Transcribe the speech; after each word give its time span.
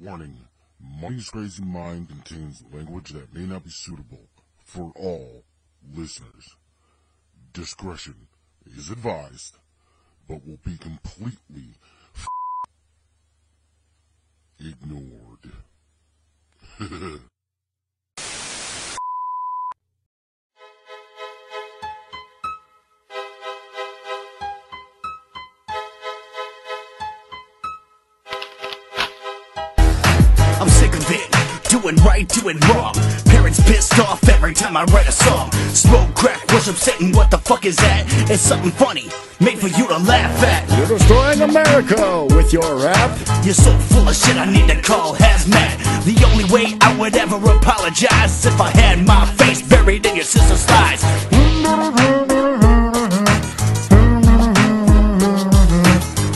Warning 0.00 0.48
Money's 0.80 1.30
Crazy 1.30 1.62
Mind 1.62 2.08
contains 2.08 2.64
language 2.72 3.10
that 3.10 3.32
may 3.32 3.46
not 3.46 3.64
be 3.64 3.70
suitable 3.70 4.28
for 4.64 4.92
all 4.96 5.44
listeners. 5.94 6.56
Discretion 7.52 8.26
is 8.66 8.90
advised, 8.90 9.56
but 10.28 10.44
will 10.46 10.58
be 10.64 10.76
completely 10.76 11.74
ignored. 14.58 15.52
right, 32.14 32.28
doing 32.28 32.58
wrong. 32.68 32.94
Parents 33.26 33.60
pissed 33.64 33.98
off 33.98 34.26
every 34.28 34.54
time 34.54 34.76
I 34.76 34.84
write 34.84 35.08
a 35.08 35.12
song. 35.12 35.50
Smoke 35.74 36.14
crack, 36.14 36.46
worship 36.52 36.76
Satan, 36.76 37.12
what 37.12 37.30
the 37.30 37.38
fuck 37.38 37.66
is 37.66 37.76
that? 37.76 38.04
It's 38.30 38.42
something 38.42 38.70
funny, 38.70 39.08
made 39.40 39.58
for 39.58 39.68
you 39.68 39.88
to 39.88 39.98
laugh 39.98 40.42
at. 40.42 40.62
You're 40.78 40.98
destroying 40.98 41.42
America 41.42 42.26
with 42.36 42.52
your 42.52 42.76
rap. 42.76 43.10
You're 43.44 43.54
so 43.54 43.76
full 43.90 44.08
of 44.08 44.14
shit, 44.14 44.36
I 44.36 44.46
need 44.46 44.68
to 44.68 44.80
call 44.80 45.14
hazmat. 45.14 46.04
The 46.04 46.24
only 46.30 46.44
way 46.52 46.78
I 46.80 46.96
would 46.98 47.16
ever 47.16 47.36
apologize 47.36 48.38
is 48.38 48.46
if 48.46 48.60
I 48.60 48.70
had 48.70 49.04
my 49.04 49.26
face 49.34 49.62
buried 49.62 50.06
in 50.06 50.14
your 50.14 50.24
sister's 50.24 50.64
thighs. 50.64 51.02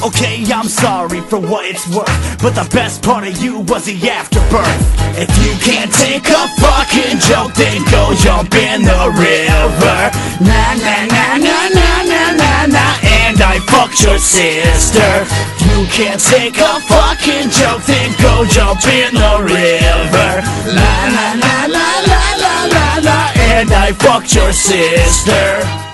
Okay, 0.09 0.43
I'm 0.49 0.69
sorry 0.69 1.21
for 1.21 1.39
what 1.39 1.67
it's 1.67 1.85
worth, 1.95 2.09
but 2.41 2.55
the 2.57 2.67
best 2.73 3.03
part 3.03 3.29
of 3.29 3.37
you 3.45 3.61
was 3.69 3.85
the 3.85 3.93
afterbirth. 4.09 4.81
If 5.21 5.29
you 5.45 5.53
can't 5.61 5.93
take 5.93 6.25
a 6.33 6.49
fucking 6.57 7.21
joke, 7.29 7.53
then 7.53 7.85
go 7.93 8.17
jump 8.17 8.55
in 8.57 8.89
the 8.89 9.05
river. 9.13 9.99
Na 10.41 10.65
na 10.81 10.97
na 11.13 11.37
na 11.37 11.59
na 11.77 11.91
na 12.09 12.23
na 12.41 12.53
na, 12.73 12.87
and 13.21 13.37
I 13.37 13.61
fucked 13.69 14.01
your 14.01 14.17
sister. 14.17 15.29
You 15.69 15.85
can't 15.93 16.21
take 16.25 16.57
a 16.57 16.81
fucking 16.89 17.53
joke, 17.53 17.85
then 17.85 18.09
go 18.17 18.49
jump 18.49 18.81
in 18.89 19.13
the 19.13 19.35
river. 19.45 20.31
La 20.73 20.95
la 21.13 21.29
la 21.37 21.57
la 21.69 21.89
la 22.09 22.25
la 22.41 22.55
la 22.65 22.89
la, 23.05 23.19
and 23.37 23.71
I 23.73 23.93
fucked 23.93 24.35
your 24.35 24.53
sister. 24.55 25.88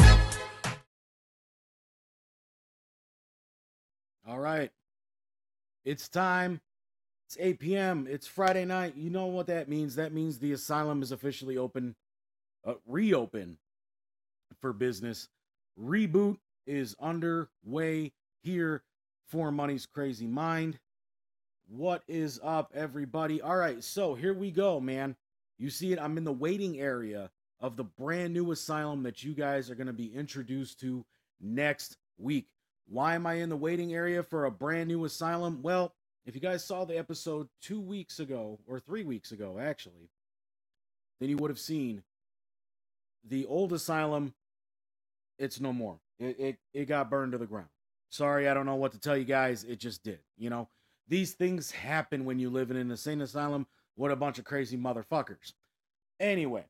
Right. 4.44 4.70
It's 5.86 6.08
time. 6.08 6.60
It's 7.26 7.38
8 7.40 7.58
p.m. 7.58 8.06
It's 8.08 8.26
Friday 8.26 8.66
night. 8.66 8.94
You 8.94 9.08
know 9.08 9.26
what 9.26 9.46
that 9.46 9.70
means? 9.70 9.96
That 9.96 10.12
means 10.12 10.38
the 10.38 10.52
asylum 10.52 11.02
is 11.02 11.12
officially 11.12 11.56
open, 11.56 11.96
uh, 12.66 12.74
reopen 12.86 13.56
for 14.60 14.74
business. 14.74 15.30
Reboot 15.82 16.36
is 16.66 16.94
underway 17.00 18.12
here 18.42 18.82
for 19.26 19.50
Money's 19.50 19.86
Crazy 19.86 20.26
Mind. 20.26 20.78
What 21.66 22.02
is 22.06 22.38
up, 22.44 22.70
everybody? 22.74 23.40
All 23.40 23.56
right, 23.56 23.82
so 23.82 24.14
here 24.14 24.34
we 24.34 24.50
go, 24.50 24.78
man. 24.78 25.16
You 25.58 25.70
see 25.70 25.94
it. 25.94 25.98
I'm 25.98 26.18
in 26.18 26.24
the 26.24 26.32
waiting 26.32 26.78
area 26.78 27.30
of 27.60 27.76
the 27.76 27.84
brand 27.84 28.34
new 28.34 28.52
asylum 28.52 29.02
that 29.04 29.24
you 29.24 29.32
guys 29.32 29.70
are 29.70 29.74
going 29.74 29.86
to 29.86 29.94
be 29.94 30.14
introduced 30.14 30.80
to 30.80 31.02
next 31.40 31.96
week. 32.18 32.48
Why 32.86 33.14
am 33.14 33.26
I 33.26 33.34
in 33.34 33.48
the 33.48 33.56
waiting 33.56 33.94
area 33.94 34.22
for 34.22 34.44
a 34.44 34.50
brand 34.50 34.88
new 34.88 35.04
asylum? 35.04 35.60
Well, 35.62 35.94
if 36.26 36.34
you 36.34 36.40
guys 36.40 36.64
saw 36.64 36.84
the 36.84 36.98
episode 36.98 37.48
two 37.60 37.80
weeks 37.80 38.18
ago, 38.20 38.58
or 38.66 38.80
three 38.80 39.04
weeks 39.04 39.32
ago, 39.32 39.58
actually, 39.60 40.10
then 41.20 41.28
you 41.28 41.36
would 41.36 41.50
have 41.50 41.58
seen 41.58 42.02
the 43.26 43.46
old 43.46 43.72
asylum. 43.72 44.34
It's 45.38 45.60
no 45.60 45.72
more. 45.72 45.98
It, 46.18 46.38
it, 46.38 46.56
it 46.72 46.84
got 46.86 47.10
burned 47.10 47.32
to 47.32 47.38
the 47.38 47.46
ground. 47.46 47.68
Sorry, 48.10 48.48
I 48.48 48.54
don't 48.54 48.66
know 48.66 48.76
what 48.76 48.92
to 48.92 49.00
tell 49.00 49.16
you 49.16 49.24
guys. 49.24 49.64
It 49.64 49.80
just 49.80 50.04
did. 50.04 50.20
You 50.36 50.50
know, 50.50 50.68
these 51.08 51.32
things 51.32 51.70
happen 51.70 52.24
when 52.24 52.38
you 52.38 52.50
live 52.50 52.70
in 52.70 52.76
an 52.76 52.90
insane 52.90 53.20
asylum. 53.20 53.66
What 53.96 54.10
a 54.10 54.16
bunch 54.16 54.38
of 54.38 54.44
crazy 54.44 54.76
motherfuckers. 54.76 55.52
Anyway, 56.20 56.64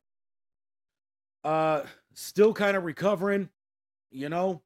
uh, 1.43 1.83
still 2.13 2.53
kind 2.53 2.75
of 2.75 2.83
recovering. 2.83 3.49
You 4.11 4.29
know, 4.29 4.61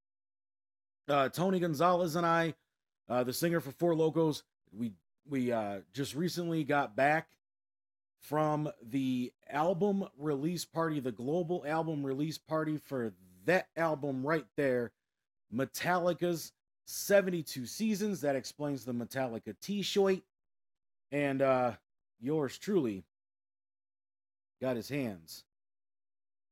uh, 1.09 1.29
Tony 1.29 1.59
Gonzalez 1.59 2.15
and 2.15 2.25
I, 2.25 2.53
uh, 3.09 3.23
the 3.23 3.33
singer 3.33 3.59
for 3.59 3.71
Four 3.71 3.95
Locos, 3.95 4.43
we 4.71 4.93
we 5.27 5.51
uh, 5.51 5.79
just 5.93 6.15
recently 6.15 6.63
got 6.63 6.95
back 6.95 7.29
from 8.21 8.69
the 8.81 9.31
album 9.49 10.05
release 10.17 10.65
party, 10.65 10.99
the 10.99 11.11
global 11.11 11.63
album 11.67 12.05
release 12.05 12.37
party 12.37 12.77
for 12.77 13.13
that 13.45 13.67
album 13.77 14.25
right 14.25 14.45
there, 14.57 14.91
Metallica's 15.53 16.51
72 16.85 17.65
Seasons. 17.65 18.21
That 18.21 18.35
explains 18.35 18.85
the 18.85 18.93
Metallica 18.93 19.55
T-shirt, 19.61 20.21
and 21.11 21.41
uh, 21.41 21.73
yours 22.19 22.57
truly 22.57 23.03
got 24.61 24.75
his 24.75 24.89
hands 24.89 25.43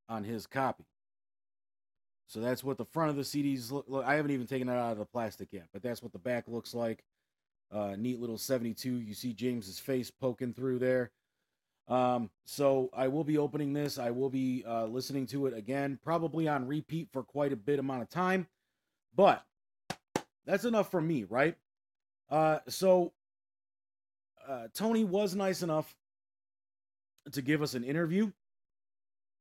on 0.10 0.24
his 0.24 0.48
copy. 0.48 0.87
So 2.28 2.42
that's 2.42 2.64
what 2.64 2.78
the 2.78 2.86
front 2.86 3.10
of 3.10 3.16
the 3.16 3.24
CDs 3.24 3.72
look. 3.72 4.06
I 4.06 4.16
haven't 4.16 4.32
even 4.32 4.48
taken 4.48 4.68
it 4.68 4.74
out 4.74 4.92
of 4.92 4.98
the 4.98 5.06
plastic 5.06 5.50
yet, 5.52 5.68
but 5.72 5.82
that's 5.82 6.04
what 6.04 6.12
the 6.12 6.20
back 6.20 6.46
looks 6.48 6.74
like. 6.74 7.04
Uh, 7.72 7.96
neat 7.98 8.20
little 8.20 8.38
72. 8.38 8.90
You 8.90 9.14
see 9.14 9.34
James's 9.34 9.80
face 9.80 10.12
poking 10.12 10.54
through 10.54 10.80
there. 10.80 11.12
Um, 11.88 12.30
so 12.46 12.90
I 12.94 13.08
will 13.08 13.24
be 13.24 13.38
opening 13.38 13.72
this. 13.72 13.98
I 13.98 14.12
will 14.12 14.30
be 14.30 14.64
uh, 14.68 14.86
listening 14.86 15.26
to 15.28 15.48
it 15.48 15.58
again, 15.58 15.98
probably 16.04 16.48
on 16.48 16.68
repeat 16.68 17.08
for 17.14 17.24
quite 17.24 17.54
a 17.54 17.58
bit 17.58 17.80
amount 17.80 18.02
of 18.02 18.10
time. 18.10 18.48
But 19.16 19.44
that's 20.46 20.66
enough 20.66 20.92
for 20.92 21.02
me, 21.02 21.24
right? 21.24 21.56
Uh, 22.30 22.60
so 22.68 23.14
uh, 24.48 24.68
Tony 24.74 25.06
was 25.06 25.34
nice 25.34 25.62
enough 25.62 25.96
to 27.32 27.42
give 27.42 27.62
us 27.62 27.74
an 27.74 27.84
interview. 27.84 28.32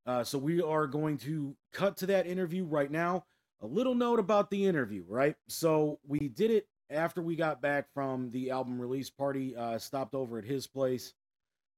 Uh, 0.06 0.22
so 0.22 0.38
we 0.38 0.62
are 0.62 0.86
going 0.86 1.18
to 1.18 1.56
cut 1.72 1.96
to 1.96 2.06
that 2.06 2.26
interview 2.26 2.64
right 2.64 2.90
now. 2.90 3.24
A 3.62 3.66
little 3.66 3.94
note 3.94 4.18
about 4.18 4.50
the 4.50 4.66
interview, 4.66 5.04
right? 5.08 5.34
So 5.48 5.98
we 6.06 6.28
did 6.28 6.50
it 6.50 6.68
after 6.90 7.22
we 7.22 7.34
got 7.34 7.60
back 7.60 7.86
from 7.92 8.30
the 8.30 8.50
album 8.50 8.80
release 8.80 9.10
party. 9.10 9.56
Uh, 9.56 9.78
stopped 9.78 10.14
over 10.14 10.38
at 10.38 10.44
his 10.44 10.66
place. 10.66 11.14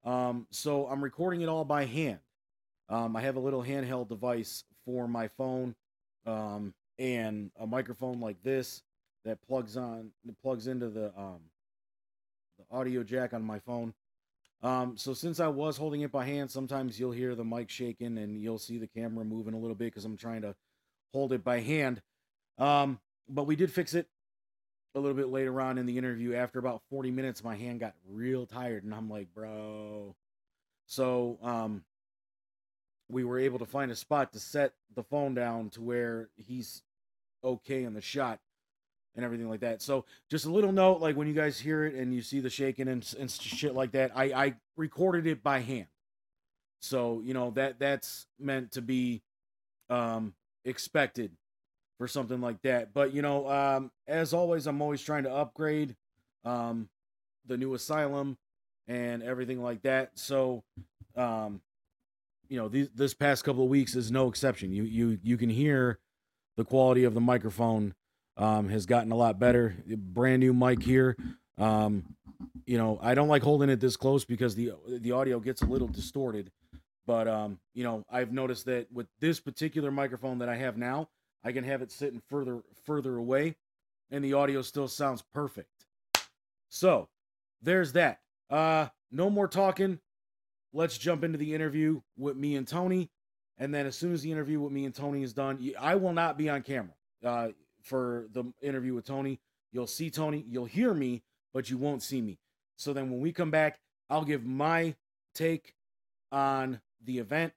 Um, 0.05 0.47
so 0.51 0.87
I'm 0.87 1.03
recording 1.03 1.41
it 1.41 1.49
all 1.49 1.65
by 1.65 1.85
hand. 1.85 2.19
Um, 2.89 3.17
I 3.17 3.23
have 3.23 3.37
a 3.37 3.41
little 3.41 3.63
handheld 3.63 4.09
device 4.09 4.65
for 4.85 5.07
my 5.07 5.29
phone, 5.29 5.75
um, 6.25 6.73
and 6.99 7.51
a 7.61 7.67
microphone 7.67 8.21
like 8.21 8.43
this 8.43 8.83
that 9.25 9.43
plugs 9.47 9.77
on, 9.77 10.11
that 10.25 10.41
plugs 10.41 10.67
into 10.67 10.89
the 10.89 11.13
um, 11.17 11.41
the 12.59 12.77
audio 12.77 13.03
jack 13.03 13.35
on 13.35 13.43
my 13.43 13.59
phone. 13.59 13.93
Um, 14.63 14.97
so 14.97 15.15
since 15.15 15.39
I 15.39 15.49
was 15.49 15.77
holding 15.77 16.01
it 16.01 16.11
by 16.11 16.25
hand, 16.25 16.51
sometimes 16.51 16.99
you'll 16.99 17.13
hear 17.13 17.35
the 17.35 17.45
mic 17.45 17.71
shaking 17.71 18.19
and 18.19 18.41
you'll 18.41 18.59
see 18.59 18.79
the 18.79 18.89
camera 18.89 19.25
moving 19.25 19.55
a 19.55 19.59
little 19.59 19.77
bit 19.77 19.87
because 19.87 20.05
I'm 20.05 20.17
trying 20.17 20.43
to 20.43 20.55
hold 21.13 21.33
it 21.33 21.45
by 21.45 21.61
hand. 21.61 22.03
Um, 22.59 22.99
but 23.29 23.45
we 23.45 23.55
did 23.55 23.71
fix 23.71 23.95
it 23.95 24.09
a 24.95 25.01
little 25.01 25.17
bit 25.17 25.29
later 25.29 25.61
on 25.61 25.79
in 25.79 25.87
the 25.87 25.97
interview. 25.97 26.35
After 26.35 26.59
about 26.59 26.83
40 26.91 27.11
minutes, 27.11 27.45
my 27.45 27.55
hand 27.55 27.81
got 27.81 27.95
real 28.09 28.47
tired, 28.47 28.85
and 28.85 28.93
I'm 28.93 29.09
like, 29.09 29.33
bro. 29.33 30.17
So 30.87 31.39
um, 31.43 31.85
we 33.09 33.25
were 33.25 33.39
able 33.39 33.61
to 33.61 33.67
find 33.67 33.91
a 33.91 33.97
spot 33.97 34.33
to 34.33 34.41
set 34.41 34.73
the 34.97 35.05
phone 35.05 35.35
down 35.35 35.71
to 35.71 35.83
where 35.83 36.31
he's 36.37 36.83
okay 37.45 37.85
in 37.85 37.95
the 37.95 38.01
shot 38.01 38.41
and 39.17 39.25
everything 39.25 39.49
like 39.49 39.61
that. 39.61 39.83
So 39.83 40.05
just 40.31 40.45
a 40.45 40.51
little 40.51 40.73
note, 40.73 41.01
like 41.01 41.17
when 41.17 41.27
you 41.27 41.35
guys 41.35 41.59
hear 41.59 41.85
it 41.85 41.95
and 41.95 42.15
you 42.15 42.23
see 42.23 42.41
the 42.41 42.51
shaking 42.51 42.89
and, 42.89 43.15
and 43.19 43.31
shit 43.31 43.75
like 43.75 43.93
that, 43.93 44.13
I, 44.15 44.25
I 44.25 44.55
recorded 44.77 45.27
it 45.27 45.43
by 45.43 45.61
hand. 45.61 45.87
So, 46.81 47.21
you 47.25 47.35
know, 47.35 47.51
that 47.53 47.79
that's 47.79 48.27
meant 48.39 48.73
to 48.73 48.83
be 48.83 49.23
um 49.91 50.35
expected 50.65 51.33
for 51.99 52.07
something 52.07 52.41
like 52.41 52.63
that. 52.63 52.93
But 52.95 53.13
you 53.13 53.23
know, 53.23 53.49
um, 53.51 53.91
as 54.07 54.33
always, 54.33 54.67
I'm 54.67 54.81
always 54.81 55.03
trying 55.03 55.25
to 55.25 55.33
upgrade 55.33 55.97
um 56.45 56.89
the 57.47 57.57
new 57.57 57.75
asylum 57.75 58.39
and 58.87 59.23
everything 59.23 59.63
like 59.63 59.83
that. 59.83 60.13
So 60.15 60.63
um 61.17 61.61
you 62.49 62.57
know, 62.59 62.69
these, 62.69 62.89
this 62.95 63.13
past 63.13 63.45
couple 63.45 63.65
of 63.65 63.69
weeks 63.69 63.95
is 63.95 64.11
no 64.11 64.29
exception. 64.29 64.73
You 64.73 64.85
you 64.85 65.19
you 65.23 65.37
can 65.37 65.51
hear 65.51 65.99
the 66.57 66.65
quality 66.65 67.05
of 67.05 67.15
the 67.15 67.21
microphone 67.21 67.95
um, 68.39 68.69
has 68.69 68.87
gotten 68.87 69.13
a 69.13 69.17
lot 69.17 69.39
better. 69.39 69.75
Brand 69.87 70.41
new 70.41 70.55
mic 70.55 70.83
here. 70.83 71.17
Um, 71.59 72.15
you 72.65 72.79
know, 72.79 72.99
I 73.03 73.15
don't 73.15 73.29
like 73.29 73.43
holding 73.43 73.69
it 73.69 73.81
this 73.81 73.97
close 73.97 74.25
because 74.25 74.55
the 74.55 74.73
the 74.87 75.13
audio 75.13 75.41
gets 75.41 75.63
a 75.63 75.67
little 75.67 75.89
distorted. 75.89 76.51
But 77.07 77.27
um, 77.27 77.59
you 77.75 77.85
know, 77.85 78.05
I've 78.11 78.33
noticed 78.33 78.67
that 78.67 78.91
with 78.93 79.09
this 79.21 79.41
particular 79.41 79.91
microphone 79.91 80.39
that 80.39 80.49
I 80.49 80.57
have 80.57 80.77
now, 80.77 81.09
I 81.43 81.53
can 81.53 81.65
have 81.65 81.83
it 81.83 81.91
sitting 81.91 82.23
further 82.29 82.63
further 82.85 83.17
away, 83.17 83.57
and 84.11 84.25
the 84.25 84.35
audio 84.35 84.63
still 84.63 84.89
sounds 84.89 85.23
perfect. 85.35 85.87
So 86.69 87.09
there's 87.61 87.93
that. 87.93 88.21
Uh, 88.49 88.89
no 89.11 89.31
more 89.31 89.49
talking. 89.49 89.99
Let's 90.73 90.99
jump 90.99 91.25
into 91.25 91.39
the 91.39 91.55
interview 91.55 92.03
with 92.17 92.37
me 92.37 92.57
and 92.57 92.69
Tony. 92.69 93.11
And 93.57 93.75
then 93.75 93.87
as 93.87 93.97
soon 93.97 94.13
as 94.13 94.23
the 94.23 94.31
interview 94.31 94.61
with 94.61 94.71
me 94.71 94.85
and 94.85 94.95
Tony 94.95 95.23
is 95.23 95.33
done, 95.33 95.59
I 95.81 95.97
will 95.97 96.13
not 96.13 96.39
be 96.39 96.49
on 96.49 96.63
camera 96.63 96.95
uh, 97.25 97.49
for 97.89 98.27
the 98.33 98.45
interview 98.63 98.95
with 98.95 99.07
Tony. 99.07 99.41
You'll 99.73 99.87
see 99.87 100.11
Tony, 100.11 100.45
you'll 100.47 100.67
hear 100.67 100.95
me, 100.95 101.23
but 101.53 101.71
you 101.71 101.79
won't 101.79 102.03
see 102.03 102.21
me. 102.21 102.39
So 102.77 102.93
then 102.93 103.11
when 103.11 103.21
we 103.21 103.33
come 103.33 103.51
back, 103.51 103.81
I'll 104.11 104.25
give 104.25 104.45
my 104.45 104.95
take 105.35 105.75
on 106.31 106.81
the 107.05 107.19
event 107.19 107.53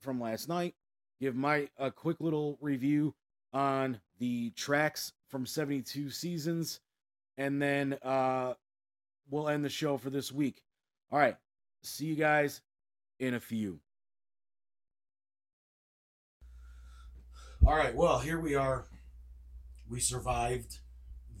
from 0.00 0.20
last 0.20 0.48
night, 0.48 0.74
give 1.20 1.34
my 1.34 1.68
a 1.78 1.90
quick 1.90 2.16
little 2.20 2.58
review 2.60 3.14
on 3.52 4.00
the 4.18 4.50
tracks 4.50 5.12
from 5.28 5.46
72 5.46 6.10
seasons, 6.10 6.80
and 7.36 7.60
then 7.60 7.98
uh 8.02 8.54
we'll 9.30 9.48
end 9.48 9.64
the 9.64 9.68
show 9.68 9.96
for 9.96 10.10
this 10.10 10.32
week. 10.32 10.62
All 11.10 11.18
right. 11.18 11.36
See 11.82 12.06
you 12.06 12.16
guys 12.16 12.60
in 13.18 13.34
a 13.34 13.40
few. 13.40 13.80
All 17.66 17.76
right. 17.76 17.94
Well, 17.94 18.18
here 18.18 18.40
we 18.40 18.54
are. 18.54 18.86
We 19.88 20.00
survived 20.00 20.78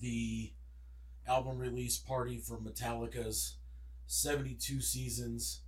the 0.00 0.52
album 1.26 1.58
release 1.58 1.98
party 1.98 2.38
for 2.38 2.58
Metallica's 2.58 3.56
72 4.06 4.80
seasons. 4.80 5.60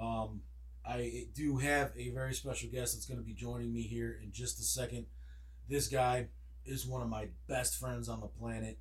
Um, 0.00 0.42
I 0.84 1.26
do 1.34 1.58
have 1.58 1.92
a 1.96 2.10
very 2.10 2.34
special 2.34 2.68
guest 2.70 2.94
that's 2.94 3.06
going 3.06 3.20
to 3.20 3.24
be 3.24 3.32
joining 3.32 3.72
me 3.72 3.82
here 3.82 4.18
in 4.22 4.32
just 4.32 4.58
a 4.60 4.64
second. 4.64 5.06
This 5.68 5.88
guy 5.88 6.28
is 6.64 6.86
one 6.86 7.02
of 7.02 7.08
my 7.08 7.28
best 7.48 7.78
friends 7.78 8.08
on 8.08 8.20
the 8.20 8.26
planet. 8.26 8.78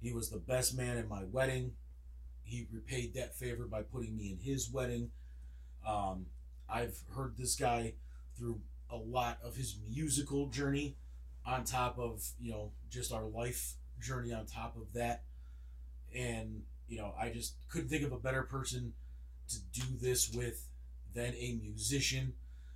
He 0.00 0.12
was 0.12 0.30
the 0.30 0.38
best 0.38 0.76
man 0.76 0.98
at 0.98 1.08
my 1.08 1.24
wedding. 1.24 1.72
He 2.42 2.66
repaid 2.70 3.14
that 3.14 3.34
favor 3.34 3.66
by 3.66 3.82
putting 3.82 4.16
me 4.16 4.30
in 4.30 4.38
his 4.38 4.70
wedding. 4.70 5.10
Um, 5.86 6.26
I've 6.68 6.98
heard 7.14 7.36
this 7.36 7.56
guy 7.56 7.94
through 8.36 8.60
a 8.90 8.96
lot 8.96 9.38
of 9.42 9.56
his 9.56 9.78
musical 9.88 10.48
journey, 10.48 10.96
on 11.46 11.64
top 11.64 11.98
of 11.98 12.26
you 12.40 12.50
know 12.52 12.70
just 12.90 13.12
our 13.12 13.24
life 13.24 13.74
journey 14.00 14.32
on 14.32 14.46
top 14.46 14.76
of 14.76 14.92
that, 14.94 15.22
and 16.14 16.62
you 16.88 16.98
know 16.98 17.14
I 17.20 17.30
just 17.30 17.54
couldn't 17.70 17.88
think 17.88 18.04
of 18.04 18.12
a 18.12 18.18
better 18.18 18.42
person 18.42 18.92
to 19.48 19.58
do 19.72 19.82
this 20.00 20.30
with 20.32 20.68
than 21.14 21.34
a 21.34 21.58
musician. 21.62 22.32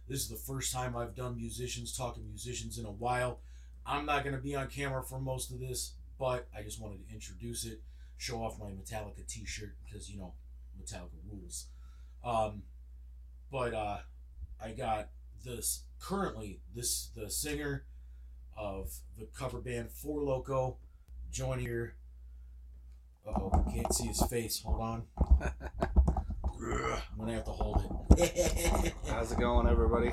This 0.09 0.21
is 0.21 0.29
the 0.29 0.37
first 0.37 0.73
time 0.73 0.97
I've 0.97 1.15
done 1.15 1.37
musicians 1.37 1.97
talking 1.97 2.27
musicians 2.29 2.79
in 2.79 2.87
a 2.87 2.91
while. 2.91 3.41
I'm 3.87 4.07
not 4.07 4.23
going 4.23 4.37
to 4.37 4.43
be 4.43 4.55
on 4.55 4.69
camera 4.69 5.03
for 5.03 5.19
most 5.19 5.51
of 5.51 5.61
this, 5.61 5.93
but 6.19 6.47
I 6.57 6.63
just 6.63 6.81
wanted 6.81 7.07
to 7.07 7.15
introduce 7.15 7.65
it, 7.65 7.81
show 8.17 8.43
off 8.43 8.59
my 8.59 8.67
Metallica 8.67 9.27
T-shirt 9.27 9.75
because 9.85 10.11
you 10.11 10.19
know 10.19 10.35
Metallica 10.81 11.19
rules. 11.31 11.67
Um, 12.25 12.63
but 13.51 13.75
uh, 13.75 13.99
I 14.63 14.73
got 14.73 15.09
this 15.45 15.83
currently 16.01 16.61
this 16.75 17.11
the 17.17 17.31
singer 17.31 17.85
of 18.59 18.91
the 19.19 19.27
cover 19.37 19.59
band 19.61 19.91
Four 19.91 20.23
Loco 20.23 20.77
Join 21.31 21.59
here. 21.61 21.95
Oh, 23.27 23.51
can't 23.73 23.93
see 23.93 24.07
his 24.07 24.23
face. 24.23 24.63
Hold 24.65 24.81
on. 24.81 25.03
I'm 26.61 27.19
gonna 27.19 27.35
have 27.35 27.45
to 27.45 27.51
hold 27.51 28.09
it. 28.17 28.95
How's 29.09 29.31
it 29.33 29.39
going, 29.39 29.69
everybody? 29.69 30.11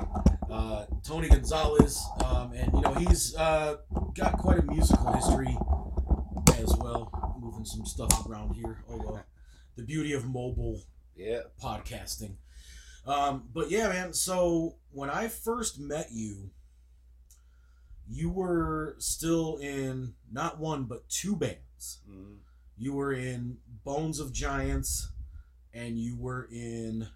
uh, 0.50 0.84
Tony 1.02 1.28
Gonzalez, 1.28 2.04
um, 2.24 2.52
and 2.52 2.70
you 2.74 2.80
know 2.82 2.92
he's 2.94 3.34
uh, 3.36 3.76
got 4.14 4.38
quite 4.38 4.58
a 4.58 4.62
musical 4.62 5.12
history 5.12 5.56
as 6.62 6.72
well, 6.78 7.34
moving 7.40 7.64
some 7.64 7.84
stuff 7.86 8.26
around 8.28 8.54
here. 8.54 8.84
Oh, 8.90 9.20
the 9.76 9.82
beauty 9.82 10.12
of 10.12 10.26
mobile 10.26 10.82
Yeah. 11.16 11.40
podcasting. 11.62 12.34
Um, 13.06 13.48
but 13.52 13.70
yeah, 13.70 13.88
man. 13.88 14.12
So 14.12 14.76
when 14.92 15.10
I 15.10 15.28
first 15.28 15.80
met 15.80 16.08
you, 16.12 16.50
you 18.08 18.30
were 18.30 18.96
still 18.98 19.56
in 19.56 20.14
not 20.30 20.58
one 20.58 20.84
but 20.84 21.08
two 21.08 21.36
bands. 21.36 22.00
Mhm. 22.08 22.38
You 22.76 22.92
were 22.94 23.12
in 23.12 23.58
Bones 23.84 24.20
of 24.20 24.32
Giants, 24.32 25.10
and 25.72 25.98
you 25.98 26.16
were 26.16 26.44
in 26.50 27.08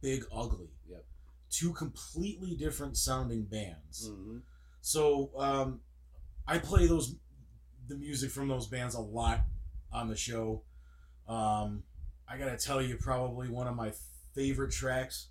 Big 0.00 0.24
Ugly. 0.32 0.70
Yep. 0.88 1.04
Two 1.50 1.72
completely 1.72 2.54
different 2.56 2.96
sounding 2.96 3.44
bands. 3.44 4.08
Mhm. 4.08 4.42
So 4.80 5.30
um, 5.38 5.80
I 6.46 6.58
play 6.58 6.86
those 6.86 7.16
the 7.88 7.96
music 7.96 8.30
from 8.30 8.48
those 8.48 8.66
bands 8.66 8.94
a 8.94 9.00
lot 9.00 9.44
on 9.92 10.08
the 10.08 10.16
show. 10.16 10.64
Um, 11.28 11.84
I 12.26 12.38
gotta 12.38 12.56
tell 12.56 12.80
you, 12.80 12.96
probably 12.96 13.48
one 13.48 13.66
of 13.66 13.76
my 13.76 13.92
favorite 14.34 14.72
tracks 14.72 15.28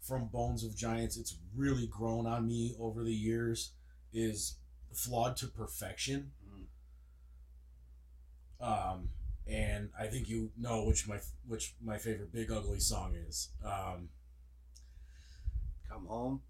from 0.00 0.28
Bones 0.28 0.62
of 0.62 0.76
Giants. 0.76 1.16
It's 1.16 1.36
really 1.54 1.86
grown 1.88 2.26
on 2.26 2.46
me 2.46 2.76
over 2.78 3.02
the 3.02 3.14
years. 3.14 3.72
Is 4.16 4.54
"Flawed 4.94 5.36
to 5.36 5.46
Perfection." 5.46 6.32
Um, 8.60 9.10
and 9.46 9.90
I 9.98 10.06
think 10.06 10.28
you 10.28 10.50
know 10.56 10.84
which 10.84 11.06
my 11.06 11.18
which 11.46 11.74
my 11.84 11.98
favorite 11.98 12.32
Big 12.32 12.50
Ugly 12.50 12.80
song 12.80 13.14
is. 13.28 13.50
Um, 13.64 14.08
Come 15.88 16.06
home. 16.06 16.40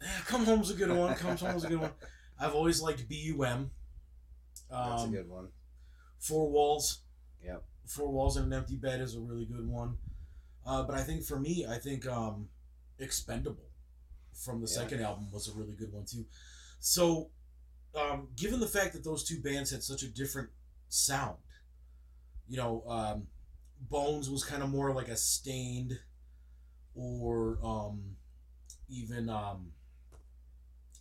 Come 0.26 0.44
Home's 0.44 0.70
a 0.70 0.74
good 0.74 0.90
one. 0.90 1.14
Come 1.14 1.36
Home's 1.36 1.64
a 1.64 1.68
good 1.68 1.80
one. 1.80 1.92
I've 2.38 2.54
always 2.54 2.82
liked 2.82 3.08
BUM. 3.08 3.70
That's 4.68 5.02
Um, 5.02 5.08
a 5.08 5.16
good 5.16 5.28
one. 5.28 5.48
Four 6.18 6.50
Walls. 6.50 7.02
Yep. 7.44 7.62
Four 7.86 8.08
Walls 8.12 8.36
and 8.36 8.46
an 8.46 8.58
Empty 8.58 8.76
Bed 8.76 9.00
is 9.00 9.14
a 9.14 9.20
really 9.20 9.44
good 9.46 9.68
one. 9.68 9.96
Uh, 10.66 10.82
but 10.82 10.96
I 10.96 11.02
think 11.02 11.24
for 11.24 11.38
me, 11.38 11.66
I 11.66 11.78
think 11.78 12.06
um, 12.06 12.48
Expendable 12.98 13.68
from 14.32 14.60
the 14.60 14.68
Yeah. 14.68 14.74
second 14.78 15.00
album 15.00 15.30
was 15.32 15.48
a 15.48 15.52
really 15.52 15.74
good 15.74 15.92
one 15.92 16.04
too. 16.04 16.24
So, 16.84 17.30
um, 17.94 18.26
given 18.36 18.58
the 18.58 18.66
fact 18.66 18.92
that 18.92 19.04
those 19.04 19.22
two 19.22 19.40
bands 19.40 19.70
had 19.70 19.84
such 19.84 20.02
a 20.02 20.08
different 20.08 20.48
sound, 20.88 21.36
you 22.48 22.56
know, 22.56 22.82
um, 22.88 23.28
Bones 23.88 24.28
was 24.28 24.42
kind 24.44 24.64
of 24.64 24.68
more 24.68 24.92
like 24.92 25.06
a 25.06 25.16
Staind 25.16 25.92
or 26.94 27.58
um, 27.64 28.16
even 28.88 29.28
um, 29.28 29.70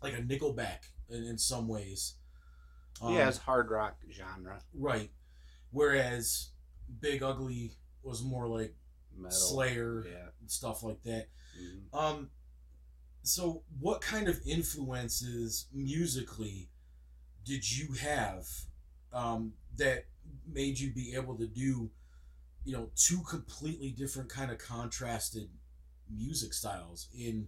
like 0.04 0.14
a 0.14 0.22
Nickelback 0.22 0.82
in, 1.10 1.24
in 1.24 1.38
some 1.40 1.68
ways. 1.68 2.16
Um, 3.02 3.16
yeah, 3.16 3.28
it's 3.28 3.40
hard 3.40 3.72
rock 3.72 3.98
genre. 4.12 4.62
Right. 4.76 5.10
Whereas 5.72 6.50
Big 7.00 7.24
Ugly 7.24 7.74
was 8.04 8.24
more 8.24 8.48
like 8.48 8.76
Metal. 9.18 9.32
Slayer 9.36 10.06
Yeah. 10.08 10.28
and 10.40 10.52
stuff 10.52 10.84
like 10.84 11.02
that. 11.06 11.28
Mhm. 11.60 11.98
Um 12.00 12.30
so 13.24 13.64
what 13.80 14.02
kind 14.02 14.28
of 14.28 14.40
influences 14.46 15.68
musically 15.74 16.70
did 17.46 17.70
you 17.70 17.94
have 17.94 18.48
um 19.14 19.54
that 19.78 20.06
made 20.52 20.80
you 20.80 20.92
be 20.92 21.14
able 21.16 21.36
to 21.36 21.48
do 21.48 21.90
you 22.64 22.74
know 22.74 22.90
two 22.96 23.22
completely 23.30 23.92
different 23.92 24.30
kind 24.30 24.52
of 24.52 24.58
contrasted 24.58 25.50
music 26.10 26.54
styles 26.54 27.08
in 27.18 27.48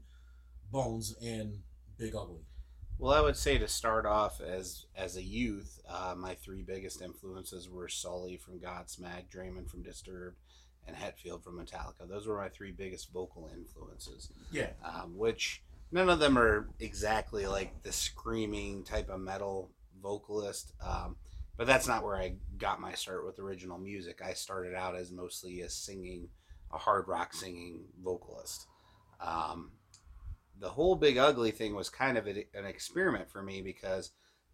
Bones 0.72 1.16
and 1.22 1.60
Big 1.98 2.16
Ugly? 2.16 2.46
Well, 2.98 3.14
I 3.14 3.22
would 3.22 3.36
say 3.36 3.58
to 3.58 3.68
start 3.68 4.06
off 4.06 4.40
as 4.42 4.86
as 4.96 5.18
a 5.18 5.24
youth, 5.24 5.80
uh, 5.88 6.16
my 6.18 6.36
three 6.36 6.64
biggest 6.64 7.02
influences 7.02 7.70
were 7.70 7.88
Sully 7.88 8.38
from 8.38 8.60
Godsmack, 8.60 9.30
Draiman 9.34 9.70
from 9.70 9.84
Disturbed, 9.84 10.38
and 10.88 10.96
Hetfield 10.96 11.44
from 11.44 11.58
Metallica. 11.58 12.08
Those 12.08 12.28
were 12.28 12.38
my 12.38 12.50
three 12.50 12.72
biggest 12.72 13.12
vocal 13.12 13.50
influences. 13.56 14.30
Yeah. 14.52 14.70
um, 14.84 15.18
which 15.18 15.62
none 15.92 16.10
of 16.10 16.20
them 16.20 16.38
are 16.38 16.70
exactly 16.80 17.48
like 17.48 17.84
the 17.84 17.92
screaming 17.92 18.84
type 18.84 19.10
of 19.10 19.20
metal 19.20 19.72
vocalist. 20.02 20.74
Um, 20.86 21.16
but 21.56 21.68
that's 21.68 21.88
not 21.88 22.04
where 22.04 22.18
I 22.18 22.36
got 22.58 22.82
my 22.82 22.94
start 22.94 23.26
with 23.26 23.40
original 23.40 23.78
music. 23.78 24.22
I 24.24 24.34
started 24.34 24.74
out 24.74 24.96
as 24.96 25.12
mostly 25.12 25.62
a 25.62 25.70
singing, 25.70 26.30
a 26.74 26.78
hard 26.78 27.08
rock 27.08 27.34
singing 27.34 27.86
vocalist. 28.04 28.68
Um, 29.22 29.72
the 30.60 30.70
whole 30.70 30.96
Big 30.96 31.18
Ugly 31.18 31.52
thing 31.52 31.76
was 31.76 31.90
kind 31.90 32.18
of 32.18 32.28
a, 32.28 32.46
an 32.54 32.66
experiment 32.66 33.30
for 33.30 33.44
me 33.44 33.62
because 33.62 34.12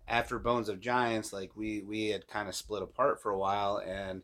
after 0.08 0.40
Bones 0.40 0.70
of 0.70 0.80
Giants, 0.82 1.32
like 1.32 1.56
we 1.56 1.84
we 1.84 2.10
had 2.10 2.28
kind 2.28 2.50
of 2.50 2.56
split 2.56 2.84
apart 2.84 3.22
for 3.22 3.32
a 3.32 3.38
while, 3.38 3.78
and 3.78 4.24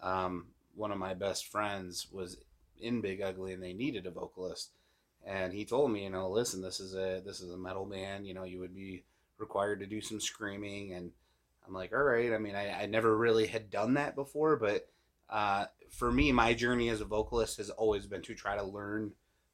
um, 0.00 0.46
one 0.78 0.92
of 0.92 0.98
my 0.98 1.14
best 1.14 1.46
friends 1.46 2.06
was 2.10 2.38
in 2.80 3.00
Big 3.00 3.20
Ugly, 3.20 3.52
and 3.52 3.62
they 3.62 3.72
needed 3.72 4.06
a 4.06 4.10
vocalist 4.10 4.70
and 5.26 5.52
he 5.52 5.64
told 5.64 5.90
me, 5.90 6.04
you 6.04 6.10
know, 6.10 6.30
listen, 6.30 6.62
this 6.62 6.80
is 6.80 6.94
a 6.94 7.20
this 7.24 7.40
is 7.40 7.52
a 7.52 7.58
metal 7.58 7.84
band. 7.84 8.26
You 8.26 8.34
know, 8.34 8.44
you 8.44 8.60
would 8.60 8.74
be 8.74 9.04
required 9.38 9.80
to 9.80 9.86
do 9.86 10.00
some 10.00 10.20
screaming, 10.20 10.94
and 10.94 11.10
I'm 11.66 11.74
like, 11.74 11.92
all 11.92 12.02
right. 12.02 12.32
I 12.32 12.38
mean, 12.38 12.54
I, 12.54 12.82
I 12.82 12.86
never 12.86 13.16
really 13.16 13.46
had 13.46 13.70
done 13.70 13.94
that 13.94 14.14
before, 14.14 14.56
but 14.56 14.88
uh, 15.28 15.66
for 15.90 16.10
me, 16.10 16.32
my 16.32 16.54
journey 16.54 16.88
as 16.88 17.00
a 17.00 17.04
vocalist 17.04 17.58
has 17.58 17.70
always 17.70 18.06
been 18.06 18.22
to 18.22 18.34
try 18.34 18.56
to 18.56 18.62
learn 18.62 19.12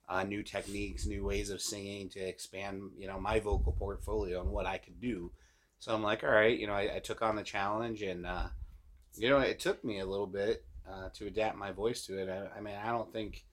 uh, 0.08 0.22
new 0.22 0.42
techniques, 0.42 1.06
new 1.06 1.24
ways 1.24 1.50
of 1.50 1.60
singing 1.60 2.08
to 2.10 2.20
expand, 2.20 2.90
you 2.96 3.08
know, 3.08 3.18
my 3.18 3.40
vocal 3.40 3.72
portfolio 3.72 4.40
and 4.42 4.50
what 4.50 4.66
I 4.66 4.78
could 4.78 5.00
do. 5.00 5.32
So 5.80 5.92
I'm 5.92 6.02
like, 6.02 6.22
all 6.22 6.30
right, 6.30 6.58
you 6.58 6.66
know, 6.66 6.74
I, 6.74 6.96
I 6.96 6.98
took 7.00 7.20
on 7.20 7.36
the 7.36 7.42
challenge, 7.42 8.02
and 8.02 8.26
uh, 8.26 8.46
you 9.16 9.28
know, 9.28 9.38
it 9.38 9.58
took 9.58 9.82
me 9.84 9.98
a 9.98 10.06
little 10.06 10.26
bit 10.26 10.64
uh, 10.90 11.08
to 11.14 11.26
adapt 11.26 11.56
my 11.56 11.72
voice 11.72 12.06
to 12.06 12.18
it. 12.18 12.28
I, 12.28 12.58
I 12.58 12.60
mean, 12.60 12.74
I 12.74 12.90
don't 12.90 13.12
think, 13.12 13.44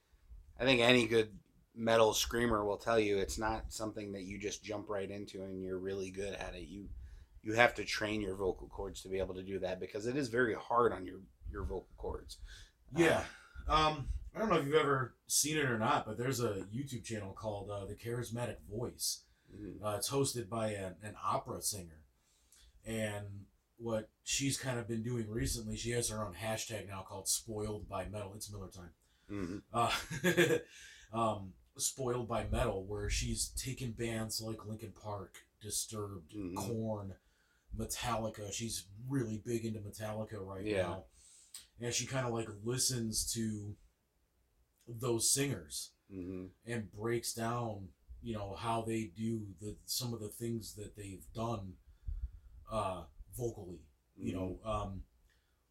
I 0.58 0.64
think 0.64 0.80
any 0.80 1.06
good 1.06 1.30
metal 1.74 2.12
screamer 2.12 2.64
will 2.64 2.76
tell 2.76 3.00
you 3.00 3.18
it's 3.18 3.38
not 3.38 3.72
something 3.72 4.12
that 4.12 4.22
you 4.22 4.38
just 4.38 4.62
jump 4.62 4.88
right 4.88 5.10
into 5.10 5.42
and 5.42 5.62
you're 5.62 5.78
really 5.78 6.10
good 6.10 6.34
at 6.34 6.54
it. 6.54 6.68
You 6.68 6.88
you 7.44 7.54
have 7.54 7.74
to 7.74 7.84
train 7.84 8.20
your 8.20 8.36
vocal 8.36 8.68
cords 8.68 9.02
to 9.02 9.08
be 9.08 9.18
able 9.18 9.34
to 9.34 9.42
do 9.42 9.58
that 9.58 9.80
because 9.80 10.06
it 10.06 10.16
is 10.16 10.28
very 10.28 10.54
hard 10.54 10.92
on 10.92 11.04
your 11.04 11.20
your 11.50 11.62
vocal 11.62 11.88
cords. 11.96 12.38
Yeah. 12.96 13.24
Um, 13.68 14.08
I 14.34 14.38
don't 14.38 14.48
know 14.48 14.56
if 14.56 14.66
you've 14.66 14.74
ever 14.74 15.14
seen 15.26 15.56
it 15.58 15.64
or 15.64 15.78
not, 15.78 16.06
but 16.06 16.16
there's 16.16 16.40
a 16.40 16.66
YouTube 16.74 17.04
channel 17.04 17.32
called 17.32 17.70
uh, 17.70 17.84
The 17.86 17.94
Charismatic 17.94 18.56
Voice. 18.70 19.24
Mhm. 19.54 19.82
Uh, 19.82 19.96
it's 19.96 20.10
hosted 20.10 20.48
by 20.48 20.68
an, 20.70 20.94
an 21.02 21.14
opera 21.22 21.60
singer. 21.60 22.00
And 22.86 23.46
what 23.82 24.08
she's 24.22 24.56
kind 24.58 24.78
of 24.78 24.86
been 24.86 25.02
doing 25.02 25.28
recently, 25.28 25.76
she 25.76 25.90
has 25.90 26.08
her 26.08 26.24
own 26.24 26.34
hashtag 26.34 26.88
now 26.88 27.04
called 27.06 27.28
Spoiled 27.28 27.88
by 27.88 28.06
Metal. 28.06 28.32
It's 28.36 28.50
Miller 28.50 28.68
time. 28.68 28.90
Mhm. 29.30 29.62
Uh, 29.72 30.58
um, 31.18 31.52
Spoiled 31.76 32.28
by 32.28 32.46
Metal, 32.46 32.84
where 32.84 33.08
she's 33.10 33.48
taken 33.48 33.92
bands 33.92 34.40
like 34.40 34.64
Linkin 34.66 34.92
Park, 34.92 35.36
Disturbed, 35.60 36.32
Mhm. 36.32 36.54
Korn, 36.56 37.14
Metallica. 37.76 38.52
She's 38.52 38.86
really 39.08 39.38
big 39.38 39.64
into 39.64 39.80
Metallica 39.80 40.38
right 40.44 40.64
Yeah. 40.66 40.82
now. 40.82 41.04
And 41.80 41.92
she 41.94 42.06
kind 42.06 42.26
of 42.26 42.32
like 42.32 42.48
listens 42.62 43.32
to 43.32 43.76
those 44.86 45.32
singers 45.32 45.92
Mhm. 46.12 46.50
and 46.66 46.92
breaks 46.92 47.32
down, 47.32 47.88
you 48.20 48.34
know, 48.34 48.54
how 48.54 48.82
they 48.82 49.06
do 49.06 49.54
the 49.60 49.76
some 49.86 50.12
of 50.12 50.20
the 50.20 50.28
things 50.28 50.74
that 50.74 50.94
they've 50.96 51.24
done 51.32 51.76
uh 52.70 53.04
vocally. 53.36 53.80
You 54.16 54.32
know, 54.34 54.58
um 54.64 55.02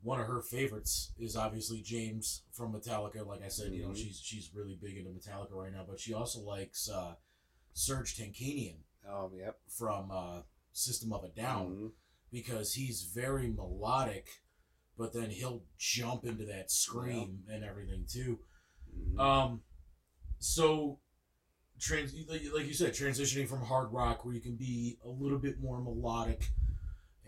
one 0.03 0.19
of 0.19 0.25
her 0.27 0.41
favorites 0.41 1.11
is 1.19 1.35
obviously 1.35 1.81
James 1.81 2.41
from 2.51 2.73
Metallica. 2.73 3.25
Like 3.25 3.43
I 3.43 3.49
said, 3.49 3.71
you 3.71 3.83
know, 3.83 3.89
Mhm. 3.89 3.97
she's 3.97 4.19
she's 4.19 4.53
really 4.53 4.75
big 4.75 4.97
into 4.97 5.11
Metallica 5.11 5.51
right 5.51 5.71
now, 5.71 5.85
but 5.87 5.99
she 5.99 6.13
also 6.13 6.39
likes 6.41 6.89
uh 6.89 7.15
Serj 7.75 8.15
Tankian 8.17 8.77
Oh, 9.07 9.31
yep. 9.35 9.59
from 9.67 10.11
uh 10.11 10.41
System 10.73 11.13
of 11.13 11.23
a 11.23 11.29
Down 11.29 11.75
Mhm. 11.75 11.91
because 12.31 12.73
he's 12.73 13.03
very 13.03 13.47
melodic, 13.51 14.41
but 14.97 15.13
then 15.13 15.29
he'll 15.29 15.63
jump 15.77 16.25
into 16.25 16.45
that 16.45 16.71
scream 16.71 17.45
and 17.49 17.63
everything 17.63 18.05
too. 18.05 18.39
Mhm. 18.97 19.19
Um, 19.19 19.63
so 20.39 20.99
trans 21.79 22.13
like 22.27 22.41
you 22.65 22.73
said, 22.73 22.93
transitioning 22.93 23.47
from 23.47 23.61
hard 23.63 23.91
rock 23.91 24.23
where 24.25 24.33
you 24.33 24.41
can 24.41 24.55
be 24.55 24.97
a 25.03 25.09
little 25.09 25.39
bit 25.39 25.59
more 25.59 25.79
melodic 25.81 26.51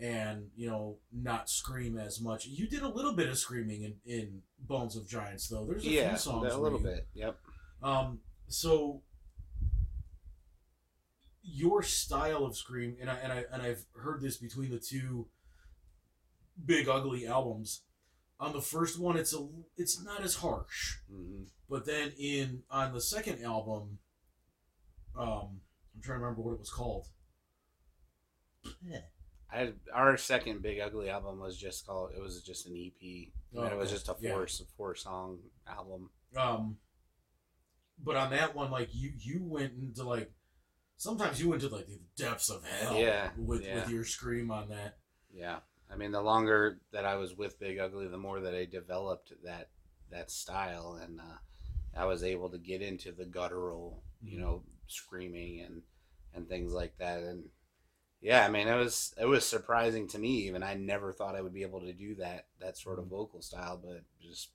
and 0.00 0.48
you 0.56 0.68
know 0.68 0.96
not 1.12 1.48
scream 1.48 1.98
as 1.98 2.20
much. 2.20 2.46
You 2.46 2.66
did 2.68 2.82
a 2.82 2.88
little 2.88 3.12
bit 3.12 3.28
of 3.28 3.38
screaming 3.38 3.82
in, 3.82 3.94
in 4.06 4.42
Bones 4.58 4.96
of 4.96 5.08
Giants 5.08 5.48
though. 5.48 5.64
There's 5.64 5.84
a 5.84 5.88
yeah, 5.88 6.08
few 6.10 6.18
songs 6.18 6.46
Yeah, 6.50 6.56
a 6.56 6.58
little 6.58 6.78
you- 6.80 6.84
bit. 6.86 7.08
Yep. 7.14 7.38
Um, 7.82 8.20
so 8.48 9.02
your 11.42 11.82
style 11.82 12.44
of 12.44 12.56
scream, 12.56 12.96
and 13.00 13.10
I 13.10 13.14
and 13.16 13.32
I 13.32 13.44
and 13.52 13.62
I've 13.62 13.84
heard 13.96 14.20
this 14.22 14.36
between 14.38 14.70
the 14.70 14.78
two 14.78 15.28
big 16.64 16.88
ugly 16.88 17.26
albums. 17.26 17.82
On 18.40 18.52
the 18.52 18.60
first 18.60 18.98
one, 18.98 19.16
it's 19.16 19.34
a 19.34 19.46
it's 19.76 20.02
not 20.02 20.22
as 20.22 20.36
harsh, 20.36 20.96
hmm 21.10 21.42
but 21.68 21.86
then 21.86 22.12
in 22.18 22.62
on 22.70 22.92
the 22.92 23.00
second 23.00 23.42
album, 23.42 23.98
um, 25.18 25.60
I'm 25.94 26.02
trying 26.02 26.18
to 26.18 26.24
remember 26.24 26.42
what 26.42 26.52
it 26.52 26.58
was 26.60 26.70
called. 26.70 27.06
I 29.54 29.72
our 29.92 30.16
second 30.16 30.62
big 30.62 30.80
ugly 30.80 31.08
album 31.10 31.38
was 31.40 31.56
just 31.56 31.86
called. 31.86 32.10
It 32.16 32.20
was 32.20 32.42
just 32.42 32.66
an 32.66 32.76
EP. 32.76 33.28
Oh, 33.56 33.62
and 33.62 33.72
it 33.72 33.76
was 33.78 33.90
just 33.90 34.08
a 34.08 34.16
Yeah. 34.20 34.32
four 34.32 34.46
four 34.76 34.94
song 34.94 35.38
album. 35.68 36.10
Um, 36.36 36.78
but 37.98 38.16
on 38.16 38.30
that 38.30 38.54
one, 38.54 38.70
like 38.70 38.88
you 38.94 39.12
you 39.18 39.42
went 39.44 39.72
into 39.74 40.02
like 40.02 40.32
sometimes 40.96 41.40
you 41.40 41.48
went 41.48 41.62
to 41.62 41.68
like 41.68 41.86
the 41.86 42.00
depths 42.16 42.50
of 42.50 42.64
hell. 42.64 42.98
Yeah, 42.98 43.30
with 43.38 43.64
yeah. 43.64 43.76
with 43.76 43.90
your 43.90 44.04
scream 44.04 44.50
on 44.50 44.68
that. 44.70 44.98
Yeah, 45.32 45.58
I 45.90 45.96
mean, 45.96 46.10
the 46.12 46.20
longer 46.22 46.80
that 46.92 47.04
I 47.04 47.16
was 47.16 47.34
with 47.36 47.58
Big 47.60 47.78
Ugly, 47.78 48.08
the 48.08 48.18
more 48.18 48.40
that 48.40 48.54
I 48.54 48.64
developed 48.64 49.32
that 49.44 49.68
that 50.10 50.30
style, 50.30 50.98
and 51.02 51.20
uh, 51.20 51.38
I 51.96 52.04
was 52.06 52.22
able 52.24 52.50
to 52.50 52.58
get 52.58 52.82
into 52.82 53.12
the 53.12 53.24
guttural, 53.24 54.02
you 54.22 54.38
Mhm. 54.38 54.40
know, 54.40 54.62
screaming 54.88 55.60
and 55.60 55.82
and 56.34 56.48
things 56.48 56.72
like 56.72 56.96
that. 56.98 57.22
And 57.22 57.48
yeah, 58.24 58.44
I 58.44 58.48
mean, 58.50 58.66
it 58.66 58.74
was 58.76 59.14
it 59.20 59.26
was 59.26 59.46
surprising 59.46 60.08
to 60.08 60.18
me. 60.18 60.48
Even 60.48 60.62
I 60.62 60.74
never 60.74 61.12
thought 61.12 61.36
I 61.36 61.42
would 61.42 61.52
be 61.54 61.62
able 61.62 61.82
to 61.82 61.92
do 61.92 62.14
that 62.16 62.46
that 62.60 62.76
sort 62.78 62.98
of 62.98 63.04
Mhm. 63.04 63.10
vocal 63.10 63.42
style, 63.42 63.76
but 63.82 64.02
just 64.20 64.48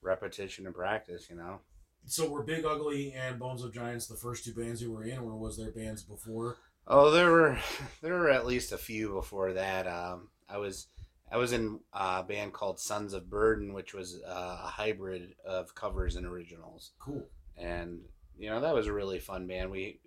repetition 0.00 0.66
and 0.66 0.74
practice, 0.74 1.28
you 1.30 1.36
know. 1.36 1.60
So 2.06 2.28
were 2.28 2.42
Big 2.42 2.64
Ugly 2.64 3.12
and 3.12 3.38
Bones 3.38 3.62
of 3.62 3.72
Giants 3.72 4.06
the 4.06 4.16
first 4.16 4.44
two 4.44 4.54
bands 4.54 4.82
you 4.82 4.90
were 4.90 5.04
in, 5.04 5.18
or 5.18 5.36
was 5.36 5.56
there 5.56 5.70
bands 5.70 6.02
before? 6.02 6.56
Oh, 6.86 7.10
there 7.10 7.30
were 7.30 7.58
there 8.00 8.14
were 8.14 8.30
at 8.30 8.46
least 8.46 8.72
a 8.72 8.78
few 8.78 9.10
before 9.12 9.52
that. 9.52 9.86
Um, 9.86 10.30
I 10.48 10.56
was 10.58 10.88
I 11.30 11.36
was 11.36 11.52
in 11.52 11.80
a 11.92 12.22
band 12.22 12.52
called 12.54 12.80
Sons 12.80 13.12
of 13.12 13.30
Burden, 13.30 13.72
which 13.74 13.94
was 13.94 14.22
uh, 14.26 14.60
a 14.64 14.68
hybrid 14.68 15.34
of 15.44 15.74
covers 15.74 16.16
and 16.16 16.26
originals, 16.26 16.92
Cool. 16.98 17.26
and 17.56 18.00
you 18.38 18.48
know 18.50 18.60
that 18.62 18.74
was 18.74 18.86
a 18.86 18.92
really 18.92 19.18
fun 19.18 19.46
band. 19.46 19.70
We 19.70 20.00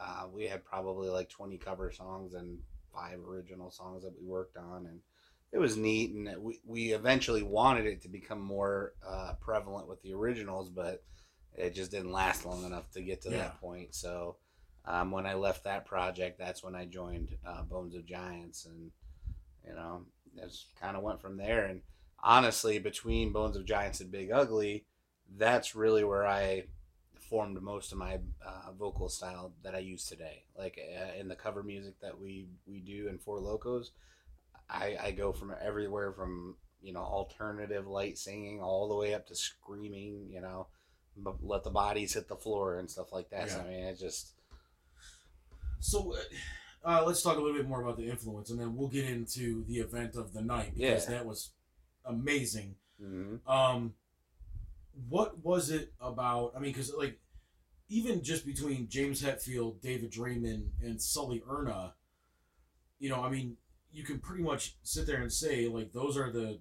uh, 0.00 0.26
we 0.32 0.44
had 0.46 0.64
probably 0.64 1.08
like 1.08 1.28
twenty 1.28 1.58
cover 1.58 1.92
songs 1.92 2.34
and 2.34 2.58
five 2.92 3.18
original 3.26 3.70
songs 3.70 4.02
that 4.02 4.14
we 4.20 4.26
worked 4.26 4.56
on, 4.56 4.86
and 4.86 5.00
it 5.52 5.58
was 5.58 5.76
neat. 5.76 6.12
And 6.12 6.30
we 6.42 6.60
we 6.64 6.92
eventually 6.92 7.42
wanted 7.42 7.86
it 7.86 8.02
to 8.02 8.08
become 8.08 8.40
more 8.40 8.94
uh, 9.06 9.34
prevalent 9.40 9.88
with 9.88 10.02
the 10.02 10.12
originals, 10.14 10.68
but 10.68 11.02
it 11.54 11.74
just 11.74 11.90
didn't 11.90 12.12
last 12.12 12.46
long 12.46 12.64
enough 12.64 12.90
to 12.92 13.02
get 13.02 13.22
to 13.22 13.30
Yeah. 13.30 13.38
that 13.38 13.60
point. 13.60 13.94
So 13.94 14.36
um, 14.86 15.10
when 15.10 15.26
I 15.26 15.34
left 15.34 15.64
that 15.64 15.84
project, 15.84 16.38
that's 16.38 16.62
when 16.62 16.74
I 16.74 16.86
joined 16.86 17.36
uh, 17.46 17.62
Bones 17.62 17.94
of 17.94 18.06
Giants, 18.06 18.66
and 18.66 18.90
you 19.66 19.74
know, 19.74 20.06
just 20.40 20.68
kind 20.80 20.96
of 20.96 21.02
went 21.02 21.20
from 21.20 21.36
there. 21.36 21.66
And 21.66 21.82
honestly, 22.22 22.78
between 22.78 23.32
Bones 23.32 23.56
of 23.56 23.64
Giants 23.66 24.00
and 24.00 24.10
Big 24.10 24.30
Ugly, 24.32 24.86
that's 25.36 25.74
really 25.74 26.02
where 26.04 26.26
I 26.26 26.64
formed 27.30 27.62
most 27.62 27.92
of 27.92 27.98
my 27.98 28.18
uh, 28.44 28.72
vocal 28.78 29.08
style 29.08 29.52
that 29.62 29.74
I 29.74 29.78
use 29.78 30.04
today. 30.04 30.42
Like 30.58 30.78
uh, 30.78 31.18
in 31.18 31.28
the 31.28 31.36
cover 31.36 31.62
music 31.62 31.94
that 32.02 32.20
we 32.20 32.48
we 32.66 32.80
do 32.80 33.08
in 33.08 33.18
Four 33.18 33.38
Locos, 33.38 33.92
I, 34.68 34.96
I 35.00 35.10
go 35.12 35.32
from 35.32 35.54
everywhere 35.62 36.12
from 36.12 36.56
you 36.82 36.92
know 36.92 37.00
alternative 37.00 37.86
light 37.86 38.18
singing 38.18 38.60
all 38.60 38.88
the 38.88 38.96
way 38.96 39.14
up 39.14 39.26
to 39.28 39.34
screaming. 39.36 40.26
You 40.28 40.40
know, 40.42 40.66
let 41.40 41.62
the 41.64 41.70
bodies 41.70 42.14
hit 42.14 42.28
the 42.28 42.36
floor 42.36 42.78
and 42.78 42.90
stuff 42.90 43.12
like 43.12 43.30
that. 43.30 43.50
So, 43.50 43.60
I 43.60 43.64
mean, 43.64 43.84
it 43.84 43.98
just 43.98 44.32
So 45.78 46.14
uh, 46.84 46.88
uh, 46.88 47.04
let's 47.06 47.22
talk 47.22 47.36
a 47.36 47.40
little 47.40 47.56
bit 47.56 47.68
more 47.68 47.80
about 47.82 47.96
the 47.96 48.08
influence, 48.10 48.50
and 48.50 48.58
then 48.60 48.76
we'll 48.76 48.88
get 48.88 49.04
into 49.04 49.64
the 49.68 49.78
event 49.78 50.16
of 50.16 50.32
the 50.32 50.42
night 50.42 50.74
because 50.74 51.04
Yeah. 51.08 51.14
that 51.16 51.26
was 51.26 51.50
amazing. 52.04 52.74
mhm. 53.00 53.46
Um, 53.48 53.94
what 55.08 55.44
was 55.44 55.70
it 55.70 55.92
about? 56.00 56.52
I 56.56 56.60
mean, 56.60 56.72
because 56.72 56.92
like 56.96 57.18
even 57.88 58.22
just 58.22 58.46
between 58.46 58.88
James 58.88 59.22
Hetfield, 59.22 59.80
David 59.80 60.12
Draiman, 60.12 60.68
and 60.82 61.00
Sully 61.00 61.42
Erna, 61.48 61.94
you 62.98 63.08
know, 63.08 63.22
I 63.22 63.30
mean, 63.30 63.56
you 63.92 64.04
can 64.04 64.18
pretty 64.20 64.42
much 64.42 64.76
sit 64.82 65.06
there 65.06 65.20
and 65.20 65.32
say 65.32 65.66
like 65.68 65.92
those 65.92 66.16
are 66.16 66.30
the 66.30 66.60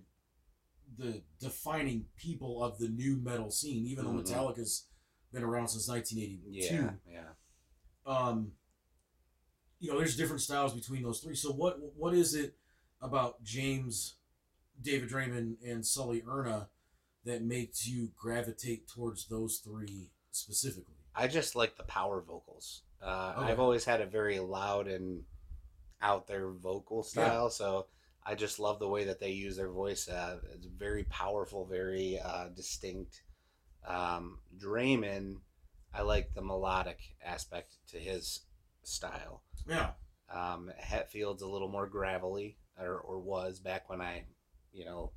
the 0.97 1.21
defining 1.39 2.05
people 2.17 2.63
of 2.63 2.79
the 2.79 2.89
nu 2.89 3.17
metal 3.17 3.51
scene. 3.51 3.85
Even 3.85 4.05
though 4.05 4.21
Metallica's 4.21 4.87
been 5.31 5.43
around 5.43 5.67
since 5.67 5.87
1982 5.87 6.75
yeah, 6.75 6.91
yeah. 7.07 7.21
um 8.05 8.51
you 9.79 9.91
know 9.91 9.97
there's 9.97 10.17
different 10.17 10.41
styles 10.41 10.73
between 10.73 11.03
those 11.03 11.19
three 11.19 11.35
so 11.35 11.51
what 11.51 11.77
what 11.95 12.13
is 12.13 12.33
it 12.33 12.55
about 13.01 13.41
james 13.43 14.15
david 14.81 15.09
draiman 15.09 15.55
and 15.65 15.85
sully 15.85 16.23
erna 16.27 16.67
that 17.25 17.41
makes 17.43 17.87
you 17.87 18.11
gravitate 18.17 18.87
towards 18.87 19.27
those 19.27 19.57
three 19.57 20.09
specifically 20.31 20.95
I 21.15 21.27
just 21.27 21.55
like 21.55 21.75
the 21.75 21.83
power 21.83 22.21
vocals. 22.21 22.83
Uh, 23.01 23.33
Okay. 23.37 23.51
I've 23.51 23.59
always 23.59 23.83
had 23.83 23.99
a 23.99 24.05
very 24.05 24.39
loud 24.39 24.87
and 24.87 25.23
out 26.01 26.27
there 26.27 26.49
vocal 26.49 27.03
style, 27.03 27.49
so 27.49 27.87
I 28.23 28.35
just 28.35 28.59
love 28.59 28.79
the 28.79 28.87
way 28.87 29.05
that 29.05 29.19
they 29.19 29.31
use 29.31 29.57
their 29.57 29.69
voice. 29.71 30.07
Uh, 30.07 30.37
it's 30.53 30.65
very 30.67 31.03
powerful, 31.05 31.65
very 31.65 32.19
uh, 32.23 32.49
distinct. 32.55 33.23
Um, 33.85 34.39
Draiman, 34.57 35.37
I 35.93 36.03
like 36.03 36.33
the 36.33 36.41
melodic 36.41 36.99
aspect 37.25 37.77
to 37.89 37.97
his 37.97 38.41
style. 38.83 39.43
yeah 39.67 39.91
Um, 40.33 40.71
Hetfield's 40.77 41.41
a 41.41 41.47
little 41.47 41.69
more 41.69 41.87
gravelly, 41.87 42.57
or, 42.79 42.97
or 42.99 43.19
was 43.19 43.59
back 43.59 43.89
when 43.89 43.99
I, 43.99 44.25
you 44.71 44.85
know, 44.85 45.11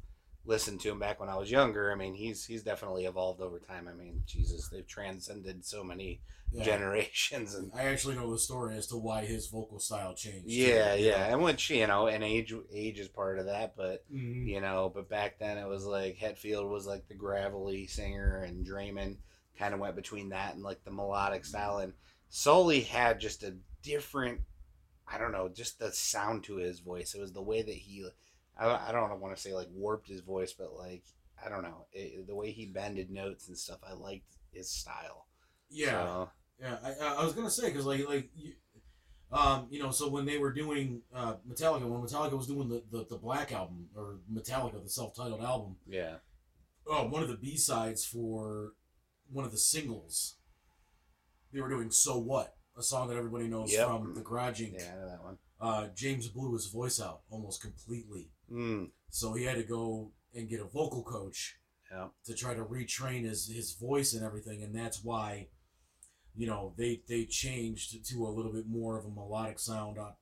listened 0.45 0.81
to 0.81 0.91
him 0.91 0.99
back 0.99 1.21
when 1.21 1.29
I 1.29 1.37
was 1.37 1.51
younger, 1.51 1.93
I 1.93 1.95
mean, 1.95 2.15
he's 2.15 2.45
he's 2.45 2.63
definitely 2.63 3.05
evolved 3.07 3.41
over 3.41 3.59
time. 3.59 3.89
I 3.89 3.93
mean, 3.95 4.23
Jesus, 4.27 4.69
they've 4.69 4.87
transcended 4.87 5.65
so 5.65 5.85
many 5.85 6.21
Yeah. 6.51 6.65
generations 6.65 7.55
and 7.55 7.71
I 7.75 7.85
actually 7.85 8.17
know 8.17 8.31
the 8.31 8.39
story 8.39 8.77
as 8.77 8.87
to 8.89 8.97
why 8.97 9.25
his 9.25 9.47
vocal 9.47 9.79
style 9.79 10.15
changed. 10.15 10.49
too. 10.49 10.53
yeah, 10.55 10.95
yeah, 10.95 11.27
and 11.33 11.43
which 11.43 11.71
you 11.71 11.87
know, 11.87 12.09
and 12.09 12.23
age 12.25 12.53
age 12.73 12.99
is 12.99 13.09
part 13.09 13.39
of 13.39 13.47
that, 13.47 13.77
but 13.77 14.05
Mhm. 14.13 14.47
you 14.47 14.61
know, 14.61 14.91
but 14.95 15.09
back 15.09 15.39
then 15.39 15.57
it 15.59 15.67
was 15.67 15.85
like 15.87 16.19
Hetfield 16.19 16.69
was 16.69 16.87
like 16.87 17.07
the 17.09 17.15
gravelly 17.15 17.87
singer, 17.87 18.43
and 18.43 18.67
Draiman 18.67 19.17
kind 19.59 19.73
of 19.75 19.81
went 19.81 19.95
between 19.97 20.31
that 20.31 20.55
and 20.55 20.63
like 20.63 20.83
the 20.85 20.91
melodic 20.91 21.45
style, 21.45 21.79
and 21.79 21.95
Sully 22.29 22.81
had 22.81 23.21
just 23.21 23.43
a 23.45 23.55
different, 23.83 24.41
I 25.07 25.19
don't 25.19 25.33
know, 25.33 25.49
just 25.49 25.79
the 25.79 25.93
sound 25.93 26.45
to 26.45 26.57
his 26.57 26.81
voice. 26.81 27.15
It 27.15 27.21
was 27.21 27.33
the 27.33 27.43
way 27.43 27.63
that 27.63 27.75
he, 27.75 28.09
I, 28.69 28.89
I 28.89 28.93
don't 28.93 29.21
want 29.21 29.35
to 29.37 29.41
say 29.43 29.53
like 29.55 29.69
warped 29.73 30.09
his 30.09 30.21
voice, 30.21 30.53
but 30.53 30.75
like 30.77 31.05
I 31.45 31.49
don't 31.49 31.63
know, 31.63 31.87
it, 31.93 32.27
the 32.27 32.35
way 32.35 32.51
he 32.53 32.67
bended 32.67 33.11
notes 33.11 33.49
and 33.49 33.57
stuff. 33.59 33.79
I 33.89 33.95
liked 33.95 34.37
his 34.53 34.71
style. 34.71 35.27
Yeah. 35.71 36.05
So, 36.05 36.31
Yeah, 36.61 36.77
I, 36.85 37.15
I- 37.21 37.25
was 37.25 37.33
gonna 37.33 37.51
say 37.51 37.69
because 37.69 37.87
like 37.87 38.07
like 38.09 38.31
you, 38.37 38.53
um 39.33 39.67
you 39.71 39.83
know 39.83 39.91
so 39.91 40.09
when 40.11 40.27
they 40.27 40.37
were 40.39 40.53
doing 40.53 41.01
uh, 41.15 41.35
Metallica 41.49 41.87
when 41.89 42.03
Metallica 42.03 42.37
was 42.37 42.47
doing 42.47 42.69
the, 42.69 42.83
the 42.91 43.07
the 43.09 43.17
Black 43.17 43.51
album 43.53 43.87
or 43.97 44.19
Metallica 44.31 44.83
the 44.83 44.91
self 44.91 45.15
titled 45.17 45.43
album 45.43 45.77
yeah. 45.89 46.17
oh 46.87 47.07
one 47.07 47.23
of 47.23 47.29
the 47.29 47.37
B 47.39 47.57
sides 47.57 48.05
for 48.05 48.75
one 49.33 49.47
of 49.47 49.51
the 49.51 49.57
singles 49.57 50.37
they 51.53 51.61
were 51.63 51.71
doing 51.71 51.91
So 51.91 52.19
What 52.19 52.55
a 52.77 52.83
song 52.83 53.09
that 53.09 53.17
everybody 53.17 53.49
knows 53.49 53.73
Yep. 53.73 53.87
from 53.89 54.15
the 54.15 54.21
Garage 54.21 54.61
Inc. 54.61 54.75
Yeah, 54.75 54.93
I 54.93 54.97
know 55.01 55.09
that 55.09 55.23
one. 55.25 55.39
Uh, 55.63 55.87
James 55.95 56.27
blew 56.29 56.53
his 56.53 56.67
voice 56.67 57.01
out 57.01 57.21
almost 57.31 57.63
completely 57.63 58.31
Mm, 58.53 58.91
so 59.09 59.33
he 59.33 59.45
had 59.45 59.57
to 59.57 59.63
go 59.63 60.11
and 60.35 60.49
get 60.49 60.61
a 60.61 60.65
vocal 60.65 61.03
coach 61.03 61.57
yeah. 61.91 62.09
to 62.27 62.35
try 62.35 62.53
to 62.53 62.65
retrain 62.65 63.25
his 63.25 63.49
his 63.49 63.73
voice 63.73 64.13
and 64.13 64.23
everything, 64.25 64.63
and 64.63 64.75
that's 64.75 65.03
why, 65.03 65.49
you 66.35 66.47
know, 66.47 66.75
they 66.77 67.03
they 67.09 67.25
changed 67.25 68.05
to 68.11 68.27
a 68.27 68.29
little 68.29 68.53
bit 68.53 68.67
more 68.69 68.99
of 68.99 69.07
a 69.07 69.09
melodic 69.11 69.59
sound 69.59 69.99
on 69.99 70.13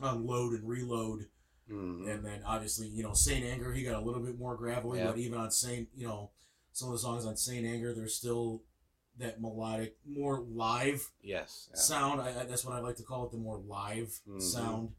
on 0.00 0.26
load 0.26 0.52
and 0.52 0.68
reload, 0.68 1.26
Mm, 1.70 2.08
and 2.10 2.24
then 2.24 2.42
obviously 2.44 2.88
you 2.88 3.02
know 3.02 3.12
Saint 3.14 3.44
Anger 3.44 3.72
he 3.72 3.84
got 3.84 4.00
a 4.00 4.04
little 4.04 4.22
bit 4.22 4.38
more 4.38 4.56
gravelly, 4.56 4.98
Yeah. 4.98 5.06
but 5.08 5.18
even 5.18 5.38
on 5.38 5.50
Saint 5.50 5.88
you 5.94 6.06
know 6.06 6.30
some 6.72 6.88
of 6.88 6.94
the 6.94 6.98
songs 7.00 7.24
on 7.26 7.36
Saint 7.36 7.64
Anger 7.66 7.94
there's 7.94 8.14
still 8.16 8.62
that 9.20 9.40
melodic 9.40 9.96
more 10.06 10.40
live 10.40 11.10
yes. 11.22 11.68
Yeah. 11.72 11.78
sound. 11.80 12.20
I, 12.20 12.40
I, 12.40 12.44
that's 12.44 12.64
what 12.64 12.74
I 12.74 12.80
like 12.80 12.96
to 12.96 13.02
call 13.02 13.24
it, 13.26 13.32
the 13.32 13.38
more 13.38 13.58
live 13.58 14.20
Mhm. 14.28 14.42
sound. 14.42 14.90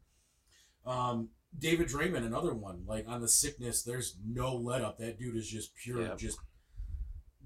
Um, 0.86 1.30
David 1.58 1.88
Draiman, 1.88 2.24
another 2.24 2.54
one. 2.54 2.84
Like 2.86 3.06
on 3.06 3.20
the 3.20 3.28
sickness, 3.28 3.82
there's 3.82 4.16
no 4.26 4.54
let 4.56 4.82
up. 4.82 4.98
That 4.98 5.18
dude 5.18 5.36
is 5.36 5.48
just 5.48 5.74
pure, 5.76 6.02
Yep. 6.02 6.18
just 6.18 6.38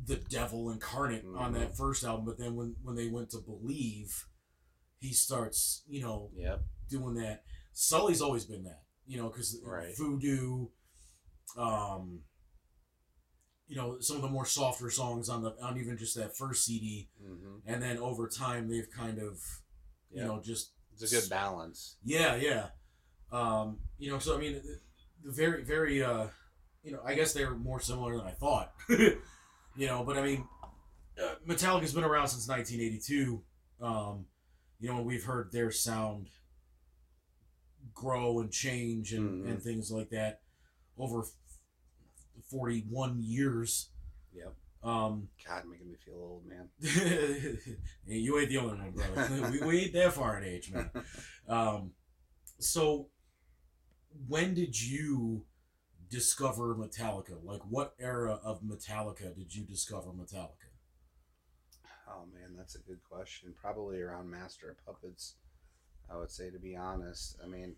the 0.04 0.16
devil 0.16 0.71
incarnate 0.71 1.25
on 1.25 1.52
Mhm. 1.52 1.59
that 1.59 1.76
first 1.76 2.04
album. 2.04 2.25
But 2.25 2.38
then 2.38 2.54
when 2.54 2.76
when 2.83 2.95
they 2.95 3.09
went 3.09 3.30
to 3.30 3.38
Believe, 3.38 4.26
he 5.00 5.12
starts, 5.12 5.83
you 5.88 6.02
know, 6.02 6.30
Yep. 6.35 6.62
doing 6.88 7.14
that. 7.14 7.45
Sully's 7.73 8.23
always 8.23 8.45
been 8.45 8.62
that, 8.64 8.85
you 9.06 9.16
know, 9.18 9.28
because 9.28 9.59
Right. 9.62 9.97
Voodoo, 9.97 10.68
um, 11.56 12.23
you 13.68 13.76
know, 13.76 13.99
some 14.00 14.16
of 14.16 14.23
the 14.23 14.28
more 14.28 14.46
softer 14.46 14.90
songs 14.90 15.28
on 15.28 15.42
the 15.42 15.54
on 15.62 15.78
even 15.78 15.96
just 15.99 16.14
that 16.16 16.37
first 16.37 16.64
CD, 16.64 17.08
hmm 17.20 17.56
and 17.66 17.82
then 17.82 17.99
over 17.99 18.28
time 18.28 18.68
they've 18.68 18.90
kind 18.90 19.18
of, 19.18 19.40
you 20.11 20.20
Yeah. 20.20 20.26
know, 20.26 20.40
just 20.40 20.73
It's 20.92 21.12
a 21.12 21.20
good 21.20 21.28
balance. 21.28 21.96
yeah, 22.04 22.37
yeah. 22.37 22.68
Um, 23.32 23.80
you 23.99 24.11
know, 24.11 24.18
so 24.20 24.37
I 24.37 24.38
mean, 24.38 24.62
the, 25.25 25.32
very, 25.32 25.64
very, 25.64 26.02
uh, 26.02 26.28
you 26.85 26.92
know, 26.92 27.00
I 27.04 27.14
guess 27.14 27.32
they're 27.32 27.54
more 27.56 27.80
similar 27.80 28.16
than 28.16 28.26
I 28.26 28.30
thought. 28.30 28.73
you 28.88 29.87
know, 29.87 30.04
but 30.04 30.16
I 30.16 30.23
mean, 30.23 30.46
uh, 31.20 31.35
Metallica's 31.44 31.92
been 31.92 32.04
around 32.04 32.28
since 32.28 32.46
1982. 32.49 33.42
Um, 33.80 34.26
you 34.78 34.88
know, 34.88 35.02
we've 35.02 35.25
heard 35.25 35.50
their 35.50 35.73
sound 35.73 36.28
grow 37.94 38.40
and 38.40 38.52
change 38.52 39.12
and, 39.12 39.44
Mhm. 39.44 39.50
and 39.50 39.62
things 39.62 39.90
like 39.90 40.11
that 40.11 40.40
over 40.99 41.25
41 42.50 43.22
years. 43.22 43.90
Yep. 44.34 44.54
Um, 44.82 45.28
God, 45.46 45.64
making 45.68 45.88
me 45.88 45.96
feel 46.04 46.14
old, 46.14 46.44
man. 46.46 46.68
you 48.06 48.38
ain't 48.38 48.48
the 48.48 48.59
only 48.59 48.78
one, 48.78 48.92
brother. 48.92 49.50
we, 49.52 49.66
we 49.66 49.78
ain't 49.80 49.92
that 49.94 50.12
far 50.12 50.38
in 50.38 50.44
age, 50.44 50.70
man. 50.72 50.90
Um, 51.48 51.90
so, 52.59 53.09
when 54.28 54.54
did 54.54 54.80
you 54.80 55.44
discover 56.09 56.74
Metallica? 56.74 57.42
Like, 57.42 57.62
what 57.68 57.94
era 57.98 58.38
of 58.44 58.62
Metallica 58.62 59.35
did 59.35 59.54
you 59.54 59.64
discover 59.64 60.11
Metallica? 60.11 60.70
Oh 62.09 62.24
man, 62.32 62.56
that's 62.56 62.76
a 62.76 62.80
good 62.80 63.00
question. 63.09 63.54
Probably 63.61 64.00
around 64.00 64.30
Master 64.30 64.70
of 64.70 64.85
Puppets, 64.85 65.35
I 66.11 66.16
would 66.16 66.30
say 66.30 66.50
to 66.50 66.59
be 66.59 66.76
honest. 66.76 67.37
I 67.42 67.46
mean, 67.46 67.74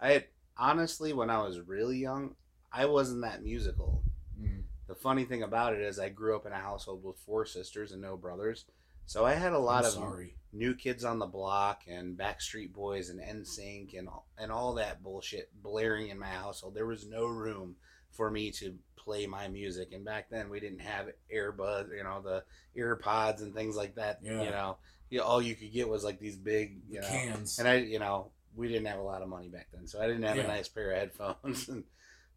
I 0.00 0.12
had 0.12 0.24
honestly 0.56 1.12
when 1.12 1.30
I 1.30 1.38
was 1.38 1.60
really 1.60 1.98
young, 1.98 2.34
I 2.72 2.86
wasn't 2.86 3.22
that 3.22 3.42
musical. 3.42 4.02
Mm. 4.40 4.62
The 4.86 4.94
funny 4.94 5.24
thing 5.24 5.42
about 5.42 5.74
it 5.74 5.80
is 5.80 5.98
I 5.98 6.08
grew 6.08 6.36
up 6.36 6.46
in 6.46 6.52
a 6.52 6.56
household 6.58 7.02
with 7.04 7.18
four 7.18 7.46
sisters 7.46 7.92
and 7.92 8.02
no 8.02 8.16
brothers. 8.16 8.64
So 9.06 9.24
I 9.24 9.34
had 9.34 9.52
a 9.52 9.58
lot 9.58 9.84
I'm 9.84 9.88
of 9.88 9.92
sorry. 9.94 10.34
New 10.52 10.74
Kids 10.74 11.04
on 11.04 11.18
the 11.18 11.26
Block 11.26 11.82
and 11.88 12.16
Backstreet 12.18 12.72
Boys 12.72 13.08
and 13.08 13.20
NSYNC 13.20 13.96
and 13.98 14.08
all- 14.08 14.26
and 14.36 14.50
all 14.50 14.74
that 14.74 15.02
bullshit 15.02 15.50
blaring 15.62 16.08
in 16.08 16.18
my 16.18 16.26
household. 16.26 16.74
There 16.74 16.86
was 16.86 17.06
no 17.06 17.26
room 17.26 17.76
for 18.10 18.30
me 18.30 18.50
to 18.52 18.76
play 18.96 19.26
my 19.26 19.46
music, 19.46 19.92
and 19.92 20.04
back 20.04 20.28
then 20.30 20.48
we 20.48 20.58
didn't 20.58 20.80
have 20.80 21.06
earbuds, 21.32 21.96
you 21.96 22.02
know, 22.02 22.20
the 22.20 22.42
earpods 22.76 23.42
and 23.42 23.54
things 23.54 23.76
like 23.76 23.94
that. 23.94 24.18
Yeah. 24.22 24.42
You 24.42 24.50
know, 24.50 24.78
you, 25.10 25.22
all 25.22 25.40
you 25.40 25.54
could 25.54 25.72
get 25.72 25.88
was 25.88 26.02
like 26.02 26.18
these 26.18 26.36
big, 26.36 26.80
you 26.88 27.00
know, 27.00 27.06
cans. 27.06 27.58
and 27.60 27.68
I, 27.68 27.74
you 27.76 28.00
know, 28.00 28.32
we 28.56 28.66
didn't 28.68 28.86
have 28.86 28.98
a 28.98 29.02
lot 29.02 29.22
of 29.22 29.28
money 29.28 29.48
back 29.48 29.68
then, 29.72 29.86
so 29.86 30.00
I 30.02 30.06
didn't 30.08 30.24
have 30.24 30.36
Yeah. 30.36 30.44
a 30.44 30.48
nice 30.48 30.66
pair 30.68 30.90
of 30.90 30.98
headphones. 30.98 31.68
and 31.68 31.84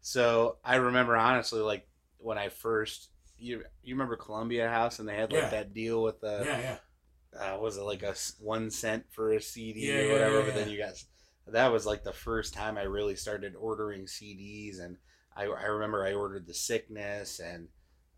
so 0.00 0.56
I 0.64 0.76
remember 0.76 1.16
honestly, 1.16 1.60
like 1.60 1.88
when 2.18 2.38
I 2.38 2.48
first. 2.48 3.10
You, 3.42 3.64
you 3.82 3.94
remember 3.94 4.16
Columbia 4.16 4.68
House 4.68 4.98
and 4.98 5.08
they 5.08 5.16
had 5.16 5.32
like 5.32 5.40
Yeah. 5.40 5.50
that 5.52 5.72
deal 5.72 6.02
with 6.02 6.20
the 6.20 6.44
yeah, 6.44 6.60
yeah. 6.60 6.76
uh, 7.38 7.58
was 7.58 7.76
it 7.76 7.82
like 7.82 8.02
a 8.02 8.14
one 8.40 8.70
cent 8.70 9.04
for 9.10 9.32
a 9.32 9.40
CD 9.40 9.86
Yeah, 9.86 10.02
or 10.02 10.12
whatever? 10.12 10.38
yeah, 10.40 10.46
but 10.46 10.54
then 10.54 10.68
you 10.68 10.78
got 10.78 10.94
that 11.46 11.72
was 11.72 11.86
like 11.86 12.04
the 12.04 12.12
first 12.12 12.54
time 12.54 12.76
I 12.78 12.82
really 12.82 13.16
started 13.16 13.54
ordering 13.56 14.06
CDs, 14.06 14.78
and 14.80 14.96
I, 15.36 15.44
I 15.44 15.64
remember 15.66 16.04
I 16.04 16.12
ordered 16.12 16.46
The 16.46 16.54
Sickness 16.54 17.40
and 17.40 17.68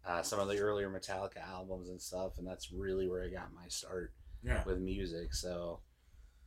uh, 0.06 0.22
some 0.22 0.40
of 0.40 0.48
the 0.48 0.58
earlier 0.58 0.90
Metallica 0.90 1.46
albums 1.46 1.88
and 1.88 2.00
stuff, 2.00 2.38
and 2.38 2.46
that's 2.46 2.72
really 2.72 3.08
where 3.08 3.22
I 3.24 3.28
got 3.28 3.54
my 3.54 3.68
start 3.68 4.12
Yeah. 4.42 4.64
with 4.66 4.78
music. 4.78 5.34
So, 5.34 5.80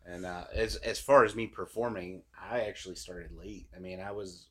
and 0.06 0.26
uh, 0.26 0.46
as 0.54 0.76
as 0.78 1.00
far 1.00 1.26
as 1.26 1.36
me 1.36 1.48
performing, 1.48 2.24
I 2.40 2.62
actually 2.62 2.96
started 2.96 3.32
late. 3.38 3.68
I 3.76 3.80
mean, 3.80 4.00
I 4.00 4.12
was 4.12 4.48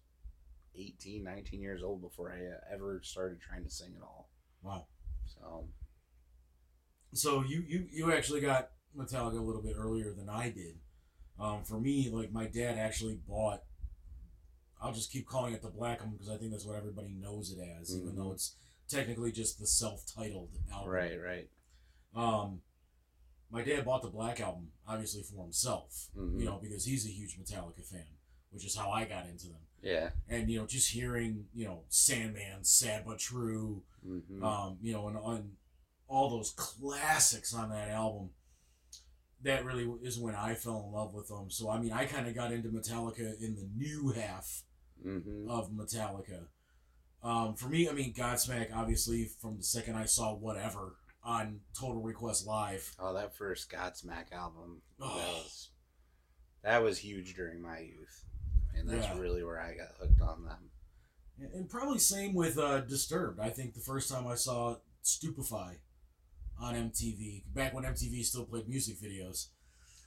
18, 0.76 1.22
19 1.24 1.60
years 1.60 1.82
old 1.82 2.00
before 2.02 2.30
I 2.32 2.44
uh, 2.46 2.74
ever 2.74 3.00
started 3.02 3.40
trying 3.40 3.64
to 3.64 3.70
sing 3.70 3.94
at 3.96 4.02
all. 4.02 4.30
Wow. 4.62 4.86
So, 5.26 5.68
So 7.12 7.42
you 7.44 7.62
you 7.66 7.86
you 7.90 8.12
actually 8.12 8.40
got 8.40 8.70
Metallica 8.96 9.38
a 9.38 9.42
little 9.42 9.62
bit 9.62 9.74
earlier 9.78 10.12
than 10.12 10.28
I 10.28 10.50
did. 10.50 10.78
Um, 11.38 11.64
for 11.64 11.80
me, 11.80 12.10
like 12.10 12.32
my 12.32 12.46
dad 12.46 12.78
actually 12.78 13.18
bought. 13.28 13.62
I'll 14.80 14.92
just 14.92 15.10
keep 15.10 15.26
calling 15.26 15.54
it 15.54 15.62
the 15.62 15.68
Black 15.70 16.00
Album 16.00 16.12
because 16.12 16.28
I 16.28 16.36
think 16.36 16.50
that's 16.50 16.64
what 16.66 16.76
everybody 16.76 17.14
knows 17.14 17.50
it 17.50 17.58
as, 17.80 17.96
even 17.96 18.12
Mhm. 18.12 18.16
though 18.16 18.32
it's 18.32 18.56
technically 18.86 19.32
just 19.32 19.58
the 19.58 19.66
self-titled 19.66 20.50
album. 20.70 20.90
right, 20.90 21.18
right. 21.20 21.50
Um, 22.14 22.62
my 23.50 23.62
dad 23.64 23.84
bought 23.86 24.02
the 24.02 24.10
Black 24.10 24.40
Album 24.40 24.72
obviously 24.86 25.22
for 25.22 25.42
himself, 25.42 26.10
Mhm. 26.14 26.38
you 26.38 26.44
know, 26.44 26.58
because 26.58 26.84
he's 26.84 27.06
a 27.06 27.10
huge 27.10 27.38
Metallica 27.38 27.82
fan, 27.84 28.18
which 28.50 28.64
is 28.66 28.76
how 28.76 28.90
I 28.90 29.04
got 29.06 29.26
into 29.26 29.48
them. 29.48 29.63
Yeah. 29.84 30.10
And 30.28 30.50
you 30.50 30.58
know, 30.58 30.66
just 30.66 30.90
hearing 30.90 31.46
you 31.54 31.66
know 31.66 31.82
Sandman, 31.88 32.62
Sad 32.64 33.04
but 33.06 33.18
True, 33.18 33.82
hmm 34.04 34.42
um, 34.42 34.78
you 34.82 34.92
know, 34.92 35.08
and 35.08 35.16
on 35.16 35.50
all 36.08 36.30
those 36.30 36.52
classics 36.56 37.54
on 37.54 37.70
that 37.70 37.88
album. 37.88 38.30
That 39.42 39.64
really 39.64 39.84
is 40.02 40.18
when 40.18 40.34
I 40.34 40.54
fell 40.54 40.84
in 40.86 40.92
love 40.92 41.12
with 41.12 41.28
them. 41.28 41.50
So 41.50 41.68
I 41.70 41.78
mean, 41.78 41.92
I 41.92 42.06
kind 42.06 42.26
of 42.26 42.34
got 42.34 42.50
into 42.52 42.70
Metallica 42.70 43.38
in 43.40 43.54
the 43.56 43.68
new 43.76 44.10
half 44.12 44.62
hmm 45.02 45.48
of 45.50 45.70
Metallica. 45.70 46.46
Um, 47.22 47.54
for 47.54 47.68
me, 47.68 47.88
I 47.88 47.92
mean, 47.92 48.12
Godsmack, 48.14 48.74
obviously, 48.74 49.24
from 49.40 49.56
the 49.58 49.62
second 49.62 49.96
I 49.96 50.04
saw 50.06 50.34
whatever 50.34 50.96
on 51.22 51.60
Total 51.78 52.00
Request 52.02 52.46
Live. 52.46 52.94
Oh, 52.98 53.12
that 53.14 53.36
first 53.36 53.70
Godsmack 53.70 54.32
album. 54.32 54.82
That 54.98 55.06
Oh. 55.06 55.42
was 55.42 55.70
that 56.62 56.82
was 56.82 56.98
huge 56.98 57.34
during 57.34 57.60
my 57.60 57.80
youth. 57.80 58.24
And 58.76 58.88
that's 58.88 59.06
Yeah. 59.06 59.18
really 59.18 59.44
where 59.44 59.60
I 59.60 59.74
got 59.74 59.88
hooked 60.00 60.20
on 60.20 60.44
them. 60.44 60.70
And 61.52 61.68
probably 61.68 61.98
same 61.98 62.34
with 62.34 62.58
uh, 62.58 62.80
Disturbed. 62.82 63.40
I 63.40 63.50
think 63.50 63.74
the 63.74 63.80
first 63.80 64.10
time 64.10 64.26
I 64.26 64.34
saw 64.36 64.76
Stupefy 65.02 65.80
on 66.60 66.74
MTV, 66.74 67.44
back 67.52 67.74
when 67.74 67.84
MTV 67.84 68.24
still 68.24 68.44
played 68.44 68.68
music 68.68 69.00
videos, 69.00 69.48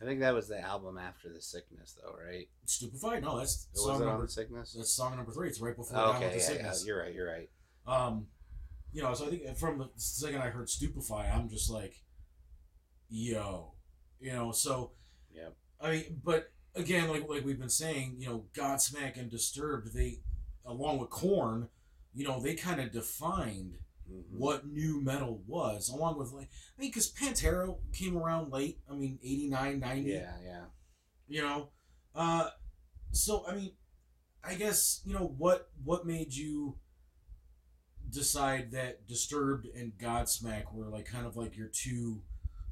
I 0.02 0.06
think 0.06 0.20
that 0.22 0.34
was 0.34 0.48
the 0.48 0.60
album 0.62 0.98
after 0.98 1.28
the 1.34 1.42
sickness, 1.42 1.98
though, 2.02 2.16
right? 2.24 2.48
Stupefied? 2.66 3.24
No, 3.24 3.38
that's 3.40 3.68
song 3.74 4.00
it 4.02 4.04
on 4.04 4.10
number. 4.10 4.26
the 4.28 4.32
sickness? 4.32 4.74
That's 4.78 4.92
song 4.94 5.16
number 5.18 5.32
three. 5.32 5.50
It's 5.50 5.60
right 5.60 5.76
before 5.76 5.98
Oh, 5.98 6.14
okay, 6.14 6.38
yeah, 6.38 6.54
yeah, 6.54 6.74
you're 6.86 7.00
right. 7.02 7.14
You're 7.14 7.28
right. 7.28 7.50
Um, 7.88 8.28
you 8.94 9.02
know, 9.02 9.14
so 9.16 9.26
I 9.26 9.30
think 9.30 9.58
from 9.58 9.80
the 9.80 9.90
second 9.98 10.42
I 10.42 10.50
heard 10.50 10.70
Stupefy, 10.70 11.14
I'm 11.16 11.50
just 11.50 11.70
like, 11.70 11.96
yo, 13.10 13.74
you 14.20 14.32
know. 14.34 14.52
So 14.52 14.92
Yeah. 15.34 15.50
I 15.82 15.92
mean, 15.92 16.22
but 16.24 16.52
again, 16.78 17.10
like 17.10 17.28
like 17.28 17.44
we've 17.46 17.60
been 17.60 17.70
saying, 17.70 18.16
you 18.20 18.28
know, 18.28 18.46
Godsmack 18.54 19.18
and 19.20 19.30
Disturbed, 19.30 19.94
they, 19.94 20.20
along 20.66 21.00
with 21.00 21.10
Korn, 21.10 21.70
you 22.14 22.26
know, 22.28 22.40
they 22.40 22.56
kind 22.56 22.80
of 22.82 22.92
defined 22.92 23.80
Mhm. 24.10 24.24
what 24.32 24.66
nu 24.66 25.02
metal 25.02 25.44
was, 25.46 25.90
along 25.90 26.18
with 26.18 26.32
like, 26.32 26.50
I 26.78 26.82
mean, 26.82 26.90
because 26.92 27.12
Pantera 27.12 27.76
came 27.92 28.16
around 28.18 28.52
late. 28.54 28.80
I 28.90 28.94
mean, 28.94 29.20
89, 29.22 29.80
90 29.82 30.12
Yeah, 30.12 30.40
yeah. 30.42 30.66
you 31.28 31.42
know 31.42 31.70
uh 32.16 32.50
so 33.12 33.46
i 33.48 33.54
mean 33.54 33.72
i 34.44 34.56
guess 34.56 35.02
you 35.06 35.14
know 35.14 35.28
what 35.38 35.70
what 35.84 36.06
made 36.06 36.34
you 36.34 36.78
decide 38.10 38.72
that 38.72 39.06
disturbed 39.08 39.68
and 39.76 39.98
godsmack 39.98 40.74
were 40.74 40.88
like 40.88 41.06
kind 41.06 41.26
of 41.28 41.36
like 41.36 41.58
your 41.58 41.68
two 41.68 42.22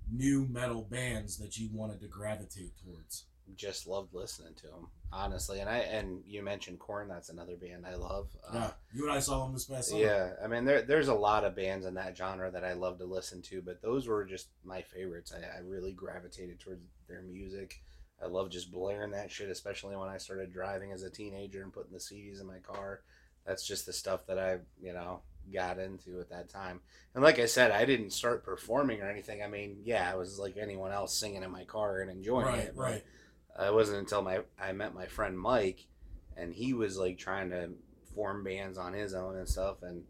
nu 0.09 0.47
metal 0.47 0.83
bands 0.83 1.37
that 1.37 1.57
you 1.57 1.69
wanted 1.73 1.99
to 1.99 2.07
gravitate 2.07 2.71
towards 2.77 3.25
Just 3.55 3.87
loved 3.87 4.13
listening 4.13 4.53
to 4.55 4.67
them, 4.67 4.87
honestly. 5.13 5.59
And 5.59 5.69
I 5.69 5.77
and 5.77 6.21
you 6.25 6.43
mentioned 6.43 6.79
Korn. 6.79 7.07
That's 7.07 7.29
another 7.29 7.55
band 7.55 7.85
I 7.85 7.95
love. 7.95 8.29
Uh, 8.47 8.55
yeah 8.55 8.71
you 8.93 9.03
and 9.03 9.11
i 9.11 9.19
saw 9.19 9.43
them 9.43 9.53
this 9.53 9.65
past 9.65 9.89
summer 9.89 10.01
Yeah, 10.01 10.29
I 10.43 10.47
mean, 10.47 10.65
there 10.65 10.81
there's 10.81 11.09
a 11.09 11.13
lot 11.13 11.43
of 11.43 11.55
bands 11.55 11.85
in 11.85 11.93
that 11.95 12.17
genre 12.17 12.49
that 12.49 12.63
I 12.63 12.73
love 12.73 12.97
to 12.99 13.05
listen 13.05 13.41
to, 13.43 13.61
but 13.61 13.81
those 13.81 14.07
were 14.07 14.25
just 14.25 14.47
my 14.63 14.81
favorites. 14.81 15.33
I, 15.35 15.57
I 15.57 15.59
really 15.61 15.91
gravitated 15.91 16.59
towards 16.59 16.81
their 17.07 17.21
music. 17.21 17.81
I 18.23 18.27
love 18.27 18.49
just 18.49 18.71
blaring 18.71 19.11
that 19.11 19.29
shit, 19.29 19.49
especially 19.49 19.95
when 19.95 20.09
I 20.09 20.17
started 20.17 20.53
driving 20.53 20.91
as 20.93 21.03
a 21.03 21.09
teenager 21.09 21.61
and 21.61 21.73
putting 21.73 21.91
the 21.91 21.99
CDs 21.99 22.39
in 22.39 22.47
my 22.47 22.59
car. 22.59 23.01
That's 23.45 23.67
just 23.67 23.85
the 23.85 23.93
stuff 23.93 24.25
that 24.27 24.39
I, 24.39 24.59
you 24.81 24.93
know, 24.93 25.19
got 25.53 25.77
into 25.77 26.19
at 26.19 26.29
that 26.29 26.49
time. 26.49 26.79
And 27.13 27.23
like 27.23 27.39
I 27.39 27.45
said, 27.45 27.71
I 27.71 27.85
didn't 27.85 28.11
start 28.11 28.45
performing 28.45 29.01
or 29.01 29.09
anything. 29.09 29.43
I 29.43 29.47
mean, 29.47 29.77
yeah, 29.83 30.09
I 30.11 30.15
was 30.15 30.39
like 30.39 30.57
anyone 30.57 30.91
else 30.91 31.15
singing 31.15 31.43
in 31.43 31.51
my 31.51 31.65
car 31.65 31.99
and 31.99 32.09
enjoying 32.09 32.45
right 32.45 32.59
it. 32.59 32.73
right 32.75 33.03
uh, 33.03 33.09
it 33.59 33.73
wasn't 33.73 33.99
until 33.99 34.21
my 34.21 34.41
I 34.59 34.71
met 34.73 34.93
my 34.93 35.05
friend 35.07 35.37
Mike, 35.39 35.87
and 36.35 36.53
he 36.53 36.73
was 36.73 36.97
like 36.97 37.17
trying 37.17 37.49
to 37.51 37.69
form 38.13 38.43
bands 38.43 38.77
on 38.77 38.93
his 38.93 39.13
own 39.13 39.37
and 39.37 39.47
stuff. 39.47 39.81
And 39.81 40.03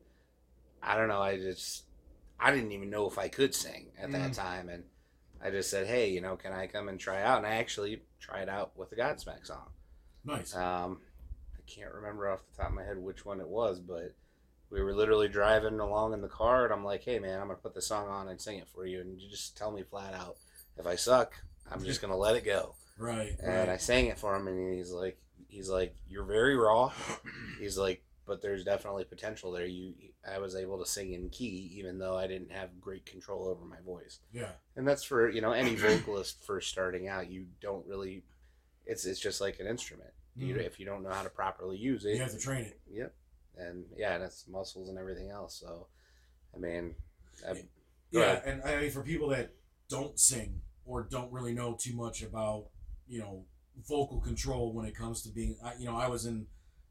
I 0.81 0.95
don't 0.97 1.07
know, 1.07 1.21
I 1.21 1.37
just 1.37 1.85
I 2.39 2.51
didn't 2.51 2.71
even 2.71 2.89
know 2.89 3.07
if 3.07 3.17
I 3.17 3.27
could 3.29 3.55
sing 3.55 3.91
at 4.01 4.11
that 4.11 4.31
Mm. 4.31 4.35
time, 4.35 4.69
and 4.69 4.83
I 5.41 5.51
just 5.51 5.69
said, 5.69 5.87
hey, 5.87 6.09
you 6.09 6.21
know, 6.21 6.35
can 6.37 6.53
I 6.53 6.67
come 6.67 6.89
and 6.89 6.99
try 6.99 7.21
out? 7.23 7.37
And 7.39 7.47
I 7.47 7.55
actually 7.55 8.03
tried 8.19 8.49
out 8.49 8.77
with 8.77 8.89
the 8.89 8.95
Godsmack 8.95 9.45
song. 9.45 9.69
nice 10.23 10.55
Um, 10.55 11.01
I 11.57 11.61
can't 11.67 11.93
remember 11.93 12.29
off 12.29 12.43
the 12.49 12.57
top 12.57 12.69
of 12.69 12.75
my 12.75 12.83
head 12.83 12.97
which 12.97 13.25
one 13.25 13.39
it 13.39 13.47
was, 13.47 13.79
but 13.79 14.13
we 14.69 14.81
were 14.81 14.93
literally 14.95 15.27
driving 15.27 15.79
along 15.79 16.13
in 16.13 16.21
the 16.21 16.27
car, 16.27 16.65
and 16.65 16.73
I'm 16.73 16.83
like, 16.85 17.03
"Hey, 17.03 17.19
man, 17.19 17.39
I'm 17.39 17.47
gonna 17.47 17.59
put 17.59 17.73
the 17.73 17.81
song 17.81 18.07
on 18.09 18.27
and 18.27 18.41
sing 18.41 18.59
it 18.59 18.67
for 18.69 18.85
you, 18.85 19.01
and 19.01 19.19
you 19.21 19.29
just 19.29 19.57
tell 19.57 19.71
me 19.71 19.83
flat 19.83 20.13
out 20.13 20.37
if 20.77 20.85
I 20.87 20.95
suck, 20.95 21.43
I'm 21.71 21.83
just 21.83 22.01
gonna 22.01 22.17
let 22.17 22.35
it 22.35 22.45
go." 22.45 22.75
Right 22.97 23.35
And 23.41 23.69
I 23.69 23.77
sang 23.77 24.07
it 24.07 24.17
for 24.17 24.35
him, 24.35 24.47
and 24.47 24.73
he's 24.73 24.91
like, 24.91 25.17
"He's 25.47 25.69
like, 25.69 25.95
you're 26.07 26.23
very 26.25 26.55
raw." 26.55 26.91
He's 27.59 27.77
like, 27.77 28.03
"But 28.25 28.41
there's 28.41 28.63
definitely 28.63 29.03
potential 29.05 29.51
there." 29.51 29.65
You, 29.65 29.93
I 30.29 30.39
was 30.39 30.55
able 30.55 30.79
to 30.79 30.85
sing 30.85 31.13
in 31.13 31.29
key, 31.29 31.71
even 31.75 31.99
though 31.99 32.17
I 32.17 32.27
didn't 32.27 32.51
have 32.51 32.79
great 32.81 33.05
control 33.05 33.47
over 33.47 33.63
my 33.65 33.79
voice. 33.85 34.19
Yeah. 34.33 34.51
And 34.75 34.87
that's 34.87 35.03
for 35.03 35.29
you 35.29 35.41
know 35.41 35.51
any 35.51 35.75
vocalist 35.75 36.43
first 36.45 36.69
starting 36.69 37.07
out 37.07 37.29
you 37.29 37.45
don't 37.61 37.85
really 37.85 38.23
it's 38.85 39.05
it's 39.05 39.19
just 39.19 39.41
like 39.41 39.59
an 39.59 39.67
instrument. 39.67 40.11
You, 40.37 40.55
Mhm. 40.55 40.65
if 40.65 40.79
you 40.79 40.85
don't 40.85 41.01
know 41.03 41.11
how 41.11 41.23
to 41.23 41.29
properly 41.29 41.77
use 41.77 42.03
it 42.05 42.15
you 42.15 42.21
have 42.21 42.31
to 42.31 42.37
train 42.39 42.65
it. 42.65 42.79
Yep. 42.91 43.13
And 43.57 43.85
yeah 43.97 44.15
and 44.15 44.23
it's 44.23 44.47
muscles 44.49 44.89
and 44.89 44.97
everything 44.97 45.29
else 45.29 45.55
so 45.57 45.87
i 46.53 46.57
mean 46.57 46.95
I, 47.47 47.63
yeah 48.11 48.41
and 48.45 48.61
i 48.63 48.81
mean 48.81 48.91
for 48.91 49.01
people 49.01 49.29
that 49.29 49.51
don't 49.87 50.19
sing 50.19 50.59
or 50.85 51.03
don't 51.03 51.31
really 51.31 51.53
know 51.53 51.73
too 51.79 51.93
much 51.95 52.21
about 52.21 52.65
you 53.07 53.19
know 53.19 53.43
vocal 53.87 54.19
control 54.21 54.73
when 54.73 54.85
it 54.85 54.95
comes 54.95 55.21
to 55.23 55.29
being 55.29 55.57
I, 55.63 55.73
you 55.77 55.85
know 55.85 55.95
i 55.97 56.07
was 56.07 56.25
in 56.25 56.47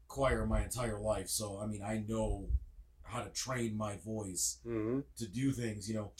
choir 0.07 0.45
my 0.45 0.61
entire 0.63 0.99
life 0.99 1.29
so 1.29 1.59
i 1.61 1.65
mean 1.65 1.81
i 1.83 2.03
know 2.07 2.47
how 3.03 3.21
to 3.21 3.29
train 3.29 3.75
my 3.77 3.97
voice 3.97 4.59
hmm 4.63 4.99
to 5.17 5.27
do 5.27 5.51
things 5.51 5.87
you 5.89 5.95
know. 5.95 6.11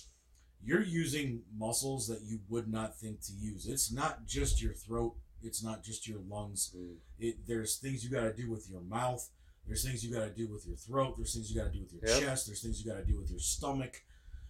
You're 0.63 0.81
using 0.81 1.43
muscles 1.55 2.07
that 2.07 2.21
you 2.23 2.39
would 2.49 2.67
not 2.67 2.97
think 2.97 3.21
to 3.27 3.33
use. 3.33 3.67
It's 3.67 3.91
not 3.91 4.25
just 4.25 4.61
your 4.61 4.73
throat 4.73 5.15
it's 5.43 5.63
not 5.63 5.83
just 5.83 6.07
your 6.07 6.19
lungs. 6.27 6.73
Mm. 6.75 6.95
it 7.19 7.35
there's 7.47 7.77
things 7.77 8.03
you 8.03 8.09
got 8.09 8.23
to 8.23 8.33
do 8.33 8.49
with 8.49 8.67
your 8.69 8.81
mouth 8.81 9.29
there's 9.67 9.83
things 9.85 10.03
you 10.03 10.13
got 10.13 10.25
to 10.25 10.31
do 10.31 10.47
with 10.51 10.65
your 10.65 10.75
throat 10.77 11.15
there's 11.17 11.33
things 11.33 11.51
you 11.51 11.59
got 11.59 11.71
to 11.71 11.77
do 11.77 11.81
with 11.81 11.93
your 11.93 12.01
Yep. 12.03 12.19
chest 12.21 12.47
there's 12.47 12.61
things 12.61 12.83
you 12.83 12.91
got 12.91 12.97
to 12.97 13.05
do 13.05 13.17
with 13.19 13.29
your 13.29 13.39
stomach. 13.39 14.03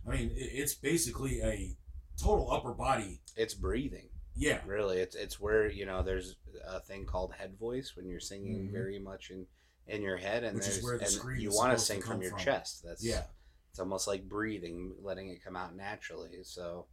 I 0.08 0.12
mean 0.12 0.30
it, 0.36 0.50
it's 0.54 0.74
basically 0.74 1.42
a 1.42 1.76
total 2.22 2.50
upper 2.52 2.74
body 2.74 3.20
it's 3.36 3.54
breathing 3.54 4.08
yeah 4.36 4.60
really 4.66 4.98
it's 5.00 5.16
it's 5.16 5.40
where 5.40 5.70
you 5.70 5.86
know 5.86 6.04
there's 6.04 6.36
a 6.68 6.80
thing 6.80 7.06
called 7.06 7.34
head 7.34 7.58
voice 7.58 7.94
when 7.96 8.08
you're 8.08 8.20
singing 8.20 8.68
Mhm. 8.68 8.72
very 8.72 9.00
much 9.00 9.32
in 9.32 9.46
in 9.88 10.02
your 10.02 10.18
head 10.18 10.44
and 10.44 10.56
Which 10.56 10.66
there's 10.66 10.82
the 10.82 11.24
and 11.28 11.40
you 11.42 11.52
want 11.52 11.78
to 11.78 11.84
sing 11.84 12.02
from 12.02 12.22
your 12.22 12.32
from. 12.32 12.40
chest 12.40 12.84
that's 12.84 13.04
yeah 13.04 13.24
it's 13.70 13.80
almost 13.82 14.08
like 14.08 14.30
breathing, 14.30 14.96
letting 15.02 15.28
it 15.28 15.44
come 15.44 15.58
out 15.58 15.76
naturally. 15.76 16.44
So, 16.44 16.86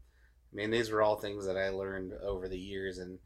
I 0.53 0.57
mean, 0.57 0.73
these 0.73 0.91
were 0.91 1.01
all 1.01 1.15
things 1.15 1.47
that 1.47 1.57
I 1.57 1.69
learned 1.69 2.13
over 2.15 2.49
the 2.49 2.59
years, 2.59 2.99
and 2.99 3.21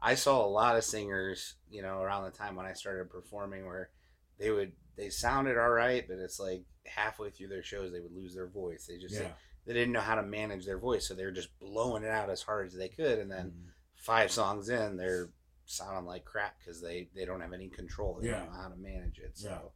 I 0.00 0.14
saw 0.14 0.44
a 0.44 0.46
lot 0.46 0.76
of 0.76 0.84
singers, 0.84 1.56
you 1.68 1.82
know, 1.82 2.00
around 2.00 2.22
the 2.22 2.30
time 2.30 2.54
when 2.54 2.66
I 2.66 2.72
started 2.72 3.10
performing, 3.10 3.66
where 3.66 3.90
they 4.38 4.52
would 4.52 4.74
they 4.96 5.08
sounded 5.10 5.58
all 5.58 5.70
right, 5.70 6.06
but 6.06 6.18
it's 6.18 6.38
like 6.38 6.62
halfway 6.86 7.30
through 7.30 7.48
their 7.48 7.64
shows 7.64 7.90
they 7.90 7.98
would 7.98 8.14
lose 8.14 8.32
their 8.36 8.46
voice. 8.46 8.86
They 8.86 8.96
just 8.98 9.16
yeah 9.16 9.32
they 9.70 9.78
didn't 9.78 9.92
know 9.92 10.00
how 10.00 10.16
to 10.16 10.22
manage 10.24 10.66
their 10.66 10.78
voice, 10.78 11.06
so 11.06 11.14
they 11.14 11.24
were 11.24 11.30
just 11.30 11.56
blowing 11.60 12.02
it 12.02 12.10
out 12.10 12.28
as 12.28 12.42
hard 12.42 12.66
as 12.66 12.74
they 12.74 12.88
could, 12.88 13.20
and 13.20 13.30
then 13.30 13.52
Mhm. 13.52 13.70
five 13.94 14.32
songs 14.32 14.68
in, 14.68 14.96
they're 14.96 15.30
sounding 15.64 16.06
like 16.06 16.24
crap 16.24 16.58
because 16.58 16.80
they 16.80 17.08
they 17.14 17.24
don't 17.24 17.40
have 17.40 17.52
any 17.52 17.68
control. 17.68 18.18
They 18.20 18.26
Yeah. 18.26 18.40
don't 18.40 18.50
know 18.52 18.58
how 18.60 18.68
to 18.68 18.74
manage 18.76 19.20
it. 19.20 19.38
So, 19.38 19.72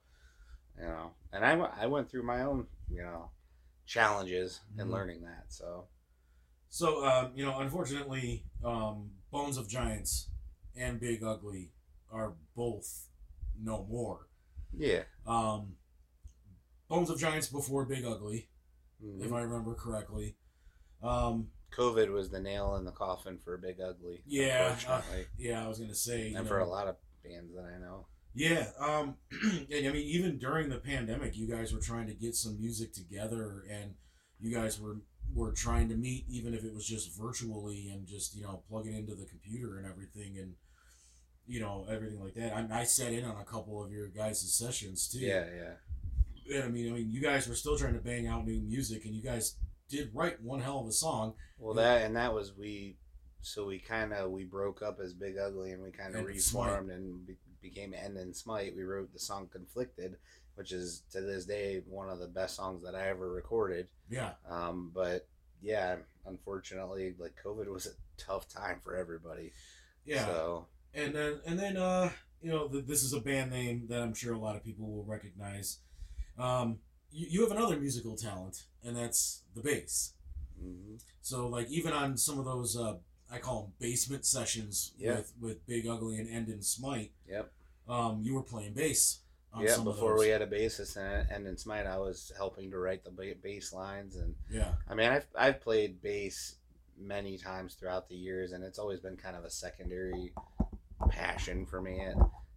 Yeah. 0.76 0.82
you 0.82 0.88
know, 0.88 1.14
and 1.32 1.44
I, 1.44 1.54
went- 1.54 1.74
I 1.74 1.86
went 1.86 2.10
through 2.10 2.24
my 2.24 2.42
own 2.42 2.66
you 2.90 3.02
know 3.02 3.30
challenges 3.86 4.60
in 4.76 4.88
Mhm. 4.88 4.90
learning 4.90 5.22
that. 5.22 5.52
So 5.52 5.88
so 6.68 7.04
um, 7.06 7.36
you 7.36 7.44
know 7.44 7.60
unfortunately 7.60 8.44
um, 8.64 9.12
bones 9.30 9.56
of 9.58 9.68
giants 9.68 10.28
and 10.74 10.98
big 10.98 11.22
ugly 11.22 11.72
are 12.10 12.34
both 12.56 13.10
no 13.56 13.84
more 13.84 14.28
yeah, 14.76 15.04
um, 15.24 15.76
bones 16.88 17.10
of 17.10 17.18
giants 17.18 17.46
before 17.48 17.84
big 17.84 18.04
ugly 18.04 18.48
Mhm. 19.02 19.24
if 19.24 19.32
I 19.32 19.40
remember 19.42 19.74
correctly. 19.74 20.36
Um, 21.02 21.50
COVID 21.72 22.12
was 22.12 22.30
the 22.30 22.40
nail 22.40 22.76
in 22.76 22.84
the 22.84 22.92
coffin 22.92 23.38
for 23.38 23.54
a 23.54 23.58
Big 23.58 23.80
Ugly. 23.80 24.22
Yeah, 24.26 24.72
unfortunately, 24.72 25.26
yeah, 25.38 25.64
I 25.64 25.68
was 25.68 25.78
gonna 25.78 25.94
say, 25.94 26.32
and 26.32 26.46
for 26.46 26.58
a 26.60 26.68
lot 26.68 26.86
of 26.88 26.96
bands 27.22 27.52
that 27.54 27.64
I 27.64 27.78
know. 27.78 28.06
yeah. 28.34 28.70
Um, 28.78 29.16
and 29.42 29.86
I 29.86 29.90
mean, 29.92 30.06
even 30.06 30.38
during 30.38 30.68
the 30.68 30.78
pandemic, 30.78 31.36
you 31.36 31.46
guys 31.46 31.72
were 31.72 31.80
trying 31.80 32.06
to 32.06 32.14
get 32.14 32.34
some 32.34 32.58
music 32.58 32.92
together, 32.92 33.64
and 33.70 33.94
you 34.40 34.52
guys 34.52 34.80
were 34.80 34.98
were 35.34 35.52
trying 35.52 35.88
to 35.88 35.96
meet, 35.96 36.24
even 36.28 36.54
if 36.54 36.64
it 36.64 36.72
was 36.74 36.86
just 36.86 37.16
virtually, 37.18 37.88
and 37.90 38.06
just 38.06 38.36
you 38.36 38.42
know 38.42 38.62
plugging 38.68 38.94
into 38.94 39.14
the 39.14 39.24
computer 39.26 39.78
and 39.78 39.86
everything, 39.86 40.38
and 40.38 40.54
you 41.46 41.60
know 41.60 41.86
everything 41.90 42.22
like 42.22 42.34
that. 42.34 42.54
I, 42.54 42.80
I 42.80 42.84
sat 42.84 43.12
in 43.12 43.24
on 43.24 43.36
a 43.40 43.44
couple 43.44 43.82
of 43.82 43.90
your 43.90 44.08
guys' 44.08 44.54
sessions 44.54 45.08
too. 45.08 45.18
Yeah, 45.18 45.46
yeah. 45.54 45.74
I 46.50 46.68
mean, 46.68 46.90
I 46.92 46.94
mean, 46.96 47.10
you 47.10 47.20
guys 47.20 47.48
were 47.48 47.54
still 47.54 47.76
trying 47.78 47.94
to 47.94 48.00
bang 48.00 48.26
out 48.26 48.46
new 48.46 48.60
music, 48.60 49.04
and 49.04 49.14
you 49.14 49.22
guys 49.22 49.56
did 49.88 50.10
write 50.14 50.42
one 50.42 50.60
hell 50.60 50.80
of 50.80 50.86
a 50.86 50.92
song. 50.92 51.34
Well, 51.58 51.74
that 51.74 52.02
and 52.02 52.16
that 52.16 52.34
was 52.34 52.52
we. 52.56 52.96
So 53.42 53.66
we 53.66 53.78
kind 53.78 54.12
of 54.14 54.30
we 54.30 54.44
broke 54.44 54.80
up 54.82 54.98
as 55.02 55.12
Big 55.12 55.36
Ugly, 55.38 55.72
and 55.72 55.82
we 55.82 55.90
kind 55.90 56.14
of 56.14 56.26
And 56.26 56.40
Smite. 56.40 56.66
reformed 56.66 56.90
and 56.90 57.26
be, 57.26 57.34
became 57.62 57.92
End 57.94 58.16
and 58.16 58.34
Smite. 58.34 58.74
We 58.76 58.82
wrote 58.84 59.12
the 59.12 59.18
song 59.18 59.48
Conflicted, 59.52 60.16
which 60.54 60.72
is 60.72 61.02
to 61.12 61.20
this 61.20 61.44
day 61.44 61.82
one 61.86 62.08
of 62.08 62.18
the 62.20 62.26
best 62.26 62.56
songs 62.56 62.82
that 62.84 62.94
I 62.94 63.08
ever 63.08 63.30
recorded. 63.30 63.88
Yeah, 64.08 64.32
Um, 64.48 64.90
but 64.94 65.26
yeah, 65.60 65.96
unfortunately, 66.26 67.14
like 67.18 67.34
COVID 67.44 67.70
was 67.72 67.86
a 67.86 67.90
tough 68.22 68.48
time 68.48 68.80
for 68.82 68.96
everybody. 68.96 69.52
yeah. 70.04 70.26
So 70.26 70.66
and 70.94 71.14
then 71.14 71.40
and 71.46 71.58
then 71.58 71.76
uh 71.76 72.10
you 72.40 72.50
know 72.50 72.68
th- 72.68 72.86
this 72.86 73.02
is 73.02 73.12
a 73.14 73.20
band 73.20 73.50
name 73.50 73.86
that 73.88 74.00
i'm 74.00 74.14
sure 74.14 74.32
a 74.34 74.38
lot 74.38 74.54
of 74.54 74.62
people 74.62 74.86
will 74.86 75.02
recognize 75.04 75.78
um 76.38 76.78
you, 77.12 77.26
you 77.30 77.40
have 77.42 77.50
another 77.56 77.76
musical 77.76 78.16
talent 78.16 78.64
and 78.84 78.96
that's 78.96 79.42
the 79.54 79.60
bass 79.62 80.14
mhm. 80.62 81.00
so 81.20 81.46
like 81.48 81.68
even 81.70 81.92
on 81.92 82.16
some 82.16 82.38
of 82.38 82.44
those 82.44 82.76
uh 82.76 82.94
i 83.30 83.38
call 83.38 83.62
them 83.62 83.72
basement 83.78 84.24
sessions 84.24 84.92
Yeah. 84.98 85.16
with 85.16 85.32
with 85.40 85.66
big 85.66 85.86
ugly 85.86 86.18
and 86.18 86.28
end 86.28 86.48
and 86.48 86.64
smite 86.64 87.12
Yep. 87.28 87.52
um 87.88 88.20
you 88.22 88.34
were 88.34 88.42
playing 88.42 88.74
bass 88.74 89.20
yeah, 89.60 89.78
before 89.78 90.18
we 90.18 90.28
had 90.28 90.42
a 90.42 90.46
bassist 90.48 90.96
and 90.96 91.30
End 91.30 91.46
in 91.46 91.56
Smite, 91.56 91.86
I 91.86 91.96
was 91.98 92.32
helping 92.36 92.72
to 92.72 92.78
write 92.78 93.04
the 93.04 93.10
ba- 93.10 93.36
bass 93.40 93.72
lines, 93.72 94.16
and 94.16 94.34
yeah 94.50 94.72
I 94.88 94.94
mean, 94.94 95.08
I've 95.08 95.26
I've 95.38 95.60
played 95.60 96.02
bass 96.02 96.56
many 96.98 97.38
times 97.38 97.74
throughout 97.74 98.08
the 98.08 98.16
years, 98.16 98.52
and 98.52 98.64
it's 98.64 98.78
always 98.78 99.00
been 99.00 99.16
kind 99.16 99.36
of 99.36 99.44
a 99.44 99.50
secondary 99.50 100.32
passion 101.08 101.66
for 101.66 101.80
me. 101.80 102.00
It 102.00 102.16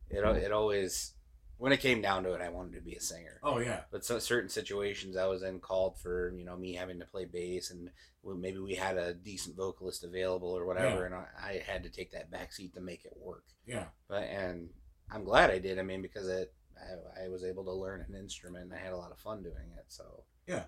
it, 0.10 0.24
it 0.38 0.52
always 0.52 1.14
when 1.58 1.72
it 1.72 1.80
came 1.80 2.02
down 2.02 2.24
to 2.24 2.34
it, 2.34 2.42
I 2.42 2.50
wanted 2.50 2.76
to 2.76 2.82
be 2.82 2.94
a 2.96 3.02
singer. 3.02 3.40
Oh 3.44 3.60
yeah. 3.60 3.82
But 3.92 4.06
so 4.06 4.20
certain 4.20 4.50
situations 4.50 5.18
I 5.18 5.26
was 5.28 5.44
in 5.44 5.60
called 5.60 5.98
for, 6.00 6.34
you 6.38 6.46
know, 6.46 6.56
me 6.56 6.74
having 6.74 7.00
to 7.00 7.06
play 7.06 7.26
bass, 7.26 7.72
and 7.72 7.90
maybe 8.24 8.60
we 8.60 8.76
had 8.76 8.98
a 8.98 9.14
decent 9.14 9.56
vocalist 9.56 10.04
available 10.04 10.50
or 10.50 10.66
whatever, 10.66 11.00
Yeah. 11.02 11.06
and 11.06 11.16
I, 11.16 11.26
I 11.42 11.64
had 11.66 11.84
to 11.84 11.90
take 11.90 12.12
that 12.12 12.30
back 12.30 12.52
seat 12.54 12.74
to 12.76 12.82
make 12.82 13.06
it 13.06 13.14
work. 13.20 13.46
Yeah. 13.66 13.86
But 14.08 14.24
and 14.24 14.70
I'm 15.12 15.24
glad 15.24 15.50
I 15.50 15.60
did. 15.60 15.80
I 15.80 15.84
mean, 15.84 16.02
because 16.02 16.28
it 16.28 16.54
I, 16.78 17.26
I 17.26 17.28
was 17.30 17.44
able 17.44 17.64
to 17.66 17.72
learn 17.72 18.06
an 18.08 18.14
instrument, 18.16 18.66
and 18.66 18.74
I 18.74 18.78
had 18.78 18.94
a 18.94 18.98
lot 18.98 19.12
of 19.12 19.18
fun 19.20 19.42
doing 19.42 19.72
it. 19.78 19.86
So 19.88 20.24
Yeah. 20.46 20.64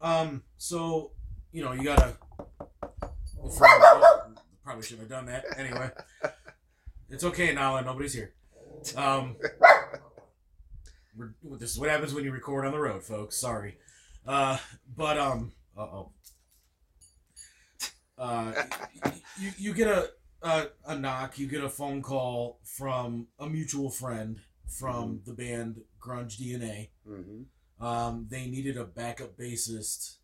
Um. 0.00 0.42
So 0.58 1.12
you 1.52 1.62
know 1.62 1.72
you 1.72 1.84
gotta. 1.84 2.16
Probably 4.64 4.82
shouldn't 4.82 5.08
have 5.08 5.10
done 5.10 5.26
that. 5.26 5.44
Anyway, 5.56 5.90
it's 7.08 7.22
okay, 7.24 7.52
Nala. 7.52 7.82
Nobody's 7.82 8.14
here. 8.14 8.34
Um. 8.96 9.36
We're, 11.16 11.34
this 11.58 11.72
is 11.72 11.78
what 11.78 11.88
happens 11.90 12.12
when 12.14 12.24
you 12.24 12.32
record 12.32 12.66
on 12.66 12.72
the 12.72 12.78
road, 12.78 13.02
folks. 13.02 13.36
Sorry. 13.36 13.78
Uh. 14.26 14.58
But 14.96 15.18
um. 15.18 15.52
Uh 15.76 15.80
oh. 15.82 16.12
Uh. 18.18 18.52
You 19.40 19.50
you 19.58 19.74
get 19.74 19.88
a. 19.88 20.10
A, 20.42 20.66
a 20.86 20.96
knock, 20.96 21.38
you 21.38 21.48
get 21.48 21.64
a 21.64 21.68
phone 21.68 22.02
call 22.02 22.60
from 22.62 23.26
a 23.38 23.48
mutual 23.48 23.90
friend 23.90 24.38
from 24.68 25.22
the 25.26 25.32
band 25.32 25.80
Grunge 25.98 26.38
DNA. 26.38 26.90
hmm 27.08 27.44
Um, 27.84 28.26
they 28.30 28.46
needed 28.46 28.76
a 28.76 28.84
backup 28.84 29.36
bassist 29.38 30.16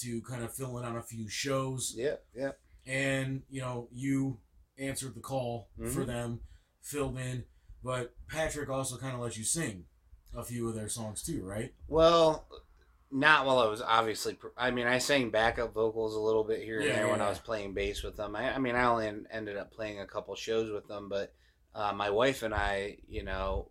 to 0.00 0.22
kind 0.22 0.44
of 0.44 0.54
fill 0.54 0.78
in 0.78 0.84
on 0.84 0.96
a 0.96 1.02
few 1.02 1.28
shows, 1.28 1.92
yeah, 1.96 2.14
yeah. 2.34 2.52
and 2.86 3.42
you 3.50 3.60
know 3.60 3.88
you 3.92 4.38
answered 4.78 5.14
the 5.16 5.20
call 5.20 5.68
for 5.76 6.04
Mhm. 6.04 6.06
them, 6.06 6.40
filled 6.80 7.18
in. 7.18 7.44
But 7.82 8.14
Patrick 8.28 8.68
also 8.70 8.96
kind 8.96 9.14
of 9.14 9.20
let 9.20 9.36
you 9.36 9.44
sing 9.44 9.84
a 10.36 10.44
few 10.44 10.68
of 10.68 10.74
their 10.74 10.88
songs 10.88 11.22
too, 11.22 11.42
right? 11.44 11.72
Well, 11.88 12.46
not 13.10 13.46
while 13.46 13.58
I 13.58 13.66
was 13.66 13.80
obviously. 13.80 14.36
I 14.56 14.70
mean, 14.70 14.86
I 14.86 14.98
sang 14.98 15.30
backup 15.30 15.72
vocals 15.74 16.14
a 16.14 16.20
little 16.20 16.44
bit 16.44 16.62
here 16.62 16.80
and 16.80 16.88
Yeah, 16.88 16.94
there 16.96 17.08
when 17.08 17.20
yeah, 17.20 17.26
I 17.26 17.30
was 17.30 17.38
playing 17.38 17.74
bass 17.74 18.02
with 18.02 18.16
them. 18.16 18.36
I, 18.36 18.54
I 18.54 18.58
mean, 18.58 18.74
I 18.74 18.84
only 18.84 19.10
ended 19.30 19.56
up 19.56 19.72
playing 19.72 20.00
a 20.00 20.06
couple 20.06 20.34
shows 20.34 20.70
with 20.70 20.86
them, 20.88 21.08
but 21.08 21.32
uh, 21.74 21.92
my 21.92 22.10
wife 22.10 22.42
and 22.42 22.54
I, 22.54 22.98
you 23.08 23.22
know, 23.24 23.68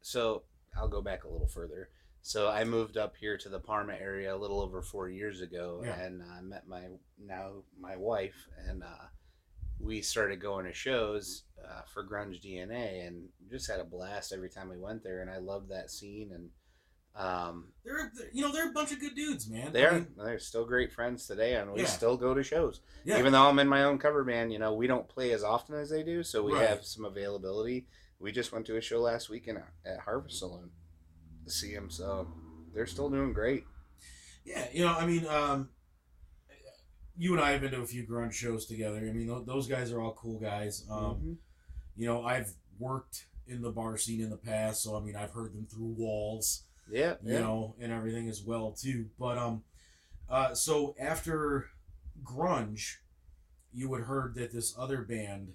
so 0.00 0.42
I'll 0.76 0.88
go 0.88 1.02
back 1.02 1.24
a 1.24 1.28
little 1.28 1.48
further. 1.48 1.88
So 2.22 2.48
I 2.48 2.64
moved 2.64 2.96
up 2.96 3.16
here 3.16 3.38
to 3.38 3.48
the 3.48 3.60
Parma 3.60 3.94
area 3.94 4.34
a 4.34 4.36
little 4.36 4.60
over 4.60 4.82
four 4.82 5.08
years 5.08 5.40
ago, 5.40 5.82
and 6.04 6.22
I 6.22 6.40
met 6.42 6.66
my 6.68 6.82
now 7.18 7.62
my 7.80 7.96
wife, 7.96 8.46
and 8.68 8.82
uh, 8.82 9.06
we 9.78 10.02
started 10.02 10.40
going 10.40 10.64
to 10.66 10.72
shows 10.72 11.44
uh, 11.64 11.82
for 11.92 12.04
Grunge 12.04 12.40
DNA, 12.42 13.06
and 13.06 13.28
just 13.50 13.70
had 13.70 13.80
a 13.80 13.84
blast 13.84 14.32
every 14.32 14.48
time 14.48 14.68
we 14.68 14.78
went 14.78 15.02
there. 15.02 15.20
And 15.22 15.30
I 15.30 15.38
loved 15.38 15.70
that 15.70 15.90
scene, 15.90 16.30
and 16.32 16.50
um, 17.16 17.68
They're, 17.84 18.12
they're- 18.16 18.30
you 18.32 18.42
know 18.42 18.52
they're 18.52 18.68
a 18.68 18.72
bunch 18.72 18.92
of 18.92 19.00
good 19.00 19.14
dudes, 19.16 19.48
man. 19.48 19.72
they 19.72 19.86
I 19.86 19.92
mean, 19.94 20.06
they're 20.16 20.38
still 20.38 20.64
great 20.64 20.92
friends 20.92 21.26
today, 21.26 21.54
and 21.56 21.72
we 21.72 21.80
Yeah. 21.80 21.86
still 21.86 22.16
go 22.16 22.32
to 22.34 22.42
shows. 22.42 22.80
yeah, 23.04 23.18
Even 23.18 23.32
though 23.32 23.48
I'm 23.48 23.58
in 23.58 23.66
my 23.68 23.84
own 23.84 23.98
cover 23.98 24.22
band, 24.24 24.52
you 24.52 24.58
know, 24.58 24.72
we 24.74 24.86
don't 24.86 25.08
play 25.08 25.32
as 25.32 25.42
often 25.42 25.74
as 25.74 25.90
they 25.90 26.02
do, 26.02 26.22
so 26.22 26.42
we 26.42 26.52
Right. 26.54 26.68
have 26.68 26.84
some 26.84 27.04
availability. 27.04 27.86
We 28.20 28.30
just 28.32 28.52
went 28.52 28.66
to 28.66 28.76
a 28.76 28.80
show 28.80 29.00
last 29.00 29.28
weekend 29.30 29.62
at 29.84 30.00
Harvest 30.00 30.38
Saloon 30.38 30.70
to 31.44 31.50
see 31.50 31.74
them, 31.74 31.90
so 31.90 32.28
they're 32.72 32.86
still 32.86 33.10
doing 33.10 33.32
great. 33.32 33.64
yeah. 34.44 34.68
You 34.72 34.84
know, 34.84 34.94
I 34.94 35.04
mean, 35.06 35.26
um, 35.26 35.70
you 37.18 37.32
and 37.34 37.42
I 37.42 37.50
have 37.50 37.60
been 37.60 37.72
to 37.72 37.80
a 37.80 37.86
few 37.86 38.06
grunge 38.06 38.32
shows 38.32 38.64
together. 38.66 38.98
I 38.98 39.12
mean, 39.12 39.26
tho- 39.26 39.42
those 39.44 39.66
guys 39.66 39.90
are 39.92 40.00
all 40.00 40.14
cool 40.14 40.38
guys. 40.38 40.86
Um, 40.88 41.00
Mhm. 41.20 41.36
you 41.96 42.06
know, 42.06 42.22
I've 42.24 42.54
worked 42.78 43.26
in 43.46 43.60
the 43.60 43.70
bar 43.72 43.96
scene 43.98 44.20
in 44.20 44.30
the 44.30 44.36
past, 44.36 44.82
so 44.82 44.96
I 44.96 45.00
mean, 45.00 45.16
I've 45.16 45.32
heard 45.32 45.52
them 45.52 45.66
through 45.66 45.94
walls. 45.98 46.64
Yeah, 46.90 47.16
you 47.22 47.34
yeah. 47.34 47.40
know, 47.40 47.74
and 47.80 47.92
everything 47.92 48.28
as 48.28 48.42
well 48.42 48.72
too. 48.72 49.10
But 49.18 49.36
um, 49.36 49.64
uh, 50.28 50.54
so 50.54 50.94
after 50.98 51.66
grunge, 52.22 52.96
you 53.72 53.92
had 53.94 54.04
heard 54.04 54.34
that 54.36 54.52
this 54.52 54.74
other 54.78 55.02
band. 55.02 55.54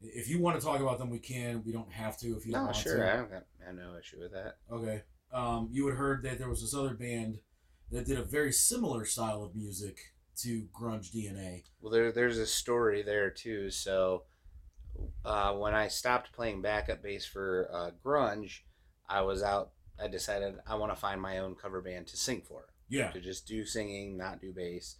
If 0.00 0.28
you 0.28 0.40
want 0.40 0.58
to 0.60 0.64
talk 0.66 0.80
about 0.80 0.98
them, 0.98 1.08
we 1.10 1.18
can. 1.20 1.62
We 1.64 1.72
don't 1.72 1.92
have 1.92 2.18
to 2.18 2.36
if 2.36 2.46
you 2.46 2.52
No, 2.52 2.64
want 2.64 2.76
sure, 2.76 2.96
to. 2.98 3.12
I 3.12 3.16
don't 3.16 3.30
got, 3.30 3.46
I 3.62 3.66
have 3.66 3.74
no 3.76 3.96
issue 3.96 4.18
with 4.20 4.32
that. 4.32 4.58
Okay. 4.70 5.02
Um, 5.32 5.68
you 5.70 5.86
had 5.86 5.96
heard 5.96 6.22
that 6.24 6.38
there 6.38 6.48
was 6.48 6.60
this 6.62 6.74
other 6.74 6.94
band 6.94 7.40
that 7.90 8.06
did 8.06 8.18
a 8.18 8.24
very 8.24 8.52
similar 8.52 9.04
style 9.04 9.42
of 9.42 9.54
music 9.54 9.98
to 10.42 10.66
grunge 10.78 11.10
DNA. 11.12 11.64
Well, 11.80 11.92
there, 11.92 12.12
there's 12.12 12.38
a 12.38 12.46
story 12.46 13.02
there 13.02 13.30
too. 13.30 13.70
So, 13.70 14.24
uh, 15.24 15.52
when 15.54 15.74
I 15.74 15.88
stopped 15.88 16.32
playing 16.32 16.62
backup 16.62 17.02
bass 17.02 17.26
for 17.26 17.68
uh, 17.72 17.90
grunge, 18.04 18.60
I 19.08 19.22
was 19.22 19.42
out. 19.42 19.70
I 20.00 20.08
decided 20.08 20.56
I 20.66 20.74
want 20.74 20.92
to 20.92 21.00
find 21.00 21.20
my 21.20 21.38
own 21.38 21.54
cover 21.54 21.80
band 21.80 22.06
to 22.08 22.16
sing 22.16 22.42
for. 22.42 22.66
Yeah. 22.88 23.10
to 23.10 23.20
just 23.20 23.46
do 23.48 23.64
singing, 23.64 24.16
not 24.16 24.40
do 24.40 24.52
bass. 24.52 24.96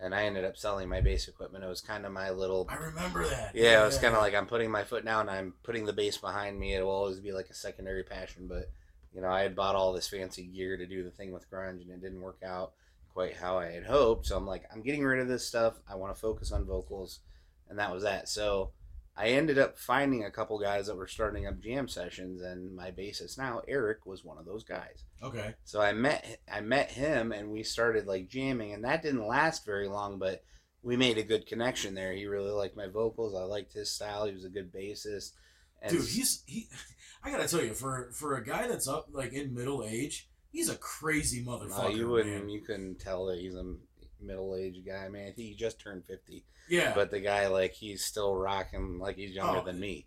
And 0.00 0.14
I 0.14 0.24
ended 0.24 0.44
up 0.44 0.56
selling 0.56 0.88
my 0.88 1.00
bass 1.00 1.26
equipment. 1.26 1.64
It 1.64 1.68
was 1.68 1.80
kind 1.80 2.04
of 2.04 2.12
my 2.12 2.30
little. 2.30 2.66
I 2.68 2.76
remember 2.76 3.26
that. 3.28 3.52
Yeah, 3.54 3.82
it 3.82 3.86
was 3.86 3.98
kind 3.98 4.14
of 4.14 4.20
like 4.20 4.34
I'm 4.34 4.46
putting 4.46 4.70
my 4.70 4.84
foot 4.84 5.04
down. 5.04 5.28
And 5.28 5.30
I'm 5.30 5.54
putting 5.62 5.86
the 5.86 5.92
bass 5.92 6.18
behind 6.18 6.58
me. 6.58 6.74
It 6.74 6.82
will 6.82 6.90
always 6.90 7.20
be 7.20 7.32
like 7.32 7.48
a 7.48 7.54
secondary 7.54 8.02
passion. 8.02 8.46
But 8.46 8.70
you 9.14 9.22
know, 9.22 9.28
I 9.28 9.40
had 9.40 9.56
bought 9.56 9.74
all 9.74 9.94
this 9.94 10.08
fancy 10.08 10.44
gear 10.44 10.76
to 10.76 10.86
do 10.86 11.02
the 11.02 11.10
thing 11.10 11.32
with 11.32 11.50
grunge, 11.50 11.80
and 11.80 11.90
it 11.90 12.02
didn't 12.02 12.20
work 12.20 12.42
out 12.44 12.72
quite 13.16 13.34
how 13.34 13.58
I 13.58 13.70
had 13.70 13.86
hoped. 13.86 14.26
So 14.26 14.36
I'm 14.36 14.46
like, 14.46 14.64
I'm 14.70 14.82
getting 14.82 15.02
rid 15.02 15.20
of 15.20 15.26
this 15.26 15.48
stuff. 15.48 15.80
I 15.88 15.94
want 15.94 16.14
to 16.14 16.20
focus 16.20 16.52
on 16.52 16.66
vocals, 16.66 17.20
and 17.66 17.78
that 17.78 17.90
was 17.90 18.02
that. 18.02 18.28
So 18.28 18.72
I 19.16 19.28
ended 19.28 19.58
up 19.58 19.78
finding 19.78 20.22
a 20.22 20.30
couple 20.30 20.58
guys 20.58 20.86
that 20.86 20.98
were 20.98 21.06
starting 21.06 21.46
up 21.46 21.58
jam 21.58 21.88
sessions, 21.88 22.42
and 22.42 22.76
my 22.76 22.90
bassist 22.90 23.38
now, 23.38 23.62
Eric, 23.66 24.04
was 24.04 24.22
one 24.22 24.36
of 24.36 24.44
those 24.44 24.64
guys. 24.64 25.04
Okay. 25.22 25.54
So 25.64 25.80
I 25.80 25.94
met 25.94 26.40
I 26.52 26.60
met 26.60 26.90
him 26.90 27.32
and 27.32 27.50
we 27.50 27.62
started 27.62 28.06
like 28.06 28.28
jamming 28.28 28.74
and 28.74 28.84
that 28.84 29.02
didn't 29.02 29.26
last 29.26 29.64
very 29.64 29.88
long, 29.88 30.18
but 30.18 30.44
we 30.82 30.98
made 30.98 31.16
a 31.16 31.22
good 31.22 31.46
connection 31.46 31.94
there. 31.94 32.12
He 32.12 32.26
really 32.26 32.50
liked 32.50 32.76
my 32.76 32.86
vocals. 32.86 33.34
I 33.34 33.44
liked 33.44 33.72
his 33.72 33.90
style. 33.90 34.26
He 34.26 34.34
was 34.34 34.44
a 34.44 34.50
good 34.50 34.70
bassist. 34.70 35.32
And 35.80 35.92
Dude, 35.92 36.06
he's 36.06 36.42
he. 36.44 36.68
I 37.24 37.30
gotta 37.30 37.48
tell 37.48 37.64
you, 37.64 37.72
for 37.72 38.10
for 38.12 38.36
a 38.36 38.44
guy 38.44 38.68
that's 38.68 38.86
up 38.86 39.08
like 39.10 39.32
in 39.32 39.54
middle 39.54 39.82
age, 39.82 40.28
he's 40.56 40.68
a 40.70 40.76
crazy 40.76 41.44
motherfucker. 41.44 41.82
no, 41.84 41.88
you 41.88 42.08
wouldn't 42.08 42.34
man. 42.40 42.48
you 42.48 42.60
couldn't 42.62 42.98
tell 42.98 43.26
that 43.26 43.38
he's 43.38 43.54
a 43.54 43.74
middle 44.20 44.56
aged 44.56 44.86
guy, 44.86 45.08
man. 45.08 45.22
I 45.28 45.32
think 45.32 45.48
he 45.48 45.54
just 45.54 45.78
turned 45.80 46.04
fifty, 46.06 46.44
Yeah. 46.68 46.92
but 46.94 47.10
the 47.10 47.20
guy 47.20 47.46
like 47.48 47.72
he's 47.72 48.04
still 48.04 48.34
rocking 48.34 48.98
like 48.98 49.16
he's 49.16 49.32
younger 49.32 49.60
Oh. 49.60 49.64
than 49.64 49.78
me. 49.78 50.06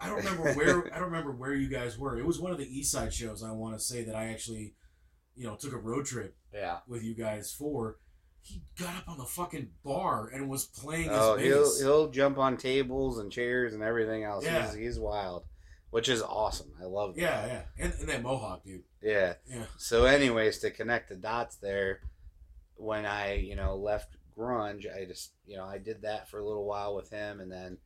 I 0.00 0.08
don't 0.08 0.16
remember 0.16 0.52
where 0.54 0.86
I 0.94 0.98
don't 0.98 1.10
remember 1.10 1.32
where 1.32 1.54
you 1.54 1.68
guys 1.68 1.96
were. 1.98 2.18
It 2.18 2.26
was 2.26 2.40
one 2.40 2.50
of 2.52 2.58
the 2.58 2.66
East 2.66 2.90
Side 2.92 3.12
shows. 3.14 3.42
I 3.44 3.52
want 3.52 3.74
to 3.78 3.80
say 3.84 4.02
that 4.04 4.16
I 4.16 4.26
actually, 4.28 4.74
you 5.36 5.46
know, 5.46 5.54
took 5.56 5.72
a 5.74 5.78
road 5.78 6.06
trip 6.06 6.34
Yeah. 6.52 6.78
with 6.88 7.04
you 7.04 7.14
guys 7.14 7.52
for. 7.52 7.98
He 8.42 8.62
got 8.78 8.96
up 8.96 9.04
on 9.06 9.18
the 9.18 9.26
fucking 9.26 9.68
bar 9.84 10.30
and 10.32 10.48
was 10.48 10.64
playing 10.64 11.10
his 11.10 11.12
Oh, 11.12 11.36
he'll 11.36 11.78
he'll 11.78 12.10
jump 12.10 12.38
on 12.38 12.56
tables 12.56 13.18
and 13.18 13.30
chairs 13.30 13.74
and 13.74 13.82
everything 13.82 14.24
else. 14.24 14.46
Yeah. 14.46 14.64
He's 14.64 14.74
he's 14.74 14.98
wild, 14.98 15.44
which 15.90 16.08
is 16.08 16.22
awesome. 16.22 16.72
I 16.80 16.84
love 16.84 17.14
that. 17.14 17.20
yeah, 17.22 17.46
yeah, 17.46 17.62
and, 17.78 17.92
and 18.00 18.08
that 18.08 18.22
mohawk 18.22 18.64
dude. 18.64 18.82
Yeah. 19.02 19.34
Yeah, 19.48 19.64
So, 19.76 20.04
anyways, 20.04 20.58
to 20.58 20.70
connect 20.70 21.08
the 21.08 21.16
dots 21.16 21.56
there, 21.56 22.00
when 22.76 23.04
I, 23.06 23.34
you 23.34 23.56
know, 23.56 23.76
left 23.76 24.16
grunge, 24.36 24.86
I 24.94 25.04
just, 25.04 25.32
you 25.46 25.56
know, 25.56 25.64
I 25.64 25.78
did 25.78 26.02
that 26.02 26.28
for 26.28 26.38
a 26.38 26.44
little 26.46 26.64
while 26.64 26.94
with 26.94 27.10
him, 27.10 27.40
and 27.40 27.50
then 27.50 27.78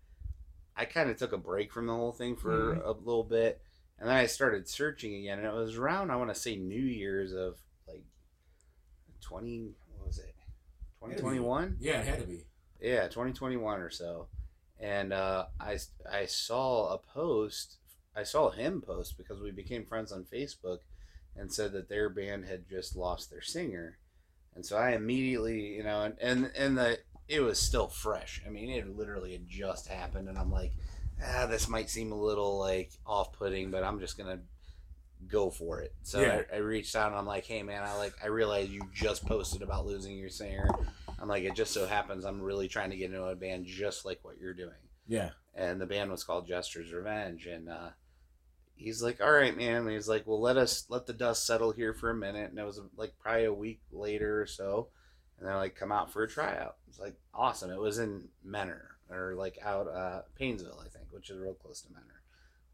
I 0.76 0.84
kind 0.84 1.08
of 1.10 1.16
took 1.16 1.32
a 1.32 1.38
break 1.38 1.72
from 1.72 1.86
the 1.86 1.94
whole 1.94 2.12
thing 2.12 2.36
for 2.36 2.76
Mhm. 2.76 2.84
a 2.84 2.90
little 2.92 3.24
bit, 3.24 3.60
and 3.98 4.08
then 4.08 4.16
I 4.16 4.26
started 4.26 4.68
searching 4.68 5.14
again, 5.14 5.38
and 5.38 5.46
it 5.46 5.54
was 5.54 5.76
around, 5.76 6.10
I 6.10 6.16
want 6.16 6.32
to 6.34 6.40
say, 6.40 6.56
New 6.56 6.74
Year's 6.82 7.32
of 7.32 7.58
like 7.88 8.04
twenty, 9.20 9.70
what 9.96 10.06
was 10.08 10.18
it, 10.18 10.34
twenty 10.98 11.16
twenty 11.16 11.38
one? 11.40 11.76
yeah, 11.80 12.00
it 12.00 12.06
had 12.06 12.20
to 12.20 12.26
be. 12.26 12.44
Yeah, 12.80 13.04
2021 13.08 13.80
or 13.80 13.88
so. 13.88 14.26
And 14.78 15.12
uh, 15.12 15.46
I, 15.58 15.78
I 16.10 16.26
saw 16.26 16.92
a 16.92 16.98
post, 16.98 17.76
I 18.16 18.22
saw 18.22 18.50
him 18.50 18.80
post 18.80 19.16
because 19.16 19.40
we 19.40 19.50
became 19.50 19.84
friends 19.84 20.12
on 20.12 20.24
Facebook 20.24 20.78
and 21.36 21.52
said 21.52 21.72
that 21.72 21.88
their 21.88 22.08
band 22.08 22.44
had 22.46 22.68
just 22.68 22.96
lost 22.96 23.30
their 23.30 23.42
singer. 23.42 23.98
And 24.54 24.64
so 24.64 24.76
I 24.76 24.92
immediately, 24.92 25.74
you 25.76 25.82
know, 25.82 26.02
and, 26.02 26.16
and, 26.20 26.52
and 26.56 26.78
the, 26.78 26.98
it 27.28 27.40
was 27.40 27.58
still 27.58 27.88
fresh. 27.88 28.40
I 28.46 28.50
mean, 28.50 28.70
it 28.70 28.96
literally 28.96 29.32
had 29.32 29.48
just 29.48 29.88
happened. 29.88 30.28
And 30.28 30.38
I'm 30.38 30.52
like, 30.52 30.72
ah, 31.24 31.46
this 31.46 31.68
might 31.68 31.90
seem 31.90 32.12
a 32.12 32.20
little 32.20 32.58
like 32.58 32.92
off 33.04 33.32
putting, 33.32 33.70
but 33.70 33.82
I'm 33.82 33.98
just 33.98 34.16
going 34.16 34.36
to 34.36 34.42
go 35.26 35.50
for 35.50 35.80
it. 35.80 35.92
So 36.02 36.20
Yeah. 36.20 36.42
I, 36.52 36.56
I 36.56 36.58
reached 36.58 36.94
out 36.94 37.08
and 37.08 37.18
I'm 37.18 37.26
like, 37.26 37.46
hey 37.46 37.62
man, 37.62 37.82
I 37.82 37.96
like, 37.96 38.14
I 38.22 38.28
realize 38.28 38.68
you 38.70 38.82
just 38.92 39.26
posted 39.26 39.62
about 39.62 39.86
losing 39.86 40.16
your 40.16 40.28
singer. 40.28 40.68
I'm 41.18 41.28
like, 41.28 41.44
it 41.44 41.54
just 41.54 41.72
so 41.72 41.86
happens 41.86 42.24
I'm 42.24 42.40
really 42.42 42.68
trying 42.68 42.90
to 42.90 42.96
get 42.96 43.10
into 43.10 43.24
a 43.24 43.34
band 43.34 43.66
just 43.66 44.04
like 44.04 44.20
what 44.22 44.38
you're 44.38 44.54
doing. 44.54 44.74
Yeah, 45.06 45.30
And 45.54 45.80
the 45.80 45.86
band 45.86 46.10
was 46.10 46.24
called 46.24 46.46
Jester's 46.46 46.92
Revenge. 46.92 47.46
And 47.46 47.68
uh, 47.68 47.90
he's 48.76 49.02
like, 49.02 49.20
all 49.20 49.32
right, 49.32 49.56
man. 49.56 49.82
And 49.82 49.90
he's 49.90 50.08
like, 50.08 50.26
well, 50.26 50.40
let 50.40 50.56
us 50.56 50.86
let 50.88 51.06
the 51.06 51.12
dust 51.12 51.46
settle 51.46 51.72
here 51.72 51.94
for 51.94 52.10
a 52.10 52.14
minute. 52.14 52.50
And 52.50 52.58
it 52.58 52.64
was 52.66 52.80
like 52.96 53.14
probably 53.18 53.44
a 53.44 53.52
week 53.52 53.80
later 53.92 54.40
or 54.42 54.46
so. 54.46 54.88
and 55.38 55.46
they're 55.48 55.56
like, 55.56 55.76
"Come 55.76 55.92
out 55.92 56.12
for 56.12 56.22
a 56.22 56.28
tryout." 56.28 56.76
It's 56.88 56.98
like 56.98 57.16
awesome. 57.34 57.70
It 57.70 57.80
was 57.80 57.98
in 57.98 58.28
Mentor 58.44 58.96
or 59.10 59.34
like 59.36 59.58
out 59.64 59.88
uh, 59.88 60.22
Painesville, 60.36 60.80
I 60.84 60.88
think, 60.88 61.06
which 61.10 61.30
is 61.30 61.38
real 61.38 61.54
close 61.54 61.82
to 61.82 61.92
Mentor. 61.92 62.20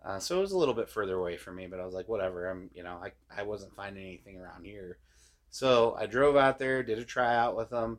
Uh, 0.05 0.19
so 0.19 0.39
it 0.39 0.41
was 0.41 0.53
a 0.53 0.59
little 0.59 0.75
bit 0.75 0.89
further 0.89 1.17
away 1.17 1.37
from 1.37 1.57
me, 1.57 1.67
but 1.67 1.81
I 1.81 1.85
was 1.85 1.95
like, 1.95 2.09
whatever. 2.09 2.49
I'm, 2.49 2.71
you 2.75 2.83
know, 2.83 2.99
I, 3.03 3.13
I 3.37 3.43
wasn't 3.43 3.75
finding 3.75 4.03
anything 4.05 4.39
around 4.39 4.65
here. 4.65 4.99
So 5.51 5.95
I 5.99 6.07
drove 6.07 6.37
out 6.37 6.59
there, 6.59 6.83
did 6.83 6.99
a 6.99 7.05
tryout 7.05 7.57
with 7.57 7.71
them, 7.71 7.99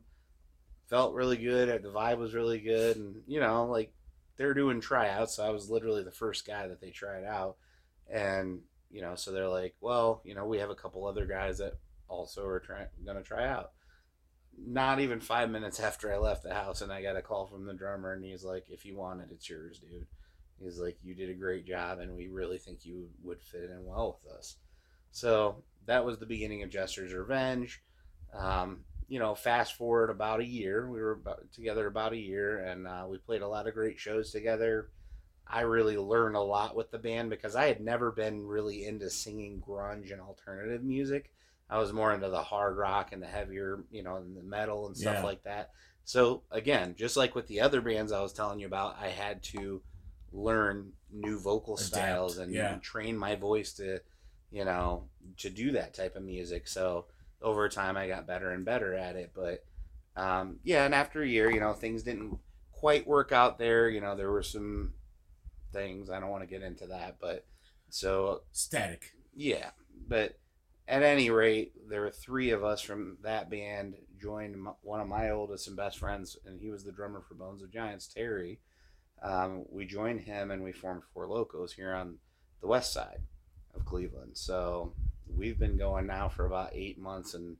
felt 0.89 1.13
really 1.13 1.37
good. 1.37 1.83
The 1.83 1.89
vibe 1.89 2.17
was 2.17 2.33
really 2.33 2.59
good. 2.59 2.97
And, 2.97 3.21
you 3.27 3.39
know, 3.39 3.65
like 3.65 3.93
they're 4.37 4.53
doing 4.55 4.81
tryouts. 4.81 5.35
So 5.35 5.45
I 5.45 5.49
was 5.49 5.69
literally 5.69 6.03
the 6.03 6.11
first 6.11 6.47
guy 6.47 6.67
that 6.67 6.81
they 6.81 6.89
tried 6.91 7.23
out. 7.23 7.57
And, 8.11 8.59
you 8.89 9.01
know, 9.01 9.15
so 9.15 9.31
they're 9.31 9.47
like, 9.47 9.75
well, 9.79 10.21
you 10.25 10.35
know, 10.35 10.45
we 10.45 10.57
have 10.59 10.69
a 10.69 10.75
couple 10.75 11.05
other 11.05 11.25
guys 11.25 11.59
that 11.59 11.73
also 12.07 12.45
are 12.45 12.59
trying, 12.59 12.87
to 13.05 13.23
try 13.23 13.47
out. 13.47 13.71
Not 14.57 14.99
even 14.99 15.21
five 15.21 15.49
minutes 15.49 15.79
after 15.79 16.13
I 16.13 16.17
left 16.17 16.43
the 16.43 16.53
house, 16.53 16.81
and 16.81 16.91
I 16.91 17.01
got 17.01 17.15
a 17.15 17.21
call 17.21 17.47
from 17.47 17.65
the 17.65 17.73
drummer, 17.73 18.13
and 18.13 18.23
he's 18.23 18.43
like, 18.43 18.65
if 18.69 18.85
you 18.85 18.97
want 18.97 19.21
it, 19.21 19.29
it's 19.31 19.49
yours, 19.49 19.79
dude. 19.79 20.05
He's 20.61 20.77
like, 20.77 20.97
you 21.03 21.15
did 21.15 21.29
a 21.29 21.33
great 21.33 21.65
job, 21.65 21.99
and 21.99 22.15
we 22.15 22.27
really 22.27 22.57
think 22.57 22.85
you 22.85 23.07
would 23.23 23.41
fit 23.41 23.69
in 23.69 23.85
well 23.85 24.19
with 24.23 24.33
us. 24.33 24.57
So 25.11 25.63
that 25.85 26.05
was 26.05 26.19
the 26.19 26.25
beginning 26.25 26.63
of 26.63 26.69
Jester's 26.69 27.13
Revenge. 27.13 27.81
Um, 28.33 28.81
you 29.07 29.19
know, 29.19 29.35
fast 29.35 29.75
forward 29.75 30.09
about 30.09 30.39
a 30.39 30.45
year, 30.45 30.89
we 30.89 31.01
were 31.01 31.11
about, 31.13 31.51
together 31.53 31.87
about 31.87 32.13
a 32.13 32.17
year, 32.17 32.59
and 32.59 32.87
uh, 32.87 33.05
we 33.09 33.17
played 33.17 33.41
a 33.41 33.47
lot 33.47 33.67
of 33.67 33.73
great 33.73 33.99
shows 33.99 34.31
together. 34.31 34.89
I 35.47 35.61
really 35.61 35.97
learned 35.97 36.35
a 36.35 36.41
lot 36.41 36.75
with 36.75 36.91
the 36.91 36.97
band 36.99 37.29
because 37.29 37.55
I 37.55 37.67
had 37.67 37.81
never 37.81 38.11
been 38.11 38.45
really 38.45 38.85
into 38.85 39.09
singing 39.09 39.61
grunge 39.65 40.11
and 40.11 40.21
alternative 40.21 40.83
music. 40.83 41.31
I 41.69 41.77
was 41.77 41.93
more 41.93 42.13
into 42.13 42.29
the 42.29 42.41
hard 42.41 42.77
rock 42.77 43.11
and 43.11 43.21
the 43.21 43.27
heavier, 43.27 43.83
you 43.91 44.03
know, 44.03 44.17
and 44.17 44.35
the 44.35 44.43
metal 44.43 44.87
and 44.87 44.95
stuff 44.95 45.15
Yeah. 45.17 45.23
like 45.23 45.43
that. 45.43 45.71
So 46.03 46.43
again, 46.51 46.95
just 46.97 47.15
like 47.17 47.35
with 47.35 47.47
the 47.47 47.61
other 47.61 47.81
bands 47.81 48.11
I 48.11 48.21
was 48.21 48.33
telling 48.33 48.59
you 48.59 48.67
about, 48.67 48.97
I 48.99 49.07
had 49.09 49.43
to 49.43 49.81
learn 50.33 50.93
new 51.11 51.39
vocal 51.39 51.75
Adapt, 51.75 51.87
styles 51.87 52.37
and, 52.37 52.53
yeah. 52.53 52.73
and 52.73 52.81
train 52.81 53.17
my 53.17 53.35
voice 53.35 53.73
to, 53.73 53.99
you 54.51 54.65
know, 54.65 55.05
to 55.37 55.49
do 55.49 55.71
that 55.71 55.93
type 55.93 56.15
of 56.15 56.23
music. 56.23 56.67
So 56.67 57.05
over 57.41 57.67
time, 57.69 57.97
I 57.97 58.07
got 58.07 58.27
better 58.27 58.51
and 58.51 58.63
better 58.65 58.93
at 58.93 59.15
it. 59.15 59.31
But 59.33 59.63
um, 60.15 60.59
yeah, 60.63 60.85
and 60.85 60.95
after 60.95 61.21
a 61.21 61.27
year, 61.27 61.49
you 61.51 61.59
know, 61.59 61.73
things 61.73 62.03
didn't 62.03 62.37
quite 62.71 63.07
work 63.07 63.31
out 63.31 63.57
there. 63.57 63.87
You 63.89 64.01
know, 64.01 64.15
there 64.15 64.31
were 64.31 64.43
some 64.43 64.93
things 65.71 66.09
I 66.09 66.19
don't 66.19 66.29
want 66.29 66.43
to 66.43 66.47
get 66.49 66.63
into 66.63 66.87
that, 66.87 67.17
but 67.19 67.45
so 67.89 68.41
Static. 68.51 69.13
yeah, 69.35 69.71
but 70.07 70.37
at 70.87 71.03
any 71.03 71.29
rate, 71.29 71.73
there 71.89 72.01
were 72.01 72.11
three 72.11 72.49
of 72.51 72.63
us 72.63 72.81
from 72.81 73.17
that 73.23 73.49
band 73.49 73.95
joined 74.19 74.55
m- 74.55 74.73
one 74.81 74.99
of 75.01 75.07
my 75.07 75.29
oldest 75.29 75.67
and 75.67 75.77
best 75.77 75.99
friends, 75.99 76.37
and 76.45 76.59
he 76.59 76.69
was 76.69 76.83
the 76.83 76.91
drummer 76.91 77.21
for 77.21 77.33
Bones 77.35 77.61
of 77.61 77.71
Giants, 77.71 78.07
Terry. 78.07 78.59
Um, 79.21 79.65
we 79.69 79.85
joined 79.85 80.21
him 80.21 80.51
and 80.51 80.63
we 80.63 80.71
formed 80.71 81.03
Four 81.13 81.27
Locos 81.27 81.73
here 81.73 81.93
on 81.93 82.17
the 82.59 82.67
west 82.67 82.91
side 82.93 83.19
of 83.75 83.85
Cleveland. 83.85 84.31
So 84.37 84.93
we've 85.35 85.59
been 85.59 85.77
going 85.77 86.07
now 86.07 86.27
for 86.29 86.45
about 86.45 86.71
eight 86.73 86.97
months, 86.99 87.33
and 87.35 87.57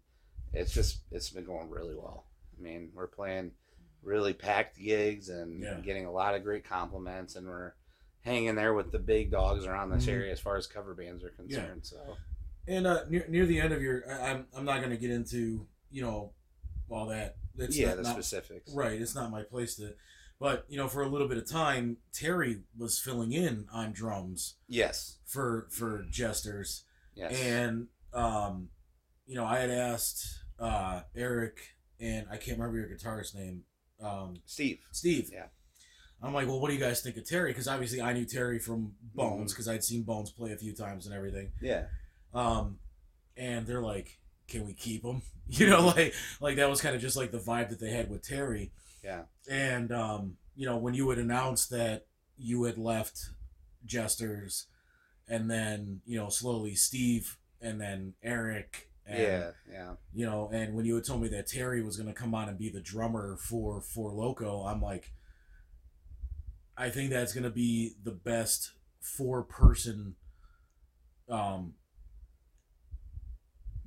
it's 0.53 0.73
just 0.73 0.99
it's 1.11 1.29
been 1.29 1.45
going 1.45 1.69
really 1.69 1.95
well. 1.95 2.25
I 2.57 2.61
mean, 2.61 2.89
we're 2.93 3.07
playing 3.07 3.51
really 4.03 4.33
packed 4.33 4.77
gigs 4.79 5.29
and 5.29 5.61
Yeah. 5.61 5.79
getting 5.81 6.05
a 6.05 6.11
lot 6.11 6.35
of 6.35 6.43
great 6.43 6.65
compliments, 6.65 7.35
and 7.35 7.47
we're 7.47 7.73
hanging 8.23 8.55
there 8.55 8.73
with 8.73 8.91
the 8.91 8.99
big 8.99 9.31
dogs 9.31 9.65
around 9.65 9.89
this 9.89 10.05
Mhm. 10.05 10.09
area 10.13 10.31
as 10.31 10.39
far 10.39 10.55
as 10.57 10.67
cover 10.67 10.93
bands 10.93 11.23
are 11.23 11.29
concerned. 11.31 11.81
Yeah. 11.83 11.89
So 11.89 12.17
And 12.67 12.85
uh, 12.87 13.05
near 13.09 13.25
near 13.27 13.45
the 13.45 13.59
end 13.59 13.73
of 13.73 13.81
your, 13.81 14.03
I, 14.09 14.31
I'm 14.31 14.47
I'm 14.55 14.65
not 14.65 14.81
gonna 14.81 14.97
get 14.97 15.09
into 15.11 15.67
you 15.89 16.01
know 16.01 16.33
all 16.89 17.07
that. 17.07 17.37
It's 17.57 17.77
yeah, 17.77 17.87
not- 17.89 17.97
the 17.97 18.03
not- 18.03 18.13
specifics. 18.13 18.71
Right, 18.73 19.01
it's 19.01 19.15
not 19.15 19.31
my 19.31 19.43
place 19.43 19.75
to. 19.77 19.95
But 20.39 20.65
you 20.69 20.77
know, 20.77 20.87
for 20.87 21.01
a 21.03 21.07
little 21.07 21.27
bit 21.27 21.37
of 21.37 21.47
time, 21.49 21.97
Terry 22.13 22.63
was 22.77 22.99
filling 22.99 23.31
in 23.31 23.67
on 23.71 23.91
drums 23.91 24.55
Yes. 24.67 25.17
for 25.25 25.67
for 25.71 26.03
jesters, 26.09 26.83
Yes. 27.15 27.39
and 27.41 27.87
um, 28.13 28.69
you 29.25 29.35
know, 29.35 29.45
I 29.45 29.59
had 29.59 29.69
asked 29.69 30.43
uh 30.59 31.01
Eric 31.15 31.75
and 31.99 32.27
I 32.29 32.37
can't 32.37 32.57
remember 32.59 32.77
your 32.79 32.89
guitarist 32.89 33.33
name, 33.35 33.63
um, 33.99 34.35
Steve. 34.45 34.79
Steve. 34.91 35.29
Yeah. 35.31 35.47
I'm 36.23 36.33
like, 36.33 36.47
well, 36.47 36.59
what 36.59 36.67
do 36.69 36.75
you 36.75 36.79
guys 36.79 37.01
think 37.01 37.17
of 37.17 37.27
Terry? 37.27 37.51
Because 37.51 37.67
obviously 37.67 38.01
I 38.01 38.13
knew 38.13 38.25
Terry 38.25 38.59
from 38.59 38.93
Mm-hmm. 39.15 39.17
Bones 39.17 39.51
because 39.53 39.67
I'd 39.67 39.83
seen 39.83 40.03
Bones 40.03 40.31
play 40.31 40.51
a 40.53 40.57
few 40.57 40.73
times 40.73 41.05
and 41.05 41.13
everything. 41.13 41.51
Yeah. 41.61 41.85
Um, 42.33 42.77
and 43.35 43.65
they're 43.67 43.81
like, 43.81 44.19
can 44.47 44.65
we 44.65 44.73
keep 44.73 45.03
him? 45.03 45.21
You 45.47 45.67
know, 45.69 45.87
like 45.87 46.13
like 46.39 46.55
that 46.55 46.69
was 46.69 46.79
kind 46.79 46.95
of 46.95 47.01
just 47.01 47.17
like 47.17 47.31
the 47.31 47.37
vibe 47.39 47.69
that 47.69 47.79
they 47.81 47.89
had 47.91 48.09
with 48.09 48.25
Terry. 48.25 48.71
Yeah. 49.03 49.23
And 49.49 49.91
um, 49.91 50.37
you 50.55 50.65
know, 50.65 50.77
when 50.77 50.93
you 50.93 51.09
had 51.09 51.19
announced 51.19 51.71
that 51.71 52.05
you 52.37 52.63
had 52.63 52.77
left 52.77 53.31
Jesters, 53.85 54.67
and 55.27 55.49
then 55.51 55.99
you 56.05 56.17
know 56.17 56.29
slowly 56.29 56.75
Steve, 56.75 57.37
and 57.61 57.81
then 57.81 58.13
Eric, 58.23 58.89
and, 59.05 59.19
yeah. 59.19 59.51
Yeah. 59.69 59.89
you 60.13 60.25
know, 60.25 60.49
and 60.53 60.73
when 60.73 60.85
you 60.85 60.95
had 60.95 61.03
told 61.03 61.21
me 61.21 61.27
that 61.29 61.47
Terry 61.47 61.81
was 61.83 61.97
gonna 61.97 62.13
come 62.13 62.33
on 62.33 62.47
and 62.47 62.57
be 62.57 62.69
the 62.69 62.79
drummer 62.79 63.35
for 63.35 63.81
for 63.81 64.11
Loco, 64.11 64.63
I'm 64.65 64.81
like, 64.81 65.11
I 66.81 66.89
think 66.89 67.11
that's 67.11 67.31
gonna 67.31 67.51
be 67.51 67.93
the 68.03 68.11
best 68.11 68.71
four 68.99 69.43
person, 69.43 70.15
um, 71.29 71.75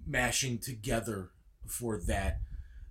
mashing 0.06 0.58
together 0.58 1.30
for 1.66 2.00
that. 2.06 2.38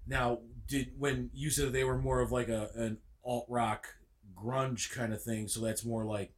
Now, 0.05 0.39
did 0.67 0.99
when 0.99 1.29
you 1.33 1.49
said 1.49 1.71
they 1.71 1.85
were 1.85 1.97
more 1.97 2.19
of 2.19 2.33
like 2.33 2.49
a 2.49 2.69
an 2.75 2.97
alt 3.23 3.45
rock 3.47 3.95
grunge 4.35 4.91
kind 4.91 5.13
of 5.13 5.23
thing, 5.23 5.47
so 5.47 5.61
that's 5.61 5.85
more 5.85 6.03
like 6.03 6.33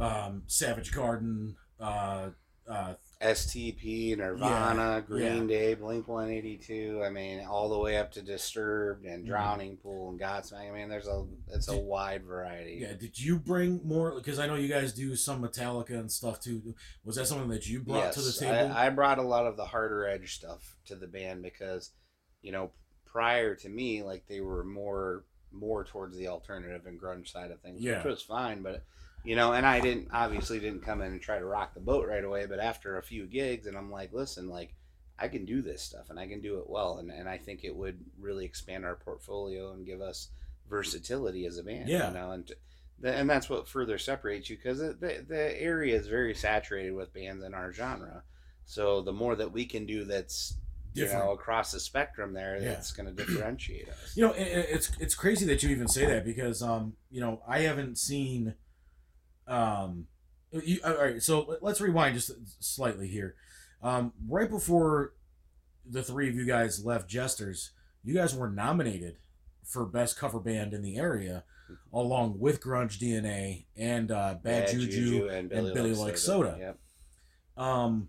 um, 0.00 0.42
Savage 0.48 0.90
Garden, 0.90 1.54
uh, 1.78 2.30
uh, 2.68 2.94
STP, 3.22 4.16
Nirvana, 4.16 4.94
Yeah, 4.96 5.00
Green 5.00 5.46
Day, 5.46 5.74
Blink 5.74 6.08
182. 6.08 7.02
I 7.04 7.10
mean, 7.10 7.44
all 7.46 7.68
the 7.68 7.78
way 7.78 7.96
up 7.98 8.10
to 8.12 8.22
Disturbed 8.22 9.04
and 9.04 9.24
Mhm. 9.24 9.28
Drowning 9.28 9.76
Pool 9.76 10.10
and 10.10 10.20
Godsmack. 10.20 10.68
I 10.68 10.72
mean, 10.72 10.88
there's 10.88 11.06
a 11.06 11.24
it's 11.48 11.68
a 11.68 11.74
Did- 11.76 11.84
wide 11.84 12.24
variety. 12.24 12.78
Yeah, 12.80 12.94
did 12.94 13.18
you 13.18 13.38
bring 13.38 13.80
more? 13.86 14.14
Because 14.14 14.38
I 14.38 14.46
know 14.46 14.56
you 14.56 14.68
guys 14.68 14.92
do 14.92 15.14
some 15.14 15.42
Metallica 15.42 15.90
and 15.98 16.10
stuff 16.10 16.40
too. 16.40 16.74
Was 17.04 17.16
that 17.16 17.26
something 17.26 17.48
that 17.50 17.66
you 17.68 17.80
brought 17.80 18.12
to 18.14 18.20
the 18.20 18.32
table? 18.32 18.72
I, 18.72 18.86
I 18.86 18.90
brought 18.90 19.18
a 19.18 19.22
lot 19.22 19.46
of 19.46 19.56
the 19.56 19.66
harder 19.66 20.06
edge 20.06 20.34
stuff 20.34 20.76
to 20.86 20.96
the 20.96 21.06
band 21.06 21.42
because, 21.42 21.92
you 22.40 22.50
know, 22.52 22.72
prior 23.04 23.54
to 23.54 23.68
me, 23.68 24.02
like 24.02 24.26
they 24.26 24.40
were 24.40 24.64
more 24.64 25.24
more 25.54 25.84
towards 25.84 26.16
the 26.16 26.28
alternative 26.28 26.86
and 26.86 26.98
grunge 26.98 27.28
side 27.28 27.50
of 27.50 27.60
things, 27.60 27.78
Yeah. 27.82 27.98
which 27.98 28.06
was 28.06 28.22
fine. 28.22 28.62
But 28.62 28.84
you 29.24 29.36
know, 29.36 29.52
and 29.52 29.64
I 29.66 29.80
didn't 29.80 30.08
obviously 30.12 30.58
didn't 30.60 30.84
come 30.84 31.00
in 31.02 31.12
and 31.12 31.20
try 31.20 31.38
to 31.38 31.44
rock 31.44 31.74
the 31.74 31.80
boat 31.80 32.06
right 32.08 32.24
away. 32.24 32.46
But 32.46 32.58
after 32.60 32.98
a 32.98 33.02
few 33.02 33.26
gigs, 33.26 33.66
and 33.66 33.76
I'm 33.76 33.90
like, 33.90 34.12
listen, 34.12 34.48
like 34.48 34.74
I 35.18 35.28
can 35.28 35.44
do 35.44 35.62
this 35.62 35.82
stuff 35.82 36.10
and 36.10 36.18
I 36.18 36.26
can 36.26 36.40
do 36.40 36.58
it 36.58 36.68
well, 36.68 36.98
and 36.98 37.10
and 37.10 37.28
I 37.28 37.38
think 37.38 37.64
it 37.64 37.74
would 37.76 37.98
really 38.18 38.44
expand 38.44 38.84
our 38.84 38.96
portfolio 38.96 39.72
and 39.72 39.86
give 39.86 40.00
us 40.00 40.28
versatility 40.68 41.46
as 41.46 41.58
a 41.58 41.62
band. 41.62 41.88
Yeah. 41.88 42.08
you 42.08 42.14
know, 42.14 42.30
and. 42.32 42.50
And 43.04 43.28
that's 43.28 43.50
what 43.50 43.66
further 43.66 43.98
separates 43.98 44.48
you 44.48 44.54
because 44.56 44.78
the, 44.78 45.24
the 45.28 45.60
area 45.60 45.96
is 45.98 46.06
very 46.06 46.34
saturated 46.36 46.92
with 46.92 47.12
bands 47.12 47.42
in 47.42 47.52
our 47.52 47.72
genre. 47.72 48.22
So 48.64 49.02
the 49.02 49.12
more 49.12 49.34
that 49.34 49.50
we 49.50 49.64
can 49.64 49.86
do 49.86 50.04
that's 50.04 50.54
you 50.94 51.06
know 51.06 51.32
across 51.32 51.72
the 51.72 51.80
spectrum 51.80 52.32
there, 52.32 52.58
Yeah. 52.62 52.68
that's 52.74 52.92
going 52.92 53.06
to 53.06 53.12
differentiate 53.12 53.88
us. 53.88 54.12
You 54.16 54.28
know, 54.28 54.32
it, 54.34 54.46
it- 54.46 54.66
it's 54.70 54.92
it's 55.00 55.14
crazy 55.16 55.44
that 55.46 55.64
you 55.64 55.70
even 55.70 55.88
say 55.88 56.06
that 56.06 56.24
because 56.24 56.62
um, 56.62 56.92
you 57.10 57.20
know, 57.20 57.42
I 57.48 57.60
haven't 57.62 57.98
seen 57.98 58.54
um 59.46 60.06
you, 60.52 60.80
all 60.84 60.94
right, 60.94 61.22
so 61.22 61.40
let- 61.42 61.62
let's 61.62 61.80
rewind 61.80 62.14
just 62.14 62.30
slightly 62.62 63.08
here. 63.08 63.34
Um, 63.82 64.12
right 64.28 64.48
before 64.50 65.14
the 65.88 66.02
three 66.02 66.28
of 66.28 66.34
you 66.34 66.44
guys 66.44 66.84
left 66.84 67.08
Jesters, 67.08 67.70
you 68.04 68.14
guys 68.14 68.34
were 68.34 68.50
nominated 68.50 69.16
for 69.64 69.84
best 69.86 70.18
cover 70.18 70.38
band 70.38 70.74
in 70.74 70.82
the 70.82 70.96
area, 70.96 71.44
along 71.92 72.38
with 72.38 72.60
Grunge 72.60 72.98
DNA 72.98 73.64
and 73.76 74.10
uh, 74.10 74.34
Bad, 74.42 74.68
Juju. 74.70 75.28
and 75.28 75.48
Billy 75.48 75.72
Billy, 75.72 75.94
Likes 75.94 76.22
Soda. 76.22 76.50
Soda. 76.52 76.58
Yep. 77.56 77.64
Um, 77.64 78.08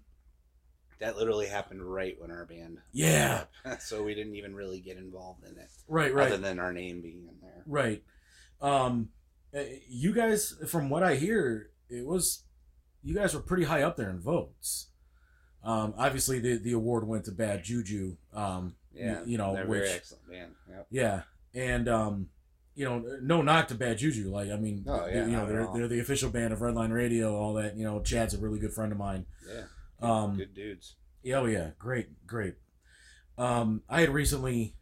That 1.00 1.18
literally 1.18 1.48
happened 1.48 1.82
right 1.82 2.20
when 2.20 2.30
our 2.32 2.46
band. 2.46 2.80
Yeah. 2.92 3.46
so 3.80 4.04
we 4.04 4.14
didn't 4.16 4.36
even 4.36 4.54
really 4.54 4.80
get 4.80 4.98
involved 4.98 5.44
in 5.46 5.58
it, 5.58 5.70
right, 5.88 6.14
right. 6.14 6.28
other 6.28 6.38
than 6.38 6.60
our 6.60 6.74
name 6.74 7.02
being 7.02 7.28
in 7.30 7.36
there. 7.42 7.64
Right. 7.66 8.04
Um, 8.62 9.10
you 9.88 10.14
guys, 10.14 10.56
from 10.68 10.90
what 10.90 11.04
I 11.04 11.16
hear, 11.16 11.70
it 11.90 12.06
was 12.06 12.44
you 13.04 13.14
guys 13.14 13.34
were 13.36 13.42
pretty 13.42 13.66
high 13.66 13.84
up 13.84 13.98
there 13.98 14.10
in 14.10 14.20
votes. 14.20 14.88
Um, 15.64 15.94
obviously 15.98 16.40
the 16.40 16.58
the 16.58 16.74
award 16.74 17.08
went 17.08 17.26
to 17.26 17.32
Bad 17.32 17.64
Juju. 17.64 18.18
Um, 18.34 18.76
Yeah, 18.94 19.22
you 19.26 19.38
know, 19.38 19.54
which 19.54 19.66
very 19.84 19.90
excellent 19.90 20.30
band. 20.30 20.52
Yep. 20.70 20.88
yeah, 20.92 21.22
and 21.54 21.88
um, 21.88 22.28
you 22.76 22.86
know, 22.86 23.04
no 23.22 23.42
knock 23.42 23.68
to 23.70 23.76
Bad 23.76 23.98
Juju. 24.00 24.30
Like 24.30 24.52
I 24.52 24.58
mean, 24.58 24.84
Oh, 24.88 25.06
yeah, 25.06 25.26
you 25.26 25.32
know, 25.32 25.46
they're 25.46 25.68
they're 25.74 25.88
the 25.88 26.00
official 26.00 26.30
band 26.30 26.52
of 26.54 26.60
Redline 26.60 26.92
Radio. 26.94 27.36
All 27.36 27.54
that. 27.54 27.78
You 27.78 27.84
know, 27.86 28.02
Chad's 28.02 28.34
a 28.34 28.38
really 28.40 28.60
good 28.60 28.74
friend 28.74 28.92
of 28.92 28.98
mine. 28.98 29.26
Yeah, 29.50 29.64
Um, 30.02 30.36
good 30.38 30.54
dudes. 30.54 30.96
Yeah, 31.22 31.38
oh 31.40 31.46
yeah, 31.46 31.70
great, 31.80 32.26
great. 32.28 32.56
Um, 33.38 33.84
I 33.90 34.02
had 34.02 34.10
recently 34.10 34.76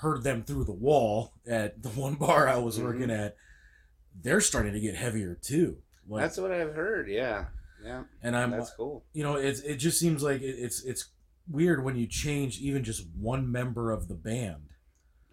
heard 0.00 0.22
them 0.22 0.42
through 0.44 0.64
the 0.64 0.72
wall 0.72 1.32
at 1.46 1.82
the 1.82 1.88
one 1.90 2.14
bar 2.14 2.48
I 2.48 2.56
was 2.58 2.78
Mhm. 2.78 2.84
working 2.84 3.10
at. 3.10 3.36
They're 4.22 4.40
starting 4.40 4.72
to 4.72 4.80
get 4.80 4.94
heavier 4.94 5.34
too. 5.40 5.78
Like, 6.08 6.22
That's 6.22 6.38
what 6.38 6.52
I've 6.52 6.74
heard. 6.74 7.08
Yeah, 7.08 7.46
yeah, 7.84 8.04
and 8.22 8.36
I'm 8.36 8.50
that's 8.52 8.70
cool. 8.70 9.04
you 9.12 9.22
know 9.22 9.34
it's 9.36 9.60
it 9.60 9.76
just 9.76 9.98
seems 9.98 10.22
like 10.22 10.40
it, 10.40 10.54
it's 10.58 10.84
it's 10.84 11.06
weird 11.48 11.84
when 11.84 11.96
you 11.96 12.06
change 12.06 12.58
even 12.60 12.82
just 12.84 13.06
one 13.18 13.50
member 13.50 13.90
of 13.90 14.08
the 14.08 14.14
band. 14.14 14.68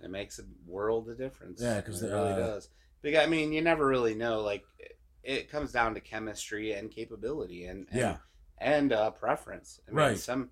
It 0.04 0.10
makes 0.12 0.38
a 0.40 0.44
world 0.68 1.10
of 1.10 1.18
difference. 1.18 1.62
Yeah, 1.62 1.78
because 1.80 2.02
it 2.04 2.08
really 2.08 2.34
uh, 2.34 2.38
does. 2.38 2.70
But 3.02 3.16
I 3.16 3.26
mean, 3.26 3.54
you 3.54 3.62
never 3.62 3.86
really 3.86 4.16
know. 4.16 4.42
Like, 4.42 4.64
it, 4.80 4.98
it 5.24 5.50
comes 5.52 5.72
down 5.72 5.94
to 5.94 6.02
chemistry 6.02 6.74
and 6.74 6.92
capability, 6.92 7.66
and, 7.66 7.88
and 7.92 8.00
Yeah. 8.00 8.18
and 8.58 8.92
uh, 8.92 9.12
preference. 9.12 9.80
I 9.88 9.92
mean, 9.92 9.98
Right. 9.98 10.18
Some 10.18 10.50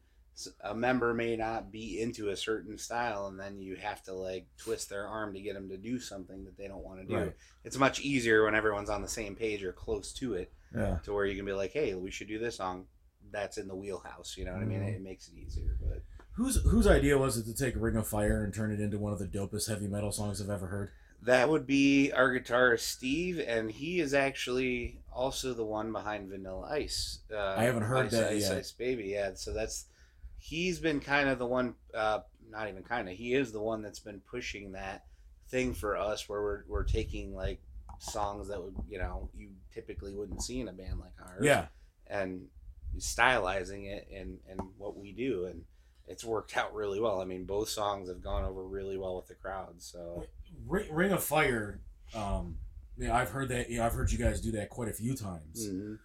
a 0.63 0.73
member 0.75 1.13
may 1.13 1.35
not 1.35 1.71
be 1.71 1.99
into 2.01 2.29
a 2.29 2.37
certain 2.37 2.77
style, 2.77 3.27
and 3.27 3.39
then 3.39 3.59
you 3.61 3.75
have 3.75 4.03
to 4.03 4.13
like 4.13 4.47
twist 4.57 4.89
their 4.89 5.07
arm 5.07 5.33
to 5.33 5.41
get 5.41 5.53
them 5.53 5.69
to 5.69 5.77
do 5.77 5.99
something 5.99 6.45
that 6.45 6.57
they 6.57 6.67
don't 6.67 6.83
want 6.83 6.99
to 7.01 7.05
do. 7.05 7.15
Right. 7.17 7.33
It's 7.63 7.77
much 7.77 7.99
easier 8.01 8.45
when 8.45 8.55
everyone's 8.55 8.89
on 8.89 9.01
the 9.01 9.07
same 9.07 9.35
page 9.35 9.63
or 9.63 9.71
close 9.73 10.13
to 10.13 10.33
it, 10.35 10.51
Yeah. 10.75 10.99
to 11.03 11.13
where 11.13 11.25
you 11.25 11.35
can 11.35 11.45
be 11.45 11.53
like, 11.53 11.71
"Hey, 11.73 11.93
we 11.95 12.11
should 12.11 12.27
do 12.27 12.39
this 12.39 12.55
song." 12.57 12.87
That's 13.31 13.57
in 13.57 13.67
the 13.67 13.75
wheelhouse. 13.75 14.35
You 14.37 14.45
know 14.45 14.53
what 14.53 14.61
I 14.61 14.65
mean? 14.65 14.81
Mhm. 14.81 14.87
It, 14.89 14.95
it 14.95 15.01
makes 15.01 15.27
it 15.29 15.35
easier, 15.37 15.77
but. 15.81 16.01
Whose 16.35 16.61
whose 16.63 16.87
idea 16.87 17.17
was 17.17 17.37
it 17.37 17.43
to 17.45 17.53
take 17.53 17.75
Ring 17.77 17.95
of 17.97 18.07
Fire 18.07 18.43
and 18.43 18.53
turn 18.53 18.71
it 18.71 18.79
into 18.79 18.97
one 18.97 19.13
of 19.13 19.19
the 19.19 19.25
dopest 19.27 19.67
heavy 19.67 19.87
metal 19.87 20.11
songs 20.11 20.41
I've 20.41 20.49
ever 20.49 20.67
heard? 20.67 20.91
That 21.23 21.49
would 21.49 21.67
be 21.67 22.11
our 22.11 22.31
guitarist 22.33 22.79
Steve, 22.79 23.39
and 23.45 23.69
he 23.69 23.99
is 23.99 24.13
actually 24.13 25.01
also 25.13 25.53
the 25.53 25.63
one 25.63 25.91
behind 25.91 26.29
Vanilla 26.29 26.67
Ice. 26.71 27.19
Uh, 27.31 27.37
I 27.37 27.63
haven't 27.65 27.83
heard 27.83 28.05
Ice, 28.07 28.11
that 28.13 28.31
Ice, 28.31 28.41
yet. 28.49 28.57
Ice 28.57 28.71
Baby, 28.71 29.03
yeah. 29.09 29.31
So 29.35 29.53
that's 29.53 29.85
he's 30.41 30.79
been 30.79 30.99
kind 30.99 31.29
of 31.29 31.39
the 31.39 31.45
one, 31.45 31.75
uh, 31.93 32.19
not 32.49 32.67
even 32.67 32.83
kind 32.83 33.07
of. 33.07 33.15
He 33.15 33.33
is 33.33 33.51
the 33.51 33.61
one 33.61 33.81
that's 33.81 33.99
been 33.99 34.19
pushing 34.21 34.73
that 34.73 35.05
thing 35.49 35.73
for 35.73 35.95
us, 35.95 36.27
where 36.27 36.41
we're 36.41 36.63
we're 36.67 36.83
taking 36.83 37.33
like 37.35 37.59
songs 37.99 38.47
that 38.49 38.61
would 38.61 38.75
you 38.89 38.97
know 38.97 39.29
you 39.37 39.49
typically 39.73 40.13
wouldn't 40.13 40.41
see 40.41 40.59
in 40.59 40.67
a 40.67 40.73
band 40.73 40.99
like 40.99 41.13
ours, 41.21 41.41
Yeah. 41.43 41.67
and 42.07 42.47
stylizing 42.97 43.85
it 43.85 44.07
and 44.13 44.39
and 44.49 44.59
what 44.77 44.97
we 44.97 45.11
do 45.11 45.45
and. 45.45 45.63
It's 46.07 46.25
worked 46.25 46.57
out 46.57 46.73
really 46.75 46.99
well. 46.99 47.21
I 47.21 47.25
mean, 47.25 47.45
both 47.45 47.69
songs 47.69 48.09
have 48.09 48.21
gone 48.21 48.43
over 48.43 48.63
really 48.65 48.97
well 48.97 49.15
with 49.15 49.27
the 49.27 49.35
crowd. 49.35 49.75
So 49.77 50.25
Ring, 50.67 50.93
Ring 50.93 51.11
of 51.13 51.23
Fire. 51.23 51.79
Um, 52.13 52.57
yeah, 52.97 53.15
I've 53.15 53.29
heard 53.29 53.47
that. 53.49 53.69
Yeah, 53.69 53.85
I've 53.85 53.93
heard 53.93 54.11
you 54.11 54.17
guys 54.17 54.41
do 54.41 54.51
that 54.53 54.69
quite 54.69 54.89
a 54.89 54.93
few 54.93 55.13
times. 55.15 55.69
mhm. 55.69 55.99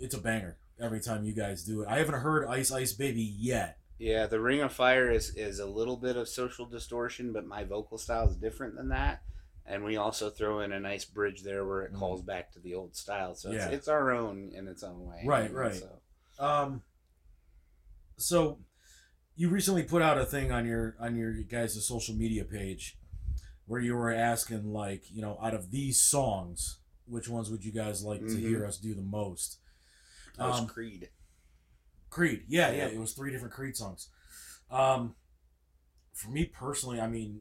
It's 0.00 0.14
a 0.14 0.18
banger 0.18 0.56
every 0.82 1.00
time 1.00 1.24
you 1.24 1.32
guys 1.32 1.62
do 1.64 1.82
it. 1.82 1.88
I 1.88 1.98
haven't 1.98 2.20
heard 2.20 2.46
Ice 2.46 2.72
Ice 2.72 2.92
Baby 2.92 3.22
yet. 3.38 3.78
Yeah, 3.98 4.26
the 4.26 4.40
Ring 4.40 4.60
of 4.60 4.72
Fire 4.72 5.10
is 5.10 5.34
is 5.36 5.58
a 5.60 5.66
little 5.66 5.96
bit 5.96 6.16
of 6.16 6.28
social 6.28 6.66
distortion, 6.66 7.32
but 7.32 7.46
my 7.46 7.64
vocal 7.64 7.98
style 7.98 8.28
is 8.28 8.36
different 8.36 8.74
than 8.76 8.88
that. 8.88 9.22
And 9.64 9.84
we 9.84 9.96
also 9.96 10.28
throw 10.28 10.60
in 10.60 10.72
a 10.72 10.80
nice 10.80 11.04
bridge 11.04 11.42
there 11.42 11.64
where 11.64 11.82
it 11.82 11.92
Mhm. 11.92 11.98
calls 11.98 12.20
back 12.22 12.50
to 12.52 12.58
the 12.58 12.74
old 12.74 12.96
style. 12.96 13.34
So 13.36 13.50
Yeah. 13.52 13.66
it's, 13.66 13.74
it's 13.74 13.88
our 13.88 14.10
own 14.10 14.50
in 14.52 14.66
its 14.66 14.82
own 14.82 15.06
way. 15.06 15.22
Right, 15.24 15.52
right. 15.52 15.74
So. 15.74 16.00
Um, 16.44 16.82
so 18.16 18.58
you 19.36 19.48
recently 19.48 19.84
put 19.84 20.02
out 20.02 20.18
a 20.18 20.24
thing 20.26 20.50
on 20.50 20.66
your 20.66 20.96
on 20.98 21.16
your 21.16 21.32
guys' 21.44 21.86
social 21.86 22.14
media 22.14 22.44
page 22.44 22.98
where 23.66 23.80
you 23.80 23.94
were 23.94 24.12
asking 24.12 24.72
like 24.72 25.04
you 25.10 25.22
know 25.22 25.38
out 25.40 25.54
of 25.54 25.70
these 25.70 26.00
songs 26.00 26.78
which 27.06 27.28
ones 27.28 27.50
would 27.50 27.64
you 27.64 27.72
guys 27.72 28.02
like 28.02 28.20
to 28.20 28.26
Mhm. 28.26 28.38
hear 28.40 28.66
us 28.66 28.78
do 28.78 28.94
the 28.94 29.02
most 29.02 29.58
That 30.38 30.48
was 30.48 30.60
Um, 30.60 30.66
Creed. 30.66 31.10
creed 32.10 32.44
yeah 32.48 32.70
yeah 32.70 32.86
it 32.86 32.98
was 32.98 33.12
three 33.14 33.30
different 33.30 33.54
creed 33.54 33.76
songs 33.76 34.08
um 34.70 35.14
for 36.12 36.28
me 36.30 36.44
personally 36.44 37.00
i 37.00 37.06
mean 37.06 37.40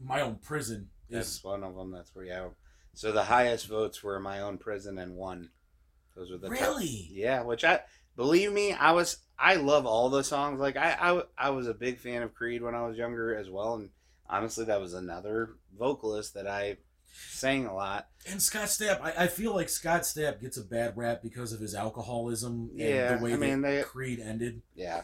my 0.00 0.20
own 0.20 0.36
prison 0.36 0.88
That's 1.10 1.36
is 1.36 1.44
one 1.44 1.64
of 1.64 1.74
them. 1.74 1.90
That's 1.90 2.14
where 2.14 2.24
yeah. 2.24 2.48
So 2.94 3.10
the 3.10 3.24
highest 3.24 3.66
votes 3.66 4.02
were 4.02 4.20
my 4.20 4.40
own 4.40 4.56
prison 4.58 4.96
and 4.98 5.16
one. 5.16 5.50
Those 6.14 6.30
were 6.30 6.38
the 6.38 6.48
top- 6.48 6.60
really 6.60 7.08
Yeah, 7.10 7.42
which 7.42 7.64
I 7.64 7.80
believe 8.14 8.52
me, 8.52 8.72
I 8.72 8.92
was 8.92 9.16
I 9.38 9.54
love 9.56 9.86
all 9.86 10.08
the 10.08 10.22
songs. 10.22 10.60
Like 10.60 10.76
I, 10.76 10.96
I 11.00 11.22
I 11.36 11.50
was 11.50 11.66
a 11.66 11.74
big 11.74 11.98
fan 11.98 12.22
of 12.22 12.32
Creed 12.34 12.62
when 12.62 12.76
I 12.76 12.86
was 12.86 12.96
younger 12.96 13.34
as 13.34 13.50
well, 13.50 13.74
and 13.74 13.90
honestly, 14.28 14.64
that 14.66 14.80
was 14.80 14.94
another 14.94 15.56
vocalist 15.76 16.34
that 16.34 16.46
I 16.46 16.76
sang 17.12 17.66
a 17.66 17.74
lot. 17.74 18.08
and 18.26 18.40
scott 18.42 18.66
stapp 18.68 19.00
I, 19.00 19.24
I 19.24 19.26
feel 19.28 19.54
like 19.54 19.68
scott 19.68 20.02
stapp 20.02 20.40
gets 20.40 20.56
a 20.56 20.62
bad 20.62 20.96
rap 20.96 21.22
because 21.22 21.52
of 21.52 21.60
his 21.60 21.74
alcoholism 21.74 22.70
Yeah, 22.74 23.12
and 23.12 23.20
the 23.20 23.24
way 23.24 23.32
I 23.32 23.36
mean, 23.36 23.62
that 23.62 23.68
they- 23.70 23.82
creed 23.82 24.20
ended 24.20 24.62
Yeah, 24.74 25.02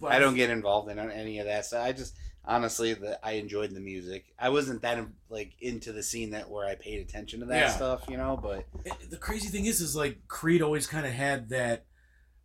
but 0.00 0.12
I 0.12 0.18
don't 0.18 0.34
get 0.36 0.50
involved 0.50 0.90
in 0.90 0.98
any 0.98 1.38
of 1.40 1.46
that. 1.46 1.66
So 1.66 1.80
I 1.80 1.92
just 1.92 2.14
honestly 2.46 2.92
that 2.94 3.20
I 3.22 3.32
enjoyed 3.32 3.70
the 3.70 3.80
music. 3.80 4.26
I 4.38 4.50
wasn't 4.50 4.82
that 4.82 4.98
like 5.30 5.52
into 5.60 5.92
the 5.92 6.02
scene 6.02 6.30
that 6.32 6.50
where 6.50 6.66
I 6.66 6.74
paid 6.74 7.00
attention 7.00 7.40
to 7.40 7.46
that 7.46 7.58
Yeah. 7.60 7.70
stuff, 7.70 8.04
you 8.08 8.16
know. 8.18 8.36
But 8.40 8.66
It- 8.84 9.10
the 9.10 9.16
crazy 9.16 9.48
thing 9.48 9.64
is, 9.66 9.80
is 9.80 9.96
like 9.96 10.28
Creed 10.28 10.60
always 10.62 10.86
kind 10.86 11.06
of 11.06 11.12
had 11.12 11.48
that 11.50 11.86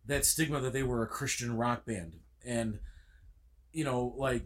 that 0.06 0.24
stigma 0.24 0.60
that 0.60 0.72
they 0.72 0.82
were 0.82 1.02
a 1.02 1.06
Christian 1.06 1.56
rock 1.56 1.84
band, 1.84 2.18
and 2.44 2.78
you 3.72 3.84
know, 3.84 4.14
like 4.16 4.44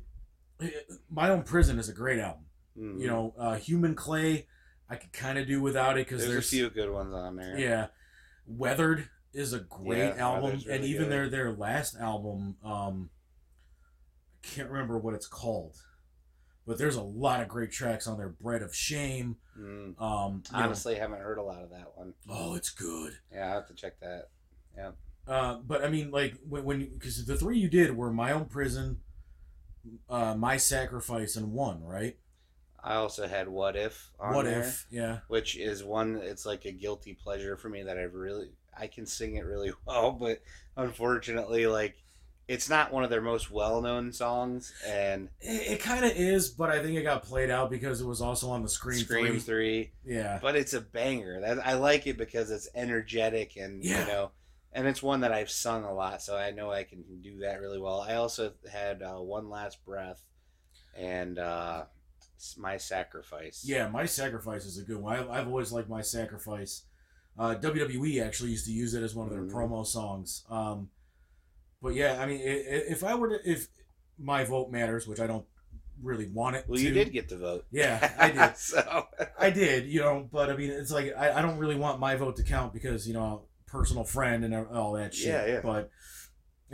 eh, 0.61 0.71
my 1.09 1.31
own 1.31 1.43
prison 1.45 1.79
is 1.79 1.89
a 1.89 1.93
great 1.95 2.19
album. 2.19 2.44
Mm, 2.79 3.01
You 3.01 3.07
know, 3.07 3.35
uh, 3.39 3.57
Human 3.57 3.95
Clay, 3.95 4.47
I 4.89 4.97
could 4.97 5.13
kind 5.13 5.39
of 5.39 5.47
do 5.47 5.61
without 5.61 5.97
it 5.99 6.07
because 6.07 6.21
there's, 6.23 6.33
there's, 6.33 6.47
a 6.47 6.57
few 6.57 6.71
good 6.71 6.91
ones 6.91 7.15
on 7.15 7.37
there. 7.37 7.59
yeah, 7.59 7.87
Weathered 8.47 9.09
is 9.33 9.53
a 9.53 9.61
great 9.61 9.99
Yeah, 10.17 10.27
album, 10.29 10.45
Weathered's 10.53 10.67
and 10.67 10.81
really 10.81 10.91
even 10.91 11.03
good. 11.05 11.13
their 11.13 11.29
their 11.29 11.53
last 11.53 11.97
album, 11.97 12.57
um, 12.65 13.11
I 14.43 14.47
can't 14.47 14.69
remember 14.71 14.99
what 14.99 15.15
it's 15.15 15.27
called. 15.27 15.77
But 16.67 16.79
there's 16.79 16.97
a 16.97 17.03
lot 17.03 17.43
of 17.43 17.49
great 17.49 17.73
tracks 17.73 18.07
on 18.07 18.17
there. 18.17 18.31
Bread 18.31 18.63
of 18.63 18.75
Shame. 18.75 19.37
Mm, 19.59 20.01
Um, 20.01 20.43
you 20.47 20.57
know- 20.59 20.65
honestly, 20.65 20.95
haven't 20.95 21.21
heard 21.21 21.37
a 21.39 21.43
lot 21.43 21.63
of 21.63 21.71
that 21.71 21.97
one. 21.97 22.15
oh, 22.29 22.55
it's 22.55 22.71
good. 22.71 23.13
Yeah, 23.33 23.51
I 23.51 23.55
have 23.55 23.67
to 23.69 23.75
check 23.75 24.01
that. 24.01 24.31
Yeah. 24.77 24.93
Uh, 25.27 25.57
but 25.67 25.85
I 25.85 25.89
mean, 25.89 26.11
like 26.11 26.39
when 26.49 26.65
when 26.65 26.89
because 26.93 27.25
the 27.27 27.37
three 27.37 27.59
you 27.59 27.69
did 27.69 27.97
were 27.97 28.11
my 28.13 28.33
own 28.33 28.47
prison, 28.47 29.01
uh, 30.09 30.35
my 30.35 30.57
sacrifice, 30.57 31.37
and 31.37 31.53
one 31.53 31.83
right. 31.83 32.19
I 32.85 32.97
also 32.97 33.27
had 33.27 33.49
What 33.49 33.77
If 33.77 34.11
on 34.21 34.35
what 34.35 34.45
there. 34.45 34.61
if? 34.61 34.87
Yeah. 34.91 35.19
which 35.29 35.57
is 35.57 35.83
one 35.83 36.17
it's 36.23 36.45
like 36.45 36.67
a 36.67 36.73
guilty 36.73 37.15
pleasure 37.15 37.57
for 37.57 37.69
me 37.71 37.83
that 37.85 37.97
I 37.99 38.03
really 38.03 38.51
I 38.79 38.89
can 38.89 39.07
sing 39.07 39.37
it 39.37 39.45
really 39.47 39.73
well, 39.87 40.13
but 40.13 40.43
unfortunately 40.77 41.67
like 41.67 41.97
it's 42.47 42.69
not 42.69 42.93
one 42.93 43.03
of 43.05 43.09
their 43.09 43.23
most 43.23 43.51
well-known 43.51 44.13
songs 44.13 44.71
and 44.87 45.31
It, 45.41 45.73
it 45.73 45.81
kind 45.81 46.05
of 46.05 46.13
is, 46.15 46.51
but 46.51 46.69
I 46.69 46.83
think 46.83 46.99
it 46.99 47.03
got 47.03 47.23
played 47.23 47.51
out 47.51 47.71
because 47.71 48.03
it 48.03 48.07
was 48.07 48.21
also 48.21 48.51
on 48.51 48.63
the 48.63 48.69
Scream, 48.69 48.99
Scream 48.99 49.27
3, 49.33 49.39
3. 49.41 49.93
Yeah. 50.05 50.39
but 50.43 50.55
it's 50.55 50.75
a 50.75 50.81
banger. 50.83 51.41
That 51.41 51.67
I 51.67 51.73
like 51.75 52.07
it 52.07 52.19
because 52.19 52.51
it's 52.51 52.69
energetic 52.75 53.57
and 53.57 53.83
Yeah. 53.83 54.01
you 54.03 54.07
know 54.13 54.31
and 54.75 54.87
it's 54.87 55.03
one 55.03 55.21
that 55.21 55.33
I've 55.33 55.51
sung 55.51 55.85
a 55.85 55.95
lot, 55.95 56.21
so 56.21 56.37
I 56.37 56.51
know 56.51 56.71
I 56.73 56.83
can 56.83 57.05
do 57.23 57.39
that 57.39 57.61
really 57.61 57.79
well. 57.81 58.01
I 58.01 58.17
also 58.17 58.53
had 58.71 59.03
uh, 59.03 59.15
One 59.21 59.49
Last 59.49 59.83
Breath 59.87 60.21
and 60.97 61.39
uh, 61.39 61.85
My 62.59 62.77
Sacrifice. 62.77 63.65
Yeah, 63.67 63.89
my 63.89 64.07
sacrifice 64.07 64.65
is 64.65 64.79
a 64.79 64.83
good 64.83 64.99
one. 64.99 65.17
I've, 65.17 65.31
I've 65.31 65.47
always 65.49 65.73
liked 65.73 65.89
my 65.89 66.03
sacrifice. 66.03 66.85
Uh, 67.39 67.55
WWE 67.57 68.25
actually 68.25 68.51
used 68.51 68.67
to 68.67 68.73
use 68.73 68.95
it 68.95 69.03
as 69.03 69.15
one 69.15 69.27
of 69.27 69.33
their 69.33 69.43
Mhm. 69.43 69.53
promo 69.53 69.87
songs. 69.87 70.45
Um, 70.51 70.91
but 71.83 71.95
yeah, 71.95 72.21
I 72.21 72.27
mean, 72.27 72.41
if 72.43 73.03
I 73.05 73.15
were 73.15 73.31
to, 73.39 73.51
if 73.51 73.69
my 74.19 74.45
vote 74.45 74.71
matters, 74.71 75.07
which 75.07 75.21
I 75.21 75.27
don't 75.27 75.47
really 76.03 76.27
want 76.29 76.57
it 76.57 76.65
Well, 76.69 76.79
to. 76.79 76.85
you 76.85 76.93
did 76.93 77.13
get 77.13 77.29
the 77.29 77.37
vote. 77.39 77.67
Yeah, 77.71 78.13
I 78.19 78.31
did. 78.31 78.57
so 78.57 79.07
I 79.39 79.51
did, 79.51 79.87
you 79.87 80.01
know, 80.01 80.29
but 80.31 80.51
I 80.51 80.57
mean, 80.57 80.71
it's 80.71 80.91
like 80.93 81.13
I, 81.17 81.39
I 81.39 81.43
don't 81.43 81.59
really 81.59 81.77
want 81.77 81.99
my 82.01 82.15
vote 82.17 82.37
to 82.37 82.43
count 82.45 82.73
because 82.73 83.07
you 83.09 83.15
know, 83.15 83.47
personal 83.67 84.05
friend 84.05 84.45
and 84.45 84.55
all 84.55 84.93
that 84.93 85.15
shit. 85.15 85.29
Yeah, 85.29 85.47
yeah. 85.47 85.61
But 85.63 85.91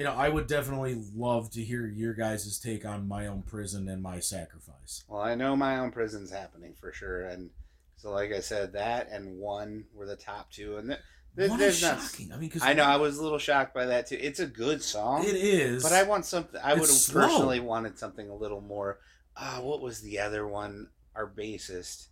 you 0.00 0.06
know, 0.06 0.14
I 0.14 0.30
would 0.30 0.46
definitely 0.46 0.98
love 1.14 1.50
to 1.50 1.62
hear 1.62 1.86
your 1.86 2.14
guys' 2.14 2.58
take 2.58 2.86
on 2.86 3.06
my 3.06 3.26
own 3.26 3.42
prison 3.42 3.86
and 3.86 4.02
my 4.02 4.18
sacrifice. 4.18 5.04
Well, 5.06 5.20
I 5.20 5.34
know 5.34 5.54
my 5.54 5.78
own 5.78 5.90
prison's 5.90 6.30
happening 6.30 6.72
for 6.80 6.90
sure, 6.90 7.26
and 7.26 7.50
so 7.98 8.10
like 8.10 8.32
I 8.32 8.40
said, 8.40 8.72
that 8.72 9.10
and 9.10 9.36
one 9.38 9.84
were 9.92 10.06
the 10.06 10.16
top 10.16 10.50
two, 10.50 10.78
and 10.78 10.88
th- 10.88 11.00
th- 11.36 11.58
there's 11.58 11.76
is 11.76 11.82
not. 11.82 12.00
shocking? 12.00 12.32
I 12.32 12.38
mean, 12.38 12.48
because 12.48 12.62
I 12.62 12.72
know 12.72 12.84
I 12.84 12.96
was 12.96 13.18
a 13.18 13.22
little 13.22 13.36
shocked 13.36 13.74
by 13.74 13.84
that 13.84 14.06
too. 14.06 14.16
It's 14.18 14.40
a 14.40 14.46
good 14.46 14.82
song, 14.82 15.24
it 15.26 15.36
is, 15.36 15.82
but 15.82 15.92
I 15.92 16.04
want 16.04 16.24
something. 16.24 16.58
I 16.64 16.72
would 16.72 16.88
have 16.88 17.10
personally 17.12 17.60
wanted 17.60 17.98
something 17.98 18.30
a 18.30 18.34
little 18.34 18.62
more. 18.62 19.00
Uh, 19.36 19.58
what 19.58 19.82
was 19.82 20.00
the 20.00 20.18
other 20.18 20.48
one? 20.48 20.88
Our 21.14 21.28
bassist 21.28 22.06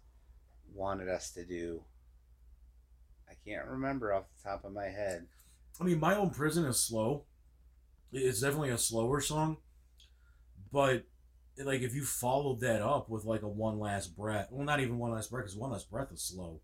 wanted 0.75 1.09
us 1.09 1.31
to 1.31 1.45
do. 1.47 1.81
I 3.31 3.33
can't 3.47 3.67
remember 3.67 4.13
off 4.13 4.25
the 4.37 4.51
top 4.51 4.67
of 4.67 4.75
my 4.75 4.89
head. 4.89 5.27
I 5.81 5.85
mean, 5.85 6.01
my 6.01 6.17
own 6.17 6.29
prison 6.29 6.67
is 6.67 6.79
slow. 6.79 7.25
It's 8.13 8.41
definitely 8.41 8.71
a 8.71 8.79
slower 8.79 9.21
song, 9.21 9.59
but 10.73 11.05
like 11.63 11.83
if 11.83 11.95
you 11.95 12.05
followed 12.05 12.61
that 12.61 12.83
up 12.83 13.09
with 13.09 13.25
like 13.25 13.43
a 13.43 13.49
one 13.49 13.79
last 13.79 14.17
breath, 14.17 14.49
well, 14.51 14.65
not 14.65 14.81
even 14.81 14.99
one 14.99 15.13
last 15.13 15.31
breath, 15.31 15.45
because 15.45 15.57
one 15.57 15.71
last 15.73 15.91
breath 15.91 16.13
is 16.13 16.23
slow. 16.23 16.61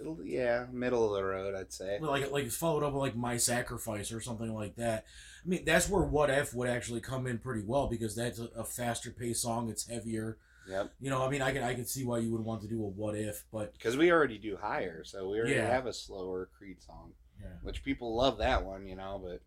It'll, 0.00 0.18
yeah, 0.24 0.66
middle 0.72 1.06
of 1.06 1.12
the 1.20 1.24
road, 1.24 1.54
I'd 1.54 1.72
say. 1.72 1.98
Like 2.00 2.30
like 2.30 2.50
followed 2.50 2.82
up 2.82 2.92
with 2.92 3.00
like 3.02 3.16
my 3.16 3.36
sacrifice 3.36 4.12
or 4.12 4.20
something 4.20 4.52
like 4.52 4.76
that. 4.76 5.04
I 5.44 5.48
mean, 5.48 5.64
that's 5.64 5.88
where 5.88 6.02
what 6.02 6.30
if 6.30 6.54
would 6.54 6.68
actually 6.68 7.00
come 7.00 7.26
in 7.26 7.38
pretty 7.38 7.62
well 7.66 7.86
because 7.88 8.14
that's 8.14 8.38
a, 8.38 8.48
a 8.56 8.64
faster 8.64 9.10
paced 9.10 9.42
song. 9.42 9.68
It's 9.70 9.86
heavier. 9.88 10.38
Yep. 10.68 10.92
You 11.00 11.10
know, 11.10 11.24
I 11.24 11.28
mean, 11.30 11.42
I 11.42 11.52
can 11.52 11.62
I 11.62 11.74
can 11.74 11.84
see 11.86 12.04
why 12.04 12.18
you 12.18 12.30
would 12.32 12.40
want 12.44 12.62
to 12.62 12.68
do 12.68 12.82
a 12.84 12.86
what 12.86 13.16
if, 13.16 13.44
but 13.52 13.72
Because 13.74 13.96
we 13.96 14.10
already 14.12 14.38
do 14.38 14.56
higher, 14.56 15.04
so 15.04 15.28
we 15.28 15.38
already 15.38 15.54
Yeah. 15.54 15.68
have 15.68 15.86
a 15.86 15.92
slower 15.92 16.48
Creed 16.56 16.80
song, 16.80 17.12
yeah. 17.40 17.48
which 17.62 17.82
people 17.84 18.14
love 18.16 18.38
that 18.38 18.64
one, 18.64 18.86
you 18.86 18.94
know. 18.96 19.20
But 19.22 19.42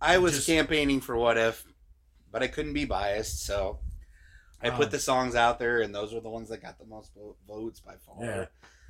I 0.00 0.18
was 0.18 0.34
Just- 0.34 0.46
campaigning 0.46 1.00
for 1.00 1.16
what 1.16 1.36
if, 1.36 1.64
but 2.32 2.42
I 2.42 2.46
couldn't 2.48 2.72
be 2.74 2.84
biased, 2.84 3.44
so 3.44 3.80
I 4.62 4.70
put 4.70 4.86
Um, 4.86 4.90
the 4.90 4.98
songs 4.98 5.34
out 5.34 5.58
there, 5.58 5.80
and 5.80 5.94
those 5.94 6.12
were 6.14 6.20
the 6.20 6.30
ones 6.30 6.48
that 6.50 6.62
got 6.62 6.78
the 6.78 6.84
most 6.86 7.12
vo- 7.14 7.36
votes 7.46 7.80
by 7.80 7.94
far. 8.06 8.16
Yeah. 8.24 8.46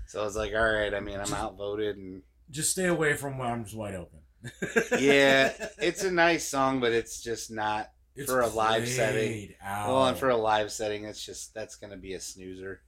So 0.06 0.20
I 0.20 0.24
was 0.24 0.36
like, 0.36 0.52
all 0.54 0.72
right. 0.72 0.92
I 0.92 1.00
mean, 1.00 1.14
I'm 1.20 1.26
Just- 1.26 1.34
outvoted, 1.40 1.96
and 1.96 2.22
just 2.50 2.70
stay 2.72 2.86
away 2.86 3.14
from 3.14 3.40
arms 3.40 3.74
wide 3.74 3.94
open. 3.94 4.20
yeah, 4.98 5.52
it's 5.78 6.02
a 6.02 6.10
nice 6.10 6.48
song, 6.48 6.80
but 6.80 6.92
it's 6.92 7.22
just 7.22 7.50
not. 7.50 7.90
It's 8.16 8.28
for 8.30 8.40
a 8.40 8.48
live 8.48 8.88
setting. 8.88 9.54
Out. 9.62 9.88
Well, 9.88 10.06
and 10.08 10.18
for 10.18 10.30
a 10.30 10.36
live 10.36 10.72
setting, 10.72 11.04
it's 11.04 11.24
just 11.24 11.54
that's 11.54 11.76
gonna 11.76 11.96
be 11.96 12.14
a 12.14 12.20
snoozer. 12.20 12.82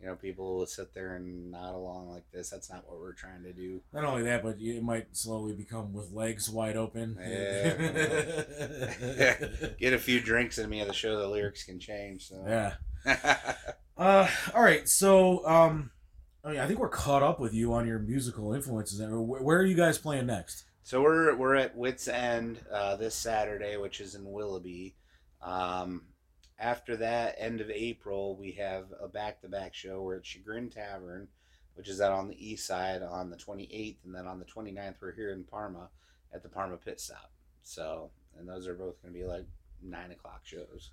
You 0.00 0.08
know, 0.08 0.14
people 0.14 0.56
will 0.56 0.66
sit 0.66 0.92
there 0.92 1.16
and 1.16 1.50
nod 1.50 1.74
along 1.74 2.10
like 2.10 2.30
this. 2.32 2.50
That's 2.50 2.70
not 2.70 2.86
what 2.86 3.00
we're 3.00 3.14
trying 3.14 3.42
to 3.44 3.52
do. 3.52 3.80
not 3.92 4.04
only 4.04 4.24
that, 4.24 4.42
but 4.42 4.56
it 4.60 4.82
might 4.82 5.16
slowly 5.16 5.54
become 5.54 5.92
with 5.92 6.12
legs 6.12 6.50
wide 6.50 6.76
open. 6.76 7.16
Yeah, 7.18 7.74
Get 9.80 9.94
a 9.94 9.98
few 9.98 10.20
drinks 10.20 10.58
in 10.58 10.68
me 10.68 10.80
at 10.80 10.88
the 10.88 10.92
show, 10.92 11.18
the 11.18 11.28
lyrics 11.28 11.64
can 11.64 11.80
change. 11.80 12.28
So. 12.28 12.44
yeah. 12.46 12.74
Uh, 13.98 14.28
all 14.54 14.62
right. 14.62 14.86
So, 14.86 15.46
um, 15.46 15.90
I 16.44 16.50
mean, 16.50 16.60
I 16.60 16.66
think 16.66 16.78
we're 16.78 16.90
caught 16.90 17.22
up 17.22 17.40
with 17.40 17.54
you 17.54 17.72
on 17.72 17.86
your 17.86 17.98
musical 17.98 18.52
influences. 18.52 19.00
Where 19.00 19.40
where 19.40 19.58
are 19.58 19.64
you 19.64 19.74
guys 19.74 19.96
playing 19.96 20.26
next? 20.26 20.66
so 20.86 21.02
we're 21.02 21.34
we're 21.34 21.56
at 21.56 21.76
Wits 21.76 22.06
End 22.06 22.60
uh, 22.70 22.94
this 22.94 23.14
Saturday, 23.14 23.76
which 23.76 24.00
is 24.00 24.14
in 24.14 24.30
Willoughby. 24.30 24.94
Um, 25.42 26.02
after 26.58 26.96
that, 26.96 27.36
end 27.38 27.60
of 27.60 27.70
April, 27.70 28.36
we 28.36 28.52
have 28.52 28.86
a 29.00 29.08
back 29.08 29.40
to 29.42 29.48
back 29.48 29.74
show. 29.74 30.02
We're 30.02 30.16
at 30.16 30.26
Chagrin 30.26 30.70
Tavern, 30.70 31.28
which 31.74 31.88
is 31.88 32.00
out 32.00 32.12
on 32.12 32.28
the 32.28 32.48
east 32.48 32.66
side 32.66 33.02
on 33.02 33.30
the 33.30 33.36
28th, 33.36 33.96
and 34.04 34.14
then 34.14 34.26
on 34.26 34.38
the 34.38 34.44
29th, 34.44 34.94
we're 35.00 35.14
here 35.14 35.32
in 35.32 35.44
Parma 35.44 35.88
at 36.32 36.42
the 36.42 36.48
Parma 36.48 36.76
Pit 36.76 37.00
Stop. 37.00 37.30
So, 37.62 38.10
and 38.38 38.48
those 38.48 38.66
are 38.66 38.74
both 38.74 39.00
going 39.02 39.12
to 39.12 39.20
be 39.20 39.26
like 39.26 39.44
nine 39.82 40.12
o'clock 40.12 40.40
shows. 40.44 40.90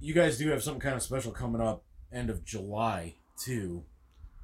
You 0.00 0.14
guys 0.14 0.38
do 0.38 0.48
have 0.50 0.62
some 0.62 0.78
kind 0.78 0.94
of 0.94 1.02
special 1.02 1.32
coming 1.32 1.60
up 1.60 1.82
end 2.12 2.30
of 2.30 2.44
July 2.44 3.14
too. 3.38 3.84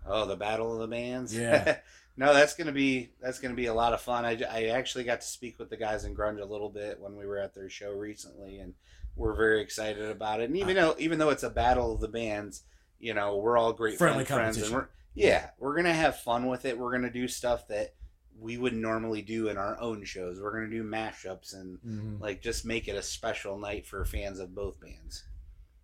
Oh, 0.06 0.26
the 0.26 0.36
Battle 0.36 0.72
of 0.72 0.80
the 0.80 0.86
Bands. 0.88 1.36
Yeah. 1.36 1.78
no, 2.16 2.32
that's 2.32 2.54
gonna 2.54 2.72
be 2.72 3.10
that's 3.20 3.38
gonna 3.38 3.54
be 3.54 3.66
a 3.66 3.74
lot 3.74 3.92
of 3.92 4.00
fun. 4.00 4.24
I, 4.24 4.40
I 4.50 4.64
actually 4.68 5.04
got 5.04 5.20
to 5.20 5.26
speak 5.26 5.58
with 5.58 5.70
the 5.70 5.76
guys 5.76 6.04
in 6.04 6.14
Grunge 6.14 6.40
a 6.40 6.44
little 6.44 6.70
bit 6.70 6.98
when 6.98 7.16
we 7.16 7.26
were 7.26 7.38
at 7.38 7.54
their 7.54 7.68
show 7.68 7.92
recently, 7.92 8.58
and 8.58 8.74
we're 9.20 9.34
very 9.36 9.60
excited 9.60 10.10
about 10.10 10.40
it. 10.40 10.44
And 10.44 10.56
even 10.56 10.74
though 10.76 10.94
even 10.98 11.18
though 11.18 11.30
it's 11.30 11.42
a 11.42 11.50
Battle 11.50 11.94
of 11.94 12.00
the 12.00 12.08
Bands, 12.08 12.62
you 12.98 13.14
know, 13.14 13.36
we're 13.36 13.56
all 13.58 13.72
great 13.72 13.98
Friendly 13.98 14.24
friends, 14.24 14.56
and 14.56 14.72
we're 14.74 14.88
yeah, 15.14 15.50
we're 15.58 15.76
gonna 15.76 15.92
have 15.94 16.18
fun 16.20 16.46
with 16.46 16.64
it. 16.64 16.78
We're 16.78 16.92
gonna 16.92 17.10
do 17.12 17.28
stuff 17.28 17.68
that 17.68 17.94
we 18.38 18.56
wouldn't 18.56 18.80
normally 18.80 19.20
do 19.22 19.48
in 19.48 19.58
our 19.58 19.78
own 19.80 20.04
shows. 20.04 20.40
We're 20.40 20.52
gonna 20.52 20.70
do 20.70 20.82
mashups 20.82 21.52
and 21.54 21.78
Mm-hmm. 21.86 22.22
like 22.22 22.40
just 22.42 22.64
make 22.64 22.88
it 22.88 22.96
a 22.96 23.02
special 23.02 23.58
night 23.58 23.86
for 23.86 24.04
fans 24.04 24.38
of 24.40 24.54
both 24.54 24.80
bands. 24.80 25.24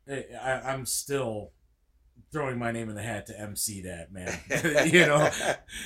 I, 0.08 0.60
I'm 0.64 0.86
still 0.86 1.50
throwing 2.32 2.58
my 2.58 2.72
name 2.72 2.88
in 2.88 2.94
the 2.94 3.02
hat 3.02 3.26
to 3.26 3.40
MC 3.40 3.82
that 3.82 4.12
man. 4.12 4.38
you 4.92 5.06
know, 5.06 5.30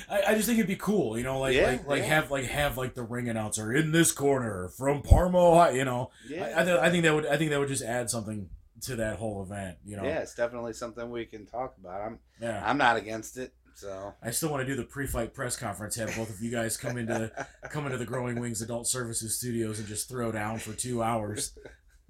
I, 0.09 0.21
I 0.29 0.35
just 0.35 0.47
think 0.47 0.59
it'd 0.59 0.67
be 0.67 0.75
cool. 0.75 1.17
You 1.17 1.23
know, 1.23 1.39
like 1.39 1.55
Yeah, 1.55 1.67
like 1.67 1.87
like 1.87 1.99
yeah. 1.99 2.05
have 2.07 2.31
like 2.31 2.45
have 2.45 2.77
like 2.77 2.93
the 2.95 3.03
ring 3.03 3.29
announcer 3.29 3.73
in 3.73 3.91
this 3.91 4.11
corner 4.11 4.69
from 4.69 5.01
Parma. 5.01 5.37
Ohio, 5.37 5.71
You 5.73 5.85
know, 5.85 6.11
yeah, 6.27 6.53
I, 6.55 6.61
I, 6.61 6.65
th- 6.65 6.79
I 6.79 6.89
think 6.89 7.03
that 7.03 7.13
would 7.13 7.25
I 7.25 7.37
think 7.37 7.51
that 7.51 7.59
would 7.59 7.69
just 7.69 7.83
add 7.83 8.09
something 8.09 8.49
to 8.81 8.95
that 8.97 9.17
whole 9.17 9.43
event. 9.43 9.77
You 9.85 9.97
know, 9.97 10.03
yeah, 10.03 10.19
it's 10.19 10.35
definitely 10.35 10.73
something 10.73 11.09
we 11.11 11.25
can 11.25 11.45
talk 11.45 11.75
about. 11.79 12.01
I'm 12.01 12.19
yeah. 12.41 12.61
I'm 12.65 12.77
not 12.77 12.97
against 12.97 13.37
it. 13.37 13.53
So 13.73 14.13
I 14.21 14.31
still 14.31 14.49
want 14.49 14.61
to 14.61 14.67
do 14.67 14.75
the 14.75 14.85
pre-fight 14.85 15.33
press 15.33 15.55
conference. 15.55 15.95
Have 15.95 16.15
both 16.15 16.29
of 16.29 16.41
you 16.41 16.51
guys 16.51 16.77
come 16.77 16.97
into 16.97 17.31
come 17.69 17.85
into 17.85 17.97
the 17.97 18.05
Growing 18.05 18.39
Wings 18.39 18.61
Adult 18.61 18.87
Services 18.87 19.37
studios 19.37 19.79
and 19.79 19.87
just 19.87 20.09
throw 20.09 20.31
down 20.31 20.59
for 20.59 20.73
two 20.73 21.01
hours. 21.01 21.57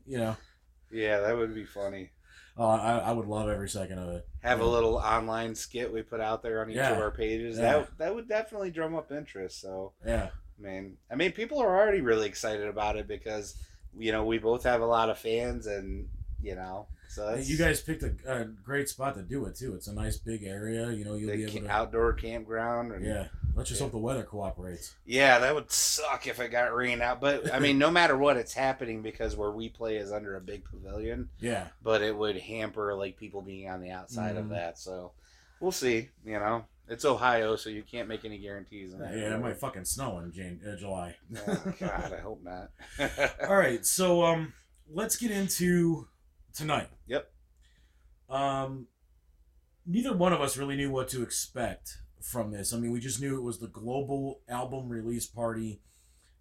You 0.06 0.18
know, 0.18 0.38
yeah, 0.92 1.20
that 1.22 1.38
would 1.38 1.54
be 1.54 1.66
funny. 1.66 2.12
Uh, 2.58 2.68
I, 2.68 2.98
I 2.98 3.12
would 3.12 3.28
love 3.28 3.50
every 3.50 3.70
second 3.70 4.00
of 4.00 4.10
it. 4.10 4.28
Have 4.44 4.60
a 4.62 4.66
little 4.66 4.96
online 4.96 5.56
skit 5.56 5.92
we 5.94 6.02
put 6.02 6.20
out 6.22 6.42
there 6.44 6.62
on 6.62 6.70
each 6.70 6.76
Yeah. 6.78 6.92
of 6.92 6.98
our 7.00 7.12
pages. 7.12 7.58
Yeah. 7.58 7.74
That 7.80 7.98
that 7.98 8.16
would 8.16 8.28
definitely 8.28 8.72
drum 8.72 8.96
up 8.96 9.12
interest. 9.12 9.62
So 9.62 9.94
Yeah, 10.06 10.30
I 10.60 10.62
mean, 10.62 10.98
I 11.12 11.16
mean, 11.16 11.32
people 11.32 11.60
are 11.60 11.76
already 11.80 12.02
really 12.02 12.28
excited 12.28 12.68
about 12.68 12.96
it 12.98 13.08
because 13.08 13.56
you 13.98 14.12
know 14.12 14.26
we 14.26 14.38
both 14.38 14.64
have 14.64 14.82
a 14.82 14.86
lot 14.86 15.10
of 15.10 15.18
fans, 15.18 15.68
and 15.68 16.08
you 16.42 16.56
know, 16.56 16.88
so 17.12 17.36
you 17.36 17.58
guys 17.58 17.82
picked 17.82 18.04
a, 18.04 18.14
a 18.26 18.46
great 18.46 18.88
spot 18.90 19.16
to 19.16 19.22
do 19.22 19.46
it 19.46 19.56
too. 19.56 19.76
It's 19.76 19.88
a 19.88 19.94
nice 19.94 20.18
big 20.18 20.44
area. 20.44 20.92
You 20.92 21.04
know, 21.06 21.16
you'll 21.16 21.36
be 21.36 21.44
able 21.44 21.54
to. 21.68 21.68
outdoor 21.70 22.14
campground. 22.14 22.92
And, 22.94 23.06
Yeah, 23.06 23.28
let's 23.56 23.70
just 23.70 23.82
Yeah. 23.82 23.86
hope 23.86 23.92
the 23.92 23.98
weather 23.98 24.24
cooperates. 24.24 24.96
Yeah, 25.06 25.40
that 25.40 25.54
would 25.54 25.70
suck 25.72 26.26
if 26.28 26.40
it 26.40 26.50
got 26.52 26.74
rained 26.74 27.02
out. 27.02 27.20
But 27.22 27.54
I 27.54 27.60
mean, 27.60 27.78
no 27.78 27.92
matter 28.00 28.18
what, 28.18 28.38
it's 28.38 28.54
happening 28.54 29.02
because 29.02 29.36
where 29.36 29.52
we 29.52 29.70
play 29.70 29.98
is 29.98 30.12
under 30.12 30.36
a 30.38 30.42
big 30.42 30.64
pavilion. 30.66 31.30
Yeah, 31.40 31.68
But 31.84 32.02
it 32.02 32.16
would 32.16 32.38
hamper 32.38 32.96
like 32.96 33.18
people 33.18 33.42
being 33.42 33.70
on 33.70 33.82
the 33.82 33.92
outside 33.92 34.36
Mhm. 34.36 34.40
of 34.40 34.50
that. 34.50 34.80
So 34.80 35.12
we'll 35.60 35.72
see. 35.72 36.10
You 36.26 36.40
know, 36.40 36.66
it's 36.88 37.06
Ohio, 37.06 37.56
so 37.56 37.70
you 37.70 37.84
can't 37.84 38.08
make 38.08 38.26
any 38.26 38.38
guarantees. 38.38 38.94
in 38.94 39.00
yeah, 39.00 39.08
that 39.12 39.34
it 39.34 39.40
might 39.42 39.58
fucking 39.58 39.86
snow 39.86 40.20
in 40.20 40.32
Jan- 40.32 40.62
uh, 40.68 40.76
July. 40.78 41.16
Oh, 41.48 41.74
God, 41.80 42.14
I 42.14 42.20
hope 42.22 42.42
not. 42.44 42.72
All 43.50 43.56
right, 43.56 43.86
so 43.86 44.24
um, 44.24 44.54
let's 44.90 45.16
get 45.18 45.32
into 45.32 46.08
tonight. 46.54 46.90
Yep. 47.08 47.32
Um, 48.30 48.88
neither 49.86 50.16
one 50.16 50.34
of 50.34 50.42
us 50.42 50.58
really 50.58 50.76
knew 50.76 50.92
what 50.92 51.10
to 51.10 51.22
expect 51.22 51.98
from 52.22 52.52
this. 52.52 52.74
I 52.74 52.78
mean, 52.78 52.92
we 52.92 53.00
just 53.00 53.20
knew 53.22 53.38
it 53.38 53.44
was 53.44 53.60
the 53.60 53.68
global 53.68 54.42
album 54.48 54.90
release 54.90 55.26
party. 55.26 55.82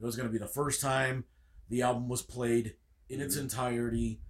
It 0.01 0.05
was 0.05 0.17
going 0.17 0.29
to 0.29 0.33
be 0.33 0.39
the 0.39 0.47
first 0.47 0.81
time 0.81 1.25
the 1.69 1.83
album 1.83 2.09
was 2.09 2.23
played 2.23 2.77
in 3.09 3.21
its 3.21 3.37
Mhm. 3.37 3.41
entirety. 3.43 4.21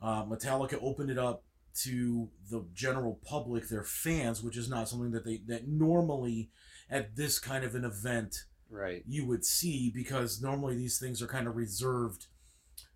Uh, 0.00 0.24
Metallica 0.24 0.78
opened 0.80 1.10
it 1.10 1.18
up 1.18 1.44
to 1.82 2.30
the 2.50 2.66
general 2.72 3.20
public, 3.24 3.68
their 3.68 3.84
fans, 3.84 4.42
which 4.42 4.56
is 4.56 4.68
not 4.68 4.88
something 4.88 5.12
that 5.12 5.24
they 5.24 5.38
that 5.46 5.68
normally 5.68 6.50
at 6.90 7.14
this 7.14 7.38
kind 7.38 7.64
of 7.64 7.74
an 7.74 7.84
event 7.84 8.46
right. 8.70 9.04
you 9.06 9.24
would 9.26 9.44
see 9.44 9.90
because 9.90 10.40
normally 10.40 10.74
these 10.76 10.98
things 10.98 11.22
are 11.22 11.28
kind 11.28 11.46
of 11.46 11.54
reserved 11.54 12.26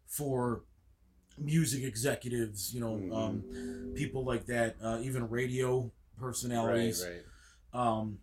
for 0.06 0.64
music 1.38 1.82
executives, 1.84 2.72
you 2.74 2.80
know, 2.80 2.96
Mhm. 2.96 3.14
um, 3.14 3.94
people 3.94 4.24
like 4.24 4.46
that, 4.46 4.76
uh, 4.80 5.00
even 5.02 5.28
radio 5.28 5.92
personalities. 6.16 7.02
Right. 7.04 7.24
Right. 7.72 7.88
Um, 7.98 8.18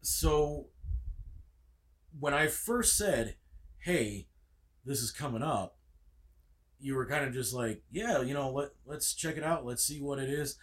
so 0.00 0.68
when 2.18 2.34
I 2.34 2.46
first 2.48 2.96
said, 2.96 3.36
"Hey, 3.78 4.28
this 4.84 5.00
is 5.00 5.10
coming 5.12 5.42
up," 5.42 5.78
you 6.80 6.94
were 6.94 7.06
kind 7.06 7.24
of 7.24 7.32
just 7.32 7.52
like, 7.52 7.82
"Yeah, 7.90 8.22
you 8.22 8.34
know, 8.34 8.50
let 8.50 8.70
let's 8.84 9.14
check 9.14 9.36
it 9.36 9.44
out. 9.44 9.64
Let's 9.64 9.84
see 9.84 10.00
what 10.00 10.18
it 10.18 10.28
is." 10.28 10.56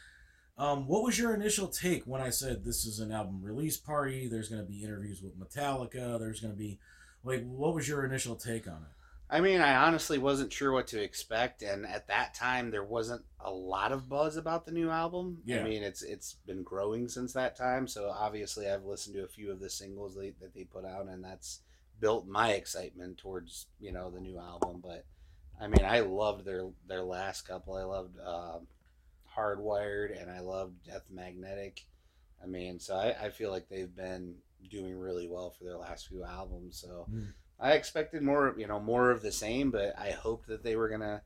Um, 0.58 0.88
what 0.88 1.04
was 1.04 1.18
your 1.18 1.34
initial 1.34 1.70
take 1.70 2.04
when 2.06 2.20
I 2.20 2.30
said 2.32 2.66
this 2.66 2.86
is 2.86 3.00
an 3.00 3.14
album 3.14 3.42
release 3.42 3.78
party? 3.78 4.28
There's 4.28 4.50
going 4.50 4.62
to 4.62 4.68
be 4.68 4.84
interviews 4.84 5.22
with 5.22 5.40
Metallica. 5.40 6.20
There's 6.20 6.42
going 6.42 6.54
to 6.54 6.58
be 6.58 6.80
like, 7.24 7.46
what 7.46 7.74
was 7.74 7.88
your 7.88 8.04
initial 8.04 8.36
take 8.36 8.68
on 8.68 8.82
it? 8.84 8.90
I 9.32 9.42
mean, 9.42 9.62
I 9.62 9.76
honestly 9.76 10.18
wasn't 10.18 10.52
sure 10.52 10.72
what 10.72 10.88
to 10.88 11.02
expect, 11.02 11.62
and 11.62 11.86
at 11.86 12.08
that 12.08 12.34
time, 12.34 12.72
there 12.72 12.84
wasn't 12.84 13.24
a 13.40 13.52
lot 13.52 13.92
of 13.92 14.10
buzz 14.10 14.38
about 14.38 14.66
the 14.66 14.72
new 14.72 14.90
album. 14.90 15.42
Yeah. 15.46 15.60
I 15.60 15.64
mean, 15.64 15.84
it's 15.84 16.02
it's 16.02 16.34
been 16.48 16.64
growing 16.64 17.08
since 17.08 17.34
that 17.34 17.56
time, 17.56 17.88
so 17.88 18.10
obviously, 18.10 18.68
I've 18.70 18.86
listened 18.86 19.16
to 19.16 19.24
a 19.24 19.28
few 19.28 19.52
of 19.52 19.60
the 19.60 19.70
singles 19.70 20.16
they, 20.16 20.34
that 20.42 20.56
they 20.56 20.64
put 20.64 20.84
out, 20.84 21.08
and 21.08 21.24
that's 21.24 21.62
built 22.00 22.28
my 22.28 22.52
excitement 22.54 23.18
towards 23.18 23.68
you 23.80 23.92
know 23.92 24.10
the 24.10 24.20
new 24.20 24.40
album. 24.40 24.82
But 24.84 25.06
I 25.62 25.68
mean, 25.68 25.86
I 25.86 26.00
loved 26.00 26.44
their 26.44 26.68
their 26.88 27.04
last 27.04 27.48
couple. 27.48 27.76
I 27.76 27.84
loved 27.84 28.18
um, 28.26 28.68
Hardwired, 29.38 30.20
and 30.20 30.32
I 30.32 30.40
loved 30.40 30.86
Death 30.86 31.06
Magnetic. 31.12 31.86
I 32.42 32.48
mean, 32.48 32.80
so 32.80 32.96
I, 32.96 33.26
I 33.26 33.30
feel 33.30 33.52
like 33.52 33.70
they've 33.70 33.96
been 33.96 34.36
doing 34.72 34.98
really 34.98 35.28
well 35.28 35.52
for 35.52 35.66
their 35.66 35.78
last 35.78 36.08
few 36.08 36.24
albums. 36.24 36.80
So 36.80 37.06
Mm. 37.14 37.34
I 37.60 37.74
expected 37.74 38.22
more, 38.24 38.56
you 38.58 38.68
know, 38.68 38.80
more 38.80 39.12
of 39.12 39.22
the 39.22 39.32
same, 39.32 39.72
but 39.72 39.98
I 39.98 40.12
hoped 40.12 40.48
that 40.48 40.64
they 40.64 40.76
were 40.76 40.90
gonna 40.90 41.22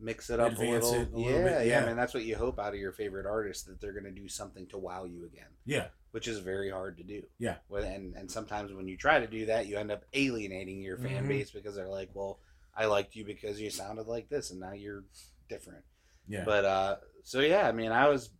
mix 0.00 0.28
it 0.30 0.40
up 0.40 0.52
Advance 0.52 0.84
a 0.86 0.90
little. 0.90 1.02
it 1.02 1.08
a 1.14 1.20
yeah, 1.20 1.26
little 1.26 1.42
bit, 1.44 1.66
yeah, 1.66 1.78
yeah. 1.78 1.82
I 1.84 1.86
mean, 1.86 1.96
that's 1.96 2.14
what 2.14 2.24
you 2.24 2.36
hope 2.36 2.58
out 2.58 2.74
of 2.74 2.80
your 2.80 2.92
favorite 2.92 3.26
artist 3.26 3.66
that 3.66 3.80
they're 3.80 3.92
gonna 3.92 4.10
do 4.10 4.28
something 4.28 4.66
to 4.68 4.78
wow 4.78 5.04
you 5.04 5.24
again, 5.24 5.48
Yeah, 5.64 5.88
which 6.12 6.28
is 6.28 6.38
very 6.38 6.70
hard 6.70 6.96
to 6.98 7.04
do. 7.04 7.22
Yeah. 7.38 7.56
And 7.70 8.14
and 8.16 8.30
sometimes 8.30 8.72
when 8.72 8.86
you 8.88 8.96
try 8.96 9.18
to 9.20 9.26
do 9.26 9.46
that, 9.46 9.66
you 9.66 9.76
end 9.76 9.90
up 9.90 10.04
alienating 10.12 10.80
your 10.82 10.98
fan 10.98 11.24
Mhm. 11.24 11.28
base 11.28 11.50
because 11.50 11.74
they're 11.74 11.88
like, 11.88 12.10
well, 12.14 12.38
I 12.76 12.86
liked 12.86 13.14
you 13.16 13.24
because 13.24 13.60
you 13.60 13.70
sounded 13.70 14.06
like 14.06 14.28
this, 14.28 14.50
and 14.50 14.60
now 14.60 14.72
you're 14.72 15.04
different. 15.48 15.84
yeah. 16.28 16.44
But 16.44 16.64
uh, 16.64 16.96
so 17.22 17.40
yeah, 17.40 17.68
I 17.68 17.72
mean, 17.72 17.92
I 17.92 18.08
was 18.08 18.30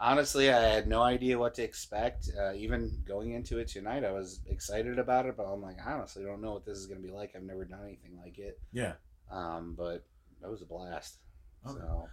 honestly, 0.00 0.50
I 0.50 0.60
had 0.60 0.88
no 0.88 1.02
idea 1.02 1.38
what 1.38 1.54
to 1.54 1.62
expect. 1.62 2.30
Uh, 2.38 2.52
even 2.54 2.90
going 3.06 3.32
into 3.32 3.58
it 3.58 3.68
tonight, 3.68 4.04
I 4.04 4.12
was 4.12 4.40
excited 4.48 4.98
about 4.98 5.26
it, 5.26 5.36
but 5.36 5.44
I'm 5.44 5.62
like, 5.62 5.76
I 5.84 5.92
honestly 5.92 6.24
don't 6.24 6.40
know 6.40 6.52
what 6.52 6.64
this 6.64 6.78
is 6.78 6.86
going 6.86 7.00
to 7.00 7.06
be 7.06 7.12
like. 7.12 7.32
I've 7.34 7.42
never 7.42 7.64
done 7.64 7.80
anything 7.84 8.18
like 8.22 8.38
it. 8.38 8.58
yeah. 8.72 8.92
Um, 9.30 9.74
but 9.76 10.06
that 10.40 10.50
was 10.50 10.62
a 10.62 10.64
blast. 10.66 11.18
Okay. 11.66 11.78
So 11.80 12.08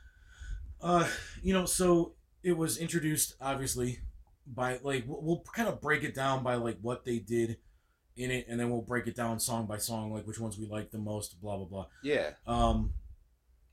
Uh, 0.82 1.08
you 1.42 1.54
know, 1.54 1.66
so 1.66 2.14
it 2.44 2.58
was 2.58 2.78
introduced 2.78 3.36
obviously 3.40 4.00
by 4.46 4.80
like 4.84 5.06
we'll, 5.08 5.22
we'll 5.22 5.44
kind 5.54 5.68
of 5.70 5.82
break 5.82 6.04
it 6.04 6.14
down 6.14 6.44
by 6.44 6.56
like 6.56 6.78
what 6.82 7.06
they 7.06 7.20
did 7.20 7.58
in 8.18 8.32
it, 8.32 8.46
and 8.50 8.60
then 8.60 8.70
we'll 8.70 8.82
break 8.82 9.08
it 9.08 9.16
down 9.16 9.40
song 9.40 9.66
by 9.66 9.78
song, 9.78 10.12
like 10.12 10.28
which 10.28 10.40
ones 10.40 10.58
we 10.58 10.68
like 10.68 10.92
the 10.92 10.98
most, 10.98 11.40
blah 11.42 11.56
blah 11.58 11.66
blah. 11.66 11.86
Yeah. 12.04 12.32
Um, 12.46 12.94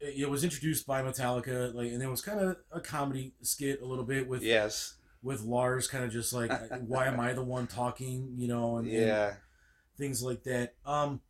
it, 0.03 0.29
was 0.31 0.45
introduced 0.45 0.87
by 0.87 1.03
Metallica, 1.03 1.73
like, 1.75 1.93
and 1.93 2.03
it 2.03 2.09
was 2.11 2.23
kind 2.23 2.41
of 2.41 2.57
a 2.71 2.81
comedy 2.81 3.35
skit 3.43 3.81
a 3.81 3.87
little 3.87 4.05
bit 4.05 4.29
with 4.29 4.43
Yes. 4.43 4.95
with 5.23 5.43
Lars, 5.43 5.87
kind 5.89 6.05
of 6.05 6.11
just 6.11 6.33
like, 6.33 6.51
why 6.87 7.07
am 7.07 7.21
I 7.21 7.33
the 7.33 7.45
one 7.45 7.67
talking, 7.67 8.35
you 8.37 8.49
know, 8.49 8.77
and, 8.79 8.87
and 8.89 8.97
Yeah. 8.97 9.35
things 9.97 10.23
like 10.23 10.43
that. 10.45 10.75
Um, 10.85 11.21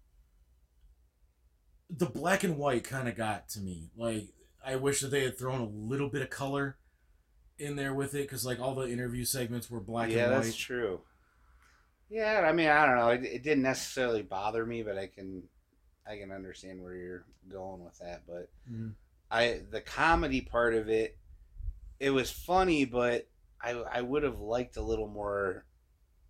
the 1.91 2.07
black 2.07 2.43
and 2.45 2.57
white 2.57 2.85
kind 2.85 3.09
of 3.09 3.17
got 3.17 3.49
to 3.51 3.61
me. 3.61 3.91
Like, 3.97 4.29
I 4.65 4.77
wish 4.77 5.01
that 5.01 5.11
they 5.11 5.25
had 5.25 5.39
thrown 5.39 5.61
a 5.61 5.67
little 5.69 6.09
bit 6.09 6.23
of 6.23 6.31
color 6.31 6.79
in 7.59 7.77
there 7.77 7.93
with 7.95 8.15
it, 8.15 8.23
because 8.23 8.47
like 8.47 8.59
all 8.61 8.75
the 8.75 8.89
interview 8.89 9.25
segments 9.25 9.71
were 9.71 9.81
black 9.81 10.11
yeah, 10.11 10.25
and 10.25 10.33
that's 10.33 10.47
white. 10.49 10.57
true. 10.57 11.01
Yeah, 12.09 12.47
I 12.49 12.53
mean, 12.53 12.69
I 12.69 12.87
don't 12.87 12.97
know. 12.97 13.09
It, 13.09 13.25
it 13.25 13.43
didn't 13.43 13.63
necessarily 13.63 14.23
bother 14.23 14.65
me, 14.67 14.83
but 14.83 14.99
I 14.99 15.07
can, 15.07 15.43
I 16.07 16.17
can 16.17 16.33
understand 16.33 16.83
where 16.83 16.95
you're 16.95 17.25
going 17.49 17.85
with 17.85 17.99
that. 17.99 18.23
But 18.27 18.51
Mhm. 18.71 18.95
I, 19.31 19.63
the 19.71 19.81
comedy 19.81 20.41
part 20.41 20.75
of 20.75 20.89
it, 20.89 21.17
it 22.01 22.11
was 22.11 22.31
funny, 22.31 22.85
but 22.85 23.29
I, 23.61 23.71
I 23.73 24.01
would 24.03 24.23
have 24.25 24.41
liked 24.41 24.77
a 24.77 24.83
little 24.83 25.09
more 25.09 25.65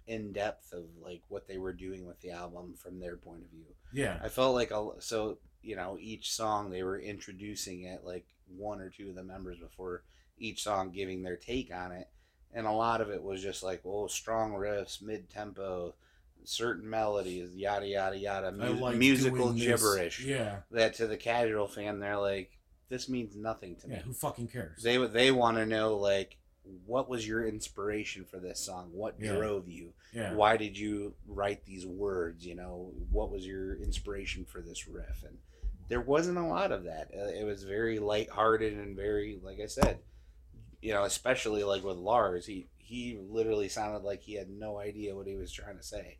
in 0.07 0.33
depth 0.33 0.73
of 0.73 0.85
like 1.01 1.23
what 1.29 1.47
they 1.47 1.59
were 1.59 1.73
doing 1.73 2.07
with 2.07 2.20
the 2.20 2.31
album 2.31 2.75
from 2.75 2.99
their 3.01 3.16
point 3.16 3.43
of 3.43 3.51
view. 3.51 3.64
Yeah, 3.93 4.18
I 4.23 4.29
felt 4.29 4.55
like 4.55 4.70
a 4.70 4.91
so 4.99 5.39
you 5.62 5.77
know 5.77 5.97
each 6.01 6.33
song 6.33 6.70
they 6.70 6.83
were 6.83 6.99
introducing 6.99 7.85
it 7.85 8.05
like 8.05 8.27
one 8.49 8.81
or 8.81 8.91
two 8.91 9.11
of 9.11 9.14
the 9.14 9.23
members 9.23 9.59
before 9.59 10.03
each 10.39 10.62
song 10.62 10.91
giving 10.91 11.23
their 11.23 11.37
take 11.37 11.73
on 11.73 11.93
it, 11.93 12.09
and 12.53 12.66
a 12.66 12.73
lot 12.73 13.01
of 13.01 13.11
it 13.11 13.23
was 13.23 13.43
just 13.43 13.62
like 13.62 13.81
oh 13.85 14.07
strong 14.09 14.53
riffs, 14.53 15.01
mid 15.01 15.31
tempo, 15.31 15.95
certain 16.45 16.88
melodies, 16.88 17.55
yada 17.55 17.86
yada 17.86 18.16
yada, 18.16 18.53
mu- 18.53 18.72
like 18.74 18.97
musical 18.97 19.53
gibberish. 19.53 20.20
Yeah, 20.24 20.57
That 20.70 20.95
to 20.95 21.07
the 21.07 21.16
casual 21.16 21.66
fan, 21.68 21.99
they're 22.01 22.16
like, 22.18 22.51
this 22.88 23.09
means 23.09 23.36
nothing 23.36 23.76
to 23.76 23.88
yeah. 23.88 23.97
me. 23.97 24.03
Who 24.07 24.12
fucking 24.12 24.49
cares? 24.49 24.82
They 24.82 24.97
they 25.07 25.30
want 25.30 25.57
to 25.59 25.66
know 25.66 25.97
like 25.97 26.36
what 26.86 27.09
was 27.09 27.26
your 27.26 27.47
inspiration 27.47 28.24
for 28.24 28.38
this 28.38 28.61
song? 28.61 28.90
What 28.93 29.16
Yeah. 29.18 29.32
drove 29.34 29.68
you? 29.68 29.93
yeah, 30.14 30.34
why 30.34 30.57
did 30.59 30.76
you 30.78 31.14
write 31.26 31.64
these 31.64 31.86
words 31.86 32.45
you 32.45 32.55
know 32.55 32.93
what 33.11 33.30
was 33.30 33.47
your 33.47 33.76
inspiration 33.76 34.45
for 34.45 34.61
this 34.61 34.86
riff 34.86 35.24
and 35.26 35.38
there 35.88 36.03
wasn't 36.03 36.36
a 36.36 36.43
lot 36.43 36.70
of 36.70 36.84
that 36.84 37.11
Uh, 37.18 37.28
it 37.28 37.47
was 37.47 37.62
very 37.64 37.99
lighthearted 37.99 38.74
and 38.74 38.95
very 38.95 39.40
like 39.43 39.59
i 39.59 39.64
said 39.64 40.01
you 40.82 40.93
know 40.93 41.05
especially 41.05 41.64
like 41.64 41.82
with 41.82 41.97
lars 41.97 42.45
he 42.45 42.66
he 42.76 43.18
literally 43.30 43.70
sounded 43.70 44.03
like 44.03 44.20
he 44.20 44.34
had 44.34 44.51
no 44.51 44.78
idea 44.78 45.16
what 45.16 45.26
he 45.26 45.34
was 45.34 45.51
trying 45.51 45.78
to 45.78 45.82
say 45.82 46.18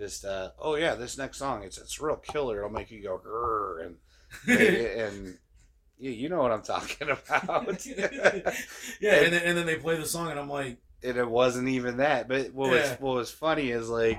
just 0.00 0.24
uh 0.24 0.50
oh 0.58 0.74
yeah 0.74 0.94
this 0.94 1.18
next 1.18 1.36
song 1.36 1.62
it's 1.62 1.78
it's 1.78 2.00
real 2.00 2.16
killer 2.16 2.58
it'll 2.58 2.70
make 2.70 2.90
you 2.90 3.02
go 3.02 3.20
grrr 3.24 3.86
and 3.86 3.96
and 4.58 5.38
you, 5.98 6.10
you 6.10 6.28
know 6.28 6.40
what 6.40 6.50
i'm 6.50 6.62
talking 6.62 7.08
about 7.36 7.86
yeah, 9.00 9.14
and 9.14 9.32
then, 9.32 9.42
and 9.44 9.58
then 9.58 9.66
they 9.66 9.76
play 9.76 9.96
the 9.96 10.06
song, 10.06 10.30
and 10.30 10.38
I'm 10.38 10.48
like, 10.48 10.78
and 11.02 11.16
it 11.16 11.28
wasn't 11.28 11.68
even 11.68 11.98
that. 11.98 12.28
But 12.28 12.52
what 12.52 12.70
was 12.70 12.90
what 13.00 13.16
was 13.16 13.30
funny 13.30 13.70
is 13.70 13.88
like, 13.88 14.18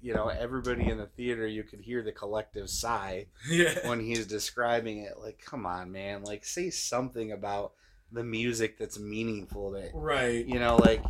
you 0.00 0.14
know, 0.14 0.28
everybody 0.28 0.88
in 0.88 0.98
the 0.98 1.06
theater, 1.06 1.46
you 1.46 1.62
could 1.64 1.80
hear 1.80 2.02
the 2.02 2.12
collective 2.12 2.70
sigh 2.70 3.26
yeah, 3.48 3.88
when 3.88 4.00
he's 4.00 4.26
describing 4.26 4.98
it. 4.98 5.18
Like, 5.18 5.42
come 5.44 5.66
on, 5.66 5.92
man! 5.92 6.22
Like, 6.22 6.44
say 6.44 6.70
something 6.70 7.32
about 7.32 7.72
the 8.16 8.24
music 8.24 8.78
that's 8.78 8.98
meaningful. 8.98 9.70
That 9.72 9.90
right, 9.94 10.44
you 10.44 10.58
know, 10.58 10.76
like, 10.76 11.02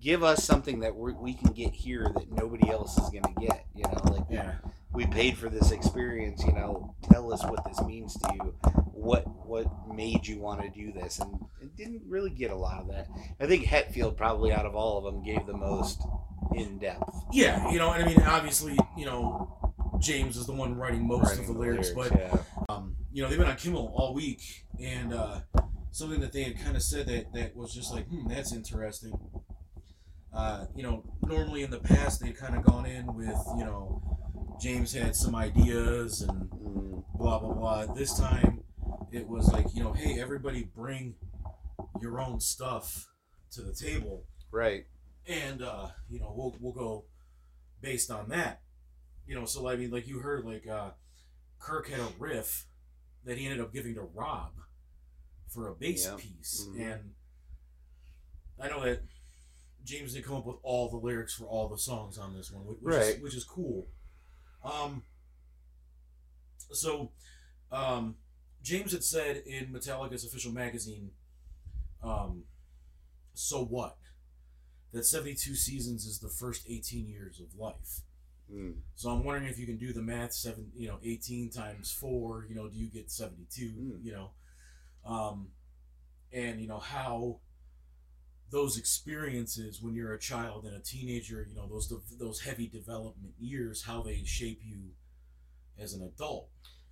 give 0.00 0.22
us 0.22 0.44
something 0.44 0.80
that 0.80 0.96
we 0.96 1.12
we 1.12 1.34
can 1.34 1.52
get 1.52 1.72
here 1.74 2.10
that 2.14 2.32
nobody 2.32 2.70
else 2.70 2.96
is 2.96 3.10
gonna 3.10 3.34
get. 3.38 3.66
You 3.74 3.84
know, 3.84 4.12
like 4.12 4.30
we, 4.30 4.36
yeah, 4.36 4.52
we 4.92 5.06
paid 5.06 5.36
for 5.36 5.50
this 5.50 5.70
experience. 5.70 6.42
You 6.44 6.52
know, 6.52 6.94
tell 7.10 7.32
us 7.32 7.44
what 7.44 7.64
this 7.66 7.82
means 7.82 8.14
to 8.14 8.34
you. 8.34 8.54
What 8.92 9.26
what 9.46 9.66
made 9.94 10.26
you 10.26 10.38
want 10.38 10.62
to 10.62 10.70
do 10.70 10.92
this? 10.92 11.18
And 11.18 11.44
it 11.60 11.76
didn't 11.76 12.02
really 12.06 12.30
get 12.30 12.50
a 12.50 12.56
lot 12.56 12.80
of 12.80 12.88
that. 12.88 13.08
I 13.38 13.46
think 13.46 13.66
Hetfield 13.66 14.16
probably 14.16 14.52
out 14.52 14.64
of 14.64 14.74
all 14.74 14.98
of 14.98 15.04
them 15.04 15.22
gave 15.22 15.46
the 15.46 15.56
most 15.56 16.02
in 16.54 16.78
depth. 16.78 17.12
yeah. 17.32 17.70
You 17.70 17.78
know, 17.78 17.90
and 17.92 18.04
I 18.04 18.06
mean, 18.06 18.20
obviously, 18.22 18.78
you 18.96 19.04
know, 19.04 19.74
James 19.98 20.36
is 20.36 20.46
the 20.46 20.52
one 20.52 20.76
writing 20.76 21.06
most 21.06 21.38
of 21.38 21.46
the 21.46 21.52
lyrics, 21.52 21.90
but 21.90 22.12
yeah. 22.12 22.36
um, 22.68 22.96
you 23.12 23.22
know, 23.22 23.28
they've 23.28 23.38
been 23.38 23.48
on 23.48 23.56
Kimmel 23.56 23.92
all 23.94 24.14
week, 24.14 24.66
and 24.80 25.14
uh, 25.14 25.40
something 25.94 26.18
that 26.18 26.32
they 26.32 26.42
had 26.42 26.58
kind 26.58 26.74
of 26.76 26.82
said 26.82 27.06
that 27.06 27.32
that 27.32 27.56
was 27.56 27.72
just 27.72 27.94
like, 27.94 28.08
hmm, 28.08 28.26
that's 28.26 28.52
interesting. 28.52 29.16
Uh, 30.34 30.66
you 30.74 30.82
know, 30.82 31.04
normally 31.22 31.62
in 31.62 31.70
the 31.70 31.78
past 31.78 32.20
they'd 32.20 32.36
kind 32.36 32.56
of 32.56 32.64
gone 32.64 32.84
in 32.84 33.14
with, 33.14 33.38
you 33.56 33.64
know, 33.64 34.02
James 34.60 34.92
had 34.92 35.14
some 35.14 35.36
ideas 35.36 36.20
and 36.22 36.50
blah 37.14 37.38
blah 37.38 37.52
blah. 37.52 37.86
This 37.94 38.18
time 38.18 38.64
it 39.12 39.28
was 39.28 39.52
like, 39.52 39.66
you 39.72 39.84
know, 39.84 39.92
hey, 39.92 40.20
everybody 40.20 40.68
bring 40.74 41.14
your 42.02 42.20
own 42.20 42.40
stuff 42.40 43.06
to 43.52 43.62
the 43.62 43.72
table, 43.72 44.24
right. 44.50 44.86
and 45.28 45.62
uh, 45.62 45.86
you 46.10 46.18
know, 46.18 46.34
we'll 46.36 46.56
we'll 46.58 46.72
go 46.72 47.04
based 47.80 48.10
on 48.10 48.30
that. 48.30 48.62
You 49.28 49.36
know, 49.36 49.44
so 49.44 49.68
I 49.68 49.76
mean, 49.76 49.92
like 49.92 50.08
you 50.08 50.18
heard, 50.18 50.44
like 50.44 50.66
uh, 50.66 50.90
Kirk 51.60 51.88
had 51.88 52.00
a 52.00 52.08
riff 52.18 52.66
that 53.24 53.38
he 53.38 53.44
ended 53.44 53.60
up 53.60 53.72
giving 53.72 53.94
to 53.94 54.02
Rob 54.02 54.50
for 55.54 55.68
a 55.68 55.74
bass 55.74 56.04
Yeah. 56.04 56.16
piece, 56.16 56.64
Mhm. 56.66 56.80
and 56.80 57.14
I 58.58 58.68
know 58.68 58.82
that 58.84 59.02
James 59.84 60.12
didn't 60.14 60.24
come 60.26 60.36
up 60.36 60.46
with 60.46 60.56
all 60.62 60.88
the 60.90 60.96
lyrics 60.96 61.34
for 61.34 61.44
all 61.46 61.68
the 61.68 61.78
songs 61.78 62.18
on 62.18 62.34
this 62.34 62.50
one, 62.50 62.64
which, 62.66 62.78
which 62.80 62.94
Right. 62.94 63.16
is 63.16 63.22
which 63.22 63.34
is 63.34 63.44
cool. 63.44 63.86
Um. 64.62 65.04
So, 66.72 67.12
um, 67.70 68.16
James 68.62 68.92
had 68.92 69.04
said 69.04 69.36
in 69.46 69.70
Metallica's 69.72 70.24
official 70.24 70.52
magazine, 70.52 71.12
um, 72.02 72.46
"So 73.34 73.64
what?" 73.64 73.98
That 74.92 75.04
seventy-two 75.04 75.54
seasons 75.56 76.06
is 76.06 76.18
the 76.20 76.30
first 76.30 76.64
eighteen 76.68 77.06
years 77.08 77.40
of 77.40 77.54
life. 77.54 78.00
Mm, 78.50 78.82
So 78.94 79.10
I'm 79.10 79.24
wondering 79.24 79.50
if 79.50 79.58
you 79.58 79.66
can 79.66 79.78
do 79.78 79.92
the 79.92 80.02
math. 80.02 80.32
Seven, 80.34 80.70
you 80.74 80.86
know, 80.88 80.98
eighteen 81.02 81.50
times 81.50 81.90
four. 81.92 82.44
You 82.46 82.54
know, 82.54 82.68
do 82.68 82.76
you 82.76 82.88
get 82.88 83.10
seventy-two? 83.10 83.72
Mm. 83.72 84.04
You 84.04 84.12
know, 84.12 84.34
um, 85.06 85.48
and 86.32 86.60
you 86.60 86.66
know 86.68 86.78
how 86.78 87.40
those 88.50 88.78
experiences 88.78 89.80
when 89.82 89.94
you're 89.94 90.12
a 90.12 90.18
child 90.18 90.64
and 90.64 90.76
a 90.76 90.80
teenager, 90.80 91.46
you 91.48 91.54
know, 91.56 91.66
those 91.68 91.92
those 92.18 92.40
heavy 92.40 92.68
development 92.68 93.34
years, 93.38 93.82
how 93.84 94.02
they 94.02 94.22
shape 94.24 94.60
you 94.62 94.90
as 95.78 95.92
an 95.94 96.02
adult. 96.02 96.48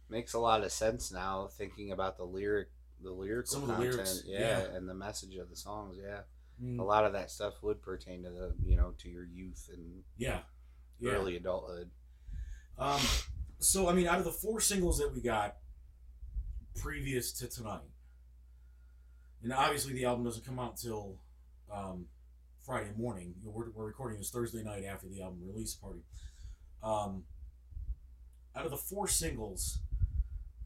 makes 0.09 0.35
a 0.35 0.39
lot 0.39 0.65
of 0.65 0.73
sense 0.73 1.13
now 1.13 1.47
thinking 1.57 1.93
about 1.93 2.17
the 2.17 2.25
lyric, 2.25 2.69
the 3.03 3.13
lyrical 3.13 3.53
Some 3.53 3.63
of 3.63 3.69
the 3.69 3.75
content, 3.75 3.95
lyrics, 3.95 4.23
yeah, 4.27 4.39
yeah. 4.41 4.77
and 4.77 4.89
the 4.89 4.95
message 4.95 5.37
of 5.37 5.51
the 5.51 5.57
songs. 5.57 5.97
Yeah, 6.01 6.21
Mm, 6.63 6.79
a 6.79 6.83
lot 6.83 7.05
of 7.05 7.13
that 7.15 7.31
stuff 7.31 7.55
would 7.63 7.81
pertain 7.83 8.23
to 8.25 8.31
the 8.31 8.55
you 8.65 8.77
know 8.77 8.93
to 8.99 9.09
your 9.09 9.25
youth 9.25 9.69
and 9.73 10.03
yeah, 10.17 10.41
yeah. 11.01 11.13
early 11.13 11.37
adulthood. 11.37 11.91
Um, 12.79 13.01
so 13.59 13.89
I 13.89 13.95
mean, 13.95 14.07
out 14.07 14.19
of 14.19 14.25
the 14.25 14.33
four 14.33 14.61
singles 14.61 14.99
that 14.99 15.13
we 15.15 15.21
got 15.23 15.57
previous 16.77 17.33
to 17.35 17.49
tonight, 17.49 17.81
and 19.43 19.53
obviously 19.53 19.93
the 19.93 20.05
album 20.05 20.25
doesn't 20.25 20.45
come 20.47 20.59
out 20.59 20.77
till 20.77 21.17
um, 21.73 22.07
Friday 22.65 22.91
morning. 22.97 23.35
You 23.41 23.47
know, 23.47 23.53
We're, 23.55 23.71
we're 23.71 23.87
recording 23.87 24.19
this 24.19 24.31
Thursday 24.31 24.63
night 24.63 24.85
after 24.85 25.09
the 25.09 25.23
album 25.23 25.41
release 25.45 25.75
party. 25.75 26.01
Um, 26.83 27.25
out 28.55 28.65
of 28.65 28.71
the 28.71 28.77
four 28.77 29.09
singles, 29.09 29.79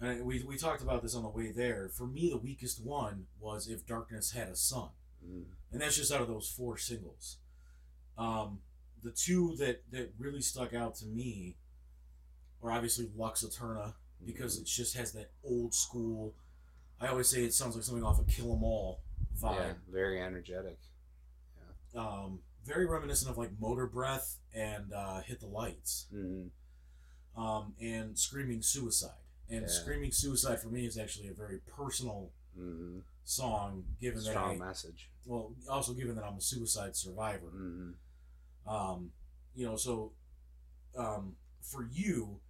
and 0.00 0.24
we, 0.24 0.42
we 0.42 0.56
talked 0.56 0.82
about 0.82 1.02
this 1.02 1.14
on 1.14 1.22
the 1.22 1.28
way 1.28 1.52
there. 1.52 1.88
For 1.88 2.06
me, 2.06 2.28
the 2.30 2.38
weakest 2.38 2.84
one 2.84 3.26
was 3.40 3.68
"If 3.68 3.86
Darkness 3.86 4.32
Had 4.32 4.48
a 4.48 4.56
Sun." 4.56 4.88
Mm, 5.24 5.44
and 5.72 5.80
that's 5.80 5.96
just 5.96 6.12
out 6.12 6.20
of 6.20 6.28
those 6.28 6.48
four 6.48 6.76
singles. 6.76 7.38
Um, 8.18 8.60
the 9.02 9.10
two 9.10 9.54
that 9.58 9.82
that 9.92 10.12
really 10.18 10.40
stuck 10.40 10.74
out 10.74 10.96
to 10.96 11.06
me 11.06 11.56
are 12.62 12.72
obviously 12.72 13.08
Lux 13.16 13.44
Eterna 13.44 13.94
because 14.24 14.58
it 14.58 14.66
just 14.66 14.96
has 14.96 15.12
that 15.12 15.30
old 15.44 15.74
school. 15.74 16.34
I 17.00 17.08
always 17.08 17.28
say 17.28 17.44
it 17.44 17.52
sounds 17.54 17.74
like 17.74 17.84
something 17.84 18.04
off 18.04 18.18
of 18.18 18.26
Kill 18.26 18.52
'Em 18.52 18.62
All 18.64 19.00
vibe. 19.38 19.54
yeah, 19.56 19.72
very 19.90 20.20
energetic. 20.20 20.78
Um, 21.94 22.40
very 22.64 22.86
reminiscent 22.86 23.30
of 23.30 23.38
like 23.38 23.50
Motorbreath 23.60 24.36
and 24.54 24.92
uh, 24.92 25.20
Hit 25.20 25.40
the 25.40 25.46
Lights. 25.46 26.06
Mm, 26.14 26.50
Um, 27.36 27.74
and 27.80 28.18
Screaming 28.18 28.62
Suicide. 28.62 29.10
And 29.48 29.62
Yeah. 29.62 29.68
Screaming 29.68 30.10
Suicide 30.10 30.58
for 30.60 30.68
me 30.68 30.86
is 30.86 30.96
actually 30.98 31.28
a 31.28 31.34
very 31.34 31.58
personal 31.60 32.30
mm, 32.58 33.02
song, 33.24 33.84
given 34.00 34.20
strong 34.22 34.58
that 34.58 34.64
I, 34.64 34.68
message. 34.68 35.10
well, 35.26 35.54
also 35.68 35.92
given 35.92 36.16
that 36.16 36.24
I'm 36.24 36.38
a 36.38 36.40
suicide 36.40 36.96
survivor. 36.96 37.50
Mm, 37.54 37.94
Um, 38.66 39.12
you 39.54 39.64
know, 39.66 39.76
so 39.76 40.12
um, 40.96 41.36
for 41.60 41.84
you, 41.84 42.40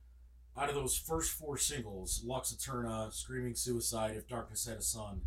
out 0.58 0.68
of 0.68 0.74
those 0.74 0.96
first 0.96 1.32
four 1.32 1.58
singles, 1.58 2.22
Lux 2.24 2.52
Eterna, 2.52 3.10
Screaming 3.12 3.54
Suicide, 3.54 4.16
If 4.16 4.28
Darkness 4.28 4.66
Had 4.66 4.78
a 4.78 4.82
Sun, 4.82 5.20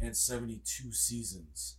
and 0.00 0.16
72 0.16 0.92
Seasons, 0.92 1.76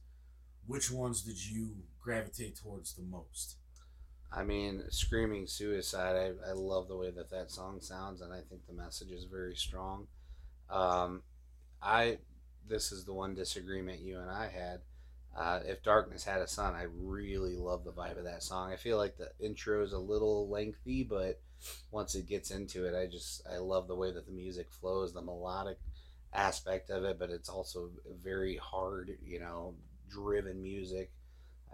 which 0.66 0.90
ones 0.92 1.22
did 1.22 1.46
you 1.46 1.76
gravitate 2.02 2.58
towards 2.58 2.94
the 2.94 3.04
most? 3.04 3.56
I 4.32 4.44
mean, 4.44 4.84
Screaming 4.90 5.48
Suicide, 5.48 6.16
I, 6.16 6.50
I 6.50 6.54
love 6.54 6.88
the 6.88 6.98
way 6.98 7.12
that 7.12 7.30
that 7.32 7.52
song 7.52 7.80
sounds, 7.82 8.22
and 8.22 8.34
I 8.34 8.42
think 8.50 8.66
the 8.68 8.74
message 8.74 9.12
is 9.12 9.26
very 9.26 9.56
strong. 9.56 10.08
Um, 10.70 11.24
I 11.82 12.18
This 12.68 12.92
is 12.92 13.06
the 13.06 13.14
one 13.14 13.36
disagreement 13.36 14.02
you 14.02 14.20
and 14.20 14.30
I 14.30 14.50
had. 14.50 14.82
Uh, 15.38 15.60
if 15.66 15.84
Darkness 15.84 16.24
Had 16.24 16.42
a 16.42 16.48
Sun, 16.48 16.74
I 16.74 16.88
really 16.92 17.56
love 17.56 17.84
the 17.84 17.92
vibe 17.92 18.18
of 18.18 18.24
that 18.24 18.44
song. 18.44 18.72
I 18.72 18.76
feel 18.76 18.98
like 18.98 19.18
the 19.18 19.32
intro 19.40 19.84
is 19.84 19.94
a 19.94 20.00
little 20.00 20.50
lengthy, 20.50 21.04
but 21.04 21.40
once 21.92 22.16
it 22.16 22.28
gets 22.28 22.52
into 22.52 22.86
it, 22.86 22.96
I 22.96 23.08
just, 23.08 23.42
I 23.52 23.58
love 23.58 23.88
the 23.88 23.96
way 23.96 24.12
that 24.12 24.26
the 24.26 24.32
music 24.32 24.72
flows, 24.72 25.14
the 25.14 25.22
melodic 25.22 25.78
aspect 26.34 26.90
of 26.90 27.04
it, 27.04 27.18
but 27.20 27.30
it's 27.30 27.50
also 27.50 27.90
very 28.24 28.58
hard, 28.58 29.18
you 29.26 29.40
know, 29.40 29.76
driven 30.10 30.62
music. 30.62 31.12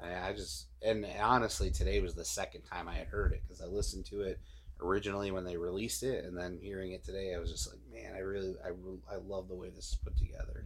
I, 0.01 0.29
I 0.29 0.33
just 0.33 0.67
and 0.81 1.05
honestly, 1.21 1.71
today 1.71 1.99
was 2.01 2.15
the 2.15 2.25
second 2.25 2.63
time 2.63 2.87
I 2.87 2.95
had 2.95 3.07
heard 3.07 3.31
it 3.33 3.41
because 3.43 3.61
I 3.61 3.65
listened 3.65 4.05
to 4.07 4.21
it 4.21 4.39
originally 4.81 5.31
when 5.31 5.45
they 5.45 5.57
released 5.57 6.03
it, 6.03 6.25
and 6.25 6.37
then 6.37 6.59
hearing 6.61 6.91
it 6.91 7.03
today, 7.03 7.33
I 7.33 7.39
was 7.39 7.51
just 7.51 7.69
like, 7.69 7.79
man, 7.91 8.13
I 8.15 8.19
really, 8.19 8.55
I, 8.65 8.69
I 9.13 9.17
love 9.17 9.47
the 9.47 9.55
way 9.55 9.69
this 9.69 9.89
is 9.89 9.95
put 10.03 10.17
together. 10.17 10.65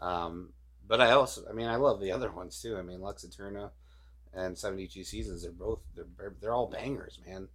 Um, 0.00 0.50
but 0.86 1.00
I 1.00 1.10
also, 1.12 1.42
I 1.48 1.52
mean, 1.52 1.68
I 1.68 1.76
love 1.76 2.00
the 2.00 2.12
other 2.12 2.30
ones 2.30 2.60
too. 2.60 2.76
I 2.76 2.82
mean, 2.82 3.00
Lux 3.00 3.24
Eterna 3.24 3.70
and 4.34 4.56
72 4.56 5.04
Seasons, 5.04 5.42
they're 5.42 5.52
both, 5.52 5.80
they're, 5.94 6.34
they're 6.40 6.54
all 6.54 6.66
bangers, 6.66 7.18
man. 7.26 7.48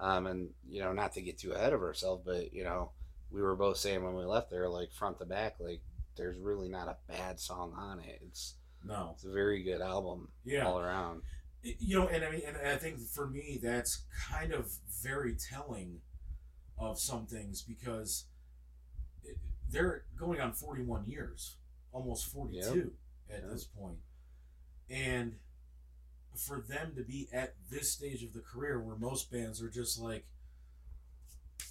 Um, 0.00 0.26
and, 0.26 0.48
you 0.68 0.80
know, 0.82 0.92
not 0.92 1.12
to 1.12 1.20
get 1.20 1.38
too 1.38 1.52
ahead 1.52 1.72
of 1.74 1.82
ourselves, 1.82 2.22
but, 2.24 2.52
you 2.54 2.64
know, 2.64 2.90
we 3.30 3.42
were 3.42 3.54
both 3.54 3.76
saying 3.76 4.02
when 4.02 4.14
we 4.16 4.24
left 4.24 4.50
there, 4.50 4.68
like 4.68 4.92
front 4.92 5.18
to 5.18 5.26
back, 5.26 5.56
like 5.60 5.82
there's 6.16 6.38
really 6.38 6.68
not 6.68 6.88
a 6.88 6.96
bad 7.12 7.38
song 7.38 7.74
on 7.76 8.00
it. 8.00 8.20
It's, 8.26 8.54
No. 8.84 9.10
it's 9.14 9.24
a 9.24 9.30
very 9.30 9.62
good 9.62 9.80
album 9.82 10.28
Yeah. 10.44 10.66
all 10.66 10.78
around. 10.80 11.22
you 11.62 11.98
know 11.98 12.08
and 12.08 12.24
i 12.24 12.30
mean 12.30 12.40
and 12.46 12.56
i 12.66 12.74
think 12.76 12.98
for 12.98 13.26
me 13.28 13.58
that's 13.62 14.04
kind 14.30 14.50
of 14.54 14.72
very 15.02 15.34
telling 15.36 16.00
of 16.78 16.98
some 16.98 17.26
things 17.26 17.60
because 17.60 18.24
it, 19.22 19.36
they're 19.68 20.04
going 20.18 20.40
on 20.40 20.54
41 20.54 21.04
years 21.06 21.58
almost 21.92 22.32
42 22.32 22.92
at 23.28 23.42
Yep. 23.42 23.50
this 23.52 23.64
point 23.64 23.98
and 24.88 25.34
for 26.36 26.60
them 26.68 26.92
to 26.96 27.02
be 27.02 27.28
at 27.32 27.54
this 27.70 27.90
stage 27.90 28.22
of 28.22 28.32
the 28.32 28.40
career 28.40 28.80
where 28.80 28.96
most 28.96 29.30
bands 29.30 29.60
are 29.62 29.68
just 29.70 29.98
like 29.98 30.24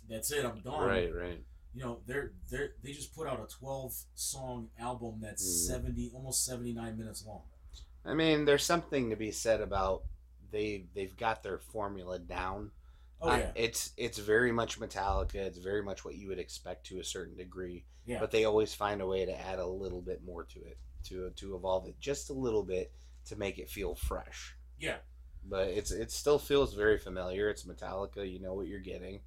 that's 0.07 0.31
it 0.31 0.45
i'm 0.45 0.59
done 0.61 0.87
Right, 0.87 1.13
right. 1.13 1.41
you 1.73 1.81
know 1.83 1.99
they're 2.05 2.31
they're 2.49 2.71
they 2.83 2.91
just 2.91 3.15
put 3.15 3.27
out 3.27 3.39
a 3.39 3.47
12 3.53 3.93
song 4.15 4.69
album 4.79 5.19
that's 5.21 5.43
Mhm. 5.43 5.67
70 5.67 6.11
almost 6.13 6.45
79 6.45 6.97
minutes 6.97 7.25
long 7.25 7.41
I 8.05 8.13
mean, 8.13 8.45
there's 8.45 8.63
something 8.63 9.09
to 9.09 9.17
be 9.17 9.29
said 9.31 9.59
about 9.59 10.03
they 10.51 10.85
they've 10.95 11.15
got 11.17 11.43
their 11.43 11.59
formula 11.59 12.17
down. 12.17 12.71
oh 13.21 13.35
yeah 13.35 13.51
it's 13.55 13.91
it's 13.97 14.17
very 14.17 14.51
much 14.53 14.79
Metallica. 14.79 15.35
It's 15.35 15.57
very 15.57 15.83
much 15.83 16.05
what 16.05 16.15
you 16.15 16.29
would 16.29 16.39
expect 16.39 16.85
to 16.87 16.99
a 16.99 17.03
certain 17.03 17.35
degree. 17.35 17.85
yeah 18.05 18.19
But 18.19 18.31
they 18.31 18.45
always 18.45 18.73
find 18.73 19.01
a 19.01 19.05
way 19.05 19.25
to 19.25 19.39
add 19.39 19.59
a 19.59 19.67
little 19.67 20.01
bit 20.01 20.23
more 20.23 20.45
to 20.45 20.59
it, 20.63 20.77
to 21.03 21.29
to 21.31 21.55
evolve 21.55 21.87
it 21.87 21.99
just 21.99 22.29
a 22.29 22.33
little 22.33 22.63
bit 22.63 22.91
to 23.25 23.35
make 23.35 23.57
it 23.59 23.69
feel 23.69 23.95
fresh. 23.95 24.55
yeah 24.79 24.97
But 25.47 25.67
it's 25.69 25.91
it 25.91 26.11
still 26.11 26.39
feels 26.39 26.73
very 26.73 26.97
familiar. 26.97 27.49
It's 27.49 27.63
Metallica. 27.63 28.29
You 28.29 28.39
know 28.39 28.53
what 28.53 28.67
you're 28.67 28.79
getting. 28.79 29.21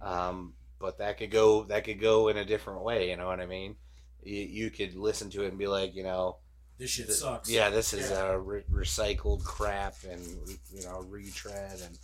Um, 0.00 0.54
but 0.78 0.98
that 0.98 1.18
could 1.18 1.30
go 1.30 1.64
that 1.64 1.84
could 1.84 2.00
go 2.00 2.28
in 2.28 2.36
a 2.36 2.44
different 2.44 2.82
way. 2.82 3.10
You 3.10 3.16
know 3.16 3.26
what 3.26 3.40
I 3.40 3.46
mean? 3.46 3.76
You, 4.22 4.36
you 4.42 4.70
could 4.70 4.94
listen 4.94 5.30
to 5.30 5.44
it 5.44 5.48
and 5.48 5.58
be 5.58 5.66
like, 5.66 5.94
you 5.94 6.02
know, 6.02 6.36
this 6.78 6.90
shit 6.90 7.06
th- 7.06 7.18
sucks 7.18 7.50
Yeah, 7.50 7.68
this 7.70 7.92
is 7.92 8.10
Yeah. 8.10 8.30
uh, 8.30 8.34
re- 8.34 8.64
recycled 8.70 9.44
crap 9.44 9.94
and 10.08 10.22
you 10.72 10.82
know 10.84 11.00
retread 11.08 11.80
and. 11.84 11.98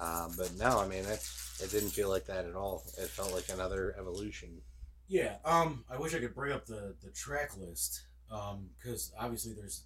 Uh, 0.00 0.28
but 0.36 0.52
no, 0.56 0.78
I 0.78 0.86
mean 0.86 1.04
it. 1.04 1.28
It 1.60 1.70
didn't 1.72 1.90
feel 1.90 2.08
like 2.08 2.26
that 2.26 2.44
at 2.46 2.54
all. 2.54 2.84
It 2.98 3.08
felt 3.08 3.32
like 3.34 3.48
another 3.52 3.96
evolution. 3.98 4.62
Yeah, 5.08 5.36
um, 5.44 5.84
I 5.90 5.96
wish 5.98 6.14
I 6.14 6.20
could 6.20 6.34
bring 6.34 6.52
up 6.52 6.66
the 6.66 6.94
the 7.02 7.10
track 7.10 7.56
list, 7.58 8.02
um, 8.30 8.68
because 8.78 9.10
obviously 9.18 9.54
there's 9.54 9.82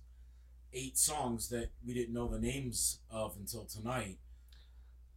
eight 0.72 0.96
songs 0.98 1.48
that 1.50 1.70
we 1.86 1.94
didn't 1.94 2.14
know 2.14 2.28
the 2.28 2.38
names 2.38 2.98
of 3.10 3.36
until 3.36 3.64
tonight. 3.64 4.18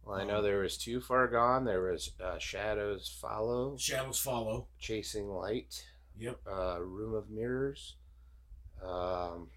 Well, 0.02 0.16
I 0.18 0.24
know 0.24 0.38
Um, 0.38 0.44
there 0.44 0.60
was 0.60 0.76
Too 0.78 1.00
Far 1.00 1.26
Gone. 1.28 1.64
There 1.64 1.82
was 1.90 2.12
uh, 2.22 2.38
Shadows 2.38 3.08
Follow, 3.20 3.76
Shadows 3.76 4.18
follow. 4.20 4.68
Chasing 4.78 5.28
Light, 5.28 5.84
Yep. 6.18 6.40
uh, 6.50 6.80
Room 6.80 7.14
of 7.14 7.28
Mirrors. 7.30 7.96
Um, 8.82 9.48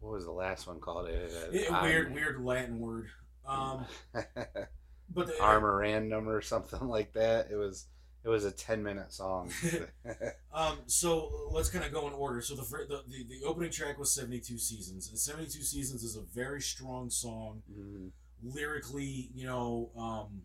what 0.00 0.12
was 0.12 0.24
the 0.24 0.30
last 0.32 0.66
one 0.66 0.78
called? 0.80 1.08
It, 1.08 1.32
It- 1.52 1.70
weird, 1.82 2.12
weird 2.12 2.44
Latin 2.44 2.78
word. 2.80 3.08
Um, 3.46 3.86
but 4.12 5.26
the, 5.26 5.32
Armorandum 5.40 6.26
or 6.26 6.42
something 6.42 6.80
like 6.88 7.14
that. 7.14 7.48
It 7.50 7.56
was 7.56 7.86
it 8.28 8.32
was 8.32 8.44
a 8.44 8.52
ten 8.52 8.82
minute 8.82 9.12
song. 9.12 9.50
Um, 10.52 10.78
so 10.86 11.30
let's 11.52 11.68
kind 11.68 11.84
of 11.84 11.92
go 11.92 12.08
in 12.08 12.14
order. 12.14 12.40
So 12.40 12.56
the, 12.56 12.62
the 12.62 13.02
the 13.08 13.24
the 13.40 13.46
opening 13.46 13.70
track 13.70 13.96
was 13.98 14.12
seventy 14.12 14.40
two 14.40 14.58
seasons. 14.58 15.08
And 15.08 15.16
seventy 15.18 15.46
two 15.46 15.62
seasons 15.62 16.02
is 16.02 16.16
a 16.16 16.22
very 16.34 16.60
strong 16.60 17.10
song. 17.10 17.62
Mhm. 17.70 18.10
lyrically, 18.42 19.30
you 19.34 19.46
know, 19.46 19.90
um, 19.96 20.42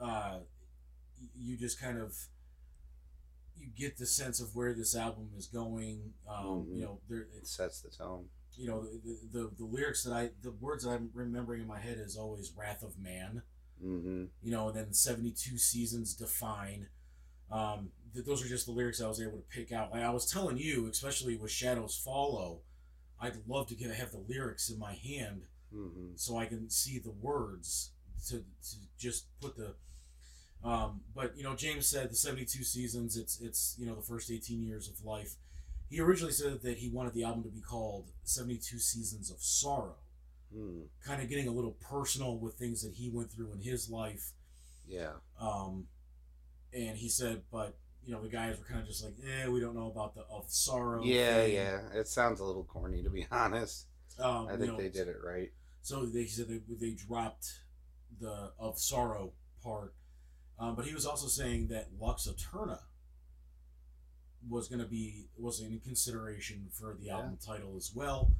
uh, 0.00 0.38
you 1.36 1.56
just 1.56 1.80
kind 1.80 1.98
of 1.98 2.14
you 3.56 3.68
get 3.76 3.96
the 3.96 4.06
sense 4.06 4.40
of 4.40 4.54
where 4.54 4.72
this 4.74 4.94
album 4.96 5.30
is 5.36 5.46
going. 5.46 6.12
Um, 6.28 6.66
Mhm. 6.68 6.76
You 6.76 6.82
know, 6.82 7.00
there 7.08 7.26
It 7.36 7.46
sets 7.46 7.80
the 7.80 7.90
tone. 7.90 8.28
you 8.56 8.66
know 8.68 8.84
the, 8.84 9.18
the 9.32 9.50
the 9.58 9.64
lyrics 9.64 10.04
that 10.04 10.12
I 10.12 10.30
the 10.42 10.52
words 10.52 10.84
that 10.84 10.90
I'm 10.90 11.10
remembering 11.14 11.62
in 11.62 11.66
my 11.66 11.80
head 11.80 11.98
is 11.98 12.16
always 12.16 12.52
"Wrath 12.56 12.82
of 12.82 12.98
Man." 12.98 13.42
Hmm 13.82 14.24
You 14.42 14.52
know, 14.52 14.68
and 14.68 14.76
then 14.76 14.92
seventy 14.92 15.32
two 15.32 15.58
seasons 15.58 16.14
define. 16.14 16.88
Um, 17.50 17.90
th- 18.14 18.26
those 18.26 18.44
are 18.44 18.48
just 18.48 18.66
the 18.66 18.72
lyrics 18.72 19.00
I 19.02 19.08
was 19.08 19.20
able 19.20 19.38
to 19.38 19.44
pick 19.50 19.72
out. 19.72 19.92
Like 19.92 20.02
I 20.02 20.10
was 20.10 20.30
telling 20.30 20.58
you, 20.58 20.88
especially 20.88 21.36
with 21.36 21.50
Shadows 21.50 22.00
Follow, 22.04 22.60
I'd 23.20 23.38
love 23.48 23.68
to 23.68 23.74
get 23.76 23.90
have 23.92 24.12
the 24.12 24.24
lyrics 24.28 24.70
in 24.70 24.78
my 24.78 24.94
hand 24.94 25.42
hmm 25.72 26.12
so 26.16 26.38
I 26.38 26.46
can 26.46 26.70
see 26.70 26.98
the 26.98 27.12
words 27.12 27.92
to, 28.28 28.38
to 28.38 28.76
just 28.98 29.26
put 29.40 29.56
the. 29.56 29.74
Um, 30.64 31.00
but 31.14 31.36
you 31.36 31.42
know, 31.42 31.56
James 31.56 31.88
said 31.88 32.10
the 32.10 32.16
seventy-two 32.16 32.64
seasons. 32.64 33.16
It's 33.16 33.40
it's 33.40 33.74
you 33.78 33.86
know 33.86 33.94
the 33.96 34.02
first 34.02 34.30
eighteen 34.30 34.62
years 34.62 34.88
of 34.88 35.04
life. 35.04 35.34
He 35.90 36.00
originally 36.00 36.32
said 36.32 36.62
that 36.62 36.78
he 36.78 36.88
wanted 36.88 37.14
the 37.14 37.24
album 37.24 37.42
to 37.44 37.50
be 37.50 37.60
called 37.60 38.10
seventy-two 38.24 38.78
seasons 38.78 39.30
of 39.30 39.38
sorrow, 39.40 39.96
Mm. 40.56 40.84
kind 41.04 41.22
of 41.22 41.28
getting 41.28 41.48
a 41.48 41.52
little 41.52 41.76
personal 41.80 42.36
with 42.38 42.54
things 42.54 42.82
that 42.82 42.94
he 42.94 43.08
went 43.10 43.30
through 43.32 43.52
in 43.52 43.60
his 43.60 43.88
life. 43.90 44.32
Yeah. 44.86 45.12
Um, 45.40 45.86
and 46.72 46.96
he 46.96 47.08
said, 47.08 47.42
but 47.50 47.76
you 48.04 48.12
know 48.12 48.20
the 48.22 48.28
guys 48.28 48.58
were 48.58 48.64
kind 48.64 48.80
of 48.80 48.86
just 48.86 49.04
like, 49.04 49.14
eh, 49.26 49.48
we 49.48 49.60
don't 49.60 49.74
know 49.76 49.86
about 49.90 50.14
the 50.14 50.22
of 50.30 50.44
sorrow. 50.48 51.02
Yeah, 51.04 51.42
thing. 51.44 51.54
yeah. 51.54 51.80
It 51.94 52.08
sounds 52.08 52.40
a 52.40 52.44
little 52.44 52.64
corny 52.64 53.02
to 53.02 53.10
be 53.10 53.26
honest. 53.32 53.86
Um, 54.18 54.48
I 54.48 54.52
you 54.52 54.58
think 54.58 54.70
know, 54.72 54.76
they 54.78 54.88
did 54.88 55.08
it 55.08 55.16
right. 55.24 55.50
So 55.82 56.04
they 56.06 56.26
said 56.26 56.48
they, 56.48 56.60
they 56.80 56.92
dropped 56.92 57.46
the 58.20 58.52
of 58.58 58.78
sorrow 58.78 59.32
part, 59.64 59.94
um, 60.58 60.74
but 60.76 60.84
he 60.84 60.94
was 60.94 61.06
also 61.06 61.26
saying 61.28 61.68
that 61.68 61.88
Lux 61.98 62.26
Eterna 62.28 62.80
was 64.48 64.68
going 64.68 64.80
to 64.80 64.86
be 64.86 65.26
was 65.38 65.60
in 65.60 65.80
consideration 65.80 66.68
for 66.72 66.96
the 66.98 67.06
Yeah. 67.06 67.16
album 67.18 67.38
title 67.44 67.74
as 67.76 67.92
well, 67.94 68.32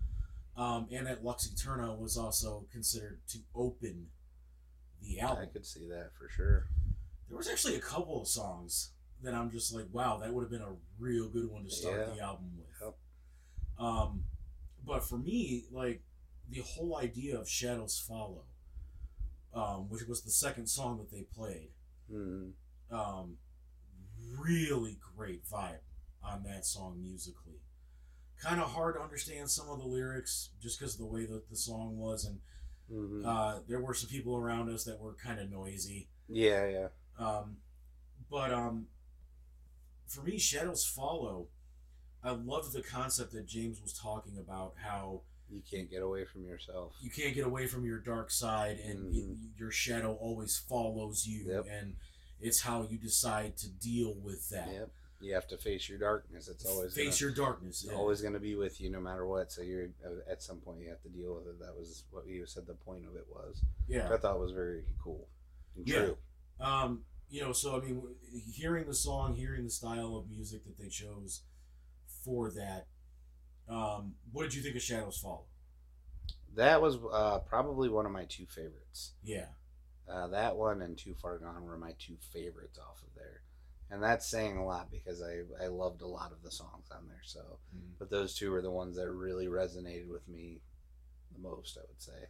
um, 0.57 0.87
and 0.93 1.07
that 1.07 1.25
Lux 1.25 1.47
Eterna 1.51 1.95
was 1.95 2.17
also 2.17 2.67
considered 2.73 3.21
to 3.29 3.39
open 3.55 4.09
the 5.03 5.21
album. 5.21 5.45
I 5.49 5.53
could 5.53 5.67
see 5.67 5.89
that 5.89 6.11
for 6.19 6.29
sure. 6.29 6.67
There 7.29 7.37
was 7.37 7.49
actually 7.49 7.77
a 7.77 7.81
couple 7.81 8.21
of 8.21 8.29
songs 8.29 8.91
that 9.23 9.35
I'm 9.35 9.51
just 9.51 9.73
like, 9.75 9.87
wow, 9.93 10.19
that 10.19 10.33
would 10.33 10.43
have 10.43 10.51
been 10.51 10.61
a 10.63 10.75
real 10.99 11.29
good 11.29 11.49
one 11.51 11.65
to 11.65 11.71
start 11.71 12.07
Yeah. 12.09 12.15
the 12.15 12.21
album 12.21 12.53
with. 12.59 12.67
Yep. 12.81 12.97
Um, 13.79 14.25
but 14.85 15.03
for 15.05 15.17
me, 15.17 15.65
like 15.71 16.03
the 16.51 16.61
whole 16.61 16.99
idea 16.99 17.39
of 17.39 17.49
Shadows 17.49 17.99
Follow, 17.99 18.45
um, 19.55 19.89
which 19.89 20.03
was 20.07 20.23
the 20.23 20.31
second 20.31 20.67
song 20.67 20.99
that 20.99 21.11
they 21.11 21.23
played, 21.23 21.71
Mm. 22.11 22.53
um, 22.91 23.39
really 24.39 24.99
great 25.17 25.45
vibe 25.47 25.81
on 26.23 26.43
that 26.45 26.67
song 26.67 27.01
musically. 27.03 27.62
Kind 28.43 28.61
of 28.61 28.71
hard 28.73 28.97
to 28.97 29.01
understand 29.01 29.49
some 29.49 29.69
of 29.69 29.79
the 29.79 29.87
lyrics 29.87 30.51
just 30.61 30.79
because 30.79 30.95
of 30.95 31.01
the 31.01 31.07
way 31.07 31.27
that 31.27 31.49
the 31.49 31.57
song 31.57 31.97
was, 31.99 32.25
and 32.25 32.41
hmm 32.91 33.25
uh, 33.25 33.61
there 33.69 33.81
were 33.81 33.95
some 33.95 34.11
people 34.11 34.37
around 34.37 34.69
us 34.69 34.83
that 34.85 34.99
were 35.01 35.15
kind 35.15 35.39
of 35.41 35.49
noisy. 35.51 36.09
yeah, 36.29 36.67
yeah. 36.69 36.89
Um, 37.19 37.59
but 38.31 38.53
um, 38.53 38.87
for 40.09 40.23
me, 40.23 40.39
Shadows 40.39 40.85
Follow. 40.85 41.47
I 42.25 42.31
love 42.33 42.73
the 42.73 42.83
concept 42.83 43.33
that 43.33 43.47
James 43.47 43.81
was 43.81 43.93
talking 43.93 44.39
about. 44.39 44.75
How 44.77 45.23
You 45.51 45.61
can't 45.69 45.91
get 45.91 46.03
away 46.03 46.25
from 46.25 46.45
yourself. 46.45 46.95
you 47.01 47.11
can't 47.11 47.35
get 47.35 47.45
away 47.47 47.67
from 47.67 47.85
your 47.85 47.99
dark 47.99 48.31
side, 48.31 48.79
and 48.81 49.13
Mhm. 49.13 49.29
y- 49.41 49.49
your 49.59 49.71
shadow 49.71 50.15
always 50.17 50.57
follows 50.59 51.27
you, 51.27 51.45
Yep. 51.49 51.67
and 51.69 51.97
it's 52.41 52.61
how 52.63 52.83
you 52.85 52.99
decide 52.99 53.57
to 53.59 53.69
deal 53.69 54.15
with 54.15 54.49
that. 54.51 54.69
Yep. 54.73 54.91
You 55.23 55.35
have 55.35 55.47
to 55.49 55.57
face 55.57 55.89
your 55.89 55.99
darkness. 55.99 56.49
It's 56.49 56.67
always 56.67 56.95
face 56.95 57.21
gonna, 57.21 57.31
your 57.33 57.47
darkness. 57.47 57.87
Yeah. 57.89 57.95
always 57.97 58.21
going 58.21 58.35
to 58.35 58.41
be 58.41 58.57
with 58.57 58.81
you 58.81 58.91
no 58.91 59.01
matter 59.01 59.25
what. 59.27 59.53
So 59.53 59.63
you're 59.63 59.89
at 60.29 60.43
some 60.43 60.59
point 60.59 60.81
you 60.81 60.89
have 60.89 61.03
to 61.03 61.09
deal 61.09 61.35
with 61.35 61.47
it. 61.47 61.61
That 61.61 61.77
was 61.79 62.05
what 62.11 62.27
you 62.27 62.45
said. 62.47 62.67
The 62.67 62.75
point 62.75 63.07
of 63.07 63.15
it 63.15 63.27
was. 63.31 63.63
yeah. 63.89 64.13
I 64.13 64.17
thought 64.17 64.41
was 64.41 64.53
very 64.53 64.83
cool. 65.03 65.29
And 65.77 65.87
Yeah. 65.89 65.99
True. 65.99 66.17
Um, 66.61 67.05
you 67.31 67.41
know, 67.41 67.53
so 67.53 67.77
I 67.77 67.85
mean, 67.85 68.03
hearing 68.53 68.87
the 68.87 68.95
song, 68.95 69.35
hearing 69.37 69.65
the 69.65 69.71
style 69.71 70.17
of 70.17 70.29
music 70.29 70.65
that 70.65 70.77
they 70.79 70.89
chose 70.89 71.43
for 72.25 72.51
that, 72.51 72.89
um, 73.69 74.15
what 74.33 74.43
did 74.43 74.55
you 74.55 74.63
think 74.63 74.77
of 74.77 74.83
Shadows 74.83 75.17
Fall? 75.19 75.47
That 76.55 76.83
was 76.83 76.99
uh, 77.13 77.39
probably 77.39 77.89
one 77.89 78.05
of 78.07 78.13
my 78.13 78.25
two 78.27 78.45
favorites. 78.47 79.13
Yeah, 79.23 79.47
Uh, 80.07 80.27
that 80.29 80.57
one 80.57 80.83
and 80.83 80.99
Too 80.99 81.15
Far 81.15 81.39
Gone 81.39 81.65
were 81.65 81.79
my 81.79 81.95
two 81.99 82.17
favorites 82.33 82.79
off 82.79 83.03
of. 83.03 83.12
And 83.93 84.03
that's 84.03 84.27
saying 84.27 84.57
a 84.57 84.65
lot 84.65 84.91
because 84.91 85.23
I, 85.23 85.43
I 85.63 85.69
loved 85.69 86.01
a 86.01 86.07
lot 86.09 86.33
of 86.33 86.43
the 86.43 86.51
songs 86.51 86.87
on 86.91 87.07
there. 87.09 87.21
So, 87.25 87.59
Mhm. 87.77 87.99
but 87.99 88.09
those 88.11 88.35
two 88.35 88.51
were 88.51 88.63
the 88.63 88.71
ones 88.71 88.97
that 88.97 89.11
really 89.13 89.47
resonated 89.47 90.09
with 90.09 90.27
me 90.27 90.63
the 91.31 91.39
most, 91.39 91.77
I 91.77 91.83
would 91.87 92.01
say. 92.01 92.29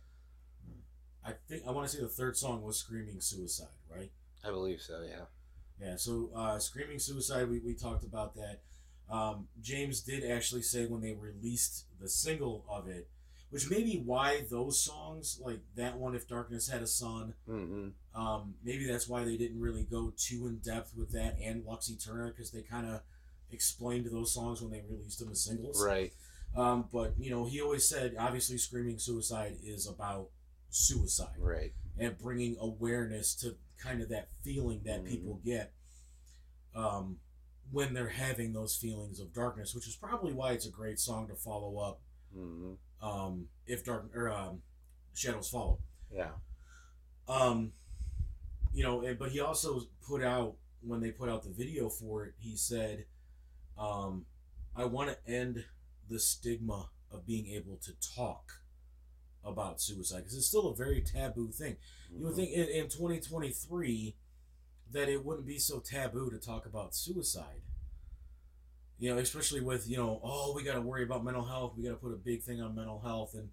I 1.25 1.35
think 1.49 1.63
I 1.65 1.71
want 1.71 1.89
to 1.89 1.97
say 1.97 2.03
the 2.03 2.09
third 2.09 2.37
song 2.37 2.63
was 2.63 2.77
"Screaming 2.79 3.21
Suicide," 3.21 3.79
right? 3.89 4.11
I 4.43 4.51
believe 4.51 4.81
so, 4.83 5.03
yeah. 5.03 5.27
Yeah. 5.79 5.97
So, 5.97 6.31
uh, 6.35 6.59
"Screaming 6.59 6.99
Suicide," 6.99 7.49
we, 7.49 7.61
we 7.61 7.75
talked 7.75 8.03
about 8.03 8.35
that. 8.35 8.63
Um, 9.09 9.49
James 9.61 10.01
did 10.01 10.29
actually 10.29 10.63
say 10.63 10.87
when 10.87 11.01
they 11.01 11.13
released 11.13 11.87
the 12.01 12.09
single 12.09 12.65
of 12.69 12.89
it, 12.89 13.09
which 13.53 13.69
may 13.71 13.83
be 13.83 13.99
why 13.99 14.41
those 14.51 14.83
songs, 14.83 15.39
like 15.45 15.61
that 15.77 15.99
one, 15.99 16.15
"If 16.15 16.27
Darkness 16.27 16.69
Had 16.69 16.83
a 16.83 16.87
Sun," 16.87 17.35
hmm 17.47 17.91
Um, 18.15 18.55
maybe 18.63 18.87
that's 18.87 19.09
why 19.09 19.25
they 19.25 19.37
didn't 19.37 19.61
really 19.61 19.85
go 19.85 20.13
too 20.17 20.47
in 20.47 20.59
depth 20.59 20.95
with 20.97 21.13
that 21.13 21.39
and 21.41 21.65
Lux 21.65 21.89
Eterna 21.91 22.29
because 22.29 22.51
they 22.51 22.63
kind 22.63 22.87
of 22.87 23.03
explained 23.51 24.07
those 24.07 24.33
songs 24.35 24.61
when 24.61 24.71
they 24.71 24.83
released 24.83 25.19
them 25.19 25.31
as 25.31 25.43
singles. 25.45 25.83
Right. 25.83 26.13
Um, 26.55 26.89
but 26.93 27.15
you 27.19 27.31
know, 27.31 27.45
he 27.47 27.61
always 27.61 27.87
said 27.89 28.17
obviously 28.19 28.59
"Screaming 28.59 28.99
Suicide" 28.99 29.59
is 29.63 29.87
about 29.87 30.31
suicide 30.71 31.37
Right. 31.39 31.73
and 31.99 32.17
bringing 32.19 32.57
awareness 32.59 33.35
to 33.37 33.57
kind 33.79 34.01
of 34.03 34.09
that 34.11 34.29
feeling 34.43 34.83
that 34.85 35.03
Mhm. 35.05 35.09
people 35.09 35.35
get 35.45 35.73
um, 36.75 37.21
when 37.71 37.93
they're 37.95 38.09
having 38.09 38.53
those 38.53 38.77
feelings 38.77 39.21
of 39.21 39.33
darkness, 39.35 39.75
which 39.75 39.87
is 39.89 39.95
probably 39.97 40.33
why 40.33 40.53
it's 40.53 40.67
a 40.67 40.71
great 40.71 40.99
song 40.99 41.29
to 41.29 41.35
follow 41.35 41.79
up. 41.79 42.01
Hmm 42.35 42.75
Um, 43.01 43.49
if 43.67 43.85
dark 43.85 44.15
or 44.15 44.31
um, 44.31 44.63
shadows 45.15 45.49
follow. 45.51 45.79
Yeah. 46.11 46.31
Um, 47.29 47.73
you 48.73 48.83
know, 48.83 49.03
and, 49.03 49.19
but 49.19 49.31
he 49.31 49.41
also 49.41 49.83
put 50.07 50.23
out 50.23 50.57
when 50.81 51.01
they 51.01 51.11
put 51.11 51.29
out 51.29 51.43
the 51.45 51.51
video 51.51 51.89
for 51.89 52.25
it, 52.27 52.35
he 52.39 52.57
said, 52.57 53.07
um, 53.79 54.27
"I 54.75 54.85
want 54.85 55.11
to 55.11 55.31
end 55.31 55.65
the 56.09 56.19
stigma 56.19 56.91
of 57.11 57.27
being 57.27 57.47
able 57.49 57.77
to 57.79 57.93
talk 58.15 58.63
about 59.45 59.81
suicide 59.81 60.19
because 60.21 60.37
it's 60.37 60.47
still 60.47 60.69
a 60.69 60.75
very 60.77 61.03
taboo 61.03 61.51
thing. 61.51 61.77
You 62.11 62.25
would 62.27 62.35
Mhm. 62.35 62.37
think 62.37 62.51
in, 62.53 62.69
in 62.69 62.89
2023 62.89 64.17
that 64.91 65.09
it 65.09 65.25
wouldn't 65.25 65.47
be 65.47 65.59
so 65.59 65.81
taboo 65.81 66.31
to 66.31 66.39
talk 66.39 66.67
about 66.67 66.95
suicide." 66.95 67.63
You 68.99 69.13
know, 69.13 69.19
especially 69.19 69.61
with 69.61 69.89
you 69.89 69.97
know, 69.97 70.21
oh, 70.23 70.53
we 70.55 70.63
got 70.63 70.75
to 70.75 70.81
worry 70.81 71.03
about 71.03 71.25
mental 71.25 71.45
health. 71.45 71.75
We 71.77 71.85
got 71.85 71.91
to 71.91 71.97
put 71.97 72.13
a 72.13 72.17
big 72.17 72.43
thing 72.43 72.61
on 72.61 72.75
mental 72.75 73.01
health, 73.01 73.35
and 73.35 73.49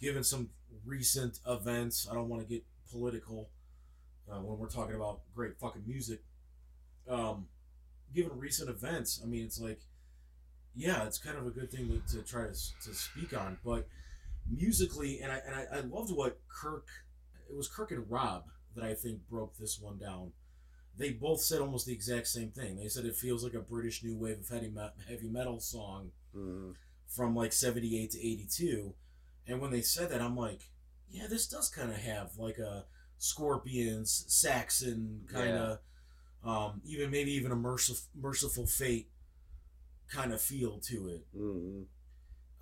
given 0.00 0.24
some 0.24 0.50
recent 0.84 1.38
events, 1.46 2.08
I 2.10 2.14
don't 2.14 2.28
want 2.28 2.42
to 2.42 2.48
get 2.48 2.64
political 2.90 3.50
uh, 4.30 4.40
when 4.40 4.58
we're 4.58 4.68
talking 4.68 4.96
about 4.96 5.20
great 5.34 5.58
fucking 5.58 5.82
music. 5.86 6.22
Um, 7.08 7.46
given 8.14 8.38
recent 8.38 8.68
events, 8.68 9.20
I 9.22 9.26
mean, 9.26 9.44
it's 9.44 9.60
like, 9.60 9.80
yeah, 10.74 11.04
it's 11.04 11.18
kind 11.18 11.38
of 11.38 11.46
a 11.46 11.50
good 11.50 11.70
thing 11.70 11.88
to, 11.88 12.16
to 12.16 12.22
try 12.22 12.44
to, 12.44 12.52
to 12.52 12.94
speak 12.94 13.36
on. 13.38 13.58
But 13.64 13.86
musically, 14.50 15.20
and 15.20 15.32
I 15.32 15.40
and 15.46 15.54
I, 15.54 15.78
I 15.78 15.80
loved 15.80 16.12
what 16.14 16.38
Kirk, 16.48 16.86
it 17.50 17.56
was 17.56 17.68
Kirk 17.68 17.90
and 17.90 18.08
Rob 18.10 18.44
that 18.74 18.84
I 18.84 18.94
think 18.94 19.20
broke 19.28 19.56
this 19.56 19.78
one 19.80 19.98
down. 19.98 20.32
They 20.98 21.12
both 21.12 21.40
said 21.40 21.60
almost 21.60 21.86
the 21.86 21.92
exact 21.92 22.26
same 22.26 22.50
thing. 22.50 22.76
They 22.76 22.88
said 22.88 23.04
it 23.04 23.16
feels 23.16 23.44
like 23.44 23.54
a 23.54 23.60
British 23.60 24.02
new 24.02 24.16
wave 24.16 24.40
of 24.40 24.48
heavy 24.48 24.72
heavy 25.08 25.28
metal 25.28 25.60
song 25.60 26.10
Mhm. 26.34 26.74
from 27.06 27.34
like 27.34 27.52
78 27.52 28.10
to 28.10 28.18
82 28.18 28.94
and 29.46 29.60
when 29.60 29.70
they 29.70 29.80
said 29.80 30.10
that 30.10 30.20
i'm 30.20 30.36
like 30.36 30.70
yeah 31.08 31.26
this 31.26 31.46
does 31.48 31.70
kind 31.70 31.90
of 31.90 31.96
have 31.96 32.36
like 32.36 32.58
a 32.58 32.84
scorpions 33.16 34.24
saxon 34.28 35.24
kind 35.26 35.56
of 35.56 35.78
um, 36.44 36.80
even 36.84 37.10
maybe 37.10 37.32
even 37.32 37.50
a 37.50 37.56
Mercyful, 37.56 38.04
Mercyful 38.14 38.66
fate 38.66 39.08
kind 40.10 40.32
of 40.32 40.40
feel 40.40 40.78
to 40.80 41.08
it 41.08 41.26
Mhm. 41.34 41.86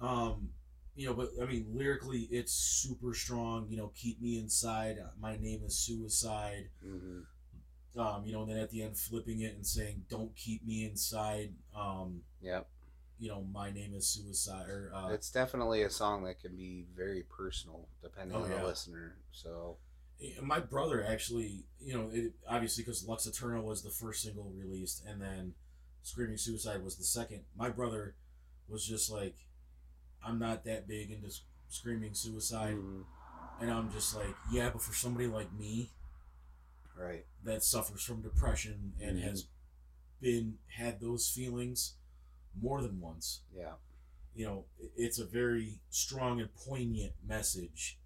um, 0.01 0.51
you 0.95 1.07
know 1.07 1.15
but 1.15 1.31
i 1.43 1.45
mean 1.45 1.67
lyrically 1.75 2.23
it's 2.31 2.53
super 2.53 3.15
strong 3.15 3.67
you 3.69 3.77
know 3.77 3.89
keep 3.95 4.21
me 4.21 4.39
inside 4.39 4.99
uh, 4.99 5.11
my 5.21 5.37
name 5.37 5.63
is 5.65 5.77
suicide 5.77 6.71
Mhm. 6.85 7.27
Um, 7.99 8.25
you 8.25 8.33
know 8.33 8.43
and 8.43 8.51
then 8.51 8.59
at 8.59 8.71
the 8.71 8.83
end 8.83 8.97
flipping 8.97 9.41
it 9.41 9.55
and 9.55 9.67
saying 9.67 10.05
don't 10.09 10.35
keep 10.37 10.65
me 10.67 10.85
inside 10.85 11.53
um, 11.75 12.23
Yep. 12.43 12.67
you 13.19 13.29
know 13.29 13.43
my 13.53 13.71
name 13.71 13.95
is 13.95 14.07
suicide 14.07 14.69
or 14.69 14.93
uh, 14.95 15.11
It's 15.11 15.31
definitely 15.31 15.83
a 15.83 15.91
song 15.91 16.25
that 16.25 16.41
can 16.41 16.57
be 16.57 16.85
very 16.97 17.23
personal 17.25 17.89
depending 18.03 18.37
Oh, 18.37 18.43
on 18.45 18.51
yeah. 18.51 18.61
the 18.61 18.67
listener. 18.67 19.17
So, 19.33 19.77
Yeah, 20.19 20.41
my 20.43 20.61
brother 20.61 21.05
actually, 21.07 21.65
you 21.81 21.95
know, 21.95 22.09
it, 22.13 22.33
obviously 22.49 22.83
because 22.85 23.07
Lux 23.07 23.27
Eterna 23.27 23.63
was 23.63 23.83
the 23.83 23.91
first 23.91 24.23
single 24.23 24.51
released, 24.57 25.05
and 25.07 25.21
then 25.21 25.55
Screaming 26.03 26.39
Suicide 26.39 26.83
was 26.85 26.97
the 26.97 27.05
second. 27.05 27.43
My 27.57 27.69
brother 27.69 28.15
was 28.69 28.87
just 28.87 29.11
like, 29.11 29.35
I'm 30.25 30.39
not 30.39 30.65
that 30.65 30.87
big 30.89 31.11
into 31.11 31.31
Screaming 31.69 32.15
Suicide, 32.15 32.77
Mhm. 32.77 33.05
and 33.61 33.71
I'm 33.71 33.91
just 33.93 34.15
like, 34.17 34.35
yeah, 34.53 34.71
but 34.71 34.83
for 34.83 34.95
somebody 34.95 35.27
like 35.27 35.53
me 35.53 35.91
right. 36.97 37.25
that 37.45 37.63
suffers 37.63 38.03
from 38.03 38.23
depression 38.23 38.95
and 39.01 39.19
Mhm. 39.19 39.23
has 39.23 39.49
been 40.21 40.59
had 40.69 41.01
those 41.01 41.31
feelings 41.31 41.95
more 42.55 42.81
than 42.83 43.01
once, 43.01 43.43
Yeah. 43.55 43.75
you 44.35 44.47
know, 44.47 44.67
it's 44.97 45.19
a 45.19 45.27
very 45.27 45.81
strong 45.91 46.41
and 46.41 46.53
poignant 46.55 47.15
message 47.23 47.99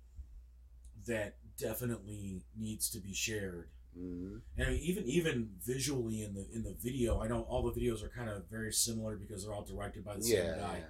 that 1.06 1.36
definitely 1.56 2.44
needs 2.56 2.90
to 2.90 2.98
be 3.00 3.12
shared. 3.12 3.70
hmm 3.94 4.38
And 4.56 4.68
I 4.68 4.70
mean, 4.72 4.80
even 4.80 5.04
even 5.04 5.50
visually 5.60 6.22
in 6.22 6.34
the 6.34 6.48
in 6.52 6.62
the 6.62 6.74
video, 6.74 7.20
I 7.20 7.28
know 7.28 7.42
all 7.42 7.62
the 7.62 7.72
videos 7.80 8.02
are 8.02 8.08
kind 8.08 8.28
of 8.30 8.46
very 8.48 8.72
similar 8.72 9.16
because 9.16 9.42
they're 9.44 9.52
all 9.54 9.64
directed 9.64 10.04
by 10.04 10.16
the 10.16 10.22
same 10.22 10.54
guy. 10.58 10.78
yeah. 10.78 10.86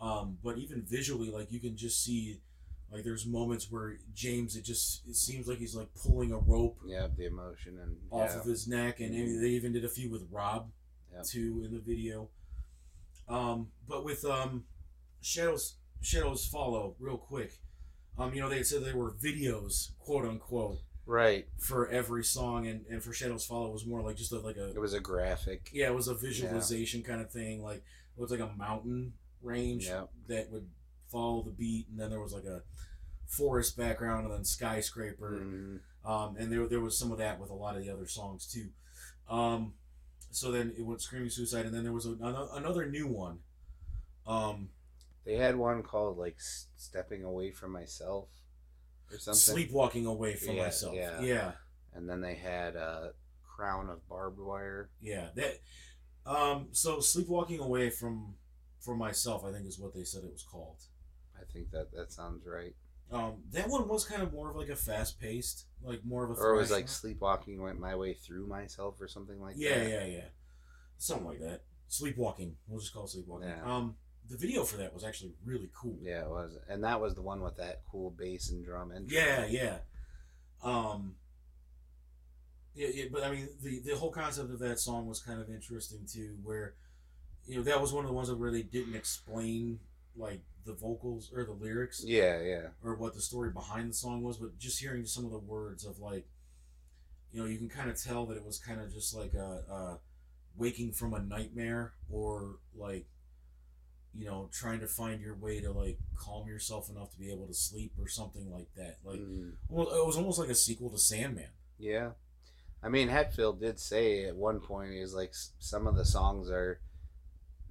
Um, 0.00 0.38
but 0.42 0.58
even 0.58 0.82
visually, 0.82 1.30
like 1.30 1.52
you 1.52 1.60
can 1.60 1.76
just 1.76 2.02
see, 2.02 2.40
like 2.94 3.02
there's 3.04 3.26
moments 3.26 3.70
where 3.70 3.96
James, 4.14 4.54
it 4.56 4.62
just 4.64 5.02
it 5.08 5.16
seems 5.16 5.48
like 5.48 5.58
he's 5.58 5.74
like 5.74 5.88
pulling 5.94 6.30
a 6.32 6.38
rope 6.38 6.78
Yeah, 6.86 7.08
the 7.16 7.26
emotion 7.26 7.78
and 7.82 7.96
off 8.10 8.30
yeah. 8.32 8.38
of 8.40 8.44
his 8.46 8.68
neck, 8.68 9.00
and 9.00 9.12
Mhm. 9.12 9.40
they 9.40 9.48
even 9.48 9.72
did 9.72 9.84
a 9.84 9.88
few 9.88 10.08
with 10.10 10.26
Rob 10.30 10.70
Yep. 11.12 11.24
too 11.24 11.62
in 11.64 11.72
the 11.72 11.80
video. 11.80 12.30
Um, 13.28 13.72
but 13.88 14.04
with 14.04 14.24
um, 14.24 14.64
shadows 15.20 15.76
shadows 16.02 16.46
follow 16.46 16.94
real 16.98 17.16
quick. 17.18 17.60
Um, 18.18 18.32
you 18.34 18.40
know 18.40 18.48
they 18.48 18.62
said 18.62 18.84
there 18.84 18.96
were 18.96 19.12
videos, 19.12 19.90
quote 19.98 20.24
unquote, 20.24 20.78
right. 21.06 21.48
for 21.58 21.88
every 21.88 22.22
song, 22.22 22.66
and, 22.68 22.84
and 22.88 23.02
for 23.02 23.12
shadows 23.12 23.44
follow 23.44 23.70
was 23.70 23.84
more 23.86 24.02
like 24.02 24.16
just 24.16 24.30
a, 24.30 24.38
like 24.38 24.56
a 24.56 24.70
It 24.70 24.78
was 24.78 24.92
a 24.92 25.00
graphic. 25.00 25.70
yeah, 25.72 25.86
it 25.88 25.94
was 25.94 26.06
a 26.06 26.14
visualization 26.14 27.02
kind 27.02 27.20
of 27.20 27.30
thing. 27.32 27.60
Like 27.62 27.78
it 28.16 28.20
was 28.20 28.30
like 28.30 28.40
a 28.40 28.52
mountain 28.56 29.14
range 29.42 29.86
Yep. 29.86 30.10
that 30.28 30.50
would 30.52 30.68
follow 31.14 31.42
the 31.42 31.50
beat, 31.52 31.86
and 31.88 31.98
then 31.98 32.10
there 32.10 32.20
was 32.20 32.32
like 32.34 32.44
a 32.44 32.62
forest 33.26 33.76
background, 33.76 34.26
and 34.26 34.34
then 34.34 34.44
skyscraper. 34.44 35.40
Mhm. 35.40 35.80
Um, 36.04 36.36
and 36.36 36.52
there, 36.52 36.66
there 36.68 36.80
was 36.80 36.98
some 36.98 37.12
of 37.12 37.18
that 37.18 37.40
with 37.40 37.50
a 37.50 37.54
lot 37.54 37.76
of 37.76 37.82
the 37.84 37.90
other 37.90 38.06
songs 38.06 38.46
too. 38.46 38.68
Um, 39.28 39.74
so 40.30 40.50
then 40.50 40.74
it 40.76 40.82
went 40.82 41.00
Screaming 41.00 41.30
Suicide, 41.30 41.64
and 41.66 41.74
then 41.74 41.84
there 41.84 41.92
was 41.92 42.04
a, 42.06 42.12
another, 42.12 42.48
another 42.52 42.86
new 42.86 43.06
one. 43.06 43.38
Um, 44.26 44.70
They 45.24 45.36
had 45.36 45.56
one 45.56 45.82
called 45.82 46.18
like 46.18 46.36
"Stepping 46.76 47.24
Away 47.24 47.50
from 47.52 47.70
Myself" 47.72 48.28
or 49.10 49.18
something. 49.18 49.38
Sleepwalking 49.54 50.04
Away 50.06 50.34
from 50.36 50.56
Yeah, 50.56 50.64
Myself. 50.64 50.94
yeah. 50.96 51.20
yeah, 51.20 51.52
And 51.94 52.06
then 52.08 52.20
they 52.20 52.34
had 52.34 52.76
uh, 52.76 53.08
"Crown 53.56 53.88
of 53.88 54.06
Barbed 54.08 54.38
Wire." 54.40 54.90
yeah. 55.00 55.30
That. 55.36 55.60
Um, 56.26 56.68
so 56.72 57.00
Sleepwalking 57.00 57.60
Away 57.60 57.88
from 57.90 58.34
from 58.80 58.98
Myself, 58.98 59.44
I 59.46 59.52
think 59.52 59.66
is 59.66 59.78
what 59.78 59.94
they 59.94 60.04
said 60.04 60.24
it 60.24 60.32
was 60.32 60.42
called. 60.42 60.82
I 61.54 61.58
think 61.58 61.70
that 61.70 61.92
that 61.92 62.12
sounds 62.12 62.46
right. 62.46 62.74
Um, 63.12 63.34
that 63.52 63.68
one 63.68 63.86
was 63.86 64.04
kind 64.04 64.22
of 64.22 64.32
more 64.32 64.50
of 64.50 64.56
like 64.56 64.70
a 64.70 64.76
fast 64.76 65.20
paced, 65.20 65.66
like 65.82 66.04
more 66.04 66.24
of 66.24 66.30
a. 66.30 66.34
Or 66.34 66.54
it 66.54 66.56
was 66.56 66.70
like 66.70 66.88
sleepwalking 66.88 67.62
went 67.62 67.78
my 67.78 67.94
way 67.94 68.14
through 68.14 68.46
myself 68.48 69.00
or 69.00 69.06
something 69.06 69.40
like 69.40 69.54
yeah, 69.56 69.78
that. 69.78 69.88
Yeah, 69.88 70.04
yeah, 70.04 70.06
yeah, 70.06 70.24
something 70.98 71.26
like 71.26 71.40
that. 71.40 71.62
Sleepwalking. 71.86 72.56
We'll 72.66 72.80
just 72.80 72.92
call 72.92 73.04
it 73.04 73.10
sleepwalking. 73.10 73.48
Yeah. 73.48 73.62
Um, 73.64 73.94
the 74.28 74.36
video 74.36 74.64
for 74.64 74.78
that 74.78 74.92
was 74.92 75.04
actually 75.04 75.34
really 75.44 75.70
cool. 75.74 75.98
Yeah, 76.02 76.22
it 76.22 76.30
was, 76.30 76.56
and 76.68 76.82
that 76.82 77.00
was 77.00 77.14
the 77.14 77.22
one 77.22 77.40
with 77.40 77.56
that 77.58 77.82
cool 77.90 78.10
bass 78.10 78.50
and 78.50 78.64
drum 78.64 78.90
intro. 78.90 79.16
Yeah, 79.16 79.46
yeah. 79.46 79.76
Um, 80.62 81.14
Yeah, 82.74 82.88
yeah, 82.92 83.04
but 83.12 83.22
I 83.22 83.30
mean, 83.30 83.48
the 83.62 83.80
the 83.80 83.94
whole 83.96 84.10
concept 84.10 84.50
of 84.50 84.58
that 84.58 84.80
song 84.80 85.06
was 85.06 85.20
kind 85.20 85.40
of 85.40 85.48
interesting 85.48 86.06
too, 86.10 86.36
where 86.42 86.74
you 87.46 87.56
know 87.56 87.62
that 87.62 87.80
was 87.80 87.92
one 87.92 88.04
of 88.04 88.08
the 88.08 88.14
ones 88.14 88.32
where 88.32 88.50
they 88.50 88.62
didn't 88.62 88.96
explain 88.96 89.78
like 90.16 90.40
the 90.64 90.72
vocals 90.74 91.30
or 91.34 91.44
the 91.44 91.52
lyrics 91.52 92.02
Yeah, 92.04 92.40
yeah. 92.40 92.68
or 92.82 92.94
what 92.96 93.14
the 93.14 93.20
story 93.20 93.50
behind 93.50 93.90
the 93.90 93.94
song 93.94 94.22
was, 94.22 94.38
but 94.38 94.58
just 94.58 94.80
hearing 94.80 95.04
some 95.06 95.24
of 95.24 95.30
the 95.30 95.38
words 95.38 95.84
of 95.84 95.98
like, 95.98 96.26
you 97.32 97.40
know, 97.40 97.46
you 97.46 97.58
can 97.58 97.68
kind 97.68 97.90
of 97.90 98.00
tell 98.02 98.26
that 98.26 98.36
it 98.36 98.44
was 98.44 98.58
kind 98.58 98.80
of 98.80 98.92
just 98.92 99.14
like 99.14 99.34
a, 99.34 99.62
a 99.72 99.98
waking 100.56 100.92
from 100.92 101.12
a 101.14 101.20
nightmare 101.20 101.92
or 102.10 102.56
like, 102.74 103.06
you 104.14 104.24
know, 104.24 104.48
trying 104.52 104.78
to 104.80 104.86
find 104.86 105.20
your 105.20 105.34
way 105.34 105.60
to 105.60 105.72
like 105.72 105.98
calm 106.16 106.46
yourself 106.46 106.88
enough 106.88 107.10
to 107.10 107.18
be 107.18 107.32
able 107.32 107.46
to 107.48 107.54
sleep 107.54 107.92
or 107.98 108.06
something 108.08 108.50
like 108.52 108.68
that. 108.76 108.98
Like, 109.04 109.18
Mhm. 109.18 109.54
well, 109.68 109.88
it 109.88 110.06
was 110.06 110.16
almost 110.16 110.38
like 110.38 110.48
a 110.50 110.54
sequel 110.54 110.90
to 110.90 110.98
Sandman. 110.98 111.50
Yeah. 111.78 112.12
I 112.82 112.88
mean, 112.88 113.08
Hetfield 113.08 113.60
did 113.60 113.80
say 113.80 114.24
at 114.24 114.36
one 114.36 114.60
point, 114.60 114.92
he 114.92 115.00
was 115.00 115.14
like, 115.14 115.32
some 115.58 115.86
of 115.86 115.96
the 115.96 116.04
songs 116.04 116.48
are 116.50 116.80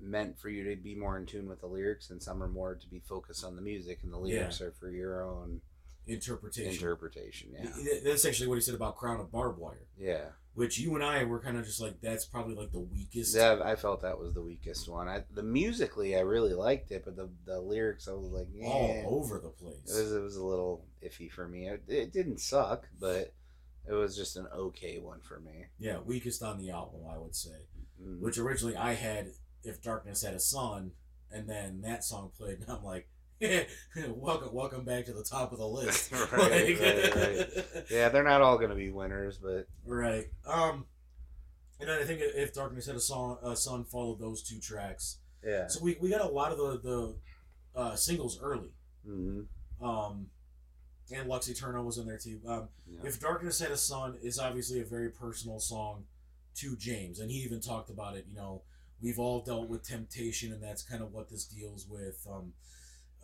meant 0.03 0.37
for 0.39 0.49
you 0.49 0.63
to 0.69 0.75
be 0.81 0.95
more 0.95 1.17
in 1.17 1.25
tune 1.25 1.47
with 1.47 1.61
the 1.61 1.67
lyrics, 1.67 2.09
and 2.09 2.21
some 2.21 2.43
are 2.43 2.47
more 2.47 2.75
to 2.75 2.87
be 2.89 2.99
focused 2.99 3.43
on 3.45 3.55
the 3.55 3.61
music, 3.61 3.99
and 4.03 4.11
the 4.13 4.17
lyrics 4.17 4.61
are 4.61 4.71
for 4.71 4.89
your 4.89 5.23
own 5.23 5.61
Interpretation. 6.05 6.69
interpretation. 6.73 7.49
Yeah. 7.53 7.99
That's 8.03 8.25
actually 8.25 8.47
what 8.47 8.55
he 8.55 8.61
said 8.61 8.75
about 8.75 8.97
Crown 8.97 9.21
of 9.21 9.31
Barbed 9.31 9.57
Wire, 9.57 9.87
Yeah. 9.97 10.25
which 10.53 10.77
you 10.77 10.93
and 10.95 11.03
I 11.03 11.23
were 11.23 11.39
kind 11.39 11.55
of 11.57 11.63
just 11.63 11.79
like, 11.79 12.01
that's 12.01 12.25
probably 12.25 12.55
like 12.55 12.73
the 12.73 12.81
weakest. 12.81 13.33
Yeah, 13.33 13.61
I 13.63 13.77
felt 13.77 14.01
that 14.01 14.19
was 14.19 14.33
the 14.33 14.41
weakest 14.41 14.89
one. 14.89 15.07
I, 15.07 15.23
the 15.33 15.43
musically, 15.43 16.17
I 16.17 16.19
really 16.19 16.53
liked 16.53 16.91
it, 16.91 17.03
but 17.05 17.15
the, 17.15 17.29
the 17.45 17.61
lyrics, 17.61 18.09
I 18.09 18.11
was 18.11 18.31
like, 18.33 18.47
yeah. 18.53 18.67
all 18.67 19.21
over 19.23 19.39
the 19.39 19.47
It 19.47 19.57
place. 19.57 19.97
was, 19.97 20.11
it 20.11 20.21
was 20.21 20.35
a 20.35 20.43
little 20.43 20.83
iffy 21.01 21.31
for 21.31 21.47
me. 21.47 21.69
It, 21.69 21.83
it 21.87 22.11
didn't 22.11 22.41
suck, 22.41 22.89
but 22.99 23.33
it 23.87 23.93
was 23.93 24.13
just 24.17 24.35
an 24.35 24.47
okay 24.53 24.99
one 24.99 25.21
for 25.21 25.39
me. 25.39 25.67
Yeah, 25.79 25.99
weakest 26.05 26.43
on 26.43 26.57
the 26.57 26.71
album, 26.71 27.01
I 27.09 27.17
would 27.17 27.33
say. 27.35 27.51
Mm. 28.03 28.19
Which 28.19 28.37
originally 28.37 28.75
I 28.75 28.93
had 28.95 29.27
"If 29.63 29.81
Darkness 29.81 30.23
Had 30.23 30.33
a 30.33 30.39
Son, 30.39 30.91
and 31.31 31.47
then 31.49 31.81
that 31.81 32.03
song 32.03 32.31
played, 32.37 32.59
and 32.59 32.69
I'm 32.69 32.83
like, 32.83 33.07
"Welcome, 34.07 34.53
welcome 34.53 34.85
back 34.85 35.05
to 35.05 35.13
the 35.13 35.23
top 35.23 35.51
of 35.51 35.59
the 35.59 35.67
list." 35.67 36.11
Right, 36.31 36.31
Like- 36.31 36.79
right, 36.79 37.15
right. 37.15 37.85
Yeah, 37.89 38.09
they're 38.09 38.23
not 38.23 38.41
all 38.41 38.57
going 38.57 38.69
to 38.69 38.75
be 38.75 38.89
winners, 38.91 39.37
but 39.37 39.67
Right. 39.85 40.27
Um, 40.45 40.85
and 41.79 41.89
I 41.91 42.03
think 42.03 42.21
"If 42.21 42.53
Darkness 42.53 42.85
Had 42.85 42.95
a 42.95 42.99
Song," 42.99 43.37
"Son" 43.55 43.83
followed 43.83 44.19
those 44.19 44.43
two 44.43 44.59
tracks, 44.59 45.17
yeah. 45.43 45.67
so 45.67 45.79
we, 45.83 45.97
we 45.99 46.09
got 46.09 46.21
a 46.21 46.27
lot 46.27 46.51
of 46.51 46.57
the 46.57 46.79
the 46.79 47.79
uh, 47.79 47.95
singles 47.95 48.39
early. 48.41 48.71
hmm 49.05 49.41
Um, 49.81 50.27
and 51.13 51.27
Lux 51.27 51.49
Eterna 51.49 51.83
was 51.83 51.97
in 51.97 52.05
there 52.07 52.17
too. 52.17 52.39
Um, 52.47 52.69
Yeah. 52.87 52.99
If 53.03 53.19
Darkness 53.19 53.59
Had 53.59 53.71
a 53.71 53.77
Son 53.77 54.17
is 54.23 54.39
obviously 54.39 54.79
a 54.79 54.85
very 54.85 55.09
personal 55.09 55.59
song 55.59 56.05
to 56.55 56.75
James, 56.77 57.19
and 57.19 57.29
he 57.31 57.37
even 57.39 57.59
talked 57.59 57.89
about 57.89 58.15
it. 58.15 58.25
You 58.29 58.35
know, 58.37 58.61
we've 59.01 59.19
all 59.19 59.41
dealt 59.41 59.67
with 59.69 59.83
temptation, 59.83 60.51
and 60.53 60.61
that's 60.61 60.81
kind 60.83 61.01
of 61.01 61.13
what 61.13 61.29
this 61.29 61.45
deals 61.45 61.87
with. 61.87 62.25
Um, 62.29 62.53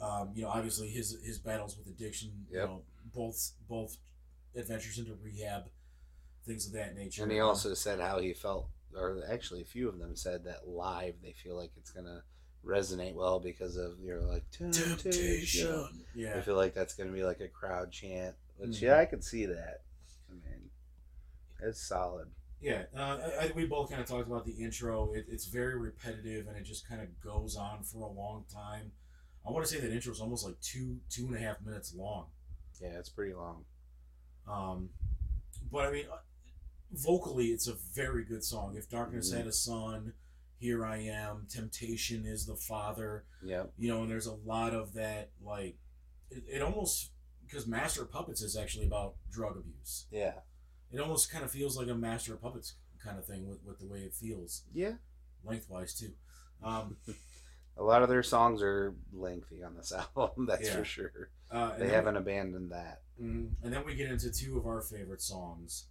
um, 0.01 0.31
you 0.33 0.43
know, 0.43 0.49
obviously 0.49 0.89
his 0.89 1.17
his 1.23 1.37
battles 1.39 1.77
with 1.77 1.87
addiction. 1.87 2.31
You 2.51 2.57
know, 2.57 2.81
both 3.13 3.51
both 3.67 3.97
adventures 4.55 4.97
into 4.97 5.15
rehab, 5.23 5.65
things 6.45 6.65
of 6.67 6.73
that 6.73 6.95
nature. 6.95 7.23
And 7.23 7.31
he 7.31 7.39
Um, 7.39 7.49
also 7.49 7.73
said 7.73 7.99
how 7.99 8.19
he 8.19 8.33
felt, 8.33 8.69
or 8.95 9.21
actually 9.29 9.61
a 9.61 9.65
few 9.65 9.87
of 9.89 9.99
them 9.99 10.15
said 10.15 10.43
that 10.45 10.67
live 10.67 11.15
they 11.21 11.33
feel 11.33 11.55
like 11.55 11.71
it's 11.77 11.91
going 11.91 12.05
to 12.07 12.23
resonate 12.65 13.13
well 13.13 13.39
because 13.39 13.77
of, 13.77 13.97
you 14.01 14.13
know, 14.13 14.27
like, 14.27 14.43
temptation. 14.51 14.97
temptation. 14.97 16.05
Yeah. 16.13 16.37
I 16.37 16.41
feel 16.41 16.55
like 16.55 16.73
that's 16.73 16.93
going 16.93 17.07
to 17.09 17.15
be 17.15 17.23
like 17.23 17.39
a 17.39 17.47
crowd 17.47 17.89
chant, 17.91 18.35
which, 18.57 18.71
Mhm. 18.71 18.81
yeah, 18.81 18.97
I 18.97 19.05
could 19.05 19.23
see 19.23 19.45
that. 19.45 19.83
I 20.29 20.33
mean, 20.33 20.69
it's 21.61 21.79
solid. 21.81 22.27
Yeah, 22.61 22.83
uh, 22.95 23.17
I, 23.39 23.45
I, 23.45 23.51
we 23.55 23.65
both 23.65 23.89
kind 23.89 24.01
of 24.01 24.07
talked 24.07 24.27
about 24.27 24.45
the 24.45 24.51
intro. 24.51 25.11
It, 25.13 25.25
it's 25.29 25.45
very 25.45 25.77
repetitive, 25.77 26.47
and 26.47 26.57
it 26.57 26.63
just 26.63 26.87
kind 26.87 27.01
of 27.01 27.07
goes 27.21 27.55
on 27.55 27.83
for 27.83 28.01
a 28.03 28.11
long 28.11 28.43
time. 28.53 28.91
I 29.47 29.51
want 29.51 29.65
to 29.65 29.71
say 29.73 29.79
that 29.79 29.91
intro 29.93 30.11
is 30.11 30.19
almost 30.19 30.45
like 30.45 30.59
two 30.61 30.97
two 31.09 31.25
and 31.27 31.35
a 31.35 31.39
half 31.39 31.61
minutes 31.61 31.93
long. 31.95 32.27
Yeah, 32.81 32.97
it's 32.99 33.09
pretty 33.09 33.33
long. 33.33 33.63
Um, 34.47 34.89
but 35.71 35.85
I 35.87 35.91
mean, 35.91 36.05
uh, 36.11 36.17
vocally, 36.91 37.47
it's 37.47 37.67
a 37.67 37.75
very 37.95 38.25
good 38.25 38.43
song. 38.43 38.75
If 38.75 38.89
darkness 38.89 39.31
Mhm. 39.31 39.37
had 39.37 39.47
a 39.47 39.51
son, 39.53 40.13
here 40.57 40.85
I 40.85 40.97
am. 40.97 41.47
Temptation 41.49 42.25
is 42.25 42.45
the 42.45 42.55
father. 42.55 43.23
Yeah. 43.41 43.65
You 43.77 43.89
know, 43.89 44.01
and 44.01 44.11
there's 44.11 44.27
a 44.27 44.33
lot 44.33 44.73
of 44.73 44.93
that. 44.95 45.31
Like, 45.41 45.77
it, 46.29 46.43
it 46.47 46.61
almost 46.61 47.11
because 47.45 47.65
Master 47.65 48.05
Puppets 48.05 48.41
is 48.41 48.55
actually 48.57 48.85
about 48.85 49.15
drug 49.31 49.57
abuse. 49.57 50.07
Yeah. 50.11 50.33
It 50.91 50.99
almost 50.99 51.31
kind 51.31 51.43
of 51.43 51.51
feels 51.51 51.77
like 51.77 51.87
a 51.87 51.95
Master 51.95 52.33
of 52.33 52.41
Puppets 52.41 52.75
kind 53.03 53.17
of 53.19 53.25
thing 53.25 53.47
with, 53.47 53.63
with 53.63 53.79
the 53.79 53.87
way 53.87 53.99
it 53.99 54.13
feels 54.13 54.63
Yeah. 54.73 54.93
lengthwise 55.43 55.93
too. 55.93 56.13
Um, 56.63 56.97
A 57.77 57.83
lot 57.83 58.03
of 58.03 58.09
their 58.09 58.23
songs 58.23 58.61
are 58.61 58.93
lengthy 59.13 59.63
on 59.63 59.77
this 59.77 59.93
album, 60.17 60.45
that's 60.47 60.67
Yeah. 60.67 60.75
for 60.75 60.83
sure. 60.83 61.29
uh, 61.49 61.77
They 61.77 61.87
haven't 61.89 62.17
abandoned 62.17 62.71
that. 62.71 63.03
Mhm. 63.21 63.51
And 63.63 63.71
then 63.73 63.85
we 63.85 63.95
get 63.95 64.11
into 64.11 64.29
two 64.31 64.57
of 64.57 64.65
our 64.67 64.81
favorite 64.81 65.21
songs, 65.21 65.85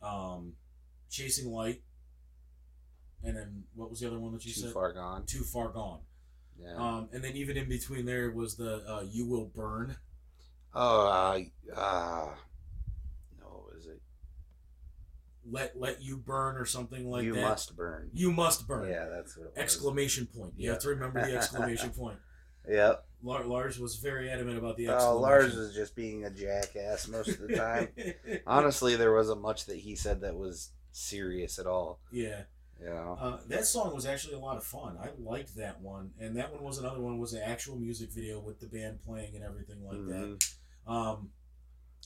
um, 0.00 0.54
"Chasing 1.10 1.50
Light," 1.50 1.82
and 3.24 3.36
then 3.36 3.64
what 3.74 3.90
was 3.90 3.98
the 4.00 4.06
other 4.06 4.18
one 4.20 4.32
that 4.32 4.44
you 4.44 4.52
Too 4.52 4.60
said? 4.60 4.66
Too 4.68 4.72
Far 4.74 4.92
gone. 4.92 5.26
Too 5.26 5.42
far 5.42 5.70
gone. 5.70 6.02
Yeah. 6.56 6.76
Um, 6.76 7.08
and 7.12 7.22
then 7.24 7.34
even 7.36 7.56
in 7.56 7.68
between 7.68 8.04
there 8.06 8.30
was 8.30 8.56
the 8.56 8.84
uh, 8.88 9.00
"You 9.02 9.26
Will 9.26 9.46
Burn." 9.46 9.96
oh, 10.74 11.06
uh, 11.08 11.40
uh, 11.74 12.36
no, 13.40 13.46
what 13.46 13.74
was 13.74 13.86
it? 13.86 14.00
Let 15.50 15.78
let 15.78 16.02
you 16.02 16.16
burn 16.18 16.56
or 16.56 16.64
something 16.64 17.08
like 17.10 17.24
you 17.24 17.34
that. 17.34 17.40
You 17.40 17.46
must 17.46 17.76
burn. 17.76 18.10
You 18.12 18.32
must 18.32 18.66
burn. 18.68 18.90
Yeah, 18.90 19.06
that's 19.08 19.36
what. 19.36 19.52
Exclamation 19.56 20.26
point. 20.26 20.54
You 20.56 20.70
have 20.70 20.78
to 20.80 20.88
remember 20.88 21.24
the 21.24 21.36
exclamation 21.36 21.90
point. 21.96 22.18
Yep. 22.68 23.04
Lar- 23.22 23.44
Lars 23.46 23.78
was 23.78 23.96
very 23.96 24.30
adamant 24.30 24.58
about 24.58 24.76
the 24.76 24.88
exclamation. 24.88 25.16
Oh. 25.16 25.20
Lars 25.20 25.54
was 25.56 25.74
just 25.74 25.96
being 25.96 26.24
a 26.24 26.30
jackass 26.30 27.08
most 27.08 27.28
of 27.28 27.38
the 27.40 27.56
time. 27.56 27.88
Honestly, 28.46 28.94
there 28.96 29.14
wasn't 29.14 29.40
much 29.40 29.66
that 29.66 29.76
he 29.78 29.94
said 29.96 30.20
that 30.20 30.36
was 30.36 30.70
serious 30.92 31.58
at 31.58 31.66
all. 31.66 32.00
yeah. 32.12 32.42
You 32.80 32.90
know. 32.90 33.18
Uh, 33.20 33.38
that 33.48 33.64
song 33.66 33.92
was 33.92 34.06
actually 34.06 34.34
a 34.34 34.38
lot 34.38 34.56
of 34.56 34.62
fun. 34.62 34.96
I 35.02 35.08
liked 35.18 35.56
that 35.56 35.80
one, 35.80 36.12
and 36.20 36.36
that 36.36 36.52
one 36.52 36.62
was 36.62 36.78
another 36.78 37.00
one 37.00 37.18
was 37.18 37.32
an 37.32 37.42
actual 37.42 37.74
music 37.74 38.10
video 38.12 38.38
with 38.38 38.60
the 38.60 38.66
band 38.68 39.00
playing 39.04 39.34
and 39.34 39.42
everything 39.42 39.82
like 39.84 39.96
Mhm. 39.96 40.38
that. 40.86 40.92
Um, 40.92 41.30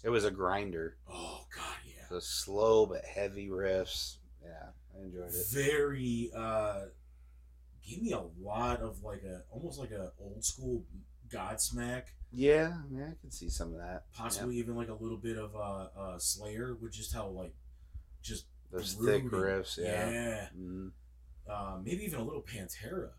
It 0.03 0.09
was 0.09 0.25
a 0.25 0.31
grinder. 0.31 0.97
oh 1.11 1.45
god, 1.55 1.77
yeah, 1.87 2.02
So 2.13 2.21
slow 2.21 2.85
but 2.85 3.05
heavy 3.05 3.49
riffs. 3.49 4.17
Yeah, 4.45 4.69
I 4.95 5.05
enjoyed 5.05 5.29
it. 5.29 5.47
very. 5.51 6.31
Uh, 6.37 6.87
gave 7.89 8.03
me 8.03 8.13
a 8.13 8.23
lot 8.41 8.81
of 8.81 9.03
like 9.03 9.23
a 9.23 9.43
almost 9.51 9.79
like 9.79 9.93
a 9.93 10.13
old 10.21 10.45
school 10.45 10.85
Godsmack, 11.33 12.03
Yeah, 12.31 12.75
yeah, 12.91 13.07
I 13.07 13.15
can 13.21 13.31
see 13.31 13.49
some 13.49 13.73
of 13.73 13.79
that. 13.79 14.05
possibly 14.13 14.57
even 14.59 14.77
like 14.77 14.91
a 14.91 14.95
little 14.95 15.17
bit 15.17 15.39
of 15.39 15.57
uh, 15.57 15.89
uh 15.99 16.19
Slayer, 16.19 16.75
with 16.75 16.93
just 16.93 17.15
how 17.15 17.29
like 17.29 17.55
just 18.23 18.45
Those 18.71 18.93
thick 18.93 19.25
riffs. 19.31 19.79
Yeah. 19.79 20.11
yeah. 20.11 20.49
Mhm. 20.55 20.91
Uh, 21.49 21.79
maybe 21.83 22.05
even 22.05 22.21
a 22.21 22.23
little 22.23 22.43
Pantera. 22.43 23.13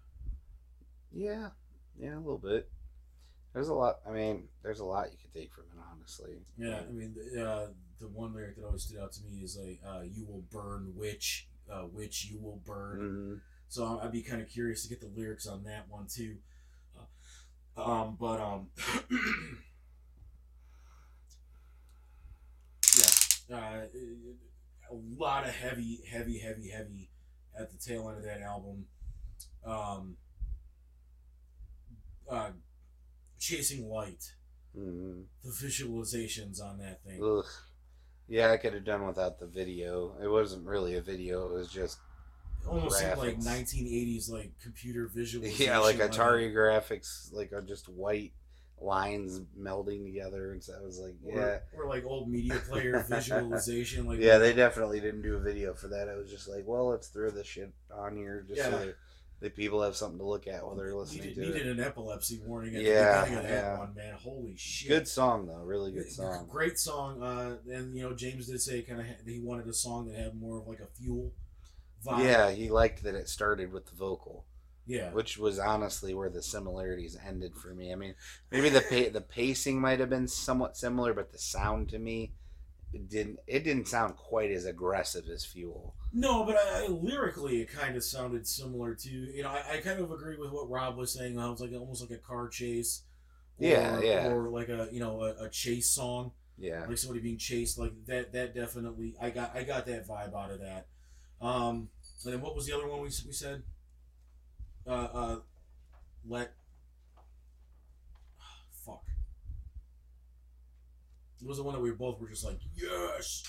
Yeah, 1.11 1.49
yeah, 1.99 2.15
a 2.15 2.19
little 2.19 2.37
bit. 2.37 2.69
There's 3.53 3.69
a 3.69 3.73
lot. 3.73 3.99
I 4.07 4.11
mean, 4.11 4.49
there's 4.61 4.79
a 4.79 4.85
lot 4.85 5.11
you 5.11 5.17
could 5.17 5.33
take 5.33 5.51
from 5.51 5.65
it, 5.65 5.83
honestly. 5.91 6.37
Yeah, 6.57 6.81
I 6.87 6.91
mean, 6.91 7.15
the, 7.15 7.43
uh, 7.43 7.67
the 7.99 8.07
one 8.07 8.33
lyric 8.33 8.55
that 8.57 8.65
always 8.65 8.83
stood 8.83 8.99
out 8.99 9.11
to 9.13 9.23
me 9.23 9.41
is 9.43 9.57
like, 9.57 9.79
uh, 9.85 10.01
"You 10.01 10.25
will 10.25 10.41
burn, 10.51 10.95
witch, 10.95 11.47
uh, 11.69 11.87
witch, 11.91 12.25
you 12.25 12.39
will 12.39 12.57
burn." 12.65 12.99
Mhm. 12.99 13.41
So 13.69 13.85
I- 13.85 14.05
I'd 14.05 14.11
be 14.11 14.21
kind 14.23 14.41
of 14.41 14.49
curious 14.49 14.83
to 14.83 14.89
get 14.89 14.99
the 15.01 15.07
lyrics 15.07 15.47
on 15.47 15.63
that 15.63 15.87
one 15.89 16.07
too. 16.07 16.37
Uh, 17.75 17.81
um, 17.91 18.15
but 18.17 18.39
um, 18.39 18.69
yeah, 22.97 23.55
uh, 23.55 23.85
a 24.91 24.93
lot 25.17 25.45
of 25.47 25.51
heavy, 25.55 26.01
heavy, 26.09 26.39
heavy, 26.39 26.69
heavy 26.69 27.09
at 27.57 27.71
the 27.71 27.77
tail 27.77 28.09
end 28.09 28.17
of 28.19 28.23
that 28.23 28.41
album. 28.41 28.85
Um, 29.65 30.17
uh, 32.29 32.51
chasing 33.39 33.87
light, 33.89 34.33
Mhm. 34.75 35.25
the 35.43 35.49
visualizations 35.49 36.61
on 36.61 36.77
that 36.79 37.03
thing. 37.03 37.21
Ugh. 37.23 37.45
Yeah, 38.27 38.51
I 38.51 38.57
could 38.57 38.73
have 38.73 38.85
done 38.85 39.05
without 39.05 39.39
the 39.39 39.45
video. 39.47 40.15
It 40.21 40.27
wasn't 40.27 40.65
really 40.65 40.95
a 40.95 41.01
video. 41.01 41.45
It 41.47 41.53
was 41.53 41.69
just 41.69 41.99
almost 42.67 42.99
seemed 42.99 43.17
like 43.17 43.37
1980s 43.39 44.29
like 44.31 44.51
computer 44.61 45.07
visualization. 45.13 45.65
yeah, 45.65 45.79
like 45.79 45.97
Atari 45.97 46.53
graphics, 46.53 47.33
like 47.33 47.51
are 47.53 47.61
just 47.61 47.89
white 47.89 48.31
lines 48.79 49.41
melding 49.59 50.03
together, 50.05 50.51
and 50.51 50.63
so 50.63 50.73
I 50.79 50.83
was 50.83 50.99
like, 50.99 51.15
yeah, 51.25 51.59
or, 51.75 51.83
or 51.83 51.87
like 51.87 52.05
old 52.05 52.29
media 52.29 52.55
player 52.69 52.99
visualization. 53.09 54.05
Like 54.05 54.19
yeah. 54.19 54.37
They 54.37 54.53
definitely 54.53 54.99
didn't 54.99 55.21
do 55.21 55.35
a 55.35 55.39
video 55.39 55.73
for 55.73 55.87
that. 55.89 56.09
I 56.09 56.15
was 56.15 56.29
just 56.29 56.47
like, 56.47 56.63
well, 56.65 56.87
let's 56.87 57.07
throw 57.07 57.29
this 57.29 57.47
shit 57.47 57.71
on 57.93 58.15
here 58.15 58.45
just 58.47 58.61
so 58.61 58.69
Yeah. 58.69 58.77
they, 58.77 58.93
that 59.43 59.55
people 59.55 59.81
have 59.83 59.95
something 59.95 60.17
to 60.17 60.25
look 60.25 60.47
at 60.47 60.65
while 60.65 60.75
they're 60.75 60.95
listening 60.95 61.27
needed, 61.27 61.35
to 61.35 61.41
needed 61.41 61.67
it. 61.67 61.77
an 61.77 61.83
epilepsy 61.83 62.39
warning 62.45 62.75
at 62.75 62.81
Yeah, 62.81 63.19
the 63.19 63.25
beginning 63.25 63.45
of 63.45 63.49
that 63.51 63.63
yeah. 63.63 63.77
one, 63.77 63.93
man. 63.93 64.13
Holy 64.15 64.55
shit! 64.57 64.89
Good 64.89 65.07
song 65.07 65.45
though, 65.45 65.61
really 65.61 65.91
good 65.91 66.09
song. 66.11 66.47
Great 66.49 66.79
song. 66.79 67.21
Uh, 67.21 67.57
and 67.71 67.95
you 67.95 68.03
know, 68.03 68.15
James 68.15 68.47
did 68.47 68.61
say 68.61 68.81
kind 68.81 68.99
of 69.01 69.05
he 69.25 69.39
wanted 69.39 69.67
a 69.67 69.73
song 69.73 70.07
that 70.07 70.15
had 70.17 70.35
more 70.39 70.57
of 70.59 70.67
like 70.67 70.79
a 70.79 70.87
fuel 70.87 71.33
vibe. 72.05 72.23
Yeah, 72.23 72.51
he 72.51 72.69
liked 72.69 73.03
that 73.03 73.15
it 73.15 73.29
started 73.29 73.71
with 73.71 73.85
the 73.85 73.95
vocal, 73.95 74.45
yeah. 74.87 75.11
which 75.11 75.37
was 75.37 75.59
honestly 75.59 76.13
where 76.13 76.29
the 76.29 76.41
similarities 76.41 77.17
ended 77.25 77.55
for 77.55 77.73
me. 77.73 77.91
I 77.91 77.95
mean, 77.95 78.15
maybe 78.51 78.69
the 78.69 78.81
pa- 78.81 79.11
the 79.13 79.21
pacing 79.21 79.79
might 79.79 79.99
have 79.99 80.09
been 80.09 80.27
somewhat 80.27 80.77
similar, 80.77 81.13
but 81.13 81.31
the 81.31 81.37
sound 81.37 81.89
to 81.89 81.99
me 81.99 82.33
didn't 82.99 83.39
it 83.47 83.63
didn't 83.63 83.87
sound 83.87 84.15
quite 84.15 84.51
as 84.51 84.65
aggressive 84.65 85.27
as 85.27 85.45
Fuel. 85.45 85.95
No, 86.11 86.43
but 86.43 86.55
I, 86.55 86.83
I, 86.83 86.87
lyrically, 86.87 87.61
it 87.61 87.71
kind 87.71 87.95
of 87.95 88.03
sounded 88.03 88.47
similar 88.47 88.93
to 88.93 89.09
you 89.09 89.43
know. 89.43 89.49
I, 89.49 89.63
I 89.73 89.77
kind 89.77 89.99
of 89.99 90.11
agree 90.11 90.37
with 90.37 90.51
what 90.51 90.69
Rob 90.69 90.95
was 90.95 91.13
saying. 91.13 91.37
How 91.37 91.51
it's 91.51 91.61
like 91.61 91.73
almost 91.73 92.01
like 92.01 92.11
a 92.11 92.21
car 92.21 92.47
chase. 92.47 93.01
Or, 93.59 93.67
Yeah, 93.67 93.99
yeah. 94.01 94.27
Or 94.27 94.49
like 94.49 94.69
a 94.69 94.89
you 94.91 94.99
know 94.99 95.23
a, 95.23 95.45
a 95.45 95.49
chase 95.49 95.89
song, 95.89 96.31
Yeah, 96.57 96.85
like 96.87 96.97
somebody 96.97 97.21
being 97.21 97.37
chased. 97.37 97.77
Like 97.79 97.93
that. 98.05 98.31
That 98.33 98.53
definitely. 98.53 99.15
I 99.19 99.31
got. 99.31 99.55
I 99.55 99.63
got 99.63 99.85
that 99.87 100.07
vibe 100.07 100.35
out 100.35 100.51
of 100.51 100.59
that. 100.59 100.87
Um, 101.41 101.89
and 102.23 102.33
then 102.33 102.41
what 102.41 102.55
was 102.55 102.67
the 102.67 102.75
other 102.75 102.87
one 102.87 102.99
we 103.01 103.07
we 103.07 103.33
said? 103.33 103.63
Uh, 104.85 104.89
uh, 105.13 105.39
let. 106.27 106.53
Fuck. 108.85 109.03
It 111.43 111.47
was 111.47 111.57
the 111.57 111.63
one 111.63 111.73
that 111.75 111.81
we 111.81 111.91
both 111.91 112.19
were 112.21 112.29
just 112.29 112.45
like 112.45 112.59
yes 112.75 113.43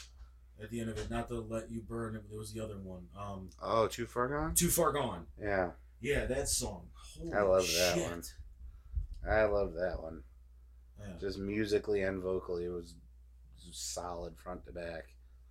at 0.63 0.71
the 0.71 0.81
end 0.81 0.91
of 0.91 0.99
it. 0.99 1.11
Not 1.11 1.29
to 1.29 1.41
let 1.41 1.71
you 1.71 1.81
burn. 1.81 2.15
It 2.17 2.25
was 2.31 2.53
the 2.53 2.63
other 2.63 2.79
one. 2.79 3.07
Um, 3.19 3.51
Oh, 3.63 3.87
too 3.87 4.07
far 4.07 4.29
gone. 4.29 4.55
too 4.55 4.69
far 4.69 4.93
gone. 4.93 5.27
Yeah, 5.41 5.71
Yeah, 6.01 6.27
that 6.27 6.49
song. 6.49 6.89
Holy 7.19 7.33
I 7.33 7.43
love 7.43 7.67
that 7.67 7.97
one. 8.11 8.23
I 9.29 9.45
love 9.45 9.75
that 9.75 10.01
one. 10.03 10.23
Yeah, 11.01 11.07
Just 11.21 11.39
musically 11.39 12.03
and 12.03 12.23
vocally, 12.23 12.65
it 12.67 12.71
was 12.71 12.95
solid 13.73 14.37
front 14.37 14.65
to 14.67 14.73
back. 14.73 15.07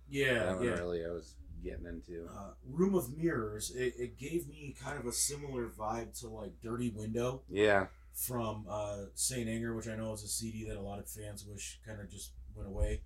yeah. 0.08 0.44
that 0.44 0.56
one 0.56 0.64
yeah. 0.64 0.70
really 0.74 1.04
I 1.04 1.08
was 1.10 1.34
getting 1.62 1.86
into. 1.86 2.26
Uh, 2.34 2.50
Room 2.66 2.94
of 2.94 3.16
Mirrors. 3.16 3.70
It, 3.74 3.94
it 3.98 4.18
gave 4.18 4.48
me 4.48 4.74
kind 4.82 4.98
of 4.98 5.06
a 5.06 5.12
similar 5.12 5.66
vibe 5.68 6.18
to 6.20 6.28
like 6.28 6.52
Dirty 6.62 6.90
Window 6.90 7.42
Yeah, 7.50 7.86
from 8.14 8.64
uh, 8.70 9.06
Saint 9.14 9.48
Anger, 9.48 9.74
which 9.74 9.88
I 9.88 9.96
know 9.96 10.12
is 10.12 10.22
a 10.22 10.28
CD 10.28 10.64
that 10.68 10.76
a 10.76 10.80
lot 10.80 10.98
of 10.98 11.08
fans 11.08 11.44
wish 11.44 11.80
kind 11.86 12.00
of 12.00 12.10
just 12.10 12.32
went 12.54 12.68
away 12.68 13.02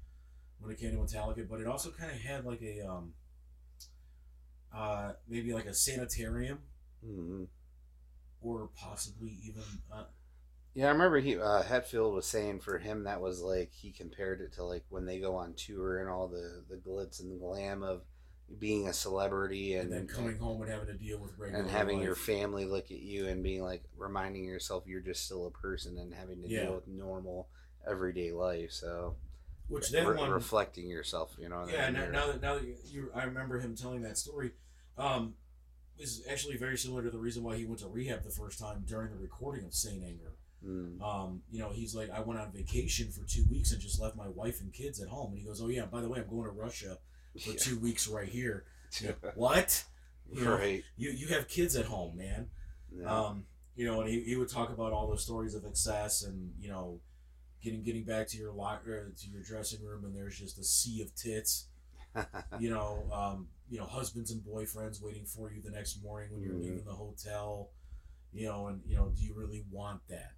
when 0.61 0.71
it 0.71 0.79
came 0.79 0.93
to 0.93 0.97
Metallica. 0.99 1.49
But 1.49 1.61
it 1.61 1.67
also 1.67 1.91
kind 1.91 2.11
of 2.11 2.19
had 2.19 2.45
like 2.45 2.63
a 2.63 2.87
um, 2.87 3.13
uh, 4.75 5.13
maybe 5.29 5.53
like 5.53 5.67
a 5.67 5.75
sanitarium 5.75 6.59
hmm 7.05 7.45
or 8.41 8.69
possibly 8.77 9.37
even 9.45 9.63
uh, 9.93 10.05
yeah. 10.75 10.87
I 10.87 10.91
remember 10.91 11.19
he 11.19 11.37
uh, 11.37 11.63
Hetfield 11.63 12.15
was 12.15 12.27
saying 12.27 12.61
for 12.61 12.79
him 12.79 13.05
that 13.05 13.21
was 13.21 13.41
like 13.41 13.73
he 13.73 13.91
compared 13.91 14.41
it 14.41 14.53
to 14.55 14.65
like 14.65 14.85
when 14.91 15.07
they 15.07 15.19
go 15.19 15.35
on 15.35 15.55
tour 15.55 16.01
and 16.01 16.09
all 16.09 16.29
the 16.29 16.63
the 16.69 16.77
glitz 16.77 17.21
and 17.21 17.41
glam 17.41 17.83
of 17.83 18.03
being 18.59 18.89
a 18.89 18.93
celebrity 18.93 19.75
and, 19.75 19.93
and 19.93 20.09
then 20.09 20.17
coming 20.17 20.39
home 20.39 20.63
and 20.63 20.71
having 20.71 20.87
to 20.87 20.95
deal 20.95 21.19
with 21.19 21.39
regular 21.39 21.61
and 21.61 21.71
having 21.71 22.01
your 22.01 22.15
family 22.15 22.65
look 22.65 22.91
at 22.91 23.01
you 23.01 23.27
and 23.27 23.43
being 23.43 23.63
like 23.63 23.83
reminding 23.97 24.45
yourself 24.45 24.85
you're 24.87 25.01
just 25.01 25.25
still 25.27 25.47
a 25.47 25.51
person 25.51 25.99
and 25.99 26.15
having 26.15 26.43
to 26.43 26.49
Yeah. 26.49 26.63
deal 26.63 26.75
with 26.75 26.89
normal 26.89 27.49
everyday 27.87 28.33
life. 28.33 28.73
So 28.73 29.17
which 29.69 29.91
that 29.91 30.07
re- 30.07 30.17
one 30.17 30.31
reflecting 30.31 30.89
yourself, 30.89 31.37
you 31.39 31.49
know. 31.49 31.67
Yeah, 31.71 31.91
now, 31.91 32.07
now 32.09 32.27
that 32.29 32.41
now 32.41 32.55
that 32.55 32.65
you, 32.65 32.77
you, 32.91 33.11
I 33.15 33.25
remember 33.25 33.59
him 33.61 33.77
telling 33.77 34.03
that 34.03 34.17
story. 34.17 34.53
Um, 34.97 35.35
is 35.99 36.25
actually 36.31 36.57
very 36.57 36.79
similar 36.79 37.03
to 37.03 37.11
the 37.11 37.19
reason 37.19 37.43
why 37.43 37.57
he 37.57 37.65
went 37.65 37.81
to 37.81 37.89
rehab 37.89 38.23
the 38.23 38.31
first 38.31 38.59
time 38.59 38.85
during 38.87 39.11
the 39.11 39.17
recording 39.17 39.65
of 39.65 39.75
Saint 39.75 40.03
Anger. 40.05 40.33
Mm. 40.65 41.01
Um, 41.03 41.43
you 41.51 41.59
know, 41.59 41.71
he's 41.71 41.95
like, 41.95 42.11
I 42.11 42.21
went 42.21 42.39
on 42.41 42.51
vacation 42.53 43.11
for 43.11 43.25
two 43.25 43.45
weeks 43.51 43.73
and 43.73 43.81
just 43.81 44.01
left 44.01 44.17
my 44.17 44.29
wife 44.29 44.61
and 44.61 44.73
kids 44.73 45.01
at 45.01 45.09
home. 45.09 45.31
And 45.33 45.39
he 45.41 45.45
goes, 45.45 45.61
Oh 45.61 45.69
yeah, 45.69 45.87
by 45.87 46.01
the 46.01 46.09
way, 46.09 46.21
I'm 46.21 46.29
going 46.29 46.45
to 46.45 46.51
Russia 46.51 46.99
for 47.33 47.51
Yeah. 47.51 47.57
two 47.59 47.79
weeks 47.79 48.07
right 48.09 48.29
here. 48.29 48.65
You 49.01 49.09
know, 49.09 49.31
what? 49.35 49.85
You 50.33 50.45
know, 50.45 50.57
right. 50.57 50.83
You 50.97 51.11
you 51.11 51.29
have 51.29 51.47
kids 51.49 51.77
at 51.77 51.85
home, 51.85 52.17
man. 52.17 52.49
Yeah. 52.91 53.05
Um, 53.07 53.45
you 53.77 53.85
know, 53.87 54.01
and 54.01 54.09
he, 54.11 54.23
he 54.23 54.35
would 54.37 54.49
talk 54.49 54.71
about 54.71 54.93
all 54.93 55.07
those 55.09 55.23
stories 55.23 55.55
of 55.55 55.65
excess 55.67 56.23
and 56.23 56.53
you 56.59 56.69
know, 56.71 57.01
getting 57.63 57.83
getting 57.83 58.05
back 58.05 58.29
to 58.29 58.39
your 58.39 58.53
locker 58.53 59.13
to 59.21 59.29
your 59.29 59.43
dressing 59.43 59.85
room 59.85 60.05
and 60.07 60.17
there's 60.17 60.39
just 60.39 60.59
a 60.59 60.65
sea 60.65 61.03
of 61.03 61.15
tits. 61.15 61.67
you 62.59 62.71
know, 62.71 63.05
um, 63.13 63.49
you 63.71 63.79
know, 63.79 63.85
husbands 63.85 64.31
and 64.31 64.41
boyfriends 64.43 65.03
waiting 65.03 65.27
for 65.27 65.53
you 65.53 65.61
the 65.61 65.71
next 65.71 66.03
morning 66.03 66.31
when 66.33 66.41
you're 66.43 66.55
Mhm. 66.55 66.63
leaving 66.63 66.85
the 66.85 66.93
hotel. 66.95 67.71
You 68.33 68.47
know, 68.47 68.69
and 68.69 68.81
you 68.87 68.97
know, 68.97 69.11
do 69.15 69.23
you 69.23 69.35
really 69.35 69.65
want 69.71 70.01
that? 70.09 70.33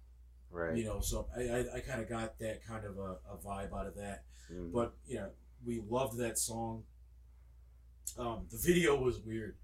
right. 0.49 0.75
You 0.75 0.83
know, 0.83 0.99
so 0.99 1.27
I 1.37 1.41
I, 1.41 1.75
I 1.75 1.79
kind 1.79 2.01
of 2.01 2.09
got 2.09 2.37
that 2.39 2.65
kind 2.65 2.83
of 2.85 2.97
a, 2.97 3.15
a 3.31 3.37
vibe 3.37 3.71
out 3.73 3.87
of 3.87 3.95
that. 3.95 4.25
Mhm. 4.51 4.73
But 4.73 4.93
you 5.07 5.15
know, 5.15 5.29
we 5.65 5.81
loved 5.89 6.17
that 6.19 6.37
song. 6.37 6.83
Um, 8.17 8.45
the 8.51 8.57
video 8.57 8.95
was 8.95 9.19
weird. 9.19 9.55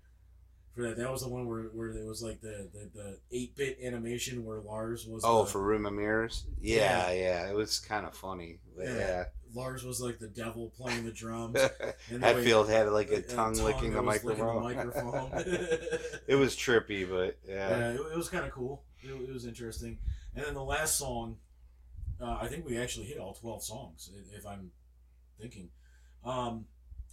For 0.73 0.83
that, 0.83 0.97
that 0.97 1.11
was 1.11 1.21
the 1.23 1.27
one 1.29 1.47
where, 1.47 1.63
where 1.63 1.89
it 1.89 2.05
was 2.05 2.21
like 2.21 2.39
the 2.39 2.69
the 2.71 2.89
the 2.93 3.17
eight 3.31 3.55
bit 3.55 3.79
animation 3.83 4.45
where 4.45 4.59
Lars 4.59 5.07
was. 5.07 5.23
oh, 5.25 5.43
the- 5.43 5.49
for 5.49 5.61
Room 5.61 5.85
of 5.87 5.93
Mirrors. 5.93 6.45
Yeah, 6.61 7.11
yeah. 7.11 7.49
It 7.49 7.55
was 7.55 7.79
kind 7.79 8.05
of 8.05 8.15
funny. 8.15 8.59
Yeah. 8.77 8.95
yeah. 8.97 9.23
Lars 9.55 9.83
was 9.83 9.99
like 9.99 10.19
the 10.19 10.27
devil 10.27 10.71
playing 10.77 11.03
the 11.05 11.11
drums. 11.11 11.57
And 12.11 12.21
the 12.21 12.27
way- 12.27 12.33
Hetfield 12.35 12.69
had 12.69 12.89
like 12.89 13.09
a 13.09 13.15
a 13.15 13.21
tongue, 13.23 13.55
licking 13.55 13.91
the 13.91 14.01
licking 14.03 14.27
microphone. 14.29 14.63
microphone. 14.63 15.31
it 16.27 16.35
was 16.35 16.55
trippy, 16.55 17.09
but 17.09 17.37
yeah. 17.47 17.69
Yeah, 17.69 17.89
it, 17.93 17.99
it 18.11 18.15
was 18.17 18.29
kind 18.29 18.45
of 18.45 18.51
cool. 18.51 18.83
It, 19.01 19.09
it 19.09 19.33
was 19.33 19.45
interesting. 19.47 19.97
And 20.35 20.45
then 20.45 20.53
the 20.53 20.63
last 20.63 20.97
song, 20.97 21.37
uh, 22.21 22.37
I 22.39 22.47
think 22.47 22.67
we 22.67 22.77
actually 22.77 23.07
hit 23.07 23.17
all 23.17 23.33
twelve 23.33 23.63
songs, 23.63 24.11
if 24.31 24.45
I'm 24.45 24.69
thinking. 25.41 25.69
Um, 26.27 26.65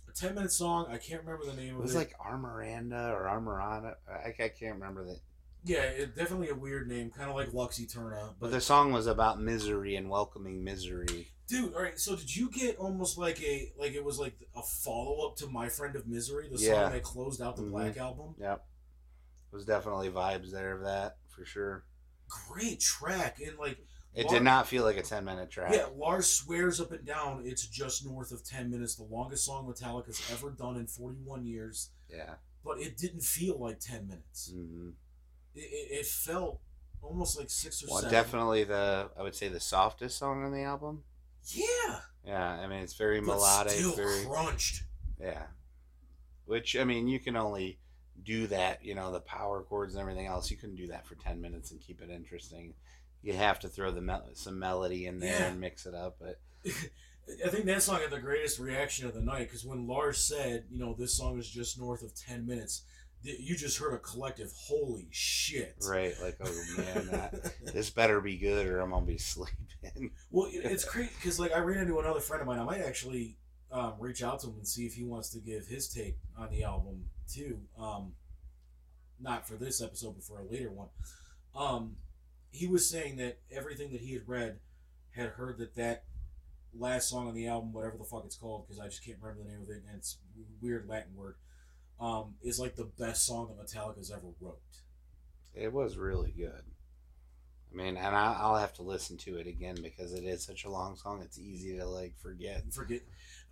a 0.08 0.12
ten 0.12 0.34
minute 0.34 0.52
song. 0.52 0.86
I 0.90 0.98
can't 0.98 1.22
remember 1.24 1.46
the 1.46 1.54
name 1.54 1.74
It 1.74 1.76
of 1.76 1.82
was 1.82 1.94
it. 1.94 1.98
like 1.98 2.14
Armoranda 2.18 3.10
or 3.12 3.24
Armorana. 3.24 3.94
I, 4.08 4.28
I 4.44 4.48
can't 4.48 4.74
remember 4.74 5.04
that. 5.04 5.20
yeah, 5.64 5.82
it, 5.82 6.16
definitely 6.16 6.48
a 6.50 6.54
weird 6.54 6.88
name, 6.88 7.10
kind 7.10 7.30
of 7.30 7.36
like 7.36 7.52
Lux 7.54 7.78
Eterna. 7.80 8.28
But 8.38 8.40
But 8.40 8.50
the 8.52 8.60
song 8.60 8.92
was 8.92 9.06
about 9.06 9.40
misery 9.40 9.96
and 9.96 10.10
welcoming 10.10 10.62
misery. 10.64 11.28
dude, 11.46 11.74
all 11.74 11.82
right. 11.82 11.98
So 11.98 12.16
did 12.16 12.34
you 12.34 12.50
get 12.50 12.76
almost 12.76 13.16
like 13.18 13.40
a 13.42 13.72
like 13.78 13.92
it 13.92 14.04
was 14.04 14.18
like 14.18 14.34
a 14.56 14.62
follow 14.62 15.26
up 15.28 15.36
to 15.36 15.46
My 15.46 15.68
Friend 15.68 15.94
of 15.96 16.06
Misery, 16.06 16.48
the 16.50 16.58
Yeah. 16.58 16.82
song 16.84 16.92
that 16.92 17.02
closed 17.02 17.40
out 17.42 17.56
the 17.56 17.62
Mhm. 17.62 17.70
Black 17.70 17.96
album? 17.96 18.34
Yep. 18.38 18.66
It 19.52 19.56
was 19.56 19.64
definitely 19.64 20.10
vibes 20.10 20.50
there 20.50 20.72
of 20.76 20.82
that 20.84 21.16
for 21.28 21.44
sure. 21.44 21.84
Great 22.48 22.80
track 22.80 23.40
and 23.40 23.56
like 23.58 23.78
It 24.14 24.28
did 24.28 24.42
not 24.42 24.68
feel 24.68 24.84
like 24.84 24.96
a 24.96 25.02
10 25.02 25.24
minute 25.24 25.50
track. 25.50 25.72
Yeah, 25.74 25.86
Lars 25.96 26.28
swears 26.28 26.80
up 26.80 26.92
and 26.92 27.04
down 27.04 27.42
it's 27.44 27.66
just 27.66 28.06
north 28.06 28.30
of 28.32 28.44
10 28.44 28.70
minutes, 28.70 28.94
the 28.94 29.02
longest 29.04 29.44
song 29.44 29.66
Metallica's 29.66 30.20
ever 30.32 30.50
done 30.50 30.76
in 30.76 30.86
41 30.86 31.44
years, 31.44 31.90
Yeah. 32.08 32.34
but 32.64 32.78
it 32.78 32.96
didn't 32.96 33.22
feel 33.22 33.58
like 33.58 33.80
10 33.80 34.06
minutes. 34.06 34.52
Mm-hmm. 34.54 34.90
It, 35.56 35.60
it, 35.60 35.98
it 36.00 36.06
felt 36.06 36.60
almost 37.02 37.36
like 37.38 37.50
six 37.50 37.82
or 37.82 37.86
Well, 37.90 37.96
seven. 37.98 38.12
definitely 38.12 38.64
the, 38.64 39.10
I 39.18 39.22
would 39.22 39.34
say 39.34 39.48
the 39.48 39.60
softest 39.60 40.16
song 40.18 40.44
on 40.44 40.52
the 40.52 40.62
album. 40.62 41.02
Yeah. 41.48 41.98
Yeah. 42.24 42.50
I 42.60 42.66
mean, 42.68 42.78
it's 42.80 42.94
very 42.94 43.18
But 43.20 43.26
melodic, 43.26 43.72
still 43.72 43.92
very, 43.96 44.24
crunched. 44.26 44.84
yeah. 45.20 45.42
Which, 46.46 46.76
I 46.76 46.84
mean, 46.84 47.08
you 47.08 47.18
can 47.18 47.36
only 47.36 47.78
do 48.22 48.46
that, 48.46 48.84
you 48.84 48.94
know, 48.94 49.10
the 49.12 49.20
power 49.20 49.62
chords 49.62 49.94
and 49.94 50.00
everything 50.00 50.26
else. 50.26 50.50
You 50.50 50.56
couldn't 50.56 50.76
do 50.76 50.86
that 50.88 51.04
for 51.06 51.14
10 51.16 51.40
minutes 51.40 51.72
and 51.72 51.80
keep 51.80 52.00
it 52.00 52.10
interesting. 52.10 52.74
You 53.24 53.32
have 53.32 53.58
to 53.60 53.68
throw 53.68 53.90
the 53.90 54.00
mel- 54.02 54.28
some 54.34 54.58
melody 54.58 55.06
in 55.06 55.18
there 55.18 55.38
Yeah. 55.40 55.46
and 55.46 55.60
mix 55.60 55.86
it 55.86 55.94
up. 55.94 56.18
But 56.20 56.40
I 57.44 57.48
think 57.48 57.64
that 57.66 57.82
song 57.82 58.00
had 58.00 58.10
the 58.10 58.18
greatest 58.20 58.58
reaction 58.58 59.06
of 59.06 59.14
the 59.14 59.22
night 59.22 59.48
because 59.48 59.64
when 59.64 59.86
Lars 59.86 60.18
said, 60.22 60.64
you 60.70 60.78
know, 60.78 60.94
this 60.98 61.16
song 61.16 61.38
is 61.38 61.48
just 61.48 61.78
north 61.80 62.02
of 62.02 62.14
10 62.14 62.46
minutes, 62.46 62.82
th- 63.24 63.40
you 63.40 63.56
just 63.56 63.78
heard 63.78 63.94
a 63.94 63.98
collective, 63.98 64.52
holy 64.54 65.08
shit. 65.10 65.74
right, 65.88 66.14
like, 66.22 66.36
oh 66.44 66.64
man, 66.76 67.06
that, 67.10 67.54
this 67.72 67.88
better 67.88 68.20
be 68.20 68.36
good 68.36 68.66
or 68.66 68.80
I'm 68.80 68.90
gonna 68.90 69.06
be 69.06 69.16
sleeping. 69.18 70.10
Well, 70.30 70.50
it's 70.52 70.84
crazy 70.84 71.10
because 71.16 71.40
like 71.40 71.52
I 71.52 71.60
ran 71.60 71.78
into 71.78 71.98
another 71.98 72.20
friend 72.20 72.42
of 72.42 72.46
mine. 72.46 72.58
I 72.58 72.64
might 72.64 72.82
actually 72.82 73.38
um, 73.72 73.94
reach 73.98 74.22
out 74.22 74.40
to 74.40 74.48
him 74.48 74.56
and 74.58 74.68
see 74.68 74.84
if 74.84 74.92
he 74.94 75.04
wants 75.04 75.30
to 75.30 75.38
give 75.38 75.66
his 75.66 75.88
take 75.88 76.18
on 76.36 76.50
the 76.50 76.62
album 76.64 77.06
too. 77.32 77.58
Um, 77.80 78.12
not 79.20 79.48
for 79.48 79.54
this 79.54 79.80
episode, 79.80 80.14
but 80.16 80.24
for 80.24 80.40
a 80.40 80.44
later 80.44 80.70
one. 80.70 80.88
Um, 81.56 81.96
he 82.54 82.68
was 82.68 82.88
saying 82.88 83.16
that 83.16 83.40
everything 83.50 83.90
that 83.90 84.00
he 84.00 84.12
had 84.12 84.28
read 84.28 84.60
had 85.10 85.30
heard 85.30 85.58
that 85.58 85.74
that 85.74 86.04
last 86.72 87.08
song 87.08 87.26
on 87.26 87.34
the 87.34 87.48
album, 87.48 87.72
whatever 87.72 87.96
the 87.98 88.04
fuck 88.04 88.22
it's 88.24 88.36
called, 88.36 88.64
because 88.66 88.78
I 88.80 88.86
just 88.86 89.04
can't 89.04 89.18
remember 89.20 89.42
the 89.42 89.50
name 89.50 89.62
of 89.62 89.68
it, 89.68 89.82
and 89.88 89.96
it's 89.96 90.18
a 90.36 90.64
weird 90.64 90.88
Latin 90.88 91.16
word, 91.16 91.34
um, 92.00 92.34
is 92.42 92.60
like 92.60 92.76
the 92.76 92.84
best 92.84 93.26
song 93.26 93.48
that 93.48 93.66
Metallica's 93.66 94.12
ever 94.12 94.28
wrote. 94.40 94.60
It 95.52 95.72
was 95.72 95.96
really 95.96 96.30
good. 96.30 96.62
I 97.72 97.76
mean, 97.76 97.96
and 97.96 98.14
I, 98.14 98.36
I'll 98.38 98.56
have 98.56 98.72
to 98.74 98.82
listen 98.82 99.16
to 99.18 99.36
it 99.36 99.48
again 99.48 99.76
because 99.82 100.12
it 100.12 100.22
is 100.22 100.44
such 100.44 100.64
a 100.64 100.70
long 100.70 100.96
song. 100.96 101.22
It's 101.22 101.40
easy 101.40 101.76
to 101.78 101.86
like 101.86 102.14
forget. 102.22 102.62
Forget. 102.72 103.00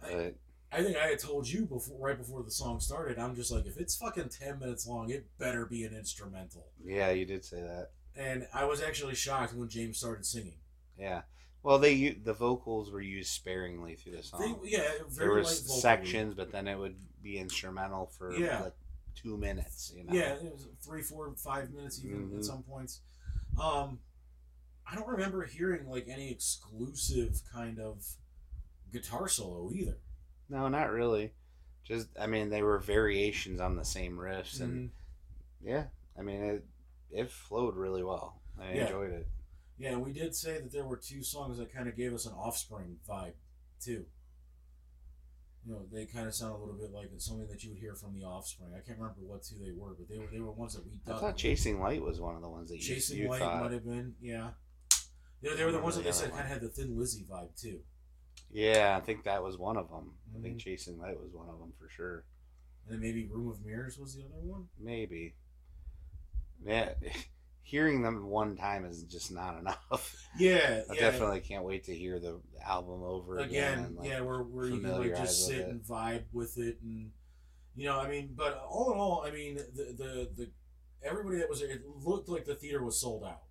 I, 0.00 0.34
I 0.70 0.82
think 0.84 0.96
I 0.96 1.08
had 1.08 1.18
told 1.18 1.48
you 1.48 1.66
before, 1.66 1.98
right 1.98 2.16
before 2.16 2.44
the 2.44 2.50
song 2.52 2.78
started. 2.78 3.18
I'm 3.18 3.34
just 3.34 3.50
like, 3.50 3.66
if 3.66 3.78
it's 3.78 3.96
fucking 3.96 4.28
ten 4.28 4.60
minutes 4.60 4.86
long, 4.86 5.10
it 5.10 5.26
better 5.38 5.66
be 5.66 5.82
an 5.82 5.92
instrumental. 5.92 6.68
Yeah, 6.84 7.10
you 7.10 7.26
did 7.26 7.44
say 7.44 7.60
that. 7.62 7.90
And 8.16 8.46
I 8.52 8.64
was 8.64 8.82
actually 8.82 9.14
shocked 9.14 9.54
when 9.54 9.68
James 9.68 9.98
started 9.98 10.26
singing. 10.26 10.58
Yeah. 10.98 11.22
Well, 11.62 11.78
they 11.78 12.10
the 12.10 12.34
vocals 12.34 12.90
were 12.90 13.00
used 13.00 13.30
sparingly 13.30 13.94
through 13.94 14.12
the 14.12 14.18
They, 14.18 14.22
song. 14.22 14.60
yeah, 14.64 14.78
there 14.80 15.04
very 15.08 15.40
was 15.40 15.48
light 15.60 15.66
vocally. 15.68 15.80
sections, 15.80 16.34
but 16.34 16.50
then 16.52 16.66
it 16.68 16.76
would 16.78 16.96
be 17.22 17.38
instrumental 17.38 18.06
for 18.06 18.32
Yeah. 18.36 18.62
like 18.64 18.74
two 19.14 19.36
minutes. 19.36 19.92
You 19.96 20.04
know. 20.04 20.12
Yeah, 20.12 20.34
it 20.34 20.52
was 20.52 20.66
three, 20.84 21.02
four, 21.02 21.32
five 21.36 21.70
minutes 21.72 22.02
even 22.04 22.30
Mhm. 22.30 22.38
at 22.38 22.44
some 22.44 22.62
points. 22.64 23.00
Um, 23.60 24.00
I 24.86 24.96
don't 24.96 25.08
remember 25.08 25.44
hearing 25.46 25.88
like 25.88 26.08
any 26.08 26.30
exclusive 26.30 27.40
kind 27.52 27.78
of 27.78 28.04
guitar 28.92 29.28
solo 29.28 29.70
either. 29.72 29.98
No, 30.48 30.68
not 30.68 30.90
really. 30.90 31.32
Just 31.84 32.08
I 32.18 32.26
mean, 32.26 32.50
they 32.50 32.62
were 32.62 32.78
variations 32.78 33.60
on 33.60 33.76
the 33.76 33.84
same 33.84 34.16
riffs, 34.16 34.56
Mm-hmm. 34.56 34.62
and 34.64 34.90
yeah, 35.62 35.86
I 36.18 36.22
mean 36.22 36.42
it 36.42 36.66
it 37.12 37.30
flowed 37.30 37.76
really 37.76 38.02
well. 38.02 38.42
I 38.58 38.72
Yeah. 38.72 38.82
enjoyed 38.86 39.10
it. 39.12 39.26
Yeah, 39.78 39.96
we 39.96 40.12
did 40.12 40.34
say 40.34 40.60
that 40.60 40.70
there 40.72 40.84
were 40.84 40.96
two 40.96 41.22
songs 41.22 41.58
that 41.58 41.72
kind 41.72 41.88
of 41.88 41.96
gave 41.96 42.12
us 42.12 42.26
an 42.26 42.32
Offspring 42.32 42.98
vibe 43.08 43.34
too. 43.80 44.06
You 45.64 45.72
know, 45.74 45.86
they 45.92 46.06
kind 46.06 46.26
of 46.26 46.34
sound 46.34 46.54
a 46.54 46.58
little 46.58 46.74
bit 46.74 46.90
like 46.92 47.08
something 47.18 47.46
that 47.48 47.62
you 47.62 47.70
would 47.70 47.78
hear 47.78 47.94
from 47.94 48.14
the 48.18 48.24
Offspring. 48.24 48.70
I 48.74 48.80
can't 48.80 48.98
remember 48.98 49.20
what 49.22 49.42
two 49.44 49.56
they 49.64 49.70
were, 49.72 49.94
but 49.94 50.08
they 50.08 50.18
were 50.18 50.26
they 50.26 50.40
were 50.40 50.50
ones 50.52 50.74
that 50.74 50.84
we. 50.84 51.00
I 51.06 51.18
thought 51.18 51.36
Chasing 51.36 51.80
Light 51.80 52.02
was 52.02 52.20
one 52.20 52.34
of 52.34 52.42
the 52.42 52.48
ones 52.48 52.70
that 52.70 52.76
you, 52.78 52.82
Chasing 52.94 53.18
you 53.18 53.28
Light 53.28 53.38
thought. 53.40 53.62
might 53.62 53.72
have 53.72 53.84
been, 53.84 54.14
yeah. 54.20 54.50
They, 55.40 55.54
they 55.54 55.64
were 55.64 55.72
the 55.72 55.80
ones 55.80 55.94
that 55.96 56.02
the 56.02 56.08
they 56.08 56.12
said 56.12 56.30
other 56.30 56.38
kind 56.42 56.44
of 56.46 56.52
had 56.52 56.60
the 56.62 56.68
Thin 56.68 56.96
Lizzy 56.98 57.24
vibe 57.30 57.60
too. 57.60 57.80
Yeah, 58.50 58.96
I 58.96 59.04
think 59.04 59.24
that 59.24 59.42
was 59.42 59.56
one 59.56 59.76
of 59.76 59.88
them. 59.88 60.14
I 60.34 60.38
Mhm. 60.38 60.42
think 60.42 60.58
Chasing 60.60 60.98
Light 60.98 61.18
was 61.20 61.32
one 61.32 61.48
of 61.48 61.58
them 61.58 61.72
for 61.78 61.88
sure. 61.88 62.24
And 62.84 62.94
then 62.94 63.00
maybe 63.00 63.26
Room 63.26 63.48
of 63.48 63.64
Mirrors 63.64 63.98
was 63.98 64.14
the 64.14 64.24
other 64.24 64.40
one. 64.40 64.68
Maybe. 64.78 65.36
Yeah, 66.66 66.90
hearing 67.62 68.02
them 68.02 68.26
one 68.26 68.56
time 68.56 68.84
is 68.84 69.02
just 69.04 69.32
not 69.32 69.58
enough. 69.58 70.16
Yeah, 70.38 70.80
I 70.88 70.94
yeah. 70.94 71.00
definitely 71.00 71.40
can't 71.40 71.62
wait 71.62 71.84
to 71.84 71.94
hear 71.94 72.18
the 72.18 72.40
album 72.66 73.02
over 73.02 73.36
again. 73.38 73.80
again, 73.80 73.96
like, 73.98 74.08
yeah, 74.08 74.20
where 74.22 74.38
where 74.38 74.64
you 74.64 74.80
can 74.80 74.98
like 74.98 75.14
just 75.14 75.46
sit 75.46 75.58
it. 75.58 75.68
and 75.68 75.82
vibe 75.82 76.24
with 76.32 76.56
it, 76.56 76.78
and 76.82 77.10
you 77.76 77.84
know, 77.86 78.00
I 78.00 78.08
mean, 78.08 78.32
but 78.34 78.64
all 78.66 78.92
in 78.92 78.98
all, 78.98 79.24
I 79.26 79.30
mean, 79.30 79.56
the 79.56 79.84
the 79.92 80.30
the 80.34 80.50
everybody 81.02 81.36
that 81.36 81.50
was 81.50 81.60
there, 81.60 81.68
it 81.68 81.82
looked 81.86 82.30
like 82.30 82.46
the 82.46 82.54
theater 82.54 82.82
was 82.82 82.98
sold 82.98 83.24
out. 83.24 83.42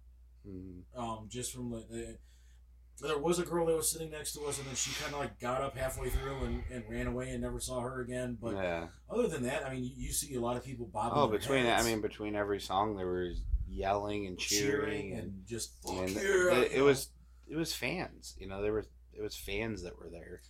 Mhm. 0.48 0.82
Um, 0.96 1.28
just 1.30 1.54
from 1.54 1.70
the, 1.70 1.86
the 1.88 2.18
there 3.00 3.18
was 3.18 3.40
a 3.40 3.44
girl 3.44 3.66
that 3.66 3.76
was 3.76 3.92
sitting 3.92 4.12
next 4.12 4.34
to 4.34 4.42
us, 4.46 4.60
and 4.60 4.68
then 4.68 4.76
she 4.76 4.92
kind 5.02 5.14
of 5.14 5.20
like 5.20 5.40
got 5.40 5.62
up 5.62 5.78
halfway 5.78 6.10
through 6.10 6.38
and, 6.46 6.64
and 6.72 6.84
ran 6.90 7.08
away 7.08 7.30
and 7.30 7.42
never 7.42 7.60
saw 7.60 7.80
her 7.82 8.02
again. 8.02 8.38
But 8.40 8.56
yeah. 8.56 8.88
other 9.10 9.28
than 9.28 9.44
that, 9.44 9.66
I 9.66 9.74
mean, 9.74 9.84
you, 9.84 9.92
you 9.96 10.12
see 10.12 10.36
a 10.36 10.40
lot 10.42 10.58
of 10.58 10.64
people 10.64 10.88
bobbing. 10.88 11.18
Oh, 11.18 11.28
between 11.28 11.66
I 11.66 11.82
mean, 11.84 12.02
between 12.02 12.36
every 12.36 12.60
song, 12.60 12.96
there 12.96 13.08
was 13.08 13.42
yelling 13.68 14.28
and 14.28 14.38
cheering, 14.38 15.14
and, 15.14 15.22
and 15.22 15.48
just 15.48 15.74
and 15.88 16.10
yeah, 16.10 16.64
it, 16.72 16.82
was 16.82 17.10
it 17.50 17.56
was 17.56 17.74
fans. 17.74 18.36
You 18.40 18.48
know, 18.48 18.62
there 18.62 18.74
were 18.74 18.86
it 19.14 19.22
was 19.22 19.36
fans 19.36 19.84
that 19.84 19.98
were 19.98 20.10
there. 20.10 20.42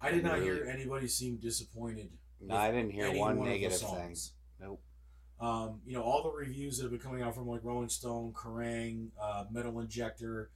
I 0.00 0.10
did 0.10 0.24
not 0.24 0.40
hear 0.40 0.68
anybody 0.72 1.08
seem 1.08 1.36
disappointed. 1.36 2.10
No, 2.40 2.54
I 2.54 2.70
didn't 2.70 2.92
hear 2.92 3.06
any 3.06 3.18
one 3.18 3.42
negative 3.42 3.78
thing. 3.78 4.16
Nope. 4.60 4.80
Um, 5.40 5.80
you 5.86 5.94
know, 5.94 6.02
all 6.02 6.22
the 6.22 6.30
reviews 6.30 6.78
that 6.78 6.84
have 6.84 6.90
been 6.90 7.00
coming 7.00 7.22
out 7.22 7.34
from 7.34 7.46
like 7.46 7.60
Rolling 7.62 7.88
Stone, 7.88 8.32
Kerrang, 8.32 9.08
uh, 9.20 9.44
Metal 9.50 9.78
Injection, 9.80 10.48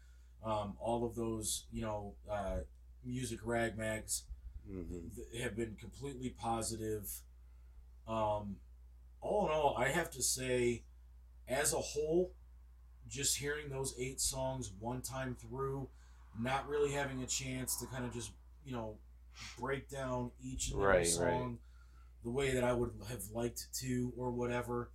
um, 0.45 0.77
all 0.81 1.05
of 1.07 1.15
those, 1.15 1.67
you 1.73 1.83
know, 1.83 2.15
uh, 2.31 2.59
music 3.05 3.41
rag 3.45 3.77
mags 3.79 4.25
hmm 4.67 4.83
th- 5.17 5.43
have 5.43 5.57
been 5.57 5.77
completely 5.81 6.31
positive. 6.31 7.11
Um, 8.09 8.57
all 9.21 9.47
in 9.47 9.53
all, 9.53 9.77
I 9.79 9.89
have 9.89 10.11
to 10.13 10.23
say, 10.23 10.85
as 11.49 11.73
a 11.73 11.79
whole, 11.79 12.33
just 13.09 13.39
hearing 13.39 13.69
those 13.69 13.95
eight 13.99 14.21
songs 14.21 14.73
one 14.79 15.03
time 15.03 15.37
through, 15.41 15.89
not 16.41 16.69
really 16.69 16.93
having 16.93 17.23
a 17.23 17.27
chance 17.27 17.77
to 17.79 17.87
kind 17.87 18.05
of 18.05 18.13
just, 18.13 18.33
you 18.65 18.73
know, 18.73 18.97
break 19.59 19.89
down 19.89 20.31
each 20.43 20.71
and 20.71 20.81
every 20.81 20.87
Right, 20.87 20.99
right. 20.99 21.07
song 21.07 21.59
the 22.25 22.31
way 22.31 22.53
that 22.55 22.65
I 22.65 22.73
would 22.73 22.91
have 23.09 23.23
liked 23.33 23.67
to 23.81 24.13
or 24.17 24.31
whatever. 24.31 24.91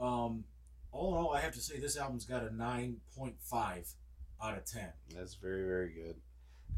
Um, 0.00 0.44
all 0.92 1.12
in 1.14 1.18
all, 1.18 1.34
I 1.34 1.40
have 1.40 1.52
to 1.54 1.60
say 1.60 1.78
this 1.78 1.96
album's 1.96 2.24
got 2.24 2.42
a 2.42 2.50
9.5 2.50 3.94
out 4.42 4.56
of 4.56 4.64
10. 4.64 4.88
That's 5.14 5.34
very 5.34 5.64
very 5.64 5.92
good. 5.92 6.16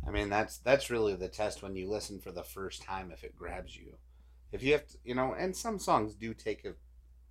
I 0.07 0.11
mean, 0.11 0.31
that's 0.31 0.59
that's 0.59 0.91
really 0.91 1.15
the 1.15 1.28
test 1.28 1.62
when 1.62 1.77
you 1.77 1.89
listen 1.91 2.20
for 2.20 2.32
the 2.32 2.43
first 2.43 2.82
time 2.82 3.11
if 3.12 3.23
it 3.24 3.37
grabs 3.37 3.77
you. 3.77 3.95
If 4.53 4.62
you 4.62 4.73
have 4.73 4.87
to, 4.89 4.99
you 5.05 5.15
know, 5.15 5.35
and 5.35 5.55
some 5.55 5.78
songs 5.78 6.15
do 6.15 6.35
take 6.35 6.65
a, 6.65 6.70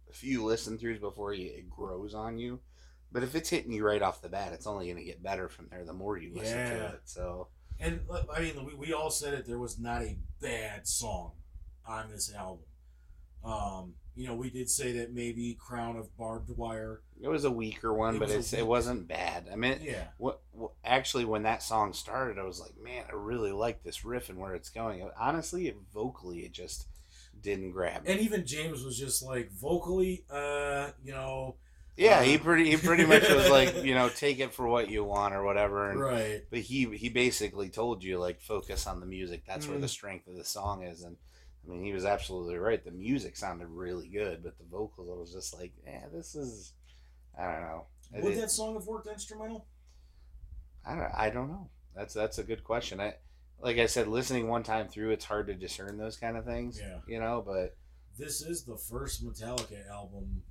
a 0.09 0.13
few 0.13 0.45
listen 0.45 0.77
throughs 0.77 1.01
before 1.01 1.33
you, 1.33 1.47
it 1.51 1.69
grows 1.69 2.13
on 2.13 2.37
you. 2.37 2.59
But 3.11 3.23
if 3.23 3.33
it's 3.35 3.49
hitting 3.49 3.71
you 3.71 3.83
right 3.83 4.01
off 4.01 4.21
the 4.21 4.29
bat, 4.29 4.53
it's 4.53 4.67
only 4.67 4.85
going 4.85 4.97
to 4.97 5.03
get 5.03 5.23
better 5.23 5.49
from 5.49 5.67
there 5.71 5.83
the 5.83 5.93
more 5.93 6.17
you 6.17 6.31
listen 6.33 6.57
to 6.57 6.75
Yeah. 6.75 6.87
it. 6.89 7.01
So, 7.05 7.47
And 7.79 8.01
I 8.31 8.39
mean, 8.41 8.65
we, 8.65 8.75
we 8.75 8.93
all 8.93 9.09
said 9.09 9.33
it. 9.33 9.47
There 9.47 9.57
was 9.57 9.79
not 9.79 10.03
a 10.03 10.15
bad 10.39 10.87
song 10.87 11.31
on 11.87 12.09
this 12.11 12.31
album. 12.33 12.65
Um, 13.43 13.95
you 14.19 14.27
know, 14.27 14.35
we 14.35 14.49
did 14.49 14.69
say 14.69 14.91
that 14.93 15.13
maybe 15.13 15.55
Crown 15.59 15.95
of 15.95 16.15
Barbed 16.17 16.49
Wire. 16.57 17.01
it 17.21 17.27
was 17.29 17.45
a 17.45 17.51
weaker 17.51 17.93
one, 17.93 18.17
It 18.17 18.19
but 18.19 18.29
it's 18.29 18.51
weak- 18.51 18.59
it 18.59 18.67
wasn't 18.67 19.07
bad. 19.07 19.47
I 19.51 19.55
mean, 19.55 19.79
Yeah, 19.81 20.07
what, 20.17 20.41
what 20.51 20.71
actually 20.83 21.23
when 21.25 21.43
that 21.43 21.63
song 21.63 21.93
started, 21.93 22.37
I 22.37 22.43
was 22.43 22.59
like, 22.59 22.77
man, 22.81 23.05
I 23.09 23.13
really 23.13 23.51
like 23.53 23.83
this 23.83 24.03
riff 24.03 24.29
and 24.29 24.37
where 24.37 24.55
it's 24.55 24.69
going. 24.69 25.09
Honestly, 25.17 25.67
it 25.67 25.77
vocally 25.93 26.39
it 26.39 26.51
just 26.51 26.87
didn't 27.41 27.71
grab 27.71 28.03
me. 28.05 28.11
and 28.11 28.19
even 28.21 28.45
James 28.45 28.83
was 28.83 28.97
just 28.99 29.23
like 29.23 29.51
vocally, 29.53 30.25
uh, 30.29 30.89
you 31.03 31.13
know, 31.13 31.55
Yeah, 31.95 32.19
Uh, 32.19 32.23
he 32.23 32.37
pretty 32.37 32.69
he 32.71 32.75
pretty 32.77 33.05
much 33.05 33.29
was 33.29 33.49
like, 33.57 33.83
you 33.83 33.93
know, 33.95 34.09
take 34.09 34.39
it 34.39 34.53
for 34.53 34.67
what 34.67 34.89
you 34.89 35.03
want 35.05 35.33
or 35.33 35.43
whatever. 35.43 35.89
And, 35.91 35.99
right. 35.99 36.43
But 36.49 36.59
he 36.59 36.85
he 36.97 37.07
basically 37.09 37.69
told 37.69 38.03
you 38.03 38.19
like 38.19 38.41
focus 38.41 38.85
on 38.87 38.99
the 38.99 39.05
music. 39.05 39.43
That's 39.47 39.67
where 39.67 39.77
the 39.79 39.87
Mm. 39.87 39.89
strength 39.89 40.27
of 40.27 40.35
the 40.35 40.43
song 40.45 40.83
is. 40.83 41.03
And 41.03 41.15
I 41.69 41.71
mean, 41.73 41.83
he 41.83 41.93
was 41.93 42.05
absolutely 42.05 42.57
right. 42.57 42.83
The 42.83 42.91
music 42.91 43.37
sounded 43.37 43.67
really 43.67 44.07
good, 44.07 44.43
but 44.43 44.57
the 44.57 44.63
vocals 44.65 45.09
I 45.09 45.19
was 45.19 45.31
just 45.31 45.57
like, 45.57 45.71
yeah, 45.85 46.05
this 46.11 46.35
is 46.35 46.73
I 47.37 47.51
don't 47.51 47.61
know. 47.61 47.85
Would 48.13 48.33
did- 48.33 48.41
that 48.43 48.51
song 48.51 48.73
have 48.73 48.87
worked 48.87 49.07
instrumental? 49.07 49.67
I 50.85 50.95
don't 50.95 51.11
I 51.15 51.29
don't 51.29 51.49
know. 51.49 51.69
That's 51.95 52.13
that's 52.13 52.39
a 52.39 52.43
good 52.43 52.63
question. 52.63 52.99
I 52.99 53.15
like 53.61 53.77
I 53.77 53.85
said, 53.85 54.07
listening 54.07 54.47
one 54.47 54.63
time 54.63 54.87
through, 54.87 55.11
it's 55.11 55.25
hard 55.25 55.47
to 55.47 55.53
discern 55.53 55.97
those 55.97 56.17
kind 56.17 56.37
of 56.37 56.45
things. 56.45 56.79
Yeah. 56.81 56.99
You 57.07 57.19
know, 57.19 57.43
but 57.45 57.75
This 58.17 58.41
is 58.41 58.63
the 58.63 58.77
first 58.77 59.23
Metallica 59.23 59.87
album 59.89 60.43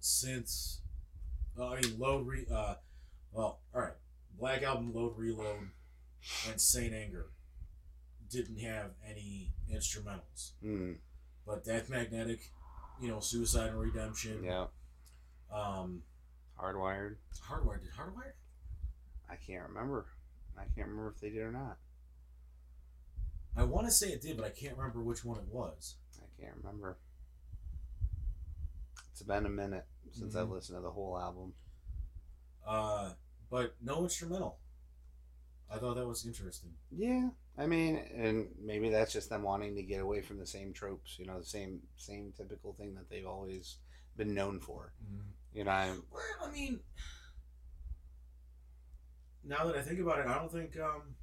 since, 0.00 0.80
uh, 1.58 1.68
I 1.68 1.80
mean, 1.80 1.98
Load 1.98 2.26
Re. 2.26 2.46
Uh, 2.52 2.74
well, 3.32 3.60
all 3.74 3.80
right, 3.80 3.92
Black 4.38 4.62
Album, 4.62 4.92
Load 4.92 5.14
Reload, 5.16 5.70
and 6.50 6.60
Saint 6.60 6.92
Anger 6.92 7.26
didn't 8.30 8.58
have 8.60 8.90
any 9.08 9.52
instrumentals, 9.72 10.52
hmm, 10.62 10.92
but 11.46 11.64
Death 11.64 11.88
Magnetic, 11.90 12.50
you 13.00 13.08
know, 13.08 13.20
Suicide 13.20 13.70
and 13.70 13.80
Redemption, 13.80 14.42
yeah, 14.44 14.66
um, 15.52 16.02
hardwired. 16.60 17.16
Hardwire 17.48 17.80
did 17.80 17.90
Hardwired? 17.92 18.32
I 19.30 19.36
can't 19.36 19.68
remember. 19.68 20.06
I 20.56 20.62
can't 20.74 20.88
remember 20.88 21.10
if 21.14 21.20
they 21.20 21.30
did 21.30 21.42
or 21.42 21.52
not. 21.52 21.78
I 23.56 23.64
want 23.64 23.86
to 23.86 23.92
say 23.92 24.08
it 24.08 24.22
did, 24.22 24.36
but 24.36 24.46
I 24.46 24.50
can't 24.50 24.76
remember 24.76 25.00
which 25.02 25.24
one 25.24 25.38
it 25.38 25.48
was. 25.52 25.96
I 26.20 26.42
can't 26.42 26.56
remember. 26.56 26.96
It's 29.10 29.22
been 29.22 29.46
a 29.46 29.50
minute 29.50 29.86
since 30.12 30.34
I've 30.36 30.46
Mhm. 30.48 30.52
listened 30.52 30.78
to 30.78 30.82
the 30.82 30.90
whole 30.92 31.18
album. 31.18 31.54
Uh, 32.64 33.14
but 33.50 33.74
no 33.80 34.02
instrumental. 34.04 34.58
I 35.70 35.78
thought 35.78 35.94
that 35.94 36.06
was 36.06 36.24
interesting. 36.26 36.76
Yeah, 36.90 37.30
I 37.58 37.66
mean, 37.66 37.96
and 38.14 38.46
maybe 38.62 38.88
that's 38.90 39.12
just 39.12 39.30
them 39.30 39.42
wanting 39.42 39.74
to 39.74 39.82
get 39.82 40.00
away 40.00 40.20
from 40.22 40.38
the 40.38 40.46
same 40.46 40.72
tropes, 40.72 41.16
you 41.18 41.26
know, 41.26 41.38
the 41.40 41.44
same 41.46 41.80
same 41.96 42.32
typical 42.36 42.72
thing 42.74 42.94
that 42.94 43.10
they've 43.10 43.26
always 43.26 43.78
been 44.16 44.32
known 44.32 44.60
for. 44.60 44.92
You 45.52 45.64
know, 45.64 45.70
I'm, 45.72 46.02
Well, 46.12 46.22
I 46.48 46.52
mean, 46.52 46.78
now 49.44 49.64
that 49.66 49.76
I 49.76 49.82
think 49.82 50.00
about 50.00 50.18
it, 50.20 50.26
I 50.26 50.34
don't 50.38 50.52
think 50.52 50.78
um, 50.78 51.14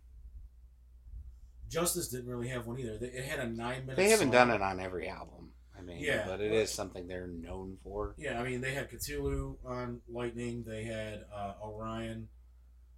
Justice 1.69 2.09
didn't 2.09 2.27
really 2.29 2.47
have 2.49 2.67
one 2.67 2.79
either. 2.79 2.97
They, 2.97 3.07
it 3.07 3.25
had 3.25 3.39
a 3.39 3.47
nine 3.47 3.81
minute. 3.85 3.95
they 3.97 4.09
haven't 4.09 4.27
song. 4.27 4.47
done 4.47 4.51
it 4.51 4.61
on 4.61 4.79
every 4.79 5.07
album. 5.07 5.51
I 5.77 5.81
mean, 5.81 5.97
Yeah, 5.99 6.25
but 6.25 6.41
it 6.41 6.49
but- 6.51 6.57
is 6.57 6.71
something 6.71 7.07
they're 7.07 7.27
known 7.27 7.77
for. 7.83 8.15
Yeah, 8.17 8.39
I 8.39 8.43
mean, 8.43 8.61
they 8.61 8.73
had 8.73 8.89
Cthulhu 8.89 9.57
on 9.65 10.01
Lightning. 10.09 10.63
They 10.65 10.83
had 10.83 11.25
uh, 11.35 11.53
Orion 11.63 12.27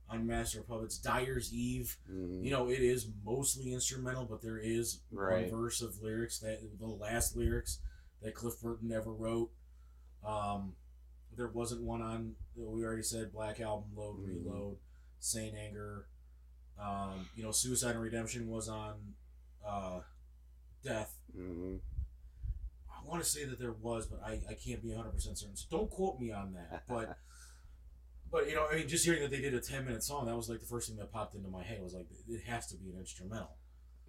on 0.09 0.25
Master 0.25 0.59
of 0.61 0.67
Puppets. 0.67 0.97
Dyer's 0.97 1.53
Eve. 1.53 1.97
Mhm. 2.09 2.43
You 2.43 2.51
know, 2.51 2.69
it 2.69 2.79
is 2.79 3.09
mostly 3.25 3.73
instrumental, 3.73 4.25
but 4.25 4.41
there 4.41 4.57
is 4.57 5.01
Right. 5.11 5.51
one 5.51 5.61
verse 5.61 5.81
of 5.81 6.01
lyrics 6.01 6.39
that 6.39 6.79
the 6.79 6.87
last 6.87 7.35
lyrics 7.35 7.79
that 8.21 8.33
Cliff 8.33 8.59
Burton 8.61 8.87
never 8.87 9.13
wrote. 9.13 9.51
Um, 10.23 10.75
there 11.35 11.49
wasn't 11.49 11.81
one 11.83 12.01
on. 12.01 12.35
We 12.55 12.83
already 12.85 13.03
said 13.03 13.31
Black 13.31 13.59
Album, 13.59 13.95
Load, 13.95 14.19
Mhm. 14.19 14.27
Reload, 14.27 14.77
Saint 15.19 15.55
Anger. 15.55 16.07
Um, 16.77 17.29
you 17.35 17.43
know, 17.43 17.51
Suicide 17.51 17.91
and 17.91 18.01
Redemption 18.01 18.47
was 18.49 18.67
on 18.69 19.15
uh, 19.65 20.01
death. 20.83 21.17
hmm 21.33 21.77
I 22.89 23.03
want 23.03 23.23
to 23.23 23.29
say 23.29 23.43
that 23.45 23.57
there 23.59 23.71
was, 23.73 24.05
but 24.07 24.21
I, 24.23 24.41
I 24.49 24.53
can't 24.53 24.81
be 24.81 24.89
100 24.89 25.11
percent 25.11 25.37
certain. 25.37 25.55
So 25.55 25.65
don't 25.69 25.89
quote 25.89 26.19
me 26.19 26.31
on 26.31 26.53
that. 26.53 26.83
But 26.87 27.17
but 28.31 28.47
you 28.47 28.55
know, 28.55 28.67
I 28.71 28.75
mean, 28.75 28.87
just 28.87 29.05
hearing 29.05 29.21
that 29.21 29.31
they 29.31 29.41
did 29.41 29.53
a 29.53 29.59
10 29.61 29.85
minute 29.85 30.03
song, 30.03 30.25
that 30.25 30.35
was 30.35 30.49
like 30.49 30.59
the 30.59 30.65
first 30.65 30.89
thing 30.89 30.97
that 30.97 31.11
popped 31.11 31.35
into 31.35 31.49
my 31.49 31.63
head. 31.63 31.81
Was 31.81 31.93
like, 31.93 32.07
it 32.27 32.43
has 32.43 32.67
to 32.67 32.75
be 32.75 32.89
an 32.89 32.97
instrumental. 32.99 33.55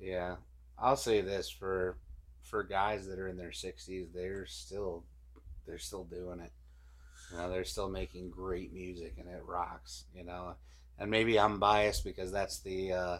Yeah, 0.00 0.36
I'll 0.78 0.96
say 0.96 1.20
this 1.20 1.50
for 1.50 1.98
for 2.42 2.62
guys 2.62 3.06
that 3.06 3.18
are 3.18 3.28
in 3.28 3.36
their 3.36 3.52
sixties, 3.52 4.08
they're 4.14 4.46
still 4.46 5.04
they're 5.66 5.78
still 5.78 6.04
doing 6.04 6.40
it. 6.40 6.52
You 7.30 7.38
know, 7.38 7.50
they're 7.50 7.64
still 7.64 7.90
making 7.90 8.30
great 8.30 8.72
music 8.72 9.14
and 9.18 9.28
it 9.28 9.42
rocks. 9.44 10.04
You 10.14 10.24
know, 10.24 10.54
and 10.98 11.10
maybe 11.10 11.38
I'm 11.38 11.58
biased 11.58 12.04
because 12.04 12.32
that's 12.32 12.60
the 12.60 12.92
uh, 12.92 13.18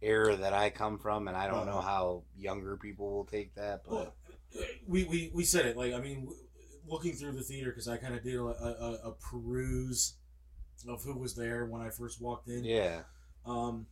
era 0.00 0.36
that 0.36 0.52
I 0.52 0.70
come 0.70 0.98
from, 0.98 1.28
and 1.28 1.36
I 1.36 1.46
don't 1.46 1.66
know 1.66 1.80
how 1.80 2.24
younger 2.36 2.76
people 2.76 3.12
will 3.12 3.24
take 3.24 3.54
that. 3.54 3.82
But 3.84 3.92
Well, 3.92 4.14
we, 4.86 5.04
we 5.04 5.30
we 5.32 5.44
said 5.44 5.66
it 5.66 5.76
like 5.76 5.92
I 5.92 6.00
mean, 6.00 6.28
looking 6.88 7.12
through 7.12 7.32
the 7.32 7.42
theater 7.42 7.70
because 7.70 7.88
I 7.88 7.96
kind 7.96 8.14
of 8.14 8.22
did 8.22 8.36
a, 8.36 8.44
a, 8.44 9.10
a 9.10 9.12
peruse 9.12 10.14
of 10.88 11.02
who 11.02 11.18
was 11.18 11.34
there 11.34 11.66
when 11.66 11.82
I 11.82 11.90
first 11.90 12.20
walked 12.20 12.48
in. 12.48 12.64
yeah, 12.64 13.00
Um, 13.46 13.86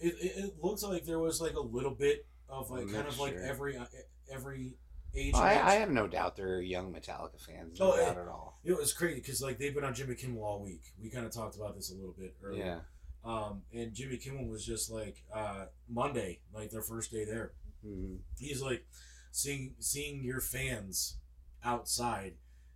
it, 0.00 0.14
it, 0.20 0.44
it 0.44 0.54
looks 0.62 0.82
like 0.82 1.04
there 1.04 1.18
was 1.18 1.40
like 1.40 1.54
a 1.54 1.60
little 1.60 1.94
bit 1.94 2.26
of 2.48 2.70
like 2.70 2.90
kind 2.92 3.06
of 3.06 3.18
like 3.18 3.34
every 3.36 3.76
uh, 3.76 3.84
every 4.32 4.74
age. 5.14 5.34
I. 5.34 5.60
I 5.60 5.74
have 5.76 5.90
no 5.90 6.06
doubt 6.06 6.36
they're 6.36 6.60
young 6.60 6.92
Metallica 6.92 7.40
fans. 7.40 7.78
No 7.78 7.92
Oh, 7.92 7.96
doubt 7.96 8.16
eh, 8.16 8.20
at 8.20 8.28
all. 8.28 8.58
You 8.64 8.72
know, 8.74 8.80
it's 8.80 8.92
crazy 8.92 9.20
because 9.20 9.40
like 9.40 9.58
they've 9.58 9.74
been 9.74 9.84
on 9.84 9.94
Jimmy 9.94 10.14
Kimmel 10.14 10.42
all 10.44 10.62
week. 10.62 10.82
We 11.00 11.08
kind 11.10 11.24
of 11.26 11.32
talked 11.32 11.56
about 11.56 11.74
this 11.76 11.90
a 11.90 11.94
little 11.94 12.14
bit 12.18 12.34
earlier. 12.42 12.64
Yeah. 12.64 12.78
Um, 13.24 13.62
and 13.72 13.94
Jimmy 13.94 14.16
Kimmel 14.16 14.46
was 14.48 14.66
just 14.66 14.90
like 14.90 15.22
uh, 15.32 15.66
Monday, 15.88 16.40
like 16.52 16.70
their 16.70 16.82
first 16.82 17.12
day 17.12 17.24
there. 17.24 17.52
hmm 17.84 18.16
He's 18.38 18.60
like 18.60 18.84
seeing 19.30 19.74
seeing 19.78 20.24
your 20.24 20.40
fans 20.40 21.18
outside. 21.64 22.34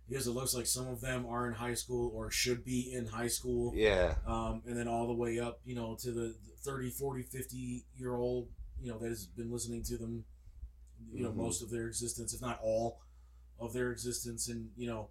Because 0.09 0.25
it 0.27 0.31
looks 0.31 0.53
like 0.55 0.65
some 0.67 0.87
of 0.87 1.01
them 1.01 1.25
are 1.25 1.47
in 1.47 1.53
high 1.53 1.73
school 1.73 2.11
or 2.15 2.31
should 2.31 2.63
be 2.63 2.93
in 2.93 3.05
high 3.07 3.27
school. 3.27 3.73
Yeah. 3.75 4.15
um, 4.25 4.61
and 4.65 4.77
then 4.77 4.87
all 4.87 5.05
the 5.07 5.13
way 5.13 5.39
up, 5.39 5.59
you 5.65 5.75
know, 5.75 5.95
to 6.01 6.11
the 6.11 6.35
30, 6.63 6.89
40, 6.91 7.23
50 7.23 7.83
year 7.97 8.15
old, 8.15 8.47
you 8.81 8.89
know, 8.91 8.97
that 8.99 9.09
has 9.09 9.25
been 9.25 9.51
listening 9.51 9.83
to 9.83 9.97
them, 9.97 10.23
you 11.11 11.23
know, 11.23 11.31
Mhm. 11.31 11.35
most 11.37 11.61
of 11.61 11.69
their 11.69 11.87
existence, 11.87 12.33
if 12.33 12.41
not 12.41 12.59
all 12.61 13.01
of 13.59 13.73
their 13.73 13.91
existence. 13.91 14.47
And, 14.47 14.71
you 14.77 14.87
know, 14.87 15.09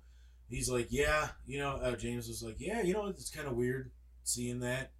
he's 0.48 0.70
like, 0.70 0.86
yeah, 0.90 1.30
you 1.46 1.58
know, 1.58 1.72
uh, 1.76 1.94
James 1.96 2.26
was 2.28 2.42
like, 2.42 2.56
yeah, 2.58 2.80
you 2.80 2.94
know, 2.94 3.06
it's 3.06 3.28
kind 3.30 3.46
of 3.48 3.54
weird 3.56 3.90
seeing 4.24 4.60
that. 4.60 4.92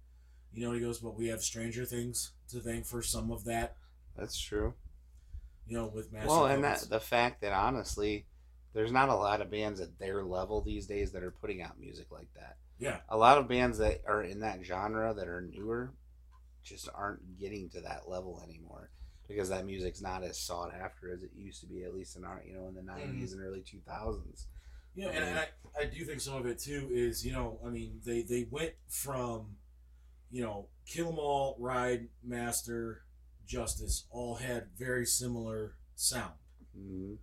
You 0.53 0.63
know, 0.65 0.73
he 0.73 0.79
goes, 0.79 0.99
but 0.99 1.15
we 1.15 1.27
have 1.29 1.41
Stranger 1.41 1.85
Things 1.85 2.33
to 2.49 2.59
thank 2.59 2.85
for 2.85 3.01
some 3.01 3.31
of 3.31 3.45
that, 3.45 3.77
That's 4.15 4.37
true. 4.37 4.73
you 5.65 5.75
know, 5.77 5.87
with 5.87 6.11
Master 6.11 6.27
well, 6.29 6.45
and 6.45 6.63
that 6.63 6.81
the 6.89 6.99
fact 6.99 7.41
that 7.41 7.51
honestly, 7.53 8.25
there's 8.77 8.91
not 8.91 9.09
a 9.09 9.15
lot 9.15 9.41
of 9.41 9.49
bands 9.49 9.81
at 9.81 9.97
their 9.97 10.23
level 10.23 10.61
these 10.61 10.85
days 10.85 11.11
that 11.11 11.23
are 11.23 11.31
putting 11.31 11.63
out 11.63 11.79
music 11.79 12.05
like 12.11 12.27
that. 12.35 12.57
yeah, 12.77 12.99
A 13.09 13.17
lot 13.17 13.39
of 13.39 13.47
bands 13.47 13.79
that 13.79 14.03
are 14.07 14.21
in 14.21 14.41
that 14.41 14.63
genre 14.63 15.15
that 15.15 15.27
are 15.27 15.41
newer 15.41 15.93
just 16.63 16.87
aren't 16.93 17.39
getting 17.39 17.69
to 17.69 17.81
that 17.81 18.07
level 18.07 18.39
anymore 18.47 18.91
because 19.27 19.49
that 19.49 19.65
music's 19.65 19.99
not 19.99 20.23
as 20.23 20.39
sought 20.39 20.71
after 20.75 21.11
as 21.11 21.23
it 21.23 21.31
used 21.35 21.59
to 21.61 21.65
be, 21.65 21.83
at 21.85 21.95
least 21.95 22.17
in 22.17 22.23
our, 22.23 22.43
you 22.45 22.53
know, 22.53 22.67
in 22.67 22.75
the 22.75 22.81
90s 22.81 23.33
and 23.33 23.41
early 23.41 23.61
2000s. 23.61 24.45
Yeah, 24.95 25.07
and, 25.07 25.23
and 25.25 25.39
I, 25.39 25.47
I 25.79 25.85
do 25.85 26.05
think 26.05 26.21
some 26.21 26.35
of 26.35 26.45
it 26.45 26.59
too 26.59 26.87
is, 26.91 27.25
you 27.25 27.31
know, 27.31 27.59
I 27.65 27.69
mean, 27.69 27.99
they, 28.05 28.21
they 28.21 28.45
went 28.51 28.73
from, 28.87 29.55
you 30.29 30.43
know, 30.43 30.67
Kill 30.85 31.07
'Em 31.07 31.17
All, 31.17 31.55
Ride, 31.59 32.09
Master, 32.23 33.01
Justice, 33.47 34.05
all 34.11 34.35
had 34.35 34.67
very 34.77 35.05
similar 35.07 35.73
sound. 35.95 36.33
hmm 36.75 37.15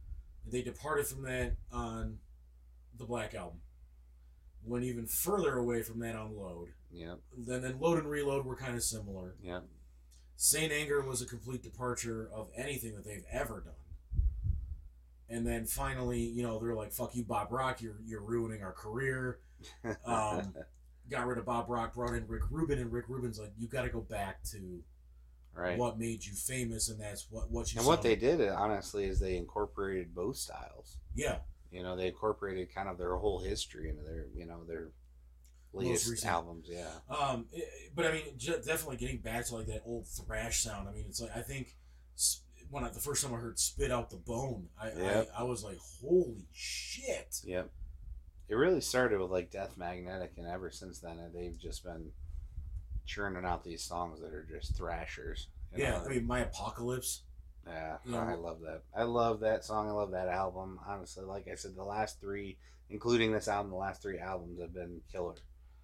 They 0.47 0.63
departed 0.63 1.07
from 1.07 1.23
that 1.23 1.57
on 1.73 2.19
the 2.97 3.05
Black 3.05 3.35
Album. 3.35 3.61
Went 4.65 4.85
even 4.85 5.07
further 5.07 5.57
away 5.57 5.83
from 5.83 6.01
that 6.01 6.15
on 6.15 6.37
Load. 6.37 6.69
Yep. 6.93 7.19
Then, 7.37 7.63
then 7.63 7.81
Load 7.81 7.99
and 7.99 8.09
Reload 8.09 8.47
were 8.47 8.57
kind 8.57 8.75
of 8.75 8.83
similar. 8.83 9.35
Yeah. 9.43 9.61
Saint 10.37 10.73
Anger 10.73 11.01
was 11.03 11.23
a 11.23 11.27
complete 11.27 11.63
departure 11.63 12.29
of 12.33 12.49
anything 12.57 12.95
that 12.95 13.05
they've 13.05 13.25
ever 13.31 13.61
done. 13.61 13.75
And 15.29 15.47
then 15.47 15.65
finally, 15.65 16.21
you 16.21 16.43
know, 16.43 16.59
they're 16.59 16.75
like, 16.75 16.93
"Fuck 16.93 17.15
you, 17.15 17.25
Bob 17.25 17.51
Rock! 17.51 17.81
You're 17.81 17.97
you're 18.05 18.23
ruining 18.23 18.63
our 18.63 18.73
career." 18.73 19.41
Um, 20.05 20.55
got 21.11 21.27
rid 21.27 21.39
of 21.39 21.47
Bob 21.47 21.71
Rock, 21.71 21.95
brought 21.95 22.15
in 22.15 22.27
Rick 22.27 22.43
Rubin, 22.51 22.79
and 22.79 22.93
Rick 22.93 23.07
Rubin's 23.09 23.39
like, 23.39 23.53
"You 23.57 23.67
got 23.67 23.83
to 23.83 23.89
go 23.89 24.01
back 24.03 24.43
to 24.53 24.83
right. 25.55 25.79
what 25.79 25.99
made 25.99 26.25
you 26.25 26.33
famous, 26.35 26.89
and 26.89 27.01
that's 27.01 27.27
what 27.31 27.51
what 27.51 27.73
you." 27.73 27.79
and 27.79 27.85
saw 27.85 27.91
what 27.91 28.03
they 28.03 28.17
did, 28.17 28.41
honestly, 28.49 29.05
is 29.05 29.21
they 29.21 29.37
incorporated 29.37 30.15
both 30.15 30.37
styles. 30.37 30.99
yeah, 31.15 31.39
You 31.71 31.83
know, 31.83 31.97
they 31.97 32.07
incorporated 32.09 32.75
kind 32.75 32.89
of 32.89 32.99
their 32.99 33.17
whole 33.17 33.41
history 33.41 33.89
into 33.89 34.03
their, 34.03 34.27
you 34.35 34.47
know, 34.47 34.65
their 34.65 34.89
latest 35.73 36.09
recent. 36.09 36.31
albums. 36.33 36.67
Yeah. 36.69 36.89
um, 37.09 37.47
it- 37.53 37.93
but 37.95 38.07
I 38.07 38.13
mean, 38.13 38.25
definitely 38.39 38.97
getting 38.97 39.19
back 39.19 39.47
to 39.47 39.57
like 39.57 39.67
that 39.67 39.83
old 39.85 40.07
thrash 40.07 40.63
sound. 40.63 40.89
I 40.89 40.93
mean, 40.93 41.05
it's 41.09 41.21
like 41.21 41.37
I 41.37 41.43
think 41.43 41.77
when 42.71 42.83
I, 42.85 42.91
the 42.91 42.99
first 43.01 43.23
time 43.25 43.35
I 43.35 43.39
heard 43.39 43.59
"Spit 43.59 43.91
Out 43.93 44.11
the 44.11 44.17
Bone," 44.17 44.69
I 44.81 44.89
Yep. 44.89 45.29
I, 45.37 45.41
I 45.41 45.43
was 45.45 45.63
like, 45.63 45.79
"Holy 46.01 46.47
shit!" 46.53 47.41
Yep. 47.45 47.71
It 48.49 48.55
really 48.55 48.81
started 48.81 49.21
with 49.21 49.31
like 49.31 49.51
Death 49.51 49.77
Magnetic, 49.77 50.33
and 50.37 50.47
ever 50.47 50.71
since 50.71 50.99
then, 51.01 51.19
they've 51.35 51.59
just 51.59 51.83
been 51.85 52.11
churning 53.07 53.45
out 53.45 53.65
these 53.65 53.83
songs 53.83 54.21
that 54.21 54.33
are 54.33 54.47
just 54.49 54.77
thrashers. 54.77 55.49
you 55.75 55.83
Yeah, 55.85 55.91
know? 55.99 56.05
I 56.05 56.09
mean, 56.09 56.27
my 56.27 56.41
apocalypse. 56.41 57.23
yeah, 57.67 57.97
you 58.05 58.13
know, 58.13 58.19
I 58.19 58.35
love 58.35 58.61
that. 58.61 58.83
I 58.97 59.03
love 59.05 59.41
that 59.41 59.65
song. 59.65 59.89
I 59.89 59.93
love 59.93 60.11
that 60.13 60.29
album. 60.29 60.79
Honestly, 60.87 61.25
like 61.25 61.49
I 61.51 61.55
said, 61.55 61.75
the 61.77 61.85
last 61.85 62.21
three, 62.21 62.57
including 62.91 63.33
this 63.33 63.49
album, 63.49 63.71
the 63.71 63.77
last 63.79 64.03
three 64.03 64.19
albums 64.19 64.61
have 64.61 64.75
been 64.75 65.01
killer. 65.11 65.35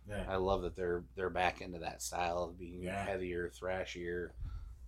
Yeah, 0.08 0.24
I 0.28 0.36
love 0.36 0.62
that 0.62 0.76
they're 0.76 1.04
they're 1.14 1.30
back 1.30 1.60
into 1.60 1.78
that 1.80 2.02
style 2.02 2.42
of 2.44 2.58
being 2.58 2.82
Yeah. 2.82 3.04
heavier, 3.04 3.50
thrashier. 3.50 4.30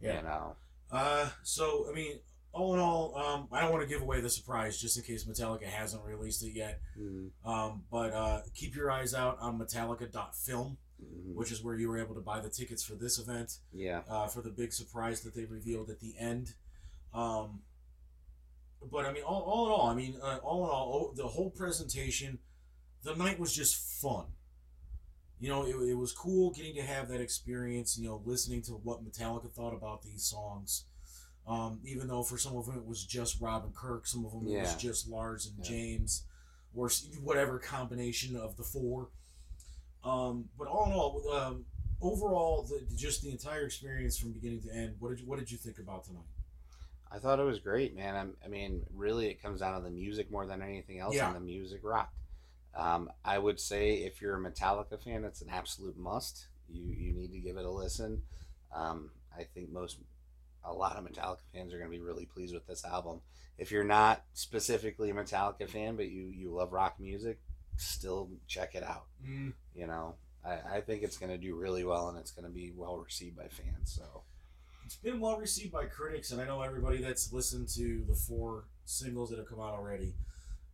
yeah. 0.01 0.17
You 0.19 0.23
know. 0.23 0.57
Uh, 0.91 1.29
so 1.43 1.87
I 1.89 1.93
mean, 1.95 2.19
all 2.53 2.75
in 2.75 2.81
all, 2.81 3.17
um, 3.17 3.49
I 3.53 3.61
don't 3.63 3.71
want 3.73 3.83
to 3.83 3.89
give 3.89 4.03
away 4.03 4.21
the 4.21 4.29
surprise 4.29 4.79
just 4.79 4.97
in 4.99 5.05
case 5.05 5.25
Metallica 5.25 5.65
hasn't 5.65 6.03
released 6.05 6.43
it 6.43 6.53
yet. 6.55 6.81
Mhm. 6.99 7.31
Um, 7.45 7.85
but 7.91 8.13
uh, 8.13 8.43
keep 8.55 8.75
your 8.75 8.91
eyes 8.91 9.15
out 9.15 9.39
on 9.41 9.59
Metallica.film, 9.59 10.77
Mhm. 11.03 11.35
which 11.35 11.51
is 11.53 11.63
where 11.63 11.75
you 11.75 11.89
were 11.89 11.99
able 11.99 12.15
to 12.15 12.21
buy 12.21 12.41
the 12.41 12.49
tickets 12.51 12.83
for 12.83 12.95
this 12.95 13.19
event. 13.19 13.59
Yeah. 13.73 14.03
uh, 14.09 14.27
for 14.29 14.41
the 14.43 14.51
big 14.51 14.73
surprise 14.73 15.21
that 15.23 15.35
they 15.35 15.45
revealed 15.45 15.91
at 15.91 16.01
the 16.01 16.17
end. 16.19 16.55
Um, 17.13 17.63
but 18.91 19.05
I 19.07 19.13
mean, 19.13 19.23
all, 19.23 19.43
all 19.43 19.67
in 19.67 19.73
all, 19.73 19.87
I 19.89 19.95
mean, 19.95 20.17
uh, 20.23 20.39
all 20.43 20.65
in 20.65 20.71
all, 20.71 21.11
oh, 21.11 21.15
the 21.15 21.29
whole 21.29 21.51
presentation, 21.51 22.39
the 23.03 23.15
night 23.15 23.39
was 23.39 23.55
just 23.55 23.77
fun. 24.01 24.27
You 25.39 25.49
know, 25.49 25.65
it, 25.67 25.75
it 25.91 25.95
was 25.95 26.13
cool 26.13 26.51
getting 26.53 26.75
to 26.77 26.83
have 26.83 27.09
that 27.09 27.21
experience. 27.21 27.99
You 27.99 28.07
know, 28.09 28.23
listening 28.25 28.63
to 28.63 28.73
what 28.73 29.05
Metallica 29.05 29.51
thought 29.53 29.75
about 29.75 30.03
these 30.03 30.23
songs. 30.25 30.85
Um, 31.47 31.81
even 31.85 32.07
though 32.07 32.23
for 32.23 32.39
some 32.39 32.57
of 32.57 32.67
them 32.67 32.77
it 32.77 32.87
was 32.87 33.05
just 33.05 33.41
Rob 33.41 33.65
and 33.65 33.75
Kirk, 33.75 34.07
some 34.07 34.25
of 34.25 34.31
them 34.33 34.47
it 34.47 34.61
was 34.61 34.77
just 34.77 35.09
Lars 35.09 35.47
and 35.47 35.59
Yeah. 35.59 35.65
James, 35.71 36.25
or 36.75 36.89
whatever 37.21 37.59
combination 37.59 38.37
of 38.37 38.57
the 38.57 38.63
four. 38.63 39.11
Um, 40.05 40.47
but 40.59 40.67
all 40.69 40.87
in 40.87 40.93
all, 40.93 41.23
um, 41.33 41.65
overall, 42.01 42.63
the, 42.65 42.85
just 42.97 43.23
the 43.23 43.31
entire 43.31 43.65
experience 43.65 44.19
from 44.19 44.33
beginning 44.33 44.63
to 44.63 44.75
end. 44.75 44.97
What 44.99 45.11
did 45.11 45.21
you 45.21 45.27
What 45.27 45.39
did 45.39 45.51
you 45.51 45.59
think 45.59 45.79
about 45.79 46.05
tonight? 46.05 46.25
I 47.11 47.19
thought 47.19 47.39
it 47.39 47.45
was 47.45 47.59
great, 47.59 47.95
man. 47.95 48.17
I'm, 48.17 48.35
I 48.45 48.49
mean, 48.49 48.85
really, 48.95 49.27
it 49.29 49.43
comes 49.43 49.61
down 49.61 49.77
to 49.77 49.85
the 49.85 49.91
music 49.95 50.31
more 50.31 50.47
than 50.47 50.63
anything 50.63 50.99
else, 50.99 51.15
Yeah. 51.15 51.27
and 51.27 51.37
the 51.37 51.41
music 51.41 51.81
rocked. 51.83 52.17
Um, 52.75 53.11
I 53.23 53.39
would 53.39 53.61
say 53.61 53.97
if 53.97 54.23
you're 54.23 54.35
a 54.37 54.41
Metallica 54.41 54.99
fan, 54.99 55.25
it's 55.25 55.43
an 55.43 55.51
absolute 55.51 55.99
must. 55.99 56.47
You 56.71 56.85
you 56.85 57.13
need 57.13 57.31
to 57.33 57.39
give 57.39 57.59
it 57.59 57.67
a 57.67 57.71
listen. 57.71 58.23
Um, 58.75 59.11
I 59.39 59.45
think 59.45 59.71
most, 59.71 59.99
a 60.65 60.73
lot 60.73 60.97
of 60.97 61.05
Metallica 61.05 61.43
fans 61.53 61.75
are 61.75 61.79
going 61.79 61.91
to 61.91 61.97
be 61.97 62.03
really 62.03 62.25
pleased 62.25 62.55
with 62.55 62.67
this 62.67 62.83
album. 62.85 63.21
If 63.59 63.71
you're 63.71 63.85
not 63.85 64.25
specifically 64.33 65.11
a 65.11 65.15
Metallica 65.15 65.69
fan, 65.69 65.97
but 65.97 66.09
you 66.09 66.29
you 66.35 66.51
love 66.51 66.73
rock 66.73 66.99
music, 66.99 67.39
still 67.77 68.29
check 68.47 68.75
it 68.75 68.83
out. 68.83 69.07
Mm, 69.27 69.53
You 69.75 69.87
know, 69.87 70.15
I, 70.45 70.77
I 70.77 70.81
think 70.81 71.03
it's 71.03 71.17
going 71.19 71.31
to 71.33 71.39
do 71.39 71.55
really 71.55 71.85
well, 71.85 72.09
and 72.09 72.19
it's 72.19 72.31
going 72.31 72.47
to 72.47 72.51
be 72.53 72.73
well 72.77 72.99
received 72.99 73.37
by 73.37 73.49
fans. 73.49 73.93
So. 73.99 74.23
it's 74.85 74.97
been 74.97 75.21
well 75.21 75.39
received 75.39 75.73
by 75.73 75.85
critics, 75.87 76.33
and 76.33 76.41
I 76.41 76.47
know 76.47 76.63
everybody 76.63 76.99
that's 77.03 77.33
listened 77.33 77.69
to 77.77 78.05
the 78.09 78.15
four 78.15 78.65
singles 78.85 79.31
that 79.31 79.39
have 79.39 79.49
come 79.49 79.61
out 79.61 79.75
already. 79.75 80.15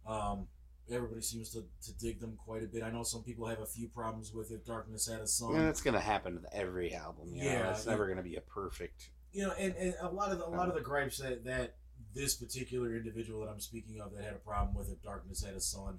Um, 0.06 0.46
everybody 0.90 1.20
seems 1.20 1.50
to, 1.50 1.64
to 1.84 1.92
dig 1.98 2.18
them 2.20 2.38
quite 2.42 2.62
a 2.62 2.66
bit. 2.66 2.82
I 2.82 2.90
know 2.90 3.02
some 3.02 3.22
people 3.22 3.46
have 3.46 3.60
a 3.60 3.66
few 3.66 3.88
problems 3.88 4.32
with 4.32 4.50
it. 4.50 4.64
Darkness 4.64 5.06
had 5.06 5.20
a 5.20 5.26
song. 5.26 5.54
And 5.56 5.68
it's 5.68 5.82
gonna 5.82 6.00
happen 6.00 6.34
with 6.34 6.46
every 6.52 6.94
album. 6.94 7.28
You 7.34 7.44
Yeah, 7.44 7.62
know? 7.64 7.70
it's 7.70 7.84
yeah. 7.84 7.90
never 7.92 8.08
gonna 8.08 8.22
be 8.22 8.36
a 8.36 8.40
perfect. 8.40 9.10
you 9.32 9.42
know, 9.46 9.52
and, 9.58 9.74
and 9.76 9.94
a 10.00 10.08
lot 10.08 10.32
of 10.32 10.38
the, 10.38 10.46
a 10.46 10.48
lot 10.48 10.68
of 10.68 10.74
the 10.74 10.80
gripes 10.80 11.18
that 11.18 11.44
that 11.44 11.74
this 12.14 12.34
particular 12.36 12.96
individual 12.96 13.44
that 13.44 13.50
I'm 13.50 13.60
speaking 13.60 14.00
of 14.00 14.14
that 14.14 14.24
had 14.24 14.32
a 14.32 14.38
problem 14.38 14.74
with 14.74 14.90
it, 14.90 15.02
Darkness 15.02 15.44
Had 15.44 15.54
a 15.54 15.60
Son, 15.60 15.98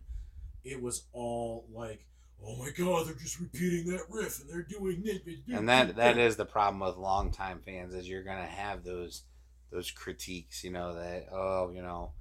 it 0.64 0.82
was 0.82 1.04
all 1.14 1.66
like, 1.74 2.06
oh 2.46 2.56
my 2.58 2.70
god, 2.78 3.08
they're 3.08 3.16
just 3.16 3.40
repeating 3.40 3.92
that 3.92 4.04
riff 4.10 4.40
and 4.42 4.50
they're 4.50 4.64
doing 4.64 5.02
it. 5.06 5.24
and 5.54 5.68
that 5.70 5.96
that 5.96 6.18
is 6.18 6.36
the 6.36 6.46
problem 6.46 6.80
with 6.80 6.98
longtime 6.98 7.60
fans 7.60 7.94
is 7.94 8.08
you're 8.08 8.24
gonna 8.24 8.46
have 8.46 8.84
those 8.84 9.24
those 9.72 9.92
critiques, 9.92 10.64
you 10.64 10.72
know, 10.72 10.96
that 10.96 11.28
oh, 11.32 11.70
you 11.74 11.82
know, 11.82 12.12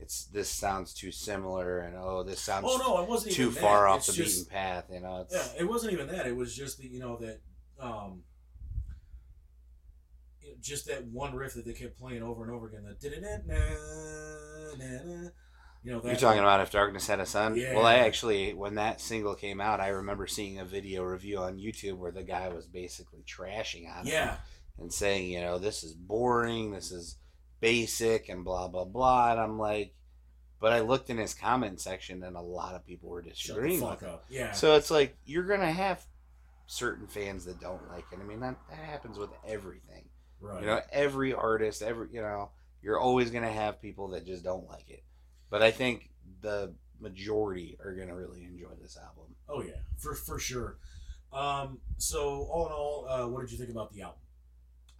it's 0.00 0.24
this 0.26 0.48
sounds 0.48 0.92
too 0.94 1.12
similar 1.12 1.80
and 1.80 1.96
oh 1.96 2.22
this 2.22 2.40
sounds 2.40 2.66
Oh 2.68 2.76
no, 2.78 3.02
it 3.02 3.08
wasn't 3.08 3.34
too 3.34 3.50
far 3.50 3.82
that. 3.82 3.88
off 3.90 3.98
It's 3.98 4.06
the 4.08 4.12
just- 4.24 4.48
beaten 4.48 4.52
path, 4.52 4.84
you 4.92 5.00
know. 5.00 5.26
Yeah, 5.30 5.46
it 5.60 5.64
wasn't 5.68 5.92
even 5.92 6.06
that. 6.08 6.26
It 6.26 6.36
was 6.36 6.54
just 6.56 6.78
that 6.78 6.86
you 6.90 7.00
know 7.00 7.16
that, 7.18 7.40
um, 7.80 8.22
just 10.60 10.86
that 10.86 11.04
one 11.08 11.34
riff 11.34 11.54
that 11.54 11.64
they 11.66 11.72
kept 11.74 11.98
playing 11.98 12.22
over 12.22 12.42
and 12.42 12.50
over 12.52 12.68
again. 12.68 12.84
The. 12.84 12.94
You 15.84 15.92
know 15.92 16.00
that. 16.00 16.08
You're 16.08 16.16
talking 16.16 16.40
about 16.40 16.60
if 16.60 16.70
darkness 16.70 17.06
had 17.06 17.20
a 17.20 17.26
son. 17.26 17.56
Yeah. 17.56 17.74
Well, 17.74 17.84
I 17.86 17.96
actually, 17.96 18.54
when 18.54 18.76
that 18.76 19.00
single 19.00 19.34
came 19.34 19.60
out, 19.60 19.80
I 19.80 19.88
remember 19.88 20.26
seeing 20.26 20.58
a 20.58 20.64
video 20.64 21.02
review 21.02 21.38
on 21.38 21.58
YouTube 21.58 21.98
where 21.98 22.10
the 22.12 22.22
guy 22.22 22.48
was 22.48 22.66
basically 22.66 23.22
trashing 23.26 23.90
on 23.94 24.06
it 24.06 24.12
Yeah, 24.12 24.36
and 24.78 24.92
saying, 24.92 25.30
you 25.30 25.40
know, 25.40 25.58
this 25.58 25.84
is 25.84 25.92
boring, 25.92 26.72
this 26.72 26.90
is 26.90 27.18
basic, 27.60 28.28
and 28.28 28.44
blah 28.44 28.68
blah 28.68 28.84
blah. 28.86 29.32
And 29.32 29.40
I'm 29.40 29.58
like, 29.58 29.94
but 30.60 30.72
I 30.72 30.80
looked 30.80 31.10
in 31.10 31.18
his 31.18 31.34
comment 31.34 31.80
section, 31.80 32.22
and 32.22 32.36
a 32.36 32.40
lot 32.40 32.74
of 32.74 32.86
people 32.86 33.10
were 33.10 33.20
disagreeing. 33.22 33.80
shut 33.80 33.90
the 33.90 33.94
fuck 33.96 34.00
with 34.02 34.10
up. 34.10 34.24
Yeah, 34.30 34.52
So 34.52 34.76
it's 34.76 34.90
like 34.90 35.16
you're 35.26 35.44
gonna 35.46 35.70
have 35.70 36.02
certain 36.66 37.06
fans 37.06 37.44
that 37.44 37.60
don't 37.60 37.86
like 37.90 38.06
it. 38.10 38.18
I 38.18 38.24
mean, 38.24 38.40
that 38.40 38.56
that 38.70 38.78
happens 38.78 39.18
with 39.18 39.30
everything. 39.46 40.08
right. 40.40 40.60
You 40.62 40.66
know, 40.66 40.80
every 40.90 41.34
artist, 41.34 41.82
every 41.82 42.08
you 42.10 42.22
know, 42.22 42.50
you're 42.82 42.98
always 42.98 43.30
gonna 43.30 43.52
have 43.52 43.82
people 43.82 44.08
that 44.08 44.24
just 44.24 44.44
don't 44.44 44.66
like 44.66 44.88
it. 44.88 45.02
But 45.54 45.62
I 45.62 45.70
think 45.70 46.10
the 46.40 46.74
majority 46.98 47.78
are 47.84 47.94
gonna 47.94 48.16
really 48.16 48.42
enjoy 48.42 48.74
this 48.82 48.98
album. 48.98 49.36
oh 49.48 49.62
yeah, 49.62 49.76
for 49.98 50.12
for 50.16 50.40
sure. 50.40 50.78
Um, 51.32 51.78
so 51.96 52.48
all 52.50 52.66
in 52.66 52.72
all, 52.72 53.06
uh, 53.08 53.28
what 53.28 53.42
did 53.42 53.52
you 53.52 53.58
think 53.58 53.70
about 53.70 53.92
the 53.92 54.02
album? 54.02 54.18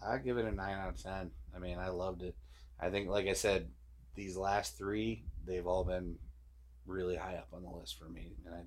I 0.01 0.19
give 0.19 0.39
it 0.39 0.45
a 0.45 0.53
nine 0.53 0.79
out 0.79 0.91
of 0.91 1.03
ten. 1.03 1.33
I 1.57 1.59
mean, 1.59 1.77
I 1.81 1.89
loved 1.89 2.23
it. 2.23 2.37
I 2.79 2.89
think, 2.91 3.09
like 3.09 3.27
I 3.27 3.33
said, 3.33 3.69
these 4.15 4.37
last 4.37 4.79
three, 4.79 5.25
they've 5.45 5.67
all 5.67 5.83
been 5.83 6.19
really 6.87 7.17
high 7.17 7.35
up 7.35 7.49
on 7.53 7.65
the 7.65 7.71
list 7.71 7.99
for 7.99 8.09
me, 8.09 8.37
and 8.47 8.55
I, 8.55 8.59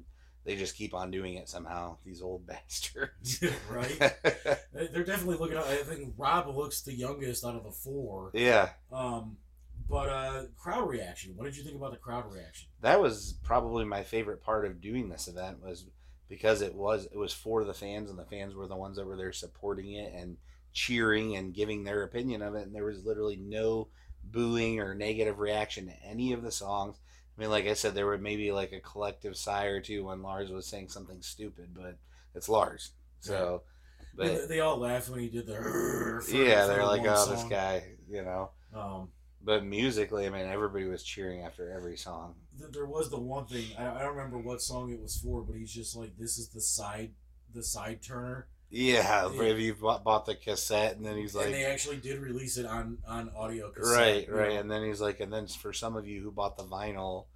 they 0.43 0.57
just 0.57 0.75
keep 0.75 0.93
on 0.93 1.09
doing 1.09 1.35
it 1.35 1.47
somehow. 1.47 1.99
These 2.03 2.21
old 2.21 2.45
bastards, 2.51 3.41
right? 3.71 3.97
They- 4.73 4.87
They're 4.87 5.05
definitely 5.05 5.37
looking. 5.37 5.57
I 5.57 5.77
think 5.77 6.15
Rob 6.17 6.53
looks 6.53 6.81
the 6.81 6.93
youngest 6.93 7.45
out 7.45 7.55
of 7.55 7.63
the 7.63 7.71
four. 7.71 8.31
yeah, 8.33 8.71
Um, 8.91 9.37
but 9.89 10.09
uh, 10.09 10.43
crowd 10.57 10.89
reaction. 10.89 11.33
What 11.35 11.45
did 11.45 11.57
you 11.57 11.63
think 11.63 11.75
about 11.75 11.91
the 11.91 11.97
crowd 11.97 12.31
reaction? 12.31 12.69
that 12.81 13.01
was 13.01 13.37
probably 13.43 13.85
my 13.85 14.03
favorite 14.03 14.41
part 14.43 14.65
of 14.65 14.81
doing 14.81 15.09
this 15.09 15.27
event 15.27 15.61
was 15.61 15.85
because 16.29 16.61
it 16.61 16.75
was 16.75 17.05
it 17.05 17.17
was 17.17 17.33
for 17.33 17.63
the 17.63 17.73
fans 17.73 18.09
and 18.09 18.19
the 18.19 18.25
fans 18.25 18.53
were 18.53 18.67
the 18.67 18.75
ones 18.75 18.97
that 18.97 19.05
were 19.07 19.15
there 19.17 19.31
supporting 19.31 19.93
it 19.93 20.13
and 20.13 20.37
cheering 20.73 21.35
and 21.35 21.53
giving 21.53 21.83
their 21.83 22.03
opinion 22.03 22.41
of 22.41 22.53
it 22.53 22.67
and 22.67 22.75
there 22.75 22.83
was 22.85 23.03
literally 23.05 23.37
no 23.37 23.87
booing 24.23 24.79
or 24.79 24.93
negative 24.93 25.39
reaction 25.39 25.87
to 25.87 25.93
any 26.05 26.33
of 26.33 26.43
the 26.43 26.51
songs 26.51 26.97
i 27.37 27.41
mean 27.41 27.49
like 27.49 27.65
i 27.65 27.73
said 27.73 27.95
there 27.95 28.05
were 28.05 28.17
maybe 28.17 28.51
like 28.51 28.73
a 28.73 28.79
collective 28.81 29.35
sigh 29.35 29.65
or 29.65 29.79
two 29.79 30.03
when 30.05 30.21
lars 30.21 30.51
was 30.51 30.67
saying 30.67 30.89
something 30.89 31.21
stupid 31.21 31.69
but 31.73 31.97
it's 32.35 32.49
lars 32.49 32.91
so 33.21 33.63
They, 34.17 34.35
but 34.35 34.49
they 34.49 34.59
all 34.59 34.77
laughed 34.77 35.09
when 35.09 35.21
he 35.21 35.29
did 35.29 35.47
the. 35.47 35.53
yeah 36.31 36.67
they're 36.67 36.79
the 36.79 36.85
like 36.85 37.01
oh 37.05 37.25
this 37.31 37.43
guy 37.45 37.83
you 38.09 38.21
know 38.21 38.51
Um, 38.75 39.07
but 39.47 39.65
musically 39.65 40.27
i 40.27 40.29
mean 40.29 40.45
everybody 40.45 40.85
was 40.85 41.01
cheering 41.03 41.41
after 41.41 41.71
every 41.71 41.97
song 41.97 42.35
there 42.71 42.85
was 42.85 43.09
the 43.09 43.19
one 43.19 43.45
thing 43.47 43.65
I, 43.79 43.87
I 43.87 43.99
don't 44.03 44.15
remember 44.15 44.37
what 44.37 44.61
song 44.61 44.91
it 44.91 44.99
was 45.01 45.15
for, 45.17 45.41
but 45.43 45.55
he's 45.55 45.71
just 45.71 45.95
like, 45.95 46.17
"This 46.17 46.37
is 46.39 46.49
the 46.49 46.59
side, 46.61 47.11
the 47.53 47.61
side 47.63 48.01
turner," 48.01 48.47
yeah, 48.71 49.29
Yeah. 49.31 49.41
if 49.43 49.59
you 49.59 49.75
bought, 49.75 50.03
bought 50.03 50.25
the 50.25 50.33
cassette 50.35 50.97
and 50.97 51.05
then 51.05 51.17
he's 51.17 51.35
like 51.35 51.45
and 51.45 51.53
they 51.55 51.65
actually 51.65 51.97
did 51.97 52.19
release 52.19 52.57
it 52.57 52.65
on 52.65 52.97
on 53.07 53.29
audio. 53.37 53.69
Cassette, 53.71 53.95
Right, 53.95 54.31
right. 54.31 54.53
know. 54.55 54.59
And 54.59 54.71
then 54.71 54.83
he's 54.85 54.99
like, 54.99 55.19
and 55.19 55.31
then 55.31 55.45
for 55.47 55.71
some 55.71 55.95
of 55.95 56.07
you 56.07 56.21
who 56.23 56.31
bought 56.31 56.57
the 56.57 56.63
vinyl, 56.63 57.27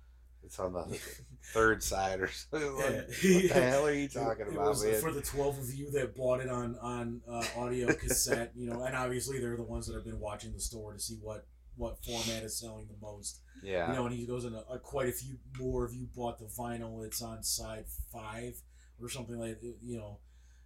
it's 0.44 0.60
on 0.60 0.74
the 0.74 1.00
third 1.54 1.84
side 1.84 2.20
or 2.20 2.30
something. 2.30 2.76
Like, 2.76 2.84
Yeah. 3.24 3.36
what 3.36 3.54
the 3.54 3.62
hell 3.70 3.86
are 3.86 3.94
you 3.94 4.08
talking 4.22 4.48
It 4.48 4.54
about, 4.54 4.70
was 4.70 4.84
man? 4.84 5.00
for 5.02 5.12
the 5.12 5.22
twelve 5.22 5.60
of 5.60 5.72
you 5.72 5.92
that 5.92 6.16
bought 6.16 6.42
it 6.42 6.50
on 6.50 6.76
on 6.82 7.22
uh, 7.30 7.46
audio 7.56 7.94
cassette, 8.04 8.54
you 8.56 8.68
know, 8.72 8.82
and 8.84 8.96
obviously 8.96 9.40
they're 9.40 9.56
the 9.56 9.62
ones 9.64 9.86
that 9.86 9.94
have 9.94 10.04
been 10.06 10.20
watching 10.20 10.52
the 10.52 10.60
store 10.60 10.94
to 10.94 11.00
see 11.00 11.20
what 11.22 11.46
what 11.82 12.04
format 12.06 12.44
is 12.44 12.58
selling 12.60 12.88
the 12.88 13.06
most. 13.06 13.42
yeah. 13.64 13.90
You 13.90 13.96
know, 13.98 14.06
and 14.06 14.16
he 14.16 14.26
goes 14.26 14.46
in 14.46 14.54
a, 14.54 14.64
a, 14.72 14.78
quite 14.80 15.10
a 15.10 15.12
few 15.12 15.38
more 15.60 15.84
of 15.86 15.94
you 15.94 16.08
bought 16.16 16.38
the 16.40 16.46
vinyl. 16.46 17.04
It's 17.06 17.22
on 17.22 17.44
side 17.44 17.86
five 18.14 18.54
or 19.02 19.10
something 19.10 19.38
like 19.40 19.60
you 19.62 19.98
know. 19.98 20.20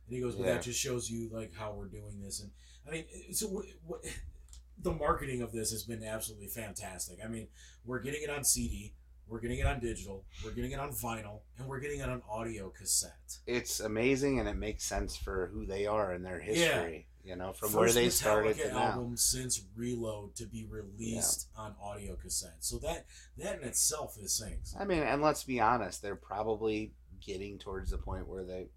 And 0.07 0.15
he 0.15 0.21
goes, 0.21 0.35
but 0.35 0.45
Yeah. 0.45 0.53
that 0.55 0.61
just 0.63 0.79
shows 0.79 1.09
you 1.09 1.29
like 1.31 1.53
how 1.55 1.73
we're 1.73 1.87
doing 1.87 2.21
this. 2.21 2.41
And 2.41 2.51
I 2.87 2.91
mean, 2.91 3.05
so 3.33 3.47
what, 3.47 3.65
what, 3.87 4.01
the 4.81 4.91
marketing 4.93 5.41
of 5.41 5.51
this 5.51 5.71
has 5.71 5.83
been 5.83 6.03
absolutely 6.03 6.47
fantastic. 6.47 7.17
I 7.23 7.27
mean, 7.27 7.47
we're 7.85 7.99
getting 8.01 8.21
it 8.21 8.29
on 8.29 8.43
CD, 8.43 8.93
we're 9.27 9.39
getting 9.39 9.59
it 9.59 9.65
on 9.65 9.79
digital, 9.79 10.25
we're 10.43 10.51
getting 10.51 10.71
it 10.71 10.79
on 10.79 10.91
vinyl, 10.91 11.39
and 11.57 11.67
we're 11.67 11.79
getting 11.79 12.01
it 12.01 12.09
on 12.09 12.21
audio 12.29 12.69
cassette. 12.69 13.37
it's 13.47 13.79
amazing 13.79 14.39
and 14.39 14.47
it 14.49 14.57
makes 14.57 14.83
sense 14.83 15.15
for 15.15 15.49
who 15.53 15.65
they 15.65 15.85
are 15.87 16.11
and 16.11 16.23
their 16.25 16.39
history. 16.41 17.07
You 17.26 17.35
know, 17.35 17.53
from 17.53 17.73
where 17.73 17.91
they 17.91 18.06
Metallica 18.07 18.11
started 18.11 18.57
to 18.60 18.72
now. 18.72 18.80
album 18.91 19.18
since 19.18 19.61
Reload 19.76 20.35
to 20.35 20.45
be 20.45 20.65
released 20.69 21.47
on 21.57 21.76
audio 21.81 22.15
cassette. 22.15 22.57
So 22.60 22.77
that 22.80 23.07
that 23.38 23.60
in 23.61 23.68
itself 23.68 24.15
is 24.22 24.31
saying 24.38 24.60
something. 24.64 24.85
I 24.85 24.93
mean, 24.99 25.03
and 25.03 25.22
let's 25.23 25.43
be 25.43 25.60
honest, 25.60 26.02
they're 26.03 26.15
probably 26.15 26.93
getting 27.26 27.57
towards 27.57 27.89
the 27.89 27.97
point 27.97 28.27
where 28.27 28.43
they, 28.43 28.68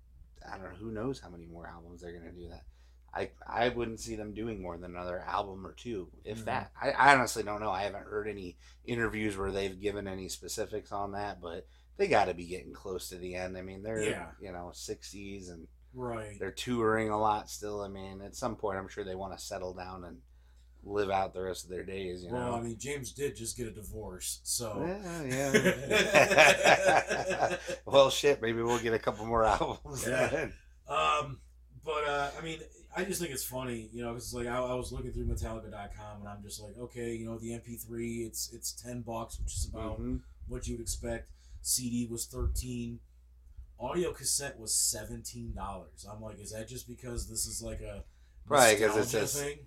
I 0.51 0.57
don't 0.57 0.63
know, 0.65 0.77
who 0.79 0.91
knows 0.91 1.21
how 1.21 1.29
many 1.29 1.45
more 1.45 1.67
albums 1.69 2.01
they're 2.01 2.13
going 2.19 2.25
to 2.25 2.41
do 2.41 2.49
that. 2.49 2.65
I, 3.13 3.31
I 3.47 3.69
wouldn't 3.71 4.01
see 4.01 4.17
them 4.17 4.33
doing 4.33 4.63
more 4.63 4.79
than 4.79 4.95
another 4.95 5.21
album 5.21 5.67
or 5.67 5.73
two, 5.73 6.09
if 6.25 6.39
Mhm. 6.41 6.45
that. 6.47 6.73
I, 6.81 6.91
I 6.93 7.15
honestly 7.15 7.43
don't 7.43 7.61
know. 7.61 7.71
I 7.71 7.83
haven't 7.83 8.05
heard 8.05 8.29
any 8.29 8.57
interviews 8.87 9.37
where 9.37 9.51
they've 9.53 9.79
given 9.81 10.07
any 10.09 10.29
specifics 10.29 10.93
on 10.93 11.13
that, 11.13 11.41
but 11.41 11.67
they 11.99 12.07
got 12.09 12.27
to 12.27 12.35
be 12.35 12.47
getting 12.47 12.73
close 12.73 13.09
to 13.11 13.17
the 13.17 13.35
end. 13.35 13.57
I 13.59 13.63
mean, 13.63 13.83
they're 13.83 14.03
Yeah. 14.03 14.31
you 14.41 14.53
know 14.53 14.71
sixties 14.73 15.49
and 15.49 15.67
Right. 15.99 16.39
they're 16.39 16.53
touring 16.53 17.11
a 17.11 17.19
lot 17.19 17.51
still. 17.51 17.83
I 17.83 17.89
mean, 17.89 18.21
at 18.23 18.35
some 18.37 18.55
point, 18.57 18.79
I'm 18.79 18.89
sure 18.89 19.03
they 19.05 19.15
want 19.17 19.37
to 19.37 19.45
settle 19.45 19.75
down 19.75 20.05
and 20.05 20.19
live 20.85 21.11
out 21.11 21.35
the 21.35 21.43
rest 21.43 21.65
of 21.65 21.71
their 21.71 21.85
days. 21.85 22.23
You 22.23 22.33
Well, 22.33 22.53
know. 22.53 22.57
I 22.57 22.61
mean, 22.63 22.79
James 22.79 23.11
did 23.13 23.35
just 23.37 23.57
get 23.57 23.67
a 23.67 23.71
divorce, 23.73 24.41
so 24.45 24.85
Yeah, 24.87 25.23
yeah. 25.25 25.49
well, 27.87 28.11
shit. 28.11 28.41
Maybe 28.41 28.63
we'll 28.63 28.79
get 28.79 28.95
a 28.95 28.99
couple 28.99 29.27
more 29.27 29.45
albums. 29.45 30.07
Yeah. 30.07 30.27
then. 30.29 30.53
Um, 30.89 31.41
but 31.85 32.05
uh, 32.09 32.31
I 32.39 32.43
mean, 32.43 32.61
I 32.97 33.05
just 33.05 33.21
think 33.21 33.33
it's 33.33 33.45
funny, 33.45 33.89
you 33.93 34.03
know, 34.03 34.13
because 34.15 34.33
like 34.35 34.47
I, 34.47 34.57
I 34.59 34.75
was 34.75 34.93
looking 34.93 35.13
through 35.13 35.27
Metallica.com 35.27 36.21
and 36.21 36.29
I'm 36.29 36.43
just 36.43 36.63
like, 36.63 36.79
okay, 36.79 37.15
you 37.15 37.27
know, 37.27 37.39
the 37.39 37.51
MP3, 37.51 38.27
it's 38.27 38.51
it's 38.53 38.73
ten 38.73 39.03
bucks, 39.03 39.39
which 39.41 39.55
is 39.55 39.69
about 39.73 40.01
Mhm. 40.01 40.21
what 40.49 40.67
you 40.67 40.75
would 40.77 40.83
expect. 40.83 41.31
CD 41.61 42.07
was 42.11 42.27
thirteen. 42.27 43.01
Audio 43.81 44.13
cassette 44.13 44.59
was 44.59 44.75
seventeen 44.75 45.53
dollars. 45.55 46.07
I'm 46.11 46.21
like, 46.21 46.41
is 46.41 46.51
that 46.53 46.69
just 46.69 46.89
because 46.89 47.29
this 47.29 47.47
is 47.47 47.63
like 47.63 47.81
a 47.81 48.03
right? 48.47 48.77
Because 48.79 48.97
it's 48.97 49.15
s- 49.37 49.41
thing? 49.43 49.59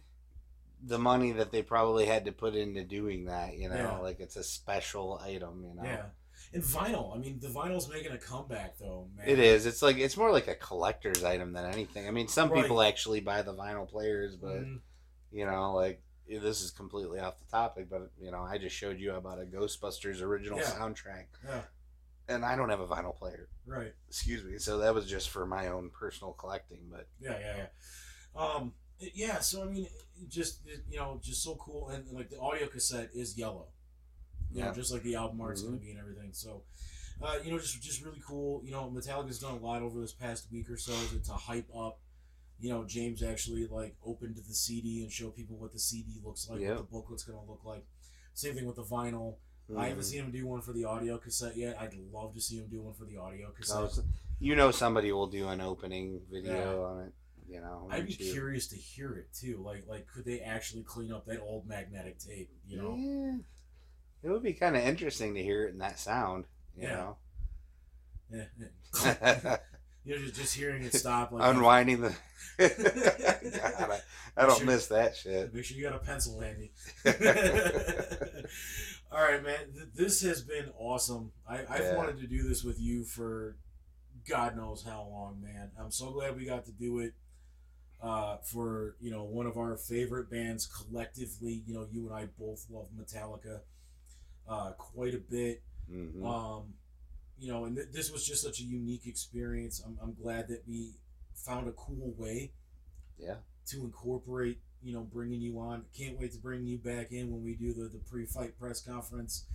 The 0.83 0.97
money 0.99 1.31
that 1.33 1.51
they 1.51 1.61
probably 1.61 2.05
had 2.05 2.25
to 2.25 2.31
put 2.31 2.55
into 2.55 2.83
doing 2.83 3.25
that, 3.25 3.55
you 3.57 3.69
know, 3.69 3.75
Yeah. 3.75 3.97
like 3.99 4.19
it's 4.19 4.35
a 4.35 4.43
special 4.43 5.19
item, 5.23 5.63
you 5.63 5.75
know. 5.75 5.83
Yeah. 5.83 6.05
And 6.53 6.63
vinyl. 6.63 7.15
I 7.15 7.19
mean, 7.19 7.39
the 7.39 7.47
vinyl's 7.47 7.87
making 7.87 8.11
a 8.11 8.17
comeback 8.17 8.77
though, 8.79 9.07
man. 9.15 9.29
It 9.29 9.39
is. 9.39 9.65
It's 9.65 9.81
like 9.81 9.97
it's 9.97 10.17
more 10.17 10.31
like 10.31 10.47
a 10.47 10.55
collector's 10.55 11.23
item 11.23 11.53
than 11.53 11.65
anything. 11.71 12.07
I 12.07 12.11
mean, 12.11 12.27
some 12.27 12.49
Right. 12.49 12.63
people 12.63 12.81
actually 12.81 13.21
buy 13.21 13.43
the 13.43 13.53
vinyl 13.53 13.87
players, 13.87 14.35
but 14.35 14.59
Mhm. 14.61 14.81
you 15.31 15.45
know, 15.45 15.73
like 15.73 16.01
this 16.27 16.61
is 16.61 16.71
completely 16.71 17.19
off 17.19 17.39
the 17.39 17.45
topic. 17.45 17.89
But 17.89 18.11
you 18.19 18.31
know, 18.31 18.41
I 18.41 18.57
just 18.57 18.75
showed 18.75 18.99
you 18.99 19.13
about 19.13 19.39
a 19.39 19.45
Ghostbusters 19.45 20.21
original 20.21 20.57
Yeah. 20.59 20.65
soundtrack, 20.71 21.27
Yeah. 21.45 21.61
And 22.31 22.43
I 22.45 22.55
don't 22.55 22.69
have 22.69 22.79
a 22.79 22.87
vinyl 22.87 23.15
player. 23.15 23.47
Right. 23.65 23.93
Excuse 24.07 24.43
me. 24.43 24.57
So 24.57 24.79
that 24.79 24.93
was 24.93 25.05
just 25.07 25.29
for 25.29 25.45
my 25.45 25.67
own 25.67 25.89
personal 25.91 26.33
collecting. 26.33 26.79
But 26.89 27.07
Yeah, 27.19 27.37
yeah, 27.39 27.57
yeah. 27.57 28.41
Um, 28.41 28.73
yeah. 29.13 29.39
So 29.39 29.63
I 29.63 29.65
mean, 29.65 29.87
just 30.27 30.61
you 30.89 30.97
know, 30.97 31.19
just 31.23 31.43
so 31.43 31.55
cool, 31.55 31.89
and 31.89 32.07
like 32.11 32.29
the 32.29 32.39
audio 32.39 32.67
cassette 32.67 33.09
is 33.13 33.37
yellow. 33.37 33.67
You 34.51 34.61
know, 34.61 34.67
Yeah. 34.67 34.73
just 34.73 34.91
like 34.91 35.03
the 35.03 35.15
album 35.15 35.39
art's 35.41 35.61
Mhm. 35.61 35.65
going 35.67 35.79
to 35.79 35.85
be 35.85 35.91
and 35.91 35.99
everything. 35.99 36.33
So, 36.33 36.63
uh, 37.21 37.37
you 37.43 37.51
know, 37.51 37.59
just 37.59 37.81
just 37.81 38.03
really 38.03 38.21
cool. 38.25 38.61
You 38.65 38.71
know, 38.71 38.89
Metallica's 38.89 39.39
done 39.39 39.53
a 39.55 39.59
lot 39.59 39.81
over 39.81 39.99
this 39.99 40.13
past 40.13 40.51
week 40.51 40.69
or 40.69 40.77
so 40.77 40.93
to, 40.93 41.19
to 41.23 41.33
hype 41.33 41.69
up. 41.75 41.99
You 42.59 42.69
know, 42.69 42.85
James 42.85 43.23
actually 43.23 43.65
like 43.67 43.95
opened 44.05 44.35
the 44.37 44.53
CD 44.53 45.01
and 45.03 45.11
show 45.11 45.29
people 45.29 45.57
what 45.57 45.71
the 45.71 45.79
CD 45.79 46.19
looks 46.23 46.47
like, 46.49 46.59
Yeah. 46.61 46.69
what 46.69 46.77
the 46.77 46.83
booklet's 46.83 47.23
going 47.23 47.39
to 47.43 47.49
look 47.51 47.63
like. 47.65 47.85
Same 48.33 48.53
thing 48.55 48.65
with 48.65 48.75
the 48.75 48.83
vinyl. 48.83 49.37
I 49.77 49.85
mm, 49.85 49.89
haven't 49.89 50.03
seen 50.03 50.19
him 50.23 50.31
do 50.31 50.45
one 50.47 50.61
for 50.61 50.73
the 50.73 50.85
audio 50.85 51.17
cassette 51.17 51.55
yet. 51.57 51.77
I'd 51.79 51.95
love 52.11 52.33
to 52.35 52.41
see 52.41 52.57
him 52.57 52.67
do 52.69 52.81
one 52.81 52.93
for 52.93 53.05
the 53.05 53.17
audio 53.17 53.47
I 53.49 53.59
cassette. 53.59 53.81
was- 53.81 54.01
you 54.39 54.55
know, 54.55 54.71
somebody 54.71 55.11
will 55.11 55.27
do 55.27 55.47
an 55.49 55.61
opening 55.61 56.21
video 56.31 56.53
Yeah. 56.53 56.85
on 56.87 56.99
it. 57.05 57.13
You 57.47 57.59
know, 57.61 57.87
I'd 57.91 58.07
be 58.07 58.13
curious 58.13 58.67
to 58.67 58.75
hear 58.77 59.13
it 59.13 59.27
too. 59.33 59.61
Like, 59.63 59.85
like 59.87 60.07
could 60.07 60.25
they 60.25 60.39
actually 60.39 60.83
clean 60.83 61.11
up 61.11 61.25
that 61.25 61.41
old 61.41 61.67
magnetic 61.67 62.17
tape? 62.17 62.49
You 62.67 62.77
know, 62.77 62.95
Yeah. 62.97 63.37
It 64.23 64.29
would 64.31 64.41
be 64.43 64.53
kind 64.53 64.75
of 64.77 64.83
interesting 64.83 65.33
to 65.35 65.43
hear 65.43 65.65
it 65.65 65.71
in 65.73 65.79
that 65.79 65.99
sound. 65.99 66.45
You 66.75 66.83
Yeah. 66.83 66.95
know. 66.95 67.17
Yeah, 68.31 68.45
yeah. 69.03 69.57
you 70.05 70.15
know, 70.15 70.21
just, 70.21 70.35
just 70.35 70.55
hearing 70.55 70.83
it 70.83 70.93
stop. 70.93 71.31
Like, 71.33 71.53
Unwinding 71.53 72.01
the. 72.01 72.15
God, 72.57 73.91
I, 73.91 73.99
I 74.37 74.45
don't 74.45 74.57
Sure. 74.57 74.65
miss 74.67 74.87
that 74.87 75.15
shit. 75.15 75.53
Make 75.53 75.65
sure 75.65 75.75
you 75.77 75.83
got 75.83 75.95
a 75.95 75.99
pencil 75.99 76.39
handy. 76.39 76.71
All 79.11 79.21
right, 79.21 79.43
man. 79.43 79.73
Th- 79.73 79.87
this 79.93 80.21
has 80.21 80.41
been 80.41 80.69
awesome. 80.77 81.31
I, 81.47 81.59
I've 81.69 81.79
Yeah. 81.81 81.97
wanted 81.97 82.19
to 82.19 82.27
do 82.27 82.43
this 82.47 82.63
with 82.63 82.79
you 82.79 83.03
for 83.03 83.57
God 84.27 84.55
knows 84.55 84.83
how 84.83 85.03
long, 85.09 85.41
man. 85.41 85.71
I'm 85.77 85.91
so 85.91 86.11
glad 86.11 86.35
we 86.37 86.45
got 86.45 86.65
to 86.65 86.71
do 86.71 86.99
it 86.99 87.13
uh, 88.01 88.37
for 88.37 88.95
you 88.99 89.11
know 89.11 89.23
one 89.23 89.45
of 89.47 89.57
our 89.57 89.75
favorite 89.77 90.29
bands 90.29 90.65
collectively. 90.65 91.63
You 91.67 91.73
know, 91.73 91.87
you 91.91 92.05
and 92.07 92.15
I 92.15 92.27
both 92.39 92.65
love 92.69 92.87
Metallica 92.97 93.61
uh, 94.47 94.71
quite 94.77 95.13
a 95.13 95.19
bit. 95.19 95.61
Mhm. 95.91 96.23
Um, 96.25 96.73
you 97.37 97.51
know, 97.51 97.65
and 97.65 97.75
th- 97.75 97.89
this 97.91 98.11
was 98.11 98.25
just 98.25 98.43
such 98.43 98.59
a 98.59 98.63
unique 98.63 99.07
experience. 99.07 99.81
I'm, 99.85 99.97
I'm 100.01 100.13
glad 100.13 100.47
that 100.49 100.63
we 100.67 100.93
found 101.33 101.67
a 101.67 101.71
cool 101.73 102.13
way 102.17 102.53
Yeah. 103.17 103.37
to 103.67 103.81
incorporate, 103.83 104.61
you 104.83 104.93
know, 104.93 105.01
bringing 105.01 105.41
you 105.41 105.59
on. 105.59 105.83
Can't 105.97 106.19
wait 106.19 106.31
to 106.33 106.37
bring 106.37 106.65
you 106.65 106.77
back 106.77 107.11
in 107.11 107.31
when 107.31 107.43
we 107.43 107.53
do 107.53 107.73
the, 107.73 107.83
the 107.89 107.99
pre-fight 107.99 108.57
press 108.59 108.81
conference 108.81 109.45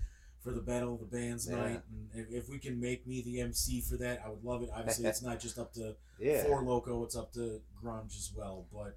for 0.43 0.53
the 0.53 0.61
Battle 0.61 0.95
of 0.95 1.01
the 1.01 1.07
Bands 1.17 1.49
Yeah. 1.49 1.57
night. 1.57 1.83
And 1.91 2.09
if, 2.29 2.45
if 2.45 2.49
we 2.49 2.59
can 2.59 2.81
make 2.81 3.07
me 3.07 3.23
the 3.23 3.41
MC 3.41 3.81
for 3.81 3.97
that, 3.97 4.23
I 4.25 4.29
would 4.29 4.45
love 4.45 4.63
it. 4.63 4.71
Obviously, 4.75 5.07
it's 5.07 5.23
not 5.31 5.41
just 5.41 5.59
up 5.59 5.73
to 5.75 5.97
Yeah. 6.21 6.45
Four 6.45 6.63
Loco; 6.63 7.03
it's 7.05 7.17
up 7.17 7.33
to 7.35 7.61
Grunge 7.83 8.17
as 8.17 8.31
well. 8.37 8.67
But, 8.73 8.97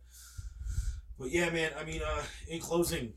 but 1.18 1.32
yeah, 1.32 1.50
man. 1.50 1.72
I 1.80 1.84
mean, 1.84 2.02
uh, 2.06 2.22
in 2.48 2.60
closing, 2.60 3.06
you 3.06 3.14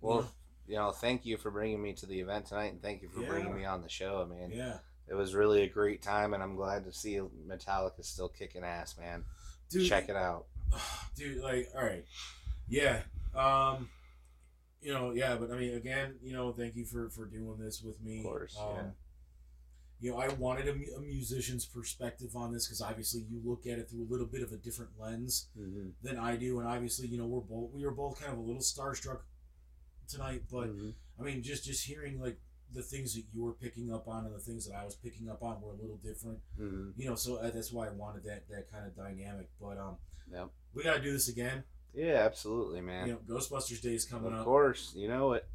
Well, 0.00 0.20
know, 0.22 0.28
you 0.66 0.76
know, 0.76 0.92
thank 0.92 1.26
you 1.26 1.36
for 1.36 1.50
bringing 1.50 1.82
me 1.82 1.92
to 1.94 2.06
the 2.06 2.20
event 2.20 2.46
tonight, 2.46 2.72
and 2.72 2.80
thank 2.80 3.02
you 3.02 3.08
for 3.08 3.20
Yeah. 3.20 3.28
bringing 3.28 3.54
me 3.54 3.64
on 3.64 3.82
the 3.82 3.88
show, 3.88 4.24
man. 4.26 4.50
yeah, 4.52 4.78
It 5.08 5.14
was 5.14 5.34
really 5.34 5.62
a 5.62 5.68
great 5.68 6.00
time, 6.00 6.32
and 6.32 6.42
I'm 6.42 6.56
glad 6.56 6.84
to 6.84 6.92
see 6.92 7.20
Metallica 7.46 8.04
still 8.04 8.28
kicking 8.28 8.62
ass, 8.64 8.96
man. 8.96 9.24
dude. 9.70 9.88
Check 9.88 10.08
it 10.08 10.16
out. 10.16 10.46
dude 11.16 11.38
like 11.42 11.68
all 11.74 11.82
right 11.84 12.04
yeah 12.68 13.00
um 13.34 13.88
you 14.80 14.92
know 14.92 15.12
yeah 15.12 15.36
but 15.36 15.50
i 15.50 15.56
mean 15.56 15.74
again 15.74 16.14
you 16.22 16.32
know 16.32 16.52
thank 16.52 16.76
you 16.76 16.84
for 16.84 17.08
for 17.10 17.26
doing 17.26 17.56
this 17.58 17.82
with 17.82 18.00
me 18.02 18.18
Of 18.18 18.24
course, 18.24 18.56
um, 18.60 18.66
yeah. 18.76 18.82
you 20.00 20.10
know 20.10 20.18
i 20.18 20.28
wanted 20.28 20.68
a, 20.68 20.72
a 20.96 21.00
musician's 21.00 21.64
perspective 21.66 22.34
on 22.36 22.52
this 22.52 22.66
because 22.66 22.80
obviously 22.80 23.22
you 23.30 23.40
look 23.44 23.66
at 23.66 23.78
it 23.78 23.88
through 23.90 24.04
a 24.04 24.10
little 24.10 24.26
bit 24.26 24.42
of 24.42 24.52
a 24.52 24.56
different 24.56 24.92
lens 24.98 25.48
Mm-hmm. 25.58 25.88
than 26.02 26.18
i 26.18 26.36
do 26.36 26.58
and 26.60 26.68
obviously 26.68 27.06
you 27.08 27.18
know 27.18 27.26
we're 27.26 27.40
both 27.40 27.70
we 27.72 27.84
were 27.84 27.92
both 27.92 28.20
kind 28.20 28.32
of 28.32 28.38
a 28.38 28.42
little 28.42 28.62
starstruck 28.62 29.20
tonight 30.08 30.42
but 30.50 30.68
Mm-hmm. 30.68 30.90
i 31.20 31.22
mean 31.24 31.42
just 31.42 31.64
just 31.64 31.84
hearing 31.84 32.20
like 32.20 32.38
the 32.72 32.82
things 32.82 33.14
that 33.14 33.22
you 33.32 33.44
were 33.44 33.52
picking 33.52 33.92
up 33.92 34.08
on 34.08 34.24
and 34.26 34.34
the 34.34 34.38
things 34.38 34.66
that 34.68 34.74
i 34.76 34.84
was 34.84 34.96
picking 34.96 35.28
up 35.28 35.42
on 35.42 35.60
were 35.60 35.72
a 35.72 35.76
little 35.76 35.98
different 36.04 36.38
hmm 36.58 36.90
you 36.96 37.08
know 37.08 37.14
so 37.14 37.36
uh, 37.36 37.50
that's 37.50 37.72
why 37.72 37.86
i 37.86 37.90
wanted 37.90 38.24
that 38.24 38.48
that 38.48 38.70
kind 38.70 38.86
of 38.86 38.96
dynamic 38.96 39.48
but 39.60 39.78
um 39.78 39.96
Yep. 40.32 40.48
we 40.74 40.82
got 40.82 40.94
to 40.94 41.02
do 41.02 41.12
this 41.12 41.28
again 41.28 41.62
Yeah, 41.94 42.22
absolutely, 42.24 42.80
man. 42.80 43.06
you 43.06 43.12
know, 43.14 43.36
Ghostbusters 43.36 43.80
Day 43.80 43.94
is 43.94 44.04
coming 44.04 44.28
of 44.28 44.34
up. 44.34 44.38
Of 44.40 44.44
course, 44.44 44.92
you 44.96 45.08
know 45.08 45.32
it. 45.32 45.46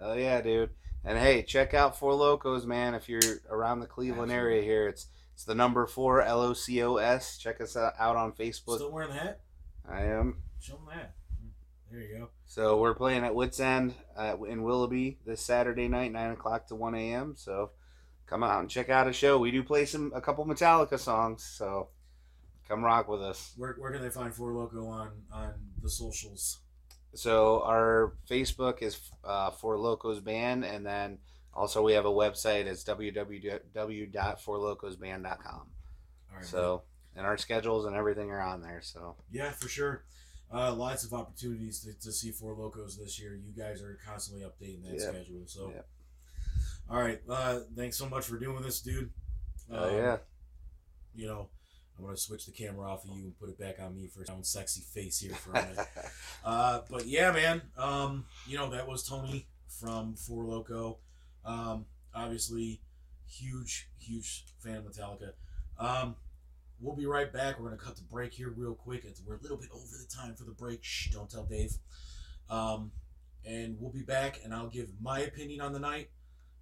Hell 0.00 0.18
yeah, 0.18 0.40
dude. 0.40 0.70
And 1.04 1.16
hey, 1.18 1.42
check 1.42 1.74
out 1.74 1.98
Four 1.98 2.14
Locos, 2.14 2.66
man. 2.66 2.94
If 2.94 3.08
you're 3.08 3.20
around 3.48 3.80
the 3.80 3.86
Cleveland 3.86 4.32
area 4.32 4.62
here, 4.62 4.88
it's 4.88 5.06
it's 5.34 5.44
the 5.44 5.54
number 5.54 5.86
four 5.86 6.20
L 6.20 6.40
O 6.40 6.52
C 6.52 6.82
O 6.82 6.96
S. 6.96 7.38
Check 7.38 7.60
us 7.60 7.76
out 7.76 7.94
out 7.98 8.16
on 8.16 8.32
Facebook. 8.32 8.76
Still 8.76 8.90
wearing 8.90 9.10
the 9.10 9.18
hat? 9.18 9.40
I 9.88 10.02
am. 10.02 10.42
Show 10.60 10.74
them 10.74 10.86
that. 10.90 11.14
There 11.90 12.00
you 12.00 12.18
go. 12.18 12.28
So 12.44 12.78
we're 12.78 12.94
playing 12.94 13.24
at 13.24 13.34
Wits 13.34 13.60
End 13.60 13.94
uh, 14.16 14.36
in 14.46 14.62
Willoughby 14.62 15.18
this 15.24 15.40
Saturday 15.40 15.88
night, 15.88 16.12
nine 16.12 16.32
o'clock 16.32 16.66
to 16.66 16.74
one 16.74 16.94
a.m. 16.94 17.34
So 17.36 17.70
come 18.26 18.42
out 18.42 18.60
and 18.60 18.68
check 18.68 18.90
out 18.90 19.08
a 19.08 19.12
show. 19.12 19.38
We 19.38 19.50
do 19.50 19.62
play 19.62 19.86
some 19.86 20.12
a 20.14 20.20
couple 20.20 20.44
Metallica 20.44 20.98
songs, 20.98 21.44
so 21.44 21.88
come 22.68 22.84
rock 22.84 23.08
with 23.08 23.22
us. 23.22 23.54
Where, 23.56 23.74
where 23.78 23.92
can 23.92 24.02
they 24.02 24.10
find 24.10 24.34
Four 24.34 24.52
Loco 24.52 24.86
on 24.86 25.10
on 25.32 25.54
the 25.82 25.90
socials? 25.90 26.60
So 27.14 27.62
our 27.62 28.12
Facebook 28.30 28.82
is 28.82 29.10
uh, 29.24 29.50
Four 29.50 29.78
Locos 29.78 30.20
Band, 30.20 30.64
and 30.64 30.84
then 30.84 31.18
also 31.54 31.82
we 31.82 31.92
have 31.94 32.04
a 32.06 32.10
website. 32.10 32.66
It's 32.66 32.84
www.forlocosband.com. 32.84 35.60
All 36.30 36.36
right. 36.36 36.44
So 36.44 36.82
and 37.16 37.26
our 37.26 37.36
schedules 37.36 37.84
and 37.86 37.96
everything 37.96 38.30
are 38.30 38.40
on 38.42 38.62
there. 38.62 38.80
So 38.82 39.16
yeah, 39.30 39.50
for 39.52 39.68
sure. 39.68 40.04
Uh, 40.52 40.72
lots 40.72 41.04
of 41.04 41.12
opportunities 41.12 41.80
to, 41.80 41.92
to 42.00 42.10
see 42.12 42.30
Four 42.30 42.54
Locos 42.54 42.96
this 42.96 43.20
year. 43.20 43.34
You 43.36 43.52
guys 43.52 43.82
are 43.82 43.98
constantly 44.06 44.44
updating 44.46 44.82
that 44.84 44.94
Yeah. 44.94 45.10
schedule. 45.10 45.42
So, 45.46 45.70
Yeah. 45.74 45.82
all 46.88 47.02
right. 47.02 47.20
Uh, 47.28 47.60
thanks 47.76 47.98
so 47.98 48.08
much 48.08 48.24
for 48.24 48.38
doing 48.38 48.62
this, 48.62 48.80
dude. 48.80 49.10
oh 49.70 49.88
Um, 49.90 49.94
yeah, 49.96 50.16
You 51.14 51.26
know, 51.26 51.48
I'm 51.98 52.04
gonna 52.04 52.16
switch 52.16 52.46
the 52.46 52.52
camera 52.52 52.90
off 52.90 53.04
of 53.04 53.10
you 53.16 53.24
and 53.24 53.38
put 53.38 53.48
it 53.48 53.58
back 53.58 53.80
on 53.80 53.96
me 53.96 54.06
for 54.06 54.20
my 54.20 54.34
own 54.34 54.44
sexy 54.44 54.82
face 54.82 55.18
here 55.18 55.34
for 55.34 55.50
a 55.52 55.54
minute. 55.54 55.86
Uh, 56.44 56.80
but 56.88 57.06
yeah, 57.06 57.30
man. 57.32 57.60
Um, 57.76 58.24
you 58.46 58.56
know 58.56 58.70
that 58.70 58.88
was 58.88 59.06
Tony 59.06 59.46
from 59.66 60.14
Four 60.14 60.44
Loco. 60.44 60.98
Um, 61.44 61.84
obviously, 62.14 62.80
huge, 63.26 63.90
huge 63.98 64.46
fan 64.58 64.76
of 64.76 64.84
Metallica. 64.84 65.32
Um, 65.78 66.14
we'll 66.80 66.96
be 66.96 67.06
right 67.06 67.30
back. 67.30 67.58
We're 67.58 67.66
gonna 67.66 67.76
cut 67.76 67.96
the 67.96 68.04
break 68.04 68.32
here 68.32 68.50
real 68.56 68.74
quick. 68.74 69.04
It's, 69.04 69.20
we're 69.26 69.36
a 69.36 69.42
little 69.42 69.58
bit 69.58 69.68
over 69.74 69.84
the 69.84 70.08
time 70.08 70.36
for 70.36 70.44
the 70.44 70.52
break. 70.52 70.82
Shh, 70.82 71.10
don't 71.10 71.28
tell 71.28 71.44
Dave. 71.44 71.72
Um, 72.48 72.92
and 73.44 73.76
we'll 73.78 73.92
be 73.92 74.02
back, 74.02 74.40
and 74.44 74.54
I'll 74.54 74.68
give 74.68 74.88
my 75.02 75.20
opinion 75.20 75.60
on 75.60 75.72
the 75.72 75.80
night. 75.80 76.10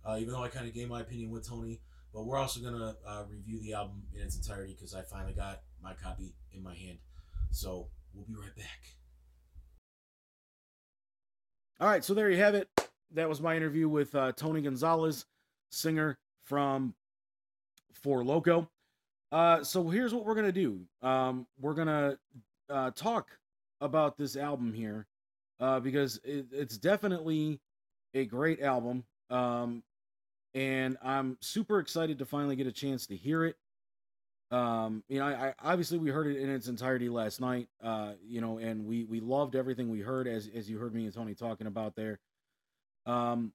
Uh, 0.04 0.16
even 0.18 0.32
though 0.32 0.42
I 0.42 0.48
kind 0.48 0.66
of 0.66 0.74
gave 0.74 0.88
my 0.88 1.00
opinion 1.00 1.30
with 1.30 1.48
Tony, 1.48 1.80
but 2.16 2.24
we're 2.24 2.38
also 2.38 2.60
gonna 2.60 2.96
uh, 3.06 3.24
review 3.28 3.60
the 3.60 3.74
album 3.74 4.02
in 4.14 4.22
its 4.22 4.36
entirety 4.36 4.72
because 4.72 4.94
I 4.94 5.02
finally 5.02 5.34
got 5.34 5.60
my 5.82 5.92
copy 5.92 6.34
in 6.50 6.62
my 6.62 6.74
hand. 6.74 6.96
So 7.50 7.88
we'll 8.14 8.24
be 8.24 8.32
right 8.34 8.56
back. 8.56 8.80
All 11.78 11.86
right, 11.86 12.02
so 12.02 12.14
there 12.14 12.30
you 12.30 12.38
have 12.38 12.54
it. 12.54 12.70
That 13.12 13.28
was 13.28 13.42
my 13.42 13.54
interview 13.54 13.86
with 13.86 14.14
uh, 14.14 14.32
Tony 14.32 14.62
Gonzalez, 14.62 15.26
singer 15.70 16.16
from 16.42 16.94
Four 17.92 18.24
Loco. 18.24 18.70
Uh, 19.30 19.62
so 19.62 19.86
here's 19.90 20.14
what 20.14 20.24
we're 20.24 20.34
gonna 20.34 20.52
do. 20.52 20.80
Um, 21.02 21.46
we're 21.60 21.74
gonna 21.74 22.16
uh, 22.70 22.92
talk 22.92 23.28
about 23.82 24.16
this 24.16 24.36
album 24.36 24.72
here 24.72 25.06
uh, 25.60 25.80
because 25.80 26.18
it, 26.24 26.46
it's 26.50 26.78
definitely 26.78 27.60
a 28.14 28.24
great 28.24 28.62
album. 28.62 29.04
Um, 29.28 29.82
and 30.56 30.96
I'm 31.02 31.36
super 31.40 31.78
excited 31.78 32.18
to 32.18 32.24
finally 32.24 32.56
get 32.56 32.66
a 32.66 32.72
chance 32.72 33.06
to 33.08 33.16
hear 33.16 33.44
it. 33.44 33.56
Um, 34.50 35.04
you 35.08 35.18
know, 35.18 35.26
I, 35.26 35.48
I 35.48 35.54
obviously 35.62 35.98
we 35.98 36.08
heard 36.08 36.26
it 36.28 36.38
in 36.40 36.48
its 36.48 36.66
entirety 36.66 37.10
last 37.10 37.40
night. 37.40 37.68
Uh, 37.82 38.12
you 38.26 38.40
know, 38.40 38.58
and 38.58 38.86
we 38.86 39.04
we 39.04 39.20
loved 39.20 39.54
everything 39.54 39.90
we 39.90 40.00
heard 40.00 40.26
as 40.26 40.48
as 40.54 40.68
you 40.70 40.78
heard 40.78 40.94
me 40.94 41.04
and 41.04 41.12
Tony 41.14 41.34
talking 41.34 41.66
about 41.66 41.94
there. 41.94 42.18
Um, 43.04 43.52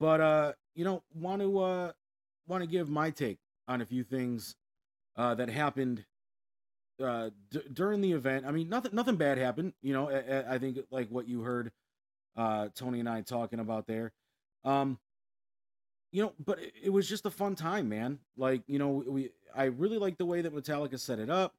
but 0.00 0.20
uh, 0.20 0.52
you 0.74 0.84
know, 0.84 1.04
want 1.14 1.40
to 1.40 1.58
uh 1.60 1.92
want 2.48 2.62
to 2.62 2.66
give 2.66 2.88
my 2.90 3.10
take 3.10 3.38
on 3.68 3.80
a 3.80 3.86
few 3.86 4.02
things 4.02 4.56
uh 5.16 5.34
that 5.36 5.48
happened 5.48 6.04
uh 7.02 7.30
d- 7.50 7.62
during 7.72 8.00
the 8.00 8.12
event. 8.12 8.44
I 8.44 8.50
mean, 8.50 8.68
nothing 8.68 8.90
nothing 8.92 9.16
bad 9.16 9.38
happened. 9.38 9.74
You 9.82 9.92
know, 9.92 10.10
I- 10.10 10.54
I, 10.54 10.58
think 10.58 10.78
like 10.90 11.08
what 11.10 11.28
you 11.28 11.42
heard 11.42 11.70
uh 12.36 12.68
Tony 12.74 12.98
and 12.98 13.08
I 13.08 13.20
talking 13.20 13.60
about 13.60 13.86
there. 13.86 14.12
Um, 14.64 14.98
you 16.12 16.22
know, 16.22 16.32
but 16.44 16.58
it, 16.58 16.72
it 16.84 16.90
was 16.90 17.08
just 17.08 17.26
a 17.26 17.30
fun 17.30 17.54
time, 17.54 17.88
man. 17.88 18.18
Like, 18.36 18.62
you 18.66 18.78
know, 18.78 19.04
we 19.06 19.30
I 19.54 19.64
really 19.64 19.98
like 19.98 20.18
the 20.18 20.26
way 20.26 20.42
that 20.42 20.54
Metallica 20.54 20.98
set 20.98 21.18
it 21.18 21.30
up. 21.30 21.54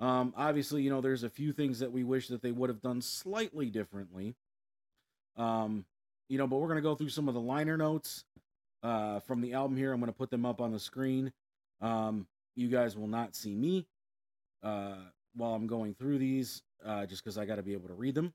Um, 0.00 0.34
obviously, 0.36 0.82
you 0.82 0.90
know, 0.90 1.00
there's 1.00 1.22
a 1.22 1.30
few 1.30 1.52
things 1.52 1.78
that 1.78 1.92
we 1.92 2.04
wish 2.04 2.28
that 2.28 2.42
they 2.42 2.52
would 2.52 2.68
have 2.70 2.82
done 2.82 3.00
slightly 3.00 3.70
differently. 3.70 4.34
Um, 5.36 5.84
you 6.28 6.38
know, 6.38 6.46
but 6.46 6.56
we're 6.56 6.68
gonna 6.68 6.80
go 6.80 6.94
through 6.94 7.10
some 7.10 7.28
of 7.28 7.34
the 7.34 7.40
liner 7.40 7.76
notes 7.76 8.24
uh 8.82 9.20
from 9.20 9.40
the 9.40 9.54
album 9.54 9.76
here. 9.76 9.92
I'm 9.92 10.00
gonna 10.00 10.12
put 10.12 10.30
them 10.30 10.46
up 10.46 10.60
on 10.60 10.72
the 10.72 10.80
screen. 10.80 11.32
Um, 11.80 12.26
you 12.56 12.68
guys 12.68 12.96
will 12.96 13.08
not 13.08 13.34
see 13.34 13.54
me 13.54 13.86
uh 14.62 14.96
while 15.34 15.54
I'm 15.54 15.66
going 15.66 15.94
through 15.94 16.18
these, 16.18 16.62
uh, 16.84 17.06
just 17.06 17.22
because 17.22 17.38
I 17.38 17.44
got 17.44 17.56
to 17.56 17.62
be 17.62 17.72
able 17.72 17.88
to 17.88 17.94
read 17.94 18.14
them. 18.14 18.32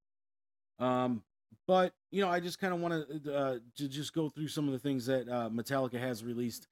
Um, 0.80 1.24
but 1.68 1.94
you 2.12 2.22
know, 2.22 2.30
I 2.30 2.40
just 2.40 2.60
kind 2.60 2.74
of 2.74 2.80
want 2.80 3.24
to 3.24 3.36
uh, 3.36 3.60
to 3.78 3.88
just 3.88 4.14
go 4.14 4.30
through 4.30 4.48
some 4.48 4.68
of 4.68 4.74
the 4.74 4.80
things 4.80 5.06
that 5.06 5.28
uh, 5.30 5.50
Metallica 5.50 6.00
has 6.00 6.24
released 6.24 6.68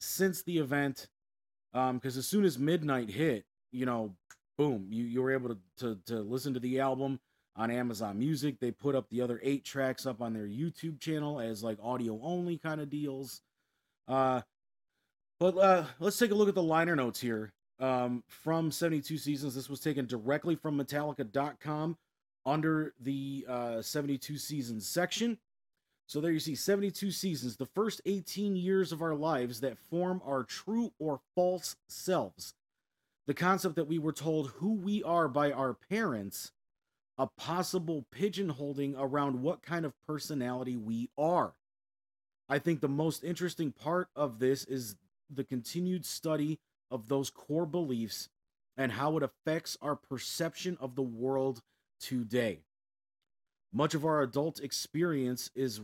since 0.00 0.42
the 0.42 0.58
event. 0.58 1.08
Um, 1.74 1.98
because 1.98 2.16
as 2.16 2.26
soon 2.26 2.44
as 2.44 2.58
midnight 2.58 3.10
hit, 3.10 3.44
you 3.72 3.84
know, 3.84 4.14
boom, 4.56 4.86
you 4.90 5.04
you 5.04 5.20
were 5.22 5.32
able 5.32 5.50
to, 5.50 5.58
to 5.78 5.98
to 6.06 6.20
listen 6.20 6.54
to 6.54 6.60
the 6.60 6.80
album 6.80 7.20
on 7.56 7.70
Amazon 7.70 8.18
Music. 8.18 8.58
They 8.58 8.70
put 8.70 8.94
up 8.94 9.10
the 9.10 9.20
other 9.20 9.40
eight 9.42 9.64
tracks 9.64 10.06
up 10.06 10.22
on 10.22 10.32
their 10.32 10.46
YouTube 10.46 11.00
channel 11.00 11.40
as 11.40 11.62
like 11.62 11.76
audio 11.82 12.18
only 12.22 12.56
kind 12.56 12.80
of 12.80 12.88
deals. 12.88 13.42
Uh, 14.06 14.40
but 15.38 15.56
uh, 15.58 15.84
let's 16.00 16.18
take 16.18 16.30
a 16.30 16.34
look 16.34 16.48
at 16.48 16.54
the 16.54 16.62
liner 16.62 16.96
notes 16.96 17.20
here. 17.20 17.52
Um, 17.80 18.24
from 18.26 18.72
72 18.72 19.18
Seasons, 19.18 19.54
this 19.54 19.68
was 19.68 19.78
taken 19.78 20.06
directly 20.06 20.56
from 20.56 20.76
Metallica.com 20.76 21.96
under 22.48 22.94
the 23.00 23.44
uh, 23.48 23.82
72 23.82 24.38
Seasons 24.38 24.88
section. 24.88 25.38
So 26.06 26.22
there 26.22 26.32
you 26.32 26.40
see 26.40 26.54
72 26.54 27.10
seasons, 27.10 27.56
the 27.56 27.66
first 27.66 28.00
18 28.06 28.56
years 28.56 28.92
of 28.92 29.02
our 29.02 29.14
lives 29.14 29.60
that 29.60 29.76
form 29.90 30.22
our 30.24 30.42
true 30.42 30.90
or 30.98 31.20
false 31.34 31.76
selves. 31.86 32.54
The 33.26 33.34
concept 33.34 33.76
that 33.76 33.88
we 33.88 33.98
were 33.98 34.14
told 34.14 34.52
who 34.52 34.72
we 34.72 35.02
are 35.02 35.28
by 35.28 35.52
our 35.52 35.74
parents, 35.74 36.52
a 37.18 37.26
possible 37.26 38.06
pigeonholing 38.16 38.94
around 38.96 39.42
what 39.42 39.60
kind 39.60 39.84
of 39.84 39.92
personality 40.06 40.78
we 40.78 41.10
are. 41.18 41.52
I 42.48 42.58
think 42.58 42.80
the 42.80 42.88
most 42.88 43.22
interesting 43.22 43.70
part 43.70 44.08
of 44.16 44.38
this 44.38 44.64
is 44.64 44.96
the 45.28 45.44
continued 45.44 46.06
study 46.06 46.58
of 46.90 47.08
those 47.08 47.28
core 47.28 47.66
beliefs 47.66 48.30
and 48.78 48.92
how 48.92 49.18
it 49.18 49.22
affects 49.22 49.76
our 49.82 49.94
perception 49.94 50.78
of 50.80 50.94
the 50.94 51.02
world 51.02 51.60
today. 52.00 52.60
Much 53.72 53.94
of 53.94 54.04
our 54.04 54.22
adult 54.22 54.60
experience 54.60 55.50
is 55.54 55.80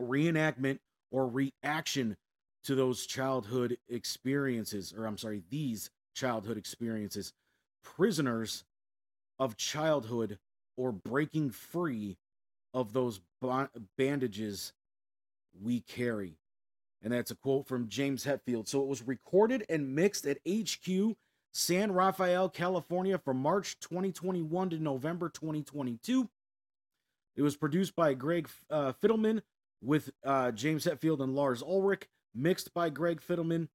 reenactment 0.00 0.78
or 1.10 1.28
reaction 1.28 2.16
to 2.64 2.74
those 2.74 3.06
childhood 3.06 3.78
experiences, 3.88 4.92
or 4.96 5.06
I'm 5.06 5.18
sorry, 5.18 5.42
these 5.50 5.90
childhood 6.14 6.56
experiences. 6.56 7.32
Prisoners 7.84 8.64
of 9.38 9.56
childhood 9.56 10.38
or 10.76 10.90
breaking 10.92 11.50
free 11.50 12.16
of 12.74 12.92
those 12.92 13.20
bandages 13.96 14.72
we 15.62 15.80
carry. 15.80 16.36
And 17.02 17.12
that's 17.12 17.30
a 17.30 17.36
quote 17.36 17.66
from 17.66 17.88
James 17.88 18.24
Hetfield. 18.24 18.68
So 18.68 18.82
it 18.82 18.88
was 18.88 19.06
recorded 19.06 19.64
and 19.68 19.94
mixed 19.94 20.26
at 20.26 20.38
HQ 20.48 21.16
San 21.56 21.90
Rafael, 21.90 22.50
California 22.50 23.16
from 23.16 23.38
March 23.38 23.80
2021 23.80 24.70
to 24.70 24.78
November 24.78 25.30
2022. 25.30 26.28
It 27.34 27.40
was 27.40 27.56
produced 27.56 27.96
by 27.96 28.12
Greg 28.12 28.46
uh, 28.68 28.92
Fidelman 29.02 29.40
with 29.82 30.10
uh, 30.22 30.50
James 30.50 30.84
Hetfield 30.84 31.20
and 31.20 31.34
Lars 31.34 31.62
Ulrich, 31.62 32.08
mixed 32.34 32.74
by 32.74 32.90
Greg 32.90 33.22
Fidelman, 33.26 33.68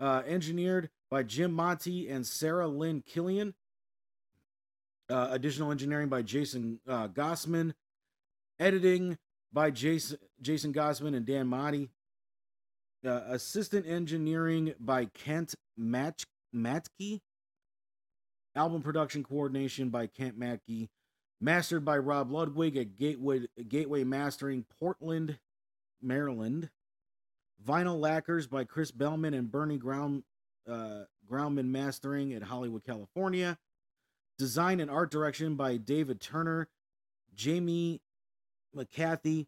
uh, 0.00 0.22
engineered 0.26 0.88
by 1.10 1.22
Jim 1.22 1.52
Monti 1.52 2.08
and 2.08 2.26
Sara 2.26 2.66
Lynn 2.66 3.02
Killion. 3.02 3.52
Uh, 5.10 5.28
additional 5.30 5.70
engineering 5.70 6.08
by 6.08 6.22
Jason 6.22 6.80
uh, 6.88 7.08
Gossman, 7.08 7.74
editing 8.58 9.18
by 9.52 9.70
Jason 9.70 10.16
Jason 10.40 10.72
Gossman 10.72 11.14
and 11.14 11.26
Dan 11.26 11.48
Monti. 11.48 11.90
Uh, 13.04 13.20
assistant 13.28 13.86
engineering 13.86 14.72
by 14.80 15.04
Kent 15.04 15.54
Match 15.76 16.24
Matke. 16.54 17.20
Album 18.54 18.82
production 18.82 19.22
coordination 19.22 19.90
by 19.90 20.06
Kent 20.06 20.38
Matke. 20.38 20.88
Mastered 21.40 21.84
by 21.84 21.96
Rob 21.96 22.30
Ludwig 22.30 22.76
at 22.76 22.96
Gateway 22.96 23.46
Gateway 23.68 24.04
Mastering, 24.04 24.64
Portland, 24.78 25.38
Maryland. 26.02 26.70
Vinyl 27.66 28.00
lacquers 28.00 28.46
by 28.46 28.64
Chris 28.64 28.90
Bellman 28.90 29.34
and 29.34 29.50
Bernie 29.50 29.78
Ground 29.78 30.22
uh, 30.68 31.04
Grundman 31.30 31.66
Mastering 31.66 32.32
at 32.32 32.42
Hollywood, 32.42 32.84
California. 32.84 33.58
Design 34.38 34.80
and 34.80 34.90
art 34.90 35.10
direction 35.10 35.56
by 35.56 35.76
David 35.76 36.20
Turner, 36.20 36.68
Jamie 37.34 38.00
McCarthy, 38.74 39.46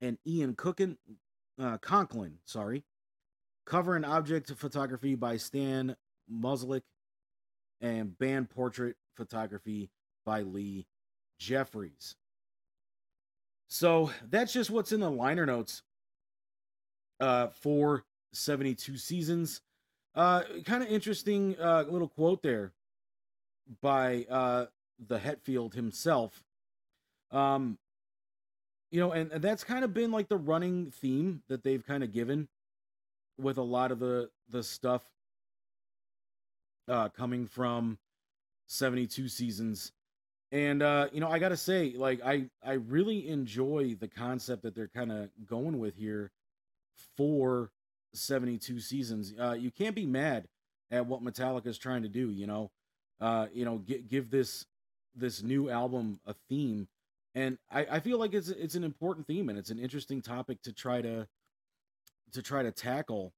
and 0.00 0.16
Ian 0.26 0.54
Cookin, 0.54 0.96
uh, 1.60 1.76
Conklin. 1.78 2.38
Sorry. 2.44 2.84
Cover 3.66 3.96
and 3.96 4.06
object 4.06 4.50
photography 4.56 5.14
by 5.14 5.36
Stan 5.36 5.96
Musilek, 6.32 6.82
and 7.80 8.16
band 8.18 8.50
portrait 8.50 8.96
photography 9.16 9.90
by 10.24 10.42
Lee 10.42 10.86
Jeffries. 11.38 12.16
So 13.68 14.10
that's 14.28 14.52
just 14.52 14.70
what's 14.70 14.92
in 14.92 15.00
the 15.00 15.10
liner 15.10 15.46
notes 15.46 15.82
uh, 17.20 17.48
for 17.48 18.04
72 18.32 18.96
seasons. 18.96 19.62
Uh, 20.14 20.42
kind 20.64 20.82
of 20.82 20.88
interesting 20.88 21.56
uh, 21.60 21.84
little 21.88 22.08
quote 22.08 22.42
there 22.42 22.72
by 23.80 24.26
uh, 24.28 24.66
the 25.06 25.18
Hetfield 25.18 25.74
himself. 25.74 26.42
Um, 27.30 27.78
you 28.90 28.98
know, 28.98 29.12
and, 29.12 29.30
and 29.30 29.42
that's 29.42 29.62
kind 29.62 29.84
of 29.84 29.94
been 29.94 30.10
like 30.10 30.28
the 30.28 30.36
running 30.36 30.90
theme 30.90 31.42
that 31.48 31.62
they've 31.62 31.86
kind 31.86 32.02
of 32.02 32.12
given 32.12 32.48
with 33.38 33.56
a 33.56 33.62
lot 33.62 33.92
of 33.92 34.00
the 34.00 34.28
the 34.50 34.62
stuff 34.62 35.04
uh, 36.90 37.08
coming 37.10 37.46
from 37.46 37.98
72 38.68 39.28
seasons 39.28 39.92
and 40.52 40.82
uh, 40.82 41.08
you 41.12 41.20
know, 41.20 41.28
I 41.30 41.38
gotta 41.38 41.56
say, 41.56 41.94
like, 41.96 42.20
I 42.24 42.46
I 42.64 42.72
really 42.74 43.28
enjoy 43.28 43.96
the 44.00 44.08
concept 44.08 44.62
that 44.62 44.74
they're 44.74 44.88
kind 44.88 45.12
of 45.12 45.30
going 45.46 45.78
with 45.78 45.94
here 45.94 46.32
for 47.16 47.70
72 48.14 48.80
seasons. 48.80 49.32
Uh, 49.40 49.52
you 49.52 49.70
can't 49.70 49.94
be 49.94 50.06
mad 50.06 50.48
at 50.90 51.06
what 51.06 51.22
Metallica 51.22 51.68
is 51.68 51.78
trying 51.78 52.02
to 52.02 52.08
do. 52.08 52.30
You 52.30 52.46
know, 52.48 52.70
uh, 53.20 53.46
you 53.52 53.64
know, 53.64 53.82
g- 53.86 54.04
give 54.08 54.30
this 54.30 54.66
this 55.14 55.42
new 55.42 55.70
album 55.70 56.20
a 56.26 56.34
theme, 56.48 56.88
and 57.34 57.58
I, 57.70 57.86
I 57.92 58.00
feel 58.00 58.18
like 58.18 58.34
it's 58.34 58.48
it's 58.48 58.74
an 58.74 58.84
important 58.84 59.26
theme 59.28 59.48
and 59.50 59.58
it's 59.58 59.70
an 59.70 59.78
interesting 59.78 60.20
topic 60.22 60.62
to 60.62 60.72
try 60.72 61.00
to 61.02 61.28
to 62.32 62.42
try 62.42 62.62
to 62.62 62.72
tackle, 62.72 63.32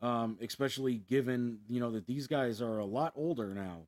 um, 0.00 0.38
especially 0.40 0.98
given 0.98 1.60
you 1.68 1.80
know 1.80 1.90
that 1.92 2.06
these 2.06 2.26
guys 2.26 2.62
are 2.62 2.78
a 2.78 2.84
lot 2.84 3.12
older 3.16 3.54
now. 3.54 3.86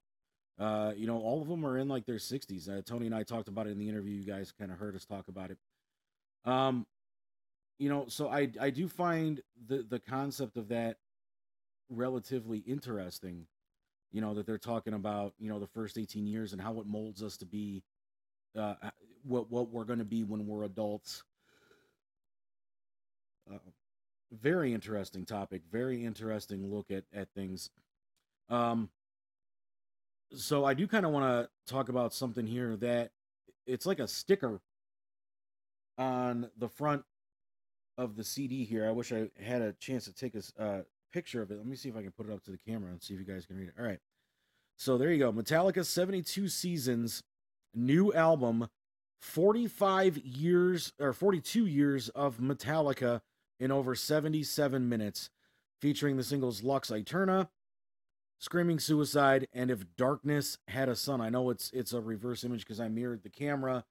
Uh, 0.58 0.92
you 0.94 1.06
know, 1.06 1.16
all 1.18 1.40
of 1.40 1.48
them 1.48 1.64
are 1.64 1.78
in 1.78 1.88
like 1.88 2.04
their 2.04 2.16
60s. 2.16 2.68
Uh, 2.68 2.82
Tony 2.82 3.06
and 3.06 3.14
I 3.14 3.22
talked 3.22 3.48
about 3.48 3.66
it 3.66 3.70
in 3.70 3.78
the 3.78 3.88
interview. 3.88 4.14
You 4.14 4.26
guys 4.26 4.52
kind 4.52 4.70
of 4.70 4.78
heard 4.78 4.94
us 4.94 5.06
talk 5.06 5.28
about 5.28 5.50
it. 5.50 5.58
Um, 6.44 6.86
you 7.78 7.88
know, 7.88 8.04
so 8.08 8.28
I 8.28 8.50
I 8.60 8.70
do 8.70 8.88
find 8.88 9.40
the 9.66 9.84
the 9.88 9.98
concept 9.98 10.56
of 10.56 10.68
that 10.68 10.98
relatively 11.88 12.58
interesting. 12.58 13.46
You 14.12 14.20
know 14.20 14.34
that 14.34 14.46
they're 14.46 14.58
talking 14.58 14.92
about 14.92 15.34
you 15.38 15.48
know 15.48 15.58
the 15.58 15.66
first 15.68 15.96
18 15.96 16.26
years 16.26 16.52
and 16.52 16.60
how 16.60 16.78
it 16.80 16.86
molds 16.86 17.22
us 17.22 17.36
to 17.38 17.46
be 17.46 17.82
uh, 18.58 18.74
what 19.22 19.50
what 19.50 19.70
we're 19.70 19.84
going 19.84 19.98
to 19.98 20.04
be 20.04 20.24
when 20.24 20.46
we're 20.46 20.64
adults. 20.64 21.22
Uh, 23.50 23.58
very 24.32 24.72
interesting 24.72 25.24
topic. 25.24 25.62
Very 25.70 26.04
interesting 26.04 26.70
look 26.70 26.90
at 26.90 27.04
at 27.12 27.28
things. 27.34 27.70
Um, 28.48 28.90
so 30.32 30.64
I 30.64 30.74
do 30.74 30.86
kind 30.86 31.04
of 31.04 31.12
want 31.12 31.24
to 31.24 31.72
talk 31.72 31.88
about 31.88 32.14
something 32.14 32.46
here 32.46 32.76
that 32.76 33.10
it's 33.66 33.86
like 33.86 33.98
a 33.98 34.08
sticker 34.08 34.60
on 35.98 36.48
the 36.56 36.68
front 36.68 37.04
of 37.98 38.16
the 38.16 38.24
CD 38.24 38.64
here. 38.64 38.88
I 38.88 38.92
wish 38.92 39.12
I 39.12 39.28
had 39.42 39.62
a 39.62 39.72
chance 39.74 40.04
to 40.04 40.14
take 40.14 40.34
a 40.34 40.62
uh, 40.62 40.82
picture 41.12 41.42
of 41.42 41.50
it. 41.50 41.58
Let 41.58 41.66
me 41.66 41.76
see 41.76 41.88
if 41.88 41.96
I 41.96 42.02
can 42.02 42.12
put 42.12 42.28
it 42.28 42.32
up 42.32 42.42
to 42.44 42.50
the 42.50 42.56
camera 42.58 42.90
and 42.90 43.02
see 43.02 43.14
if 43.14 43.20
you 43.20 43.26
guys 43.26 43.46
can 43.46 43.56
read 43.56 43.68
it. 43.68 43.74
All 43.78 43.84
right. 43.84 43.98
So 44.76 44.96
there 44.96 45.12
you 45.12 45.18
go. 45.18 45.32
Metallica 45.32 45.84
72 45.84 46.48
Seasons, 46.48 47.22
new 47.74 48.12
album, 48.14 48.68
45 49.20 50.16
years 50.18 50.92
or 50.98 51.12
42 51.12 51.66
years 51.66 52.08
of 52.10 52.38
Metallica 52.38 53.20
in 53.60 53.70
over 53.70 53.94
77 53.94 54.88
minutes, 54.88 55.30
featuring 55.80 56.16
the 56.16 56.24
singles 56.24 56.64
Lux 56.64 56.90
Eterna, 56.90 57.50
Screaming 58.38 58.78
Suicide, 58.78 59.46
and 59.52 59.70
If 59.70 59.84
Darkness 59.96 60.58
Had 60.66 60.88
a 60.88 60.96
Son. 60.96 61.20
I 61.20 61.28
know 61.28 61.50
it's 61.50 61.70
it's 61.72 61.92
a 61.92 62.00
reverse 62.00 62.42
image 62.42 62.60
because 62.60 62.80
I 62.80 62.88
mirrored 62.88 63.22
the 63.22 63.28
camera 63.28 63.84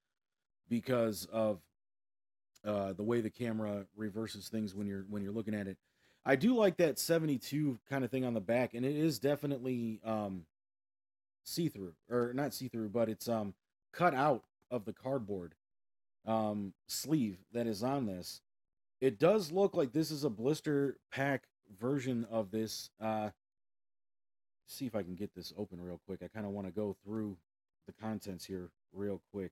because 0.68 1.26
of 1.32 1.60
uh, 2.66 2.94
the 2.94 3.04
way 3.04 3.22
the 3.22 3.30
camera 3.30 3.86
reverses 3.96 4.50
things 4.50 4.76
when 4.76 4.88
you're 4.88 5.06
when 5.08 5.22
you're 5.22 5.32
looking 5.32 5.54
at 5.54 5.68
it. 5.68 5.78
I 6.26 6.36
do 6.36 6.56
like 6.56 6.78
that 6.78 7.00
72 7.00 7.80
kind 7.90 8.04
of 8.04 8.12
thing 8.12 8.26
on 8.26 8.34
the 8.34 8.41
back, 8.41 8.74
and 8.74 8.86
it 8.86 8.96
is 8.96 9.20
definitely 9.20 10.02
um, 10.04 10.46
see-through, 11.44 11.94
or 12.10 12.34
not 12.34 12.54
see-through, 12.54 12.90
but 12.90 13.08
it's 13.08 13.30
um, 13.30 13.54
cut 13.94 14.14
out 14.14 14.44
of 14.70 14.86
the 14.86 14.94
cardboard 14.94 15.56
um, 16.28 16.74
sleeve 16.88 17.38
that 17.54 17.68
is 17.68 17.84
on 17.84 18.06
this. 18.06 18.41
It 19.02 19.20
does 19.20 19.52
look 19.52 19.76
like 19.76 19.94
this 19.94 20.12
is 20.12 20.24
a 20.24 20.30
blister 20.30 20.98
pack 21.12 21.44
version 21.80 22.26
of 22.30 22.52
this. 22.52 22.90
Uh, 23.02 23.30
see 24.66 24.86
if 24.86 24.96
I 24.96 25.04
can 25.04 25.16
get 25.16 25.34
this 25.34 25.54
open 25.58 25.82
real 25.82 26.02
quick. 26.06 26.20
I 26.24 26.28
kind 26.28 26.46
of 26.46 26.52
want 26.52 26.68
to 26.68 26.74
go 26.74 26.96
through 27.04 27.38
the 27.88 27.94
contents 27.94 28.46
here 28.46 28.70
real 28.94 29.22
quick. 29.32 29.52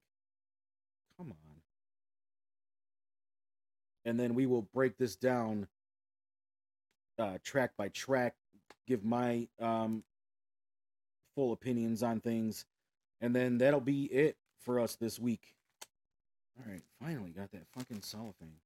Come 1.18 1.32
on. 1.32 1.62
And 4.06 4.20
then 4.20 4.36
we 4.36 4.46
will 4.46 4.62
break 4.74 4.98
this 4.98 5.16
down 5.16 5.68
uh, 7.20 7.38
track 7.44 7.72
by 7.78 7.90
track, 7.90 8.36
give 8.88 9.04
my 9.04 9.48
um, 9.60 10.04
full 11.36 11.52
opinions 11.52 12.04
on 12.04 12.20
things, 12.20 12.66
and 13.22 13.36
then 13.36 13.58
that'll 13.58 13.80
be 13.80 14.04
it 14.06 14.38
for 14.60 14.80
us 14.80 14.96
this 14.96 15.20
week. 15.20 15.56
All 16.60 16.72
right, 16.72 16.84
finally 17.02 17.32
got 17.32 17.52
that 17.52 17.68
fucking 17.76 18.02
cellophane. 18.02 18.60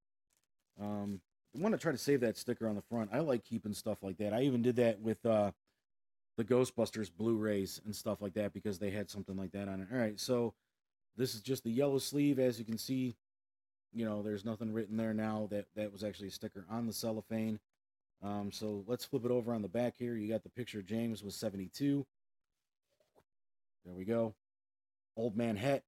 Um, 0.79 1.21
I 1.55 1.61
want 1.61 1.73
to 1.73 1.79
try 1.79 1.91
to 1.91 1.97
save 1.97 2.21
that 2.21 2.37
sticker 2.37 2.67
on 2.67 2.75
the 2.75 2.81
front. 2.83 3.09
I 3.13 3.19
like 3.19 3.43
keeping 3.43 3.73
stuff 3.73 4.03
like 4.03 4.17
that. 4.17 4.33
I 4.33 4.41
even 4.43 4.61
did 4.61 4.77
that 4.77 4.99
with 5.01 5.25
uh, 5.25 5.51
the 6.37 6.45
Ghostbusters 6.45 7.11
Blu-rays 7.15 7.81
and 7.85 7.95
stuff 7.95 8.21
like 8.21 8.33
that 8.35 8.53
because 8.53 8.79
they 8.79 8.89
had 8.91 9.09
something 9.09 9.35
like 9.35 9.51
that 9.51 9.67
on 9.67 9.81
it. 9.81 9.87
All 9.91 9.99
right, 9.99 10.19
so 10.19 10.53
this 11.17 11.35
is 11.35 11.41
just 11.41 11.63
the 11.63 11.71
yellow 11.71 11.97
sleeve, 11.99 12.39
as 12.39 12.57
you 12.57 12.65
can 12.65 12.77
see. 12.77 13.15
you 13.93 14.05
know, 14.05 14.21
there's 14.21 14.45
nothing 14.45 14.71
written 14.71 14.97
there 14.97 15.13
now. 15.13 15.47
That 15.51 15.65
that 15.75 15.91
was 15.91 16.03
actually 16.03 16.29
a 16.29 16.31
sticker 16.31 16.65
on 16.69 16.87
the 16.87 16.93
cellophane. 16.93 17.59
Um, 18.23 18.51
so 18.51 18.83
let's 18.87 19.03
flip 19.05 19.25
it 19.25 19.31
over 19.31 19.53
on 19.53 19.61
the 19.61 19.67
back 19.67 19.95
here. 19.97 20.15
You 20.15 20.29
got 20.29 20.43
the 20.43 20.49
picture 20.49 20.79
of 20.79 20.85
James 20.85 21.23
was 21.23 21.35
72. 21.35 22.05
There 23.85 23.95
we 23.95 24.05
go. 24.05 24.35
Old 25.17 25.35
man 25.35 25.55
het. 25.57 25.83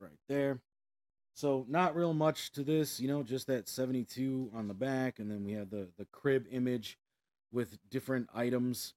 Right 0.00 0.18
there. 0.28 0.60
So 1.34 1.64
not 1.68 1.96
real 1.96 2.12
much 2.12 2.52
to 2.52 2.62
this, 2.62 3.00
you 3.00 3.08
know, 3.08 3.22
just 3.22 3.46
that 3.46 3.68
72 3.68 4.50
on 4.54 4.68
the 4.68 4.74
back, 4.74 5.18
and 5.18 5.30
then 5.30 5.44
we 5.44 5.52
have 5.52 5.70
the 5.70 5.88
the 5.96 6.04
crib 6.06 6.46
image 6.50 6.98
with 7.50 7.78
different 7.90 8.28
items 8.34 8.94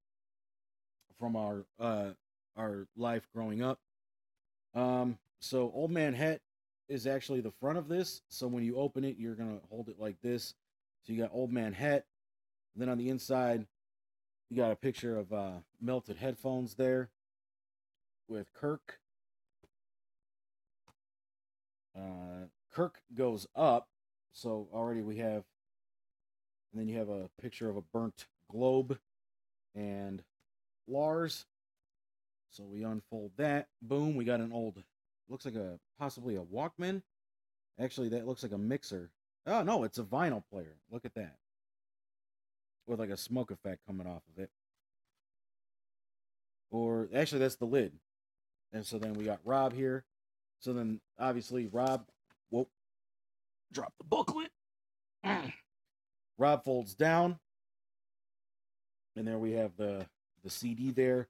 from 1.18 1.36
our 1.36 1.66
uh 1.80 2.12
our 2.58 2.88
life 2.98 3.28
growing 3.34 3.62
up. 3.62 3.80
Um, 4.74 5.18
so 5.40 5.72
old 5.74 5.92
man 5.92 6.14
het 6.14 6.42
is 6.90 7.08
actually 7.08 7.42
the 7.42 7.52
front 7.52 7.78
of 7.78 7.88
this. 7.88 8.22
So 8.30 8.48
when 8.48 8.64
you 8.64 8.78
open 8.78 9.04
it, 9.04 9.18
you're 9.18 9.36
gonna 9.36 9.60
hold 9.70 9.90
it 9.90 10.00
like 10.00 10.22
this. 10.22 10.54
So 11.04 11.14
you 11.14 11.22
got 11.22 11.32
old 11.34 11.52
man 11.52 11.74
het. 11.74 12.06
Then 12.76 12.90
on 12.90 12.98
the 12.98 13.10
inside, 13.10 13.66
you 14.50 14.58
got 14.58 14.72
a 14.72 14.76
picture 14.76 15.18
of 15.18 15.32
uh, 15.32 15.60
melted 15.82 16.18
headphones 16.18 16.76
there 16.76 17.10
with 18.28 18.52
Kirk. 18.54 19.00
Uh, 21.98 22.48
Kirk 22.74 23.00
goes 23.14 23.48
up, 23.56 23.88
so 24.34 24.68
already 24.74 25.02
we 25.02 25.18
have, 25.18 25.44
and 26.72 26.82
then 26.82 26.88
you 26.88 26.98
have 26.98 27.10
a 27.10 27.30
picture 27.42 27.70
of 27.70 27.78
a 27.78 27.84
burnt 27.94 28.26
globe 28.52 28.98
and 29.76 30.24
Lars. 30.88 31.46
So 32.52 32.64
we 32.64 32.84
unfold 32.84 33.32
that. 33.38 33.68
Boom, 33.82 34.16
we 34.16 34.26
got 34.26 34.40
an 34.40 34.52
old, 34.52 34.84
looks 35.30 35.46
like 35.46 35.56
a 35.56 35.80
possibly 36.00 36.36
a 36.36 36.42
Walkman. 36.42 37.02
Actually, 37.80 38.10
that 38.10 38.28
looks 38.28 38.44
like 38.44 38.54
a 38.54 38.58
mixer. 38.58 39.10
Oh 39.46 39.64
no, 39.64 39.84
it's 39.84 39.98
a 39.98 40.04
vinyl 40.04 40.44
player. 40.52 40.78
Look 40.92 41.06
at 41.06 41.16
that. 41.16 41.36
With 42.88 43.00
like 43.00 43.10
a 43.10 43.18
smoke 43.18 43.52
effect 43.52 43.82
coming 43.86 44.08
off 44.08 44.24
of 44.36 44.44
it. 44.44 44.50
Or 46.72 47.10
actually, 47.14 47.40
that's 47.40 47.56
the 47.56 47.66
lid. 47.66 47.94
And 48.74 48.86
so 48.86 48.98
then 48.98 49.14
we 49.14 49.26
got 49.26 49.40
Rob 49.46 49.74
here. 49.74 50.04
So 50.60 50.74
then 50.74 51.00
obviously 51.20 51.68
Rob, 51.68 52.06
drop 53.76 53.94
the 54.00 54.06
booklet. 54.06 54.50
Rob 56.38 56.64
folds 56.64 56.96
down. 56.96 57.38
And 59.16 59.28
there 59.28 59.38
we 59.38 59.52
have 59.54 59.76
the 59.78 60.06
the 60.44 60.50
CD 60.50 60.92
there. 60.92 61.28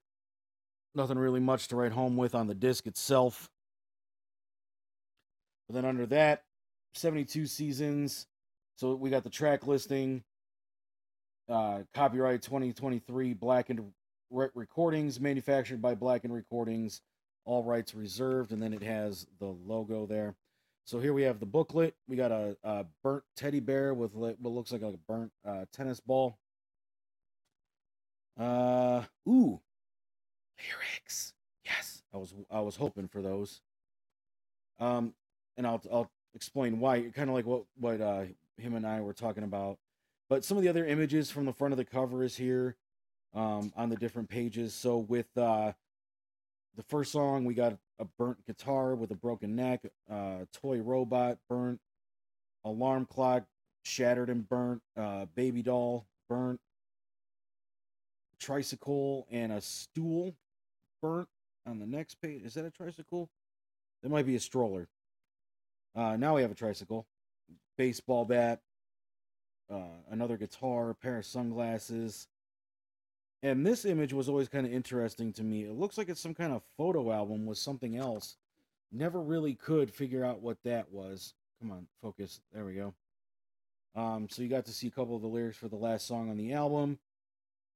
Nothing 0.94 1.18
really 1.18 1.40
much 1.40 1.68
to 1.70 1.76
write 1.76 1.92
home 1.92 2.16
with 2.16 2.36
on 2.36 2.48
the 2.48 2.56
disc 2.56 2.88
itself. 2.88 3.50
But 5.68 5.76
then 5.76 5.86
under 5.86 6.06
that, 6.08 6.44
72 6.94 7.48
seasons. 7.48 8.28
So 8.78 8.96
we 8.96 9.10
got 9.10 9.24
the 9.24 9.30
track 9.30 9.68
listing, 9.68 10.24
uh, 11.50 11.80
copyright 11.94 12.42
2023 12.42 13.34
Blackened 13.34 13.92
Re- 14.30 14.50
Recordings, 14.54 15.20
manufactured 15.20 15.82
by 15.82 15.96
Blackened 15.96 16.34
Recordings, 16.34 17.02
all 17.46 17.64
rights 17.64 17.96
reserved, 17.96 18.52
and 18.52 18.62
then 18.62 18.74
it 18.74 18.84
has 18.84 19.28
the 19.40 19.56
logo 19.66 20.06
there. 20.06 20.36
So 20.84 21.00
here 21.00 21.14
we 21.14 21.24
have 21.24 21.40
the 21.40 21.46
booklet. 21.46 21.96
We 22.08 22.16
got 22.16 22.32
a, 22.32 22.58
a 22.64 22.86
burnt 23.04 23.24
teddy 23.36 23.60
bear 23.60 23.94
with 23.94 24.14
what 24.14 24.42
looks 24.42 24.72
like 24.72 24.82
a 24.82 24.94
burnt 25.08 25.32
uh, 25.48 25.66
tennis 25.72 26.00
ball. 26.00 26.38
Uh, 28.40 29.04
ooh, 29.28 29.62
lyrics. 30.60 31.34
Yes, 31.64 32.04
I 32.14 32.18
was 32.18 32.34
I 32.52 32.60
was 32.60 32.76
hoping 32.76 33.08
for 33.08 33.22
those. 33.22 33.62
Um, 34.80 35.14
and 35.58 35.66
I'll 35.66 35.82
I'll 35.92 36.12
explain 36.34 36.80
why. 36.80 37.02
Kind 37.14 37.30
of 37.30 37.36
like 37.36 37.46
what 37.46 37.64
what 37.80 38.02
uh 38.02 38.26
him 38.58 38.76
and 38.76 38.86
I 38.86 39.02
were 39.02 39.14
talking 39.14 39.44
about. 39.44 39.78
But 40.30 40.44
some 40.44 40.58
of 40.58 40.64
the 40.64 40.70
other 40.70 40.86
images 40.86 41.32
from 41.32 41.46
the 41.46 41.54
front 41.54 41.72
of 41.74 41.78
the 41.78 41.86
cover 41.86 42.24
is 42.24 42.36
here, 42.36 42.76
um, 43.34 43.72
on 43.76 43.90
the 43.90 43.96
different 43.96 44.30
pages. 44.30 44.74
So 44.74 44.98
with 44.98 45.28
uh, 45.38 45.74
the 46.76 46.84
first 46.84 47.12
song, 47.12 47.46
we 47.46 47.54
got 47.54 47.78
a 48.00 48.06
burnt 48.18 48.46
guitar 48.46 48.96
with 48.96 49.12
a 49.12 49.16
broken 49.16 49.56
neck, 49.56 49.82
uh, 50.10 50.46
toy 50.54 50.80
robot 50.80 51.38
burnt, 51.50 51.80
alarm 52.64 53.06
clock 53.06 53.46
shattered 53.84 54.30
and 54.30 54.48
burnt, 54.48 54.82
uh, 54.98 55.26
baby 55.36 55.62
doll 55.62 56.06
burnt, 56.28 56.60
tricycle 58.40 59.28
and 59.32 59.52
a 59.52 59.62
stool 59.62 60.36
burnt 61.02 61.30
on 61.66 61.80
the 61.80 61.86
next 61.86 62.16
page. 62.22 62.44
Is 62.44 62.56
that 62.56 62.66
a 62.66 62.72
tricycle? 62.72 63.30
That 64.04 64.10
might 64.10 64.26
be 64.26 64.36
a 64.36 64.40
stroller. 64.40 64.88
Uh, 65.96 66.18
now 66.18 66.36
we 66.36 66.42
have 66.42 66.52
a 66.52 66.56
tricycle, 66.56 67.08
baseball 67.78 68.26
bat, 68.26 68.60
uh, 69.72 70.02
another 70.12 70.38
guitar, 70.38 70.90
a 70.90 70.96
pair 70.96 71.18
of 71.18 71.26
sunglasses. 71.26 72.28
And 73.44 73.66
this 73.66 73.86
image 73.86 74.14
was 74.14 74.28
always 74.28 74.50
kind 74.50 74.66
of 74.66 74.74
interesting 74.74 75.32
to 75.34 75.44
me. 75.44 75.64
It 75.64 75.74
looks 75.74 75.98
like 75.98 76.10
it's 76.10 76.22
some 76.22 76.34
kind 76.34 76.54
of 76.54 76.64
photo 76.78 77.12
album 77.12 77.46
with 77.46 77.58
something 77.58 77.96
else. 77.96 78.38
Never 78.92 79.22
really 79.22 79.54
could 79.54 79.94
figure 79.94 80.24
out 80.24 80.42
what 80.42 80.58
that 80.64 80.92
was. 80.92 81.34
Come 81.62 81.72
on, 81.72 81.88
focus. 82.02 82.42
There 82.54 82.66
we 82.66 82.74
go. 82.74 82.94
Um, 83.96 84.28
so 84.30 84.42
you 84.42 84.50
got 84.50 84.66
to 84.66 84.74
see 84.74 84.88
a 84.88 84.92
couple 84.92 85.16
of 85.16 85.22
the 85.22 85.28
lyrics 85.28 85.58
for 85.58 85.68
the 85.68 85.76
last 85.76 86.08
song 86.08 86.30
on 86.30 86.38
the 86.38 86.54
album. 86.54 87.00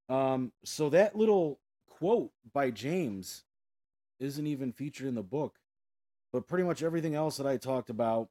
Um, 0.09 0.51
so 0.63 0.89
that 0.89 1.15
little 1.15 1.59
quote 1.87 2.31
by 2.51 2.71
James 2.71 3.43
isn't 4.19 4.47
even 4.47 4.71
featured 4.71 5.07
in 5.07 5.15
the 5.15 5.23
book, 5.23 5.59
but 6.33 6.47
pretty 6.47 6.63
much 6.63 6.83
everything 6.83 7.15
else 7.15 7.37
that 7.37 7.47
I 7.47 7.57
talked 7.57 7.89
about, 7.89 8.29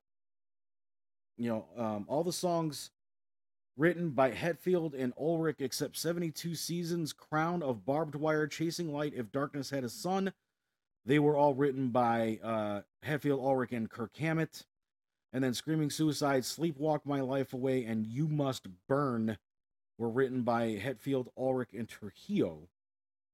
you 1.37 1.49
know, 1.49 1.67
um, 1.83 2.05
all 2.09 2.25
the 2.25 2.33
songs 2.33 2.91
written 3.79 4.11
by 4.11 4.33
Hetfield 4.33 4.93
and 4.99 5.15
Ulrich, 5.17 5.61
except 5.61 5.97
72 5.97 6.57
Seasons, 6.57 7.13
Crown 7.13 7.63
of 7.63 7.87
Barbed 7.87 8.17
Wire, 8.17 8.49
Chasing 8.49 8.93
Light, 8.93 9.15
If 9.15 9.31
Darkness 9.31 9.71
Had 9.71 9.85
a 9.85 9.89
Son. 9.89 10.33
They 11.07 11.21
were 11.21 11.37
all 11.37 11.55
written 11.55 11.89
by 11.89 12.41
uh, 12.43 12.81
Hetfield, 13.07 13.39
Ulrich, 13.39 13.73
and 13.73 13.89
Kirk 13.89 14.17
Hammett. 14.17 14.67
And 15.33 15.45
then 15.45 15.55
Screaming 15.55 15.91
Suicide, 15.91 16.43
Sleepwalk 16.43 17.01
My 17.05 17.21
Life 17.21 17.53
Away, 17.55 17.85
and 17.85 18.05
You 18.05 18.27
Must 18.27 18.67
Burn 18.89 19.39
were 19.97 20.11
written 20.11 20.43
by 20.43 20.81
Hetfield, 20.83 21.29
Ulrich, 21.37 21.73
and 21.73 21.89
Trujillo. 21.89 22.69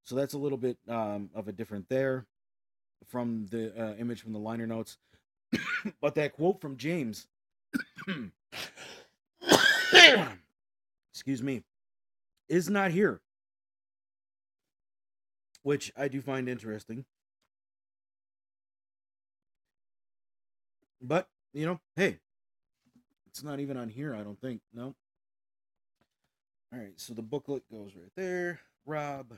So 0.03 0.15
that's 0.15 0.35
a 0.35 0.39
little 0.39 0.59
bit 0.59 0.77
um, 0.89 1.31
of 1.35 1.49
a 1.49 1.53
different 1.53 1.89
there 1.89 2.27
from 3.09 3.47
the 3.51 3.73
uh, 3.81 3.95
image 3.95 4.21
from 4.21 4.33
the 4.33 4.39
liner 4.39 4.67
notes. 4.67 4.99
but 6.01 6.15
that 6.17 6.35
quote 6.35 6.61
from 6.61 6.77
James, 6.77 7.29
excuse 11.13 11.43
me, 11.43 11.63
is 12.49 12.69
not 12.69 12.91
here, 12.91 13.21
which 15.63 15.93
I 15.97 16.09
do 16.09 16.21
find 16.21 16.49
interesting. 16.49 17.05
But, 21.01 21.29
you 21.53 21.67
know, 21.67 21.81
hey, 21.97 22.19
it's 23.27 23.43
not 23.43 23.61
even 23.61 23.77
on 23.77 23.89
here, 23.89 24.15
I 24.15 24.23
don't 24.23 24.41
think. 24.41 24.61
No. 24.73 24.95
All 26.73 26.79
right, 26.79 26.95
so 26.97 27.15
the 27.15 27.23
booklet 27.23 27.63
goes 27.71 27.95
right 27.95 28.11
there. 28.17 28.61
Rob, 28.87 29.35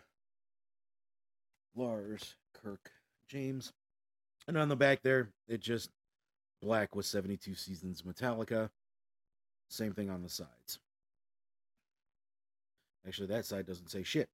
Lars, 1.74 2.36
Kirk, 2.54 2.90
James. 3.28 3.72
And 4.48 4.56
on 4.56 4.68
the 4.68 4.76
back 4.76 5.02
there, 5.02 5.30
it 5.48 5.60
just 5.60 5.90
black 6.62 6.94
with 6.94 7.06
72 7.06 7.54
seasons 7.54 8.02
Metallica. 8.02 8.70
Same 9.68 9.92
thing 9.92 10.10
on 10.10 10.22
the 10.22 10.28
sides. 10.28 10.78
Actually, 13.06 13.28
that 13.28 13.44
side 13.44 13.66
doesn't 13.66 13.90
say 13.90 14.02
shit. 14.02 14.28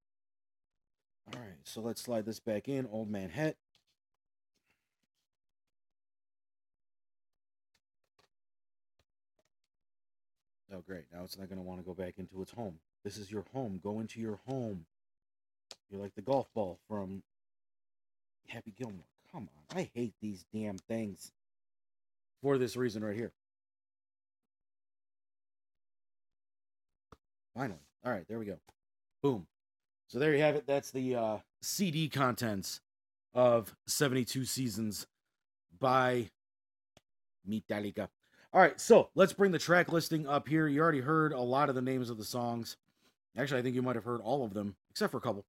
All 1.33 1.39
right, 1.39 1.57
so 1.63 1.81
let's 1.81 2.01
slide 2.01 2.25
this 2.25 2.39
back 2.39 2.67
in. 2.67 2.87
Old 2.91 3.09
Man 3.09 3.29
Het. 3.29 3.55
Oh, 10.73 10.81
great. 10.87 11.05
Now 11.13 11.23
it's 11.23 11.37
not 11.37 11.49
going 11.49 11.59
to 11.59 11.63
want 11.63 11.79
to 11.79 11.85
go 11.85 11.93
back 11.93 12.15
into 12.17 12.41
its 12.41 12.51
home. 12.51 12.79
This 13.03 13.17
is 13.17 13.31
your 13.31 13.45
home. 13.53 13.79
Go 13.83 13.99
into 13.99 14.19
your 14.19 14.39
home. 14.47 14.85
You're 15.91 16.01
like 16.01 16.15
the 16.15 16.21
golf 16.21 16.47
ball 16.55 16.79
from 16.87 17.21
Happy 18.47 18.73
Gilmore. 18.75 19.05
Come 19.31 19.49
on. 19.71 19.77
I 19.77 19.89
hate 19.93 20.13
these 20.19 20.45
damn 20.51 20.77
things. 20.77 21.31
For 22.41 22.57
this 22.57 22.75
reason 22.75 23.03
right 23.03 23.15
here. 23.15 23.31
Finally. 27.55 27.79
All 28.05 28.11
right, 28.11 28.27
there 28.27 28.39
we 28.39 28.45
go. 28.45 28.57
Boom. 29.21 29.47
So 30.07 30.19
there 30.19 30.33
you 30.33 30.41
have 30.41 30.55
it. 30.55 30.67
That's 30.67 30.91
the 30.91 31.15
uh, 31.15 31.37
CD 31.61 32.09
contents 32.09 32.81
of 33.33 33.75
72 33.87 34.45
Seasons 34.45 35.07
by 35.79 36.29
Metallica. 37.49 38.07
All 38.53 38.61
right, 38.61 38.79
so 38.79 39.09
let's 39.15 39.33
bring 39.33 39.51
the 39.51 39.59
track 39.59 39.91
listing 39.91 40.27
up 40.27 40.47
here. 40.47 40.67
You 40.67 40.81
already 40.81 41.01
heard 41.01 41.33
a 41.33 41.39
lot 41.39 41.69
of 41.69 41.75
the 41.75 41.81
names 41.81 42.09
of 42.09 42.17
the 42.17 42.23
songs. 42.23 42.77
Actually, 43.35 43.59
I 43.59 43.63
think 43.63 43.75
you 43.75 43.81
might 43.81 43.95
have 43.95 44.05
heard 44.05 44.21
all 44.21 44.45
of 44.45 44.53
them, 44.53 44.75
except 44.91 45.11
for 45.11 45.17
a 45.17 45.21
couple. 45.21 45.45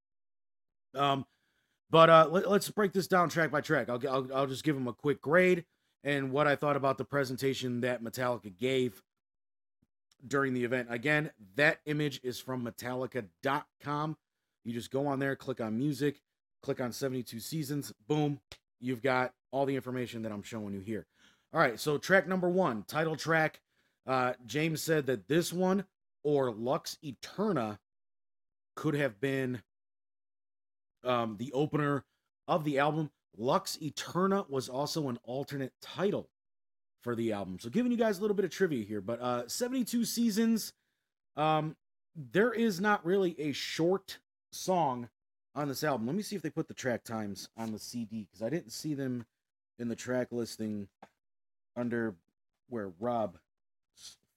Um, 0.94 1.26
but 1.90 2.08
uh, 2.08 2.28
let, 2.30 2.46
us 2.46 2.70
break 2.70 2.92
this 2.92 3.06
down 3.06 3.28
track 3.28 3.50
by 3.50 3.60
track. 3.60 3.90
I'll, 3.90 4.00
I'll 4.08 4.28
I'll 4.34 4.46
just 4.46 4.64
give 4.64 4.74
them 4.74 4.88
a 4.88 4.94
quick 4.94 5.20
grade, 5.20 5.64
and 6.02 6.32
what 6.32 6.46
I 6.46 6.56
thought 6.56 6.76
about 6.76 6.96
the 6.96 7.04
presentation 7.04 7.82
that 7.82 8.02
Metallica 8.02 8.56
gave 8.56 9.02
during 10.26 10.54
the 10.54 10.64
event. 10.64 10.88
Again, 10.90 11.30
that 11.56 11.80
image 11.86 12.20
is 12.22 12.38
from 12.38 12.64
Metallica.com. 12.64 14.16
You 14.64 14.72
just 14.72 14.90
go 14.90 15.06
on 15.06 15.18
there, 15.18 15.36
click 15.36 15.60
on 15.60 15.78
music, 15.78 16.20
click 16.62 16.80
on 16.80 16.92
72 16.92 17.40
seasons, 17.40 17.92
boom, 18.08 18.40
you've 18.80 19.02
got 19.02 19.32
all 19.50 19.66
the 19.66 19.76
information 19.76 20.22
that 20.22 20.32
I'm 20.32 20.42
showing 20.42 20.74
you 20.74 20.80
here. 20.80 21.06
All 21.52 21.60
right, 21.60 21.78
so 21.78 21.98
track 21.98 22.26
number 22.26 22.48
one, 22.48 22.84
title 22.88 23.16
track. 23.16 23.60
Uh, 24.06 24.32
James 24.46 24.82
said 24.82 25.06
that 25.06 25.28
this 25.28 25.52
one 25.52 25.84
or 26.24 26.50
Lux 26.50 26.98
Eterna 27.02 27.78
could 28.74 28.94
have 28.94 29.20
been 29.20 29.62
um, 31.04 31.36
the 31.38 31.52
opener 31.52 32.04
of 32.48 32.64
the 32.64 32.78
album. 32.78 33.10
Lux 33.36 33.78
Eterna 33.80 34.44
was 34.48 34.68
also 34.68 35.08
an 35.08 35.18
alternate 35.24 35.72
title 35.80 36.28
for 37.04 37.14
the 37.14 37.32
album. 37.32 37.58
So 37.60 37.68
giving 37.68 37.92
you 37.92 37.98
guys 37.98 38.18
a 38.18 38.22
little 38.22 38.34
bit 38.34 38.46
of 38.46 38.50
trivia 38.50 38.82
here, 38.82 39.02
but 39.02 39.20
uh 39.20 39.46
72 39.46 40.06
seasons 40.06 40.72
um 41.36 41.76
there 42.16 42.52
is 42.52 42.80
not 42.80 43.04
really 43.04 43.38
a 43.38 43.52
short 43.52 44.18
song 44.50 45.10
on 45.54 45.68
this 45.68 45.84
album. 45.84 46.06
Let 46.06 46.16
me 46.16 46.22
see 46.22 46.34
if 46.34 46.42
they 46.42 46.50
put 46.50 46.66
the 46.66 46.74
track 46.74 47.04
times 47.04 47.48
on 47.56 47.70
the 47.70 47.78
CD 47.78 48.26
cuz 48.32 48.42
I 48.42 48.48
didn't 48.48 48.70
see 48.70 48.94
them 48.94 49.26
in 49.78 49.88
the 49.88 49.94
track 49.94 50.28
listing 50.32 50.88
under 51.76 52.16
where 52.70 52.88
Rob's 52.98 53.38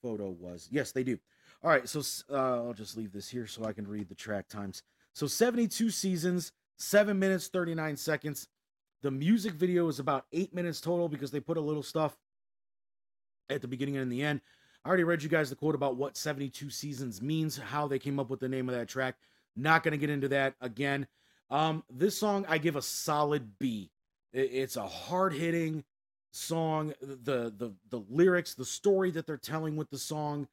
photo 0.01 0.29
was. 0.29 0.67
Yes, 0.69 0.91
they 0.91 1.03
do. 1.03 1.17
All 1.63 1.71
right, 1.71 1.87
so 1.87 2.01
uh, 2.29 2.65
I'll 2.67 2.73
just 2.73 2.97
leave 2.97 3.13
this 3.13 3.29
here 3.29 3.47
so 3.47 3.63
I 3.63 3.73
can 3.73 3.87
read 3.87 4.09
the 4.09 4.15
track 4.15 4.47
times. 4.47 4.83
So 5.13 5.25
72 5.25 5.89
seasons, 5.89 6.51
7 6.77 7.17
minutes 7.17 7.47
39 7.47 7.97
seconds. 7.97 8.47
The 9.01 9.11
music 9.11 9.53
video 9.53 9.87
is 9.87 9.99
about 9.99 10.25
8 10.31 10.53
minutes 10.53 10.81
total 10.81 11.07
because 11.09 11.31
they 11.31 11.39
put 11.39 11.57
a 11.57 11.61
little 11.61 11.83
stuff 11.83 12.17
at 13.49 13.61
the 13.61 13.67
beginning 13.67 13.95
and 13.97 14.03
in 14.03 14.09
the 14.09 14.23
end. 14.23 14.41
I 14.83 14.89
already 14.89 15.03
read 15.03 15.23
you 15.23 15.29
guys 15.29 15.49
the 15.49 15.55
quote 15.55 15.75
about 15.75 15.97
what 15.97 16.15
72 16.15 16.69
seasons 16.69 17.21
means, 17.21 17.57
how 17.57 17.87
they 17.87 17.99
came 17.99 18.19
up 18.19 18.29
with 18.29 18.39
the 18.39 18.47
name 18.47 18.69
of 18.69 18.75
that 18.75 18.87
track. 18.87 19.15
Not 19.55 19.83
going 19.83 19.91
to 19.91 19.97
get 19.97 20.09
into 20.09 20.29
that 20.29 20.55
again. 20.61 21.07
Um, 21.49 21.83
this 21.89 22.17
song 22.17 22.45
I 22.47 22.57
give 22.57 22.75
a 22.75 22.81
solid 22.81 23.57
B. 23.59 23.89
It's 24.33 24.75
a 24.75 24.87
hard 24.87 25.33
hitting 25.33 25.83
song. 26.31 26.93
The 27.01 27.53
the 27.57 27.73
the 27.89 28.03
lyrics, 28.09 28.53
the 28.53 28.65
story 28.65 29.11
that 29.11 29.25
they're 29.25 29.37
telling 29.37 29.75
with 29.75 29.89
the 29.89 29.97
song 29.97 30.47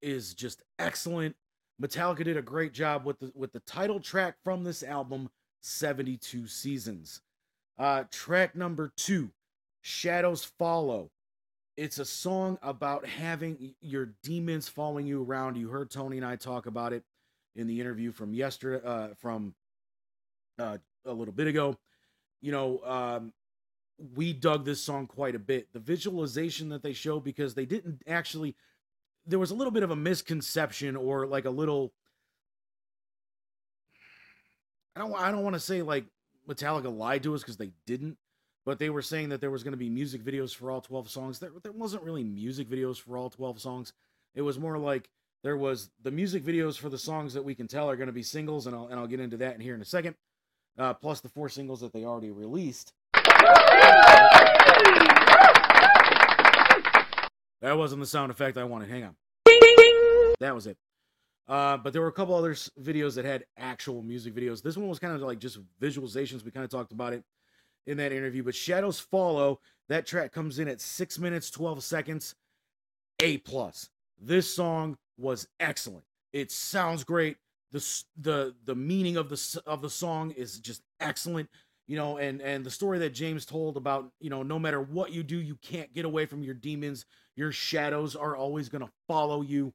is 0.00 0.34
just 0.34 0.62
excellent. 0.78 1.36
Metallica 1.80 2.24
did 2.24 2.36
a 2.36 2.42
great 2.42 2.72
job 2.72 3.04
with 3.04 3.18
the 3.20 3.32
with 3.34 3.52
the 3.52 3.60
title 3.60 4.00
track 4.00 4.36
from 4.42 4.64
this 4.64 4.82
album, 4.82 5.30
72 5.60 6.46
Seasons. 6.46 7.20
Uh, 7.78 8.04
track 8.10 8.54
number 8.54 8.92
two, 8.96 9.30
Shadows 9.80 10.44
Follow. 10.44 11.10
It's 11.76 11.98
a 11.98 12.04
song 12.04 12.58
about 12.62 13.06
having 13.06 13.74
your 13.80 14.10
demons 14.22 14.68
following 14.68 15.06
you 15.06 15.22
around. 15.22 15.56
You 15.56 15.68
heard 15.68 15.90
Tony 15.90 16.18
and 16.18 16.26
I 16.26 16.36
talk 16.36 16.66
about 16.66 16.92
it 16.92 17.02
in 17.56 17.66
the 17.66 17.80
interview 17.80 18.12
from 18.12 18.34
yesterday, 18.34 18.86
uh, 18.86 19.08
from 19.18 19.54
uh, 20.58 20.76
a 21.06 21.12
little 21.12 21.32
bit 21.32 21.46
ago. 21.46 21.78
You 22.42 22.52
know, 22.52 22.80
um, 22.84 23.32
we 24.14 24.34
dug 24.34 24.66
this 24.66 24.82
song 24.82 25.06
quite 25.06 25.34
a 25.34 25.38
bit. 25.38 25.72
The 25.72 25.78
visualization 25.78 26.68
that 26.70 26.82
they 26.82 26.92
show 26.92 27.20
because 27.20 27.54
they 27.54 27.66
didn't 27.66 28.02
actually. 28.06 28.54
There 29.24 29.38
was 29.38 29.50
a 29.50 29.54
little 29.54 29.70
bit 29.70 29.84
of 29.84 29.92
a 29.92 29.96
misconception 29.96 30.94
or 30.94 31.26
like 31.26 31.46
a 31.46 31.50
little. 31.50 31.92
I 34.94 35.00
don't. 35.00 35.14
I 35.14 35.30
don't 35.30 35.44
want 35.44 35.54
to 35.54 35.60
say 35.60 35.80
like 35.80 36.04
Metallica 36.46 36.94
lied 36.94 37.22
to 37.22 37.34
us 37.34 37.40
because 37.40 37.56
they 37.56 37.70
didn't 37.86 38.18
but 38.64 38.78
they 38.78 38.90
were 38.90 39.02
saying 39.02 39.30
that 39.30 39.40
there 39.40 39.50
was 39.50 39.62
going 39.62 39.72
to 39.72 39.78
be 39.78 39.90
music 39.90 40.22
videos 40.22 40.54
for 40.54 40.70
all 40.70 40.80
12 40.80 41.10
songs. 41.10 41.38
There, 41.38 41.50
there 41.62 41.72
wasn't 41.72 42.02
really 42.04 42.24
music 42.24 42.68
videos 42.68 43.00
for 43.00 43.16
all 43.16 43.30
12 43.30 43.60
songs. 43.60 43.92
It 44.34 44.42
was 44.42 44.58
more 44.58 44.78
like 44.78 45.08
there 45.42 45.56
was 45.56 45.90
the 46.02 46.10
music 46.10 46.44
videos 46.44 46.78
for 46.78 46.88
the 46.88 46.98
songs 46.98 47.34
that 47.34 47.44
we 47.44 47.54
can 47.54 47.66
tell 47.66 47.90
are 47.90 47.96
going 47.96 48.06
to 48.06 48.12
be 48.12 48.22
singles, 48.22 48.66
and 48.66 48.76
I'll, 48.76 48.86
and 48.86 48.98
I'll 48.98 49.06
get 49.06 49.20
into 49.20 49.36
that 49.38 49.54
in 49.54 49.60
here 49.60 49.74
in 49.74 49.82
a 49.82 49.84
second, 49.84 50.14
uh, 50.78 50.94
plus 50.94 51.20
the 51.20 51.28
four 51.28 51.48
singles 51.48 51.80
that 51.80 51.92
they 51.92 52.04
already 52.04 52.30
released. 52.30 52.92
That 57.60 57.76
wasn't 57.76 58.00
the 58.00 58.06
sound 58.06 58.30
effect 58.30 58.56
I 58.56 58.64
wanted. 58.64 58.90
Hang 58.90 59.04
on. 59.04 59.16
That 60.40 60.54
was 60.54 60.66
it. 60.66 60.76
Uh, 61.48 61.76
but 61.76 61.92
there 61.92 62.02
were 62.02 62.08
a 62.08 62.12
couple 62.12 62.34
other 62.34 62.54
videos 62.54 63.14
that 63.16 63.24
had 63.24 63.44
actual 63.56 64.02
music 64.02 64.34
videos. 64.34 64.62
This 64.62 64.76
one 64.76 64.88
was 64.88 64.98
kind 64.98 65.14
of 65.14 65.20
like 65.22 65.38
just 65.38 65.58
visualizations. 65.80 66.44
We 66.44 66.50
kind 66.50 66.64
of 66.64 66.70
talked 66.70 66.92
about 66.92 67.12
it 67.12 67.24
in 67.86 67.96
that 67.98 68.12
interview. 68.12 68.42
But 68.42 68.54
Shadows 68.54 69.00
Follow, 69.00 69.60
that 69.88 70.06
track 70.06 70.32
comes 70.32 70.58
in 70.58 70.68
at 70.68 70.80
six 70.80 71.18
minutes, 71.18 71.50
12 71.50 71.82
seconds. 71.82 72.34
A 73.20 73.38
plus. 73.38 73.88
This 74.20 74.52
song 74.52 74.96
was 75.18 75.46
excellent. 75.60 76.04
It 76.32 76.50
sounds 76.50 77.04
great. 77.04 77.36
The, 77.70 78.02
the 78.20 78.54
the 78.64 78.74
meaning 78.74 79.16
of 79.16 79.30
the 79.30 79.62
of 79.66 79.80
the 79.80 79.88
song 79.88 80.32
is 80.32 80.58
just 80.58 80.82
excellent 81.00 81.48
you 81.86 81.96
know 81.96 82.16
and 82.16 82.40
and 82.40 82.64
the 82.64 82.70
story 82.70 82.98
that 82.98 83.14
james 83.14 83.44
told 83.44 83.76
about 83.76 84.10
you 84.20 84.30
know 84.30 84.42
no 84.42 84.58
matter 84.58 84.80
what 84.80 85.12
you 85.12 85.22
do 85.22 85.36
you 85.36 85.56
can't 85.62 85.92
get 85.92 86.04
away 86.04 86.26
from 86.26 86.42
your 86.42 86.54
demons 86.54 87.04
your 87.36 87.52
shadows 87.52 88.14
are 88.14 88.36
always 88.36 88.68
going 88.68 88.84
to 88.84 88.92
follow 89.08 89.42
you 89.42 89.72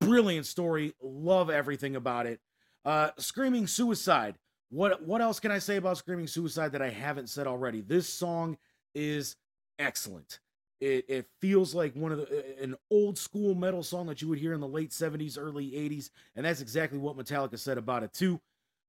brilliant 0.00 0.46
story 0.46 0.94
love 1.02 1.50
everything 1.50 1.96
about 1.96 2.26
it 2.26 2.40
uh 2.84 3.10
screaming 3.18 3.66
suicide 3.66 4.36
what 4.74 5.06
what 5.06 5.20
else 5.20 5.38
can 5.38 5.52
I 5.52 5.58
say 5.58 5.76
about 5.76 5.98
Screaming 5.98 6.26
Suicide 6.26 6.72
that 6.72 6.82
I 6.82 6.90
haven't 6.90 7.28
said 7.28 7.46
already? 7.46 7.80
This 7.80 8.08
song 8.08 8.58
is 8.92 9.36
excellent. 9.78 10.40
It, 10.80 11.04
it 11.08 11.26
feels 11.40 11.74
like 11.74 11.94
one 11.94 12.10
of 12.10 12.18
the 12.18 12.60
an 12.60 12.74
old 12.90 13.16
school 13.16 13.54
metal 13.54 13.84
song 13.84 14.06
that 14.08 14.20
you 14.20 14.26
would 14.28 14.38
hear 14.38 14.52
in 14.52 14.60
the 14.60 14.66
late 14.66 14.90
70s, 14.90 15.38
early 15.38 15.70
80s, 15.70 16.10
and 16.34 16.44
that's 16.44 16.60
exactly 16.60 16.98
what 16.98 17.16
Metallica 17.16 17.56
said 17.56 17.78
about 17.78 18.02
it 18.02 18.12
too. 18.12 18.40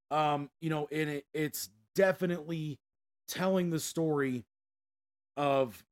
Um, 0.09 0.49
you 0.59 0.71
know, 0.71 0.87
and 0.91 1.07
it, 1.07 1.25
it's 1.35 1.69
definitely 1.93 2.79
telling 3.27 3.69
the 3.69 3.79
story 3.79 4.43
of 5.37 5.85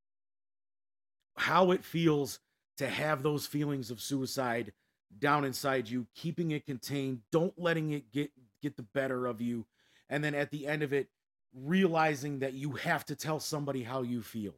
how 1.38 1.70
it 1.70 1.84
feels 1.84 2.40
to 2.78 2.88
have 2.88 3.22
those 3.22 3.46
feelings 3.46 3.92
of 3.92 4.02
suicide 4.02 4.74
down 5.20 5.46
inside 5.46 5.88
you, 5.88 6.08
keeping 6.16 6.50
it 6.50 6.66
contained, 6.66 7.20
don't 7.32 7.54
letting 7.60 7.92
it 7.92 8.12
get 8.12 8.32
get 8.64 8.76
the 8.76 8.88
better 8.96 9.28
of 9.28 9.40
you 9.40 9.66
and 10.10 10.24
then 10.24 10.36
at 10.36 10.52
the 10.52 10.68
end 10.68 10.84
of 10.84 10.94
it 10.94 11.10
realizing 11.54 12.40
that 12.40 12.54
you 12.54 12.72
have 12.72 13.06
to 13.06 13.16
tell 13.16 13.40
somebody 13.40 13.84
how 13.84 14.02
you 14.02 14.22
feel. 14.22 14.56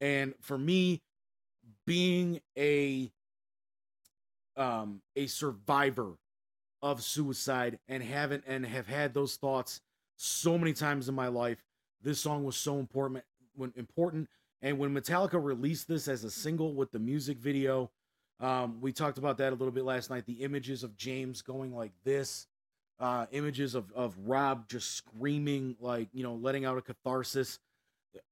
And 0.00 0.34
for 0.40 0.58
me 0.58 1.02
being 1.86 2.40
a 2.56 3.10
um 4.56 5.02
a 5.16 5.26
survivor 5.26 6.14
of 6.82 7.02
suicide 7.02 7.78
and 7.88 8.02
haven't 8.02 8.44
and 8.46 8.64
have 8.64 8.86
had 8.86 9.12
those 9.12 9.36
thoughts 9.36 9.80
so 10.16 10.56
many 10.56 10.72
times 10.72 11.08
in 11.08 11.14
my 11.14 11.28
life 11.28 11.62
this 12.02 12.20
song 12.20 12.44
was 12.44 12.56
so 12.56 12.78
important 12.78 13.24
when 13.54 13.72
important. 13.76 14.28
And 14.62 14.78
when 14.78 14.94
metallica 14.94 15.42
released 15.42 15.88
this 15.88 16.08
as 16.08 16.24
a 16.24 16.30
single 16.30 16.74
with 16.74 16.90
the 16.92 16.98
music 16.98 17.38
video 17.38 17.90
um 18.40 18.80
we 18.80 18.92
talked 18.92 19.18
about 19.18 19.38
that 19.38 19.52
a 19.52 19.56
little 19.56 19.72
bit 19.72 19.84
last 19.84 20.10
night 20.10 20.26
the 20.26 20.44
images 20.44 20.82
of 20.82 20.96
james 20.96 21.42
going 21.42 21.74
like 21.74 21.92
this 22.04 22.46
uh, 22.98 23.26
images 23.32 23.74
of, 23.74 23.92
of 23.94 24.14
Rob 24.24 24.68
just 24.68 24.94
screaming, 24.96 25.76
like, 25.80 26.08
you 26.12 26.22
know, 26.22 26.34
letting 26.34 26.64
out 26.64 26.78
a 26.78 26.82
catharsis. 26.82 27.58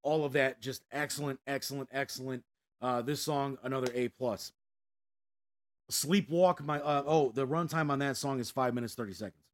All 0.02 0.24
of 0.24 0.32
that 0.32 0.60
just 0.60 0.82
excellent, 0.92 1.40
excellent, 1.46 1.88
excellent. 1.92 2.42
Uh, 2.80 3.02
this 3.02 3.22
song, 3.22 3.58
another 3.62 3.88
A 3.94 4.08
plus. 4.08 4.52
Sleepwalk 5.90 6.64
my 6.64 6.80
uh, 6.80 7.02
oh 7.06 7.30
the 7.34 7.46
runtime 7.46 7.90
on 7.90 7.98
that 7.98 8.16
song 8.16 8.40
is 8.40 8.50
five 8.50 8.72
minutes 8.72 8.94
thirty 8.94 9.12
seconds. 9.12 9.44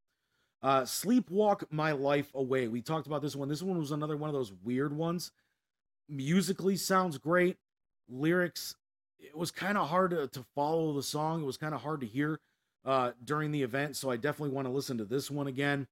Uh, 0.62 0.82
Sleepwalk 0.82 1.64
my 1.70 1.90
life 1.90 2.30
away. 2.34 2.68
We 2.68 2.82
talked 2.82 3.08
about 3.08 3.22
this 3.22 3.34
one. 3.34 3.48
This 3.48 3.62
one 3.62 3.78
was 3.78 3.90
another 3.90 4.16
one 4.16 4.30
of 4.30 4.34
those 4.34 4.52
weird 4.62 4.96
ones. 4.96 5.32
Musically 6.08 6.76
sounds 6.76 7.18
great. 7.18 7.56
Lyrics, 8.08 8.76
it 9.18 9.36
was 9.36 9.50
kind 9.50 9.76
of 9.76 9.88
hard 9.88 10.12
to, 10.12 10.28
to 10.28 10.44
follow 10.54 10.92
the 10.92 11.02
song. 11.02 11.42
It 11.42 11.46
was 11.46 11.56
kind 11.56 11.74
of 11.74 11.82
hard 11.82 12.00
to 12.00 12.06
hear 12.06 12.38
uh, 12.84 13.12
during 13.24 13.50
the 13.50 13.62
event, 13.62 13.96
so 13.96 14.10
I 14.10 14.16
definitely 14.16 14.54
want 14.54 14.66
to 14.66 14.72
listen 14.72 14.98
to 14.98 15.04
this 15.04 15.30
one 15.30 15.46
again. 15.46 15.86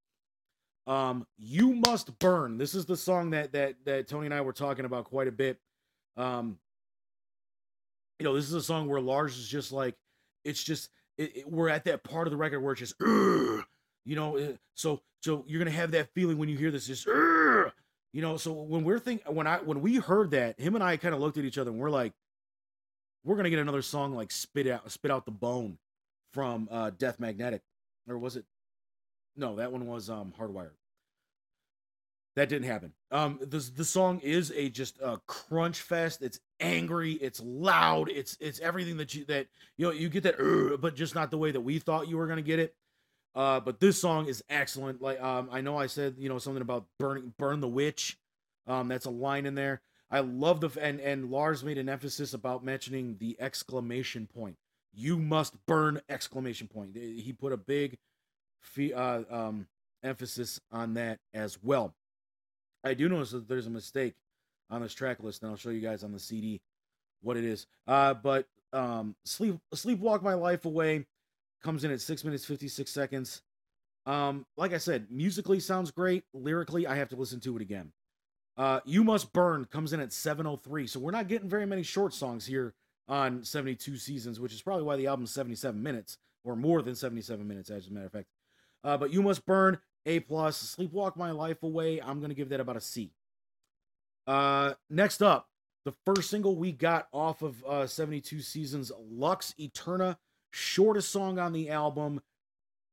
Um, 0.87 1.27
you 1.37 1.75
must 1.75 2.19
burn. 2.19 2.57
This 2.57 2.75
is 2.75 2.87
the 2.87 2.97
song 2.97 3.31
that 3.31 3.53
that 3.53 3.75
that 3.85 4.09
Tony 4.09 4.27
and 4.27 4.35
I 4.35 4.41
were 4.41 4.55
talking 4.55 4.87
about 4.87 5.05
quite 5.05 5.29
a 5.29 5.33
bit. 5.33 5.59
Um, 6.17 6.59
you 8.19 8.25
know, 8.25 8.35
this 8.35 8.47
is 8.47 8.55
a 8.55 8.63
song 8.63 8.89
where 8.89 9.01
Lars 9.01 9.37
is 9.37 9.47
just 9.47 9.71
like, 9.71 9.95
it's 10.45 10.65
just 10.65 10.89
it, 11.19 11.37
it, 11.37 11.51
we're 11.51 11.69
at 11.69 11.85
that 11.85 12.03
part 12.05 12.27
of 12.27 12.31
the 12.31 12.37
record 12.37 12.61
where 12.61 12.73
it's 12.73 12.81
just, 12.81 12.95
you 13.01 13.65
know, 14.07 14.57
so 14.75 15.01
so 15.21 15.45
you're 15.47 15.59
gonna 15.59 15.71
have 15.71 15.91
that 15.91 16.09
feeling 16.15 16.39
when 16.39 16.49
you 16.49 16.57
hear 16.57 16.71
this, 16.71 16.87
just, 16.87 17.07
you 17.07 17.73
know. 18.23 18.39
So 18.39 18.53
when 18.53 18.83
we're 18.83 18.99
thinking, 18.99 19.35
when 19.35 19.47
I 19.47 19.59
when 19.59 19.83
we 19.83 19.97
heard 19.97 20.31
that, 20.31 20.59
him 20.59 20.75
and 20.75 20.83
I 20.83 20.97
kind 20.97 21.15
of 21.15 21.21
looked 21.21 21.37
at 21.37 21.45
each 21.45 21.59
other 21.59 21.71
and 21.71 21.79
we're 21.79 21.91
like, 21.91 22.15
we're 23.25 23.37
gonna 23.37 23.51
get 23.51 23.59
another 23.59 23.83
song 23.83 24.15
like 24.15 24.33
spit 24.33 24.67
out 24.69 24.91
spit 24.91 25.11
out 25.11 25.27
the 25.27 25.33
bone 25.33 25.77
from 26.33 26.69
uh, 26.71 26.91
Death 26.97 27.21
Magnetic, 27.21 27.63
or 28.09 28.19
was 28.19 28.37
it? 28.37 28.45
No, 29.37 29.57
that 29.57 29.73
one 29.73 29.87
was 29.87 30.11
um, 30.11 30.33
Hardwired. 30.39 30.73
that 32.37 32.49
didn't 32.49 32.69
happen. 32.69 32.93
Um, 33.11 33.39
the 33.41 33.59
the 33.77 33.85
song 33.85 34.21
is 34.21 34.53
a 34.55 34.69
just 34.69 34.99
a 35.01 35.21
crunch 35.27 35.81
fest. 35.81 36.23
It's 36.23 36.41
angry. 36.61 37.13
It's 37.15 37.41
loud. 37.43 38.09
It's 38.11 38.37
it's 38.41 38.61
everything 38.61 38.97
that 38.99 39.15
you 39.15 39.25
that 39.27 39.49
you 39.77 39.87
know 39.87 39.93
you 39.93 40.09
get 40.09 40.23
that, 40.25 40.79
but 40.81 40.95
just 40.95 41.15
not 41.15 41.31
the 41.31 41.39
way 41.39 41.51
that 41.51 41.61
we 41.61 41.79
thought 41.79 42.09
you 42.09 42.17
were 42.17 42.27
gonna 42.29 42.43
get 42.43 42.59
it. 42.61 42.75
Uh, 43.35 43.61
but 43.61 43.81
this 43.81 44.01
song 44.01 44.27
is 44.27 44.43
excellent. 44.49 45.03
Like 45.03 45.21
um, 45.21 45.49
I 45.53 45.61
know 45.61 45.77
I 45.77 45.87
said 45.87 46.17
you 46.19 46.29
know 46.29 46.39
something 46.39 46.63
about 46.63 46.87
burning 46.99 47.35
burn 47.39 47.61
the 47.61 47.69
witch. 47.69 48.19
Um, 48.67 48.89
that's 48.89 49.07
a 49.07 49.11
line 49.11 49.47
in 49.47 49.55
there. 49.55 49.81
I 50.11 50.21
love 50.21 50.61
the 50.61 50.71
and 50.81 51.01
and 51.01 51.31
Lars 51.31 51.65
made 51.65 51.79
an 51.79 51.89
emphasis 51.89 52.35
about 52.35 52.65
mentioning 52.65 53.17
the 53.19 53.37
exclamation 53.41 54.27
point. 54.27 54.57
You 54.93 55.19
must 55.19 55.55
burn 55.67 56.01
exclamation 56.09 56.67
point. 56.67 56.97
He 56.97 57.33
put 57.33 57.53
a 57.53 57.57
big 57.57 57.99
uh, 58.95 59.23
um, 59.31 59.67
emphasis 60.03 60.61
on 60.73 60.95
that 60.95 61.19
as 61.35 61.59
well. 61.63 61.95
I 62.85 62.95
do 62.95 63.09
notice 63.09 63.33
that 63.33 63.49
there's 63.49 63.67
a 63.67 63.71
mistake 63.71 64.15
on 64.71 64.83
this 64.83 64.95
track 64.95 65.23
list, 65.23 65.43
and 65.43 65.51
I'll 65.51 65.57
show 65.57 65.71
you 65.71 65.81
guys 65.81 66.05
on 66.05 66.13
the 66.13 66.19
CD 66.19 66.61
what 67.23 67.37
it 67.37 67.45
is. 67.45 67.67
Uh, 67.87 68.15
but 68.15 68.47
um, 68.73 69.17
sleep 69.25 69.59
sleepwalk 69.75 70.23
my 70.23 70.35
life 70.35 70.65
away 70.65 71.07
comes 71.63 71.85
in 71.85 71.91
at 71.91 72.01
six 72.01 72.25
minutes 72.25 72.45
fifty 72.45 72.69
six 72.69 72.91
seconds. 72.91 73.43
Um, 74.07 74.47
like 74.57 74.73
I 74.73 74.79
said, 74.79 75.09
musically 75.11 75.61
sounds 75.61 75.91
great. 75.91 76.25
Lyrically, 76.33 76.87
I 76.87 76.97
have 76.97 77.09
to 77.11 77.17
listen 77.17 77.41
to 77.41 77.57
it 77.57 77.63
again. 77.63 77.93
Uh, 78.57 78.81
you 78.85 79.05
must 79.05 79.33
burn 79.33 79.65
comes 79.67 79.93
in 79.93 80.01
at 80.01 80.13
seven 80.13 80.47
oh 80.47 80.57
three, 80.57 80.87
so 80.87 80.99
we're 81.01 81.11
not 81.11 81.29
getting 81.29 81.49
very 81.49 81.67
many 81.67 81.83
short 81.83 82.15
songs 82.15 82.47
here 82.47 82.75
on 83.09 83.45
seventy 83.45 83.75
two 83.75 83.97
seasons, 83.97 84.41
which 84.41 84.53
is 84.53 84.63
probably 84.63 84.85
why 84.85 84.97
the 84.97 85.07
album's 85.07 85.31
seventy 85.31 85.57
seven 85.57 85.83
minutes 85.83 86.19
or 86.45 86.57
more 86.57 86.83
than 86.83 86.95
seventy 86.95 87.23
seven 87.23 87.47
minutes, 87.47 87.71
as 87.71 87.89
a 87.89 87.93
matter 87.93 88.07
of 88.07 88.13
fact. 88.13 88.29
Uh, 88.85 88.97
but 88.97 89.13
you 89.13 89.23
must 89.23 89.45
burn 89.47 89.79
a 90.07 90.21
plus. 90.21 90.77
Sleepwalk 90.77 91.17
my 91.17 91.31
life 91.31 91.63
away. 91.63 92.01
I'm 92.01 92.21
gonna 92.21 92.35
give 92.35 92.49
that 92.51 92.61
about 92.61 92.77
a 92.77 92.81
C. 92.81 93.13
Uh, 94.27 94.75
next 94.91 95.23
up, 95.23 95.49
the 95.85 95.95
first 96.05 96.29
single 96.29 96.57
we 96.57 96.71
got 96.71 97.09
off 97.13 97.41
of 97.43 97.65
uh, 97.65 97.87
72 97.87 98.43
seasons, 98.43 98.93
Lux 99.11 99.55
Eterna, 99.59 100.19
shortest 100.51 101.11
song 101.11 101.39
on 101.39 101.53
the 101.53 101.71
album, 101.71 102.21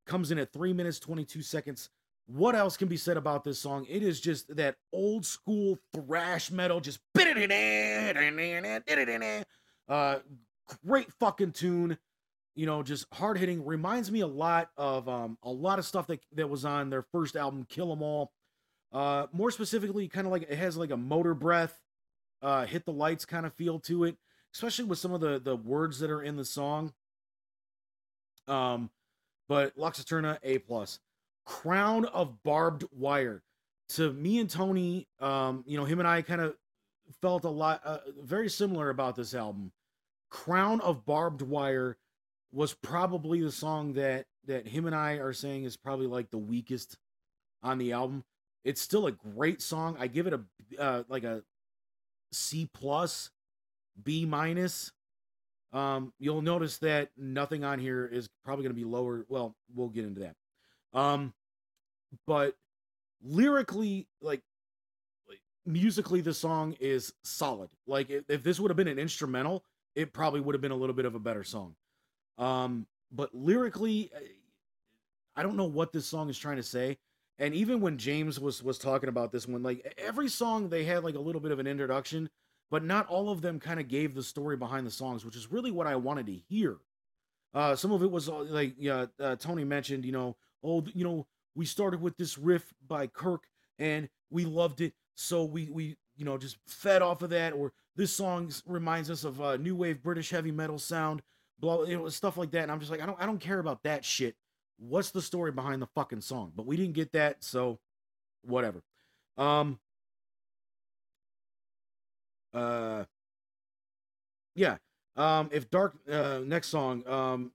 comes 0.06 0.32
in 0.32 0.38
at 0.38 0.54
three 0.54 0.72
minutes 0.72 1.00
22 1.00 1.42
seconds. 1.42 1.90
What 2.28 2.56
else 2.56 2.78
can 2.78 2.88
be 2.88 2.98
said 2.98 3.18
about 3.18 3.44
this 3.44 3.60
song? 3.60 3.86
It 3.90 4.02
is 4.02 4.20
just 4.22 4.56
that 4.56 4.78
old 4.94 5.26
school 5.26 5.78
thrash 5.94 6.50
metal, 6.52 6.80
just 6.80 7.00
uh, 9.88 10.20
great 10.86 11.12
fucking 11.20 11.52
tune 11.52 11.98
you 12.56 12.66
know, 12.66 12.82
just 12.82 13.06
hard 13.14 13.38
hitting. 13.38 13.64
Reminds 13.66 14.12
me 14.12 14.22
a 14.22 14.28
lot 14.28 14.70
of 14.78 15.08
um, 15.10 15.38
a 15.44 15.52
lot 15.52 15.78
of 15.78 15.86
stuff 15.86 16.08
that 16.08 16.22
that 16.34 16.50
was 16.50 16.66
on 16.66 16.90
their 16.90 17.04
first 17.04 17.36
album, 17.36 17.66
Kill 17.70 17.92
'Em 17.92 18.02
All. 18.02 18.32
Uh, 18.92 19.28
more 19.34 19.52
specifically, 19.52 20.08
kind 20.08 20.26
of 20.26 20.32
like 20.32 20.44
it 20.44 20.58
has 20.58 20.78
like 20.78 20.92
a 20.92 20.98
Motorbreath, 20.98 21.74
uh, 22.42 22.66
hit 22.66 22.86
the 22.86 22.94
lights 22.94 23.26
kind 23.26 23.46
of 23.46 23.54
feel 23.54 23.80
to 23.82 24.06
it, 24.06 24.16
especially 24.54 24.86
with 24.86 25.00
some 25.00 25.14
of 25.14 25.20
the 25.20 25.40
the 25.40 25.58
words 25.58 26.00
that 26.00 26.10
are 26.10 26.24
in 26.24 26.38
the 26.38 26.46
song. 26.46 26.94
Um, 28.48 28.90
but 29.50 29.78
Lux 29.78 30.00
Eterna 30.00 30.40
A 30.44 30.60
plus, 30.60 31.00
Crown 31.46 32.06
of 32.06 32.42
Barbed 32.44 32.86
Wire. 32.92 33.44
To 33.90 34.12
me 34.14 34.40
and 34.40 34.50
Tony, 34.50 35.08
um, 35.20 35.64
you 35.68 35.78
know, 35.78 35.86
him 35.86 36.00
and 36.00 36.08
I 36.08 36.22
kind 36.24 36.42
of 36.42 36.56
felt 37.22 37.44
a 37.44 37.50
lot 37.50 37.82
uh, 37.86 38.00
very 38.24 38.50
similar 38.50 38.90
about 38.90 39.16
this 39.16 39.36
album. 39.36 39.72
Crown 40.36 40.82
of 40.82 41.06
Barbed 41.06 41.42
Wire 41.42 41.96
was 42.52 42.74
probably 42.74 43.40
the 43.40 43.54
song 43.54 43.94
that 43.94 44.26
that 44.48 44.68
him 44.68 44.86
and 44.86 44.94
I 44.94 45.14
are 45.14 45.32
saying 45.32 45.64
is 45.64 45.78
probably 45.78 46.08
like 46.08 46.30
the 46.30 46.38
weakest 46.38 46.98
on 47.64 47.78
the 47.78 47.94
album. 47.94 48.26
It's 48.66 48.82
still 48.82 49.08
a 49.08 49.14
great 49.14 49.62
song. 49.62 49.96
I 49.98 50.08
give 50.08 50.28
it 50.28 50.34
a 50.34 50.42
uh, 50.78 51.04
like 51.08 51.24
a 51.24 51.42
C 52.34 52.70
plus, 52.74 53.32
B 54.04 54.26
minus. 54.26 54.92
Um, 55.72 56.12
you'll 56.20 56.42
notice 56.42 56.80
that 56.80 57.12
nothing 57.16 57.64
on 57.64 57.80
here 57.80 58.06
is 58.06 58.28
probably 58.44 58.64
going 58.64 58.76
to 58.76 58.82
be 58.82 58.84
lower. 58.84 59.26
Well, 59.30 59.56
we'll 59.74 59.88
get 59.88 60.04
into 60.04 60.20
that. 60.20 60.36
Um, 60.94 61.34
but 62.28 62.56
lyrically, 63.24 64.08
like, 64.22 64.42
musically, 65.66 66.20
the 66.20 66.34
song 66.34 66.76
is 66.82 67.14
solid. 67.24 67.70
Like, 67.88 68.10
if, 68.10 68.24
if 68.30 68.44
this 68.44 68.60
would 68.60 68.70
have 68.70 68.78
been 68.78 68.90
an 68.90 69.00
instrumental, 69.00 69.64
it 69.96 70.14
probably 70.14 70.42
would 70.42 70.54
have 70.54 70.62
been 70.62 70.72
a 70.72 70.76
little 70.76 70.96
bit 70.96 71.06
of 71.06 71.16
a 71.16 71.20
better 71.20 71.44
song. 71.44 71.76
Um, 72.38 72.86
but 73.12 73.34
lyrically, 73.34 74.12
I 75.36 75.44
don't 75.44 75.58
know 75.58 75.66
what 75.66 75.92
this 75.92 76.06
song 76.06 76.30
is 76.30 76.38
trying 76.38 76.58
to 76.58 76.64
say. 76.64 76.98
And 77.38 77.54
even 77.54 77.82
when 77.82 77.98
James 77.98 78.40
was 78.40 78.64
was 78.64 78.78
talking 78.78 79.10
about 79.10 79.32
this 79.32 79.48
one, 79.48 79.62
like 79.64 79.94
every 79.98 80.30
song 80.30 80.70
they 80.70 80.86
had 80.86 81.04
like 81.04 81.16
a 81.16 81.20
little 81.20 81.42
bit 81.42 81.52
of 81.52 81.60
an 81.60 81.68
introduction, 81.68 82.30
but 82.72 82.84
not 82.84 83.08
all 83.08 83.30
of 83.30 83.42
them 83.42 83.60
kind 83.60 83.80
of 83.80 83.88
gave 83.88 84.16
the 84.16 84.24
story 84.24 84.56
behind 84.56 84.88
the 84.88 84.92
songs, 84.92 85.26
which 85.26 85.36
is 85.36 85.52
really 85.52 85.72
what 85.72 85.88
I 85.88 85.96
wanted 85.96 86.28
to 86.28 86.34
hear. 86.34 86.78
Uh, 87.54 87.76
some 87.76 87.92
of 87.92 88.04
it 88.04 88.12
was 88.12 88.30
uh, 88.30 88.40
like 88.44 88.76
yeah, 88.78 89.08
uh, 89.20 89.36
Tony 89.36 89.66
mentioned, 89.66 90.06
you 90.06 90.14
know, 90.14 90.38
oh, 90.64 90.86
you 90.94 91.04
know, 91.04 91.28
we 91.56 91.66
started 91.66 92.02
with 92.02 92.16
this 92.18 92.38
riff 92.38 92.74
by 92.88 93.08
Kirk 93.08 93.44
and 93.80 94.10
we 94.30 94.46
loved 94.46 94.80
it, 94.80 94.94
so 95.16 95.44
we 95.44 95.70
we 95.70 95.98
you 96.16 96.26
know 96.26 96.38
just 96.38 96.58
fed 96.68 97.02
off 97.02 97.22
of 97.22 97.30
that. 97.32 97.54
Or 97.54 97.72
this 97.96 98.12
song 98.12 98.52
reminds 98.66 99.10
us 99.10 99.24
of 99.24 99.42
uh, 99.42 99.58
new 99.58 99.76
wave 99.76 100.02
British 100.04 100.30
heavy 100.30 100.52
metal 100.52 100.80
sound 100.80 101.22
blah, 101.60 101.84
you 101.84 101.98
know, 101.98 102.10
stuff 102.10 102.38
like 102.38 102.52
that. 102.52 102.64
And 102.64 102.72
I'm 102.72 102.80
just 102.80 102.92
like, 102.92 103.02
I 103.02 103.06
don't, 103.06 103.22
I 103.22 103.26
don't 103.26 103.40
care 103.40 103.60
about 103.60 103.84
that 103.84 104.04
shit. 104.04 104.36
What's 104.78 105.12
the 105.12 105.22
story 105.22 105.52
behind 105.52 105.82
the 105.82 105.88
fucking 105.88 106.22
song? 106.22 106.52
But 106.56 106.66
we 106.66 106.76
didn't 106.76 106.94
get 106.94 107.14
that, 107.14 107.44
so 107.44 107.80
whatever. 108.44 108.84
Um. 109.38 109.80
Uh. 112.54 113.06
Yeah. 114.54 114.78
Um. 115.16 115.50
If 115.54 115.70
dark. 115.70 115.96
Uh. 116.10 116.40
Next 116.46 116.68
song. 116.68 117.08
Um. 117.08 117.52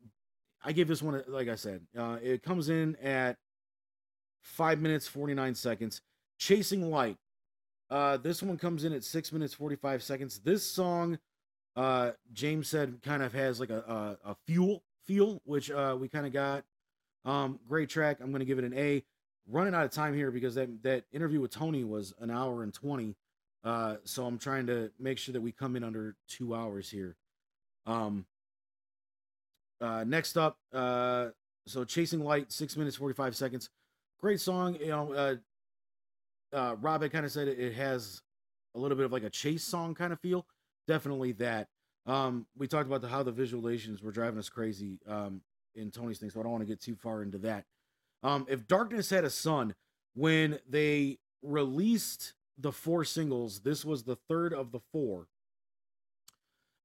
I 0.62 0.72
gave 0.72 0.88
this 0.88 1.02
one, 1.02 1.22
like 1.26 1.48
I 1.48 1.54
said, 1.54 1.80
uh, 1.96 2.18
it 2.22 2.42
comes 2.42 2.68
in 2.68 2.94
at 2.96 3.36
five 4.42 4.78
minutes 4.78 5.06
forty 5.06 5.34
nine 5.34 5.54
seconds. 5.54 6.00
Chasing 6.38 6.90
Light. 6.90 7.16
Uh, 7.90 8.16
this 8.16 8.42
one 8.42 8.56
comes 8.56 8.84
in 8.84 8.92
at 8.92 9.02
six 9.04 9.32
minutes 9.32 9.52
forty 9.54 9.76
five 9.76 10.02
seconds. 10.02 10.38
This 10.38 10.64
song 10.64 11.18
uh, 11.76 12.12
James 12.32 12.68
said 12.68 13.00
kind 13.02 13.22
of 13.22 13.32
has 13.32 13.58
like 13.60 13.70
a 13.70 14.18
a, 14.24 14.30
a 14.30 14.36
fuel 14.46 14.82
feel, 15.06 15.40
which 15.44 15.70
uh, 15.70 15.96
we 15.98 16.08
kind 16.08 16.26
of 16.26 16.32
got. 16.32 16.64
Um, 17.24 17.58
great 17.68 17.88
track. 17.88 18.18
I'm 18.20 18.32
gonna 18.32 18.44
give 18.44 18.58
it 18.58 18.64
an 18.64 18.74
A. 18.76 19.04
Running 19.48 19.74
out 19.74 19.84
of 19.84 19.90
time 19.90 20.14
here 20.14 20.30
because 20.30 20.54
that 20.54 20.82
that 20.84 21.04
interview 21.12 21.40
with 21.40 21.50
Tony 21.50 21.84
was 21.84 22.14
an 22.20 22.30
hour 22.30 22.62
and 22.62 22.72
twenty. 22.72 23.16
Uh, 23.64 23.96
so 24.04 24.24
I'm 24.24 24.38
trying 24.38 24.66
to 24.68 24.90
make 24.98 25.18
sure 25.18 25.32
that 25.32 25.40
we 25.40 25.52
come 25.52 25.76
in 25.76 25.84
under 25.84 26.16
two 26.28 26.54
hours 26.54 26.88
here. 26.90 27.16
Um. 27.86 28.26
Uh, 29.82 30.04
next 30.06 30.36
up, 30.36 30.58
uh, 30.74 31.28
so 31.66 31.84
Chasing 31.84 32.22
Light, 32.22 32.52
six 32.52 32.76
minutes 32.76 32.96
forty 32.96 33.14
five 33.14 33.34
seconds. 33.34 33.70
Great 34.20 34.38
song. 34.38 34.76
You 34.78 34.88
know, 34.88 35.12
uh, 35.14 35.36
uh, 36.52 36.76
Rob 36.80 37.02
had 37.02 37.12
kind 37.12 37.24
of 37.24 37.32
said 37.32 37.48
it, 37.48 37.58
it 37.58 37.74
has 37.74 38.22
a 38.74 38.78
little 38.78 38.96
bit 38.96 39.06
of 39.06 39.12
like 39.12 39.24
a 39.24 39.30
chase 39.30 39.64
song 39.64 39.94
kind 39.94 40.12
of 40.12 40.20
feel 40.20 40.46
definitely 40.86 41.32
that. 41.32 41.68
Um, 42.06 42.46
we 42.56 42.66
talked 42.66 42.86
about 42.86 43.02
the, 43.02 43.08
how 43.08 43.22
the 43.22 43.32
visualizations 43.32 44.02
were 44.02 44.10
driving 44.10 44.38
us 44.38 44.48
crazy 44.48 44.98
um, 45.06 45.42
in 45.74 45.90
Tony's 45.90 46.18
thing, 46.18 46.30
so 46.30 46.40
I 46.40 46.42
don't 46.42 46.52
want 46.52 46.62
to 46.62 46.68
get 46.68 46.80
too 46.80 46.96
far 46.96 47.22
into 47.22 47.38
that. 47.38 47.64
Um, 48.22 48.46
if 48.48 48.66
Darkness 48.66 49.10
had 49.10 49.24
a 49.24 49.30
son, 49.30 49.74
when 50.14 50.58
they 50.68 51.18
released 51.42 52.34
the 52.58 52.72
four 52.72 53.04
singles, 53.04 53.60
this 53.60 53.84
was 53.84 54.02
the 54.02 54.16
third 54.28 54.52
of 54.52 54.72
the 54.72 54.80
four. 54.92 55.28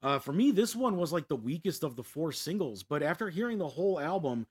Uh, 0.04 0.20
for 0.20 0.34
me, 0.34 0.52
this 0.52 0.76
one 0.76 0.98
was 0.98 1.12
like 1.12 1.28
the 1.28 1.36
weakest 1.36 1.84
of 1.84 1.96
the 1.96 2.04
four 2.04 2.32
singles, 2.32 2.84
but 2.84 3.02
after 3.02 3.30
hearing 3.30 3.58
the 3.58 3.68
whole 3.68 4.00
album, 4.00 4.46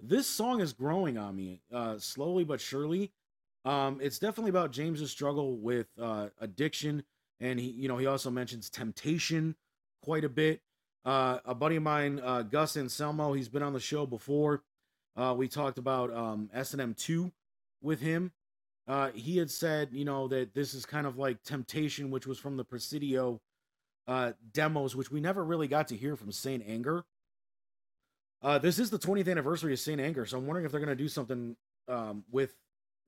this 0.00 0.26
song 0.26 0.60
is 0.60 0.72
growing 0.72 1.18
on 1.18 1.36
me 1.36 1.60
uh, 1.72 1.98
slowly 1.98 2.44
but 2.44 2.60
surely. 2.60 3.12
Um, 3.64 3.98
it's 4.02 4.18
definitely 4.18 4.50
about 4.50 4.72
James's 4.72 5.10
struggle 5.10 5.56
with 5.56 5.86
uh, 6.00 6.28
addiction 6.40 7.04
and 7.40 7.58
he 7.58 7.66
you 7.70 7.88
know 7.88 7.96
he 7.96 8.06
also 8.06 8.30
mentions 8.30 8.70
temptation 8.70 9.54
quite 10.02 10.24
a 10.24 10.28
bit. 10.28 10.60
Uh, 11.04 11.38
a 11.44 11.54
buddy 11.54 11.76
of 11.76 11.82
mine 11.82 12.20
uh, 12.24 12.42
gus 12.42 12.76
anselmo 12.76 13.34
he's 13.34 13.48
been 13.48 13.62
on 13.62 13.72
the 13.72 13.80
show 13.80 14.06
before. 14.06 14.62
Uh, 15.16 15.34
we 15.36 15.46
talked 15.46 15.78
about 15.78 16.12
um, 16.12 16.50
s&m 16.52 16.94
2 16.94 17.30
with 17.82 18.00
him. 18.00 18.32
Uh, 18.88 19.10
he 19.14 19.36
had 19.38 19.50
said 19.50 19.88
you 19.92 20.04
know 20.04 20.28
that 20.28 20.54
this 20.54 20.74
is 20.74 20.84
kind 20.84 21.06
of 21.06 21.18
like 21.18 21.42
temptation 21.42 22.10
which 22.10 22.26
was 22.26 22.38
from 22.38 22.56
the 22.56 22.64
presidio 22.64 23.40
uh, 24.06 24.32
demos 24.52 24.94
which 24.96 25.10
we 25.10 25.20
never 25.20 25.44
really 25.44 25.68
got 25.68 25.88
to 25.88 25.96
hear 25.96 26.16
from 26.16 26.32
saint 26.32 26.62
anger. 26.66 27.04
Uh, 28.42 28.58
this 28.58 28.78
is 28.78 28.90
the 28.90 28.98
20th 28.98 29.30
anniversary 29.30 29.72
of 29.72 29.78
saint 29.78 30.00
anger 30.00 30.26
so 30.26 30.36
i'm 30.36 30.46
wondering 30.46 30.66
if 30.66 30.72
they're 30.72 30.80
going 30.80 30.88
to 30.88 31.02
do 31.02 31.08
something 31.08 31.56
um, 31.88 32.24
with 32.30 32.54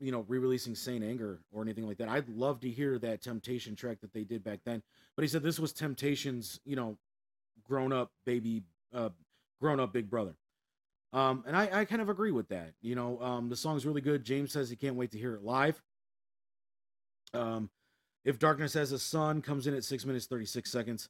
you 0.00 0.12
know, 0.12 0.24
re-releasing 0.28 0.74
Saint 0.74 1.02
Anger 1.02 1.40
or 1.52 1.62
anything 1.62 1.86
like 1.86 1.98
that. 1.98 2.08
I'd 2.08 2.28
love 2.28 2.60
to 2.60 2.68
hear 2.68 2.98
that 2.98 3.22
Temptation 3.22 3.74
track 3.74 4.00
that 4.00 4.12
they 4.12 4.24
did 4.24 4.44
back 4.44 4.60
then. 4.64 4.82
But 5.16 5.22
he 5.22 5.28
said 5.28 5.42
this 5.42 5.58
was 5.58 5.72
Temptation's, 5.72 6.60
you 6.64 6.76
know, 6.76 6.98
grown 7.64 7.92
up 7.92 8.10
baby, 8.24 8.62
uh, 8.94 9.08
grown 9.60 9.80
up 9.80 9.92
big 9.92 10.10
brother. 10.10 10.34
Um, 11.12 11.44
and 11.46 11.56
I, 11.56 11.80
I 11.80 11.84
kind 11.84 12.02
of 12.02 12.08
agree 12.08 12.32
with 12.32 12.48
that. 12.48 12.72
You 12.82 12.94
know, 12.94 13.18
um, 13.22 13.48
the 13.48 13.56
song's 13.56 13.86
really 13.86 14.02
good. 14.02 14.24
James 14.24 14.52
says 14.52 14.68
he 14.68 14.76
can't 14.76 14.96
wait 14.96 15.12
to 15.12 15.18
hear 15.18 15.34
it 15.34 15.42
live. 15.42 15.82
Um, 17.32 17.70
if 18.24 18.38
Darkness 18.38 18.74
Has 18.74 18.92
a 18.92 18.98
Son 18.98 19.40
comes 19.40 19.66
in 19.66 19.74
at 19.74 19.84
six 19.84 20.04
minutes 20.04 20.26
thirty 20.26 20.46
six 20.46 20.70
seconds. 20.70 21.08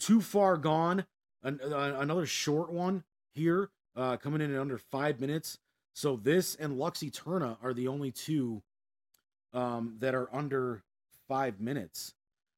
Too 0.00 0.20
Far 0.20 0.56
Gone, 0.56 1.04
an, 1.42 1.60
uh, 1.62 1.96
another 1.98 2.26
short 2.26 2.72
one 2.72 3.04
here, 3.32 3.70
uh, 3.94 4.16
coming 4.16 4.40
in 4.40 4.52
at 4.52 4.60
under 4.60 4.76
five 4.76 5.20
minutes. 5.20 5.58
So 5.94 6.16
this 6.16 6.56
and 6.56 6.76
Lux 6.76 7.02
Eterna 7.02 7.56
are 7.62 7.72
the 7.72 7.88
only 7.88 8.10
two 8.10 8.62
um, 9.52 9.96
that 10.00 10.14
are 10.14 10.28
under 10.34 10.82
five 11.28 11.60
minutes. 11.60 12.14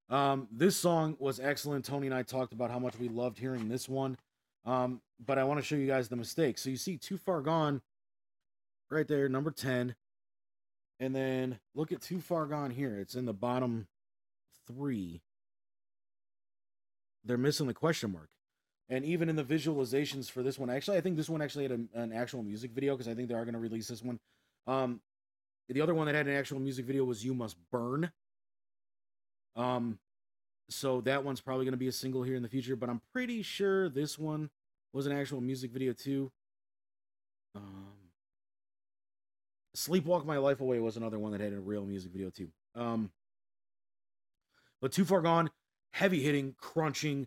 Um, 0.08 0.48
this 0.50 0.74
song 0.74 1.16
was 1.18 1.38
excellent. 1.38 1.84
Tony 1.84 2.06
and 2.06 2.14
I 2.14 2.22
talked 2.22 2.54
about 2.54 2.70
how 2.70 2.78
much 2.78 2.98
we 2.98 3.08
loved 3.08 3.38
hearing 3.38 3.68
this 3.68 3.88
one. 3.88 4.16
Um, 4.64 5.02
but 5.24 5.38
I 5.38 5.44
want 5.44 5.60
to 5.60 5.64
show 5.64 5.76
you 5.76 5.86
guys 5.86 6.08
the 6.08 6.16
mistake. 6.16 6.58
So 6.58 6.70
you 6.70 6.76
see 6.76 6.96
Too 6.96 7.18
Far 7.18 7.42
Gone 7.42 7.82
right 8.90 9.06
there, 9.06 9.28
number 9.28 9.50
10. 9.50 9.94
And 10.98 11.14
then 11.14 11.58
look 11.74 11.92
at 11.92 12.00
Too 12.00 12.20
Far 12.20 12.46
Gone 12.46 12.70
here. 12.70 12.98
It's 12.98 13.14
in 13.14 13.26
the 13.26 13.34
bottom 13.34 13.86
three. 14.66 15.20
They're 17.24 17.36
missing 17.36 17.66
the 17.66 17.74
question 17.74 18.12
mark. 18.12 18.30
And 18.88 19.04
even 19.04 19.28
in 19.28 19.36
the 19.36 19.44
visualizations 19.44 20.30
for 20.30 20.42
this 20.42 20.58
one, 20.58 20.70
actually, 20.70 20.96
I 20.96 21.00
think 21.00 21.16
this 21.16 21.28
one 21.28 21.42
actually 21.42 21.64
had 21.64 21.72
a, 21.72 22.00
an 22.00 22.12
actual 22.12 22.42
music 22.42 22.70
video 22.70 22.94
because 22.94 23.08
I 23.08 23.14
think 23.14 23.28
they 23.28 23.34
are 23.34 23.44
going 23.44 23.54
to 23.54 23.60
release 23.60 23.88
this 23.88 24.02
one. 24.02 24.20
Um, 24.66 25.00
the 25.68 25.80
other 25.80 25.94
one 25.94 26.06
that 26.06 26.14
had 26.14 26.28
an 26.28 26.36
actual 26.36 26.60
music 26.60 26.86
video 26.86 27.04
was 27.04 27.24
You 27.24 27.34
Must 27.34 27.56
Burn. 27.72 28.12
Um, 29.56 29.98
so 30.68 31.00
that 31.02 31.24
one's 31.24 31.40
probably 31.40 31.64
going 31.64 31.72
to 31.72 31.78
be 31.78 31.88
a 31.88 31.92
single 31.92 32.22
here 32.22 32.36
in 32.36 32.42
the 32.42 32.48
future, 32.48 32.76
but 32.76 32.88
I'm 32.88 33.00
pretty 33.12 33.42
sure 33.42 33.88
this 33.88 34.18
one 34.18 34.50
was 34.92 35.06
an 35.06 35.12
actual 35.12 35.40
music 35.40 35.72
video 35.72 35.92
too. 35.92 36.30
Um, 37.54 37.94
Sleepwalk 39.76 40.24
My 40.24 40.38
Life 40.38 40.60
Away 40.60 40.78
was 40.78 40.96
another 40.96 41.18
one 41.18 41.32
that 41.32 41.40
had 41.40 41.52
a 41.52 41.60
real 41.60 41.84
music 41.84 42.12
video 42.12 42.30
too. 42.30 42.48
Um, 42.74 43.10
but 44.80 44.92
Too 44.92 45.04
Far 45.04 45.22
Gone, 45.22 45.50
heavy 45.92 46.22
hitting, 46.22 46.54
crunching, 46.58 47.26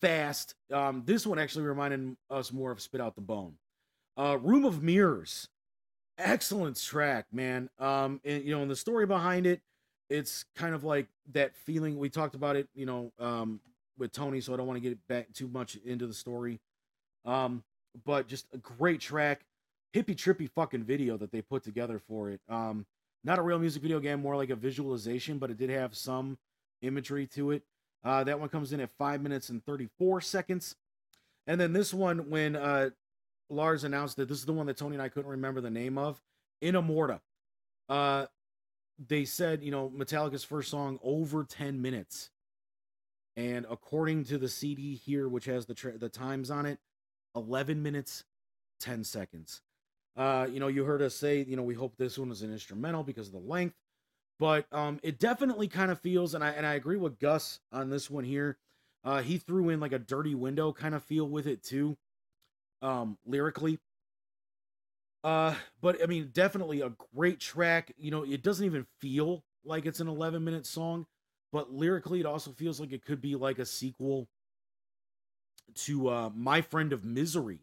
fast. 0.00 0.54
Um, 0.72 1.02
this 1.04 1.26
one 1.26 1.38
actually 1.38 1.64
reminded 1.64 2.16
us 2.30 2.52
more 2.52 2.70
of 2.70 2.80
Spit 2.80 3.00
Out 3.00 3.14
the 3.14 3.20
Bone. 3.20 3.54
Uh, 4.16 4.38
Room 4.38 4.64
of 4.64 4.82
Mirrors, 4.82 5.48
excellent 6.18 6.80
track, 6.80 7.26
man. 7.32 7.70
Um, 7.78 8.20
and 8.24 8.44
you 8.44 8.54
know, 8.54 8.62
and 8.62 8.70
the 8.70 8.76
story 8.76 9.06
behind 9.06 9.46
it, 9.46 9.60
it's 10.08 10.44
kind 10.56 10.74
of 10.74 10.84
like 10.84 11.06
that 11.32 11.56
feeling 11.56 11.98
we 11.98 12.10
talked 12.10 12.34
about 12.34 12.56
it, 12.56 12.68
you 12.74 12.86
know, 12.86 13.12
um, 13.18 13.60
with 13.98 14.12
Tony. 14.12 14.40
So 14.40 14.52
I 14.52 14.56
don't 14.56 14.66
want 14.66 14.76
to 14.82 14.88
get 14.88 14.98
back 15.08 15.32
too 15.32 15.48
much 15.48 15.76
into 15.84 16.06
the 16.06 16.14
story. 16.14 16.60
Um, 17.24 17.62
but 18.04 18.26
just 18.28 18.46
a 18.52 18.58
great 18.58 19.00
track, 19.00 19.42
hippie 19.94 20.16
trippy 20.16 20.48
fucking 20.50 20.84
video 20.84 21.16
that 21.16 21.32
they 21.32 21.42
put 21.42 21.62
together 21.62 21.98
for 21.98 22.30
it. 22.30 22.40
Um, 22.48 22.86
not 23.24 23.38
a 23.38 23.42
real 23.42 23.58
music 23.58 23.82
video 23.82 24.00
game, 24.00 24.20
more 24.20 24.36
like 24.36 24.50
a 24.50 24.56
visualization, 24.56 25.38
but 25.38 25.50
it 25.50 25.58
did 25.58 25.70
have 25.70 25.94
some 25.96 26.38
imagery 26.82 27.26
to 27.28 27.50
it. 27.52 27.62
Uh, 28.04 28.24
that 28.24 28.40
one 28.40 28.48
comes 28.48 28.72
in 28.72 28.80
at 28.80 28.90
five 28.90 29.20
minutes 29.20 29.48
and 29.50 29.64
34 29.64 30.20
seconds. 30.20 30.76
And 31.46 31.60
then 31.60 31.72
this 31.72 31.92
one, 31.92 32.30
when 32.30 32.56
uh, 32.56 32.90
Lars 33.48 33.84
announced 33.84 34.16
that 34.16 34.28
this 34.28 34.38
is 34.38 34.46
the 34.46 34.52
one 34.52 34.66
that 34.66 34.76
Tony 34.76 34.94
and 34.94 35.02
I 35.02 35.08
couldn't 35.08 35.30
remember 35.30 35.60
the 35.60 35.70
name 35.70 35.98
of, 35.98 36.20
Inamorata. 36.62 37.20
Uh, 37.88 38.26
they 39.08 39.24
said, 39.24 39.62
you 39.62 39.70
know, 39.70 39.90
Metallica's 39.94 40.44
first 40.44 40.70
song 40.70 40.98
over 41.02 41.44
10 41.44 41.80
minutes. 41.80 42.30
And 43.36 43.66
according 43.70 44.24
to 44.24 44.38
the 44.38 44.48
CD 44.48 44.94
here, 44.94 45.28
which 45.28 45.46
has 45.46 45.66
the 45.66 45.74
tra- 45.74 45.98
the 45.98 46.08
times 46.08 46.50
on 46.50 46.66
it, 46.66 46.78
11 47.34 47.82
minutes, 47.82 48.24
10 48.80 49.04
seconds. 49.04 49.62
Uh, 50.16 50.46
you 50.50 50.60
know, 50.60 50.68
you 50.68 50.84
heard 50.84 51.02
us 51.02 51.14
say, 51.14 51.42
you 51.42 51.56
know, 51.56 51.62
we 51.62 51.74
hope 51.74 51.96
this 51.96 52.18
one 52.18 52.30
is 52.30 52.42
an 52.42 52.52
instrumental 52.52 53.02
because 53.02 53.28
of 53.28 53.32
the 53.32 53.38
length, 53.38 53.76
but 54.40 54.64
um, 54.72 54.98
it 55.02 55.18
definitely 55.18 55.68
kind 55.68 55.90
of 55.90 56.00
feels, 56.00 56.34
and 56.34 56.42
I 56.42 56.48
and 56.50 56.66
I 56.66 56.74
agree 56.74 56.96
with 56.96 57.20
Gus 57.20 57.60
on 57.70 57.90
this 57.90 58.10
one 58.10 58.24
here. 58.24 58.56
Uh, 59.04 59.20
he 59.20 59.36
threw 59.36 59.68
in 59.68 59.80
like 59.80 59.92
a 59.92 59.98
dirty 59.98 60.34
window 60.34 60.72
kind 60.72 60.94
of 60.94 61.04
feel 61.04 61.28
with 61.28 61.46
it 61.46 61.62
too, 61.62 61.98
um, 62.80 63.18
lyrically. 63.26 63.78
Uh, 65.22 65.54
but 65.82 66.02
I 66.02 66.06
mean, 66.06 66.30
definitely 66.32 66.80
a 66.80 66.92
great 67.14 67.38
track. 67.38 67.92
You 67.98 68.10
know, 68.10 68.24
it 68.24 68.42
doesn't 68.42 68.64
even 68.64 68.86
feel 68.98 69.44
like 69.62 69.84
it's 69.84 70.00
an 70.00 70.08
11 70.08 70.42
minute 70.42 70.64
song, 70.64 71.06
but 71.52 71.70
lyrically, 71.70 72.20
it 72.20 72.26
also 72.26 72.50
feels 72.50 72.80
like 72.80 72.92
it 72.92 73.04
could 73.04 73.20
be 73.20 73.36
like 73.36 73.58
a 73.58 73.66
sequel 73.66 74.26
to 75.74 76.08
uh, 76.08 76.30
My 76.34 76.62
Friend 76.62 76.94
of 76.94 77.04
Misery 77.04 77.60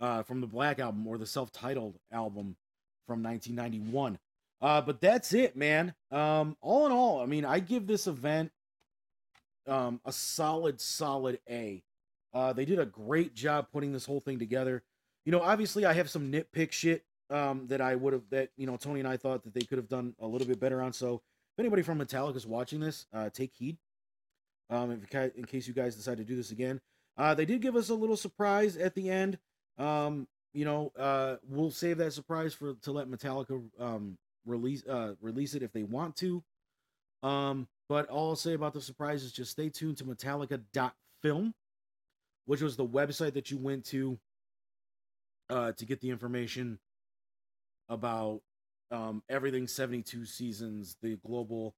uh, 0.00 0.22
from 0.22 0.40
the 0.40 0.46
Black 0.46 0.78
Album 0.78 1.06
or 1.06 1.18
the 1.18 1.26
self 1.26 1.52
titled 1.52 1.98
album 2.10 2.56
from 3.06 3.22
1991. 3.22 4.18
Uh, 4.64 4.80
but 4.80 5.00
that's 5.00 5.34
it, 5.34 5.56
man. 5.56 5.94
Um, 6.10 6.56
all 6.60 6.86
in 6.86 6.92
all, 6.92 7.20
I 7.20 7.26
mean, 7.26 7.44
I 7.44 7.60
give 7.60 7.86
this 7.86 8.06
event 8.06 8.50
um, 9.68 10.00
a 10.04 10.12
solid, 10.12 10.80
solid 10.80 11.38
A. 11.48 11.82
Uh, 12.32 12.52
they 12.52 12.64
did 12.64 12.78
a 12.78 12.86
great 12.86 13.34
job 13.34 13.66
putting 13.72 13.92
this 13.92 14.06
whole 14.06 14.20
thing 14.20 14.38
together 14.38 14.82
you 15.24 15.32
know, 15.32 15.40
obviously 15.40 15.84
I 15.86 15.92
have 15.94 16.10
some 16.10 16.30
nitpick 16.30 16.72
shit 16.72 17.04
um, 17.30 17.66
that 17.68 17.80
I 17.80 17.94
would 17.94 18.12
have 18.12 18.22
that 18.30 18.50
you 18.56 18.66
know 18.66 18.76
Tony 18.76 19.00
and 19.00 19.08
I 19.08 19.16
thought 19.16 19.42
that 19.44 19.54
they 19.54 19.62
could 19.62 19.78
have 19.78 19.88
done 19.88 20.14
a 20.20 20.26
little 20.26 20.46
bit 20.46 20.60
better 20.60 20.82
on. 20.82 20.92
So 20.92 21.14
if 21.14 21.60
anybody 21.60 21.82
from 21.82 21.98
Metallica 21.98 22.36
is 22.36 22.46
watching 22.46 22.80
this, 22.80 23.06
uh, 23.12 23.30
take 23.30 23.52
heed. 23.54 23.78
Um, 24.70 24.90
if, 24.90 25.14
in 25.36 25.44
case 25.44 25.66
you 25.68 25.74
guys 25.74 25.94
decide 25.94 26.16
to 26.18 26.24
do 26.24 26.36
this 26.36 26.50
again, 26.50 26.80
uh, 27.16 27.34
they 27.34 27.44
did 27.44 27.60
give 27.60 27.76
us 27.76 27.90
a 27.90 27.94
little 27.94 28.16
surprise 28.16 28.76
at 28.76 28.94
the 28.94 29.10
end. 29.10 29.38
Um, 29.78 30.26
you 30.52 30.64
know, 30.64 30.92
uh, 30.98 31.36
we'll 31.48 31.70
save 31.70 31.98
that 31.98 32.12
surprise 32.12 32.54
for 32.54 32.74
to 32.74 32.92
let 32.92 33.08
Metallica 33.08 33.62
um, 33.78 34.18
release 34.46 34.86
uh, 34.86 35.14
release 35.20 35.54
it 35.54 35.62
if 35.62 35.72
they 35.72 35.82
want 35.82 36.16
to. 36.16 36.42
Um, 37.22 37.68
but 37.88 38.08
all 38.08 38.30
I'll 38.30 38.36
say 38.36 38.54
about 38.54 38.74
the 38.74 38.80
surprise 38.80 39.22
is 39.22 39.32
just 39.32 39.52
stay 39.52 39.68
tuned 39.68 39.98
to 39.98 40.04
Metallica.film, 40.04 41.54
which 42.46 42.62
was 42.62 42.76
the 42.76 42.86
website 42.86 43.34
that 43.34 43.50
you 43.50 43.58
went 43.58 43.84
to 43.86 44.18
uh, 45.50 45.72
to 45.72 45.86
get 45.86 46.00
the 46.00 46.10
information 46.10 46.78
about 47.88 48.40
um, 48.90 49.22
everything 49.28 49.66
72 49.66 50.24
seasons, 50.26 50.96
the 51.02 51.16
global 51.16 51.74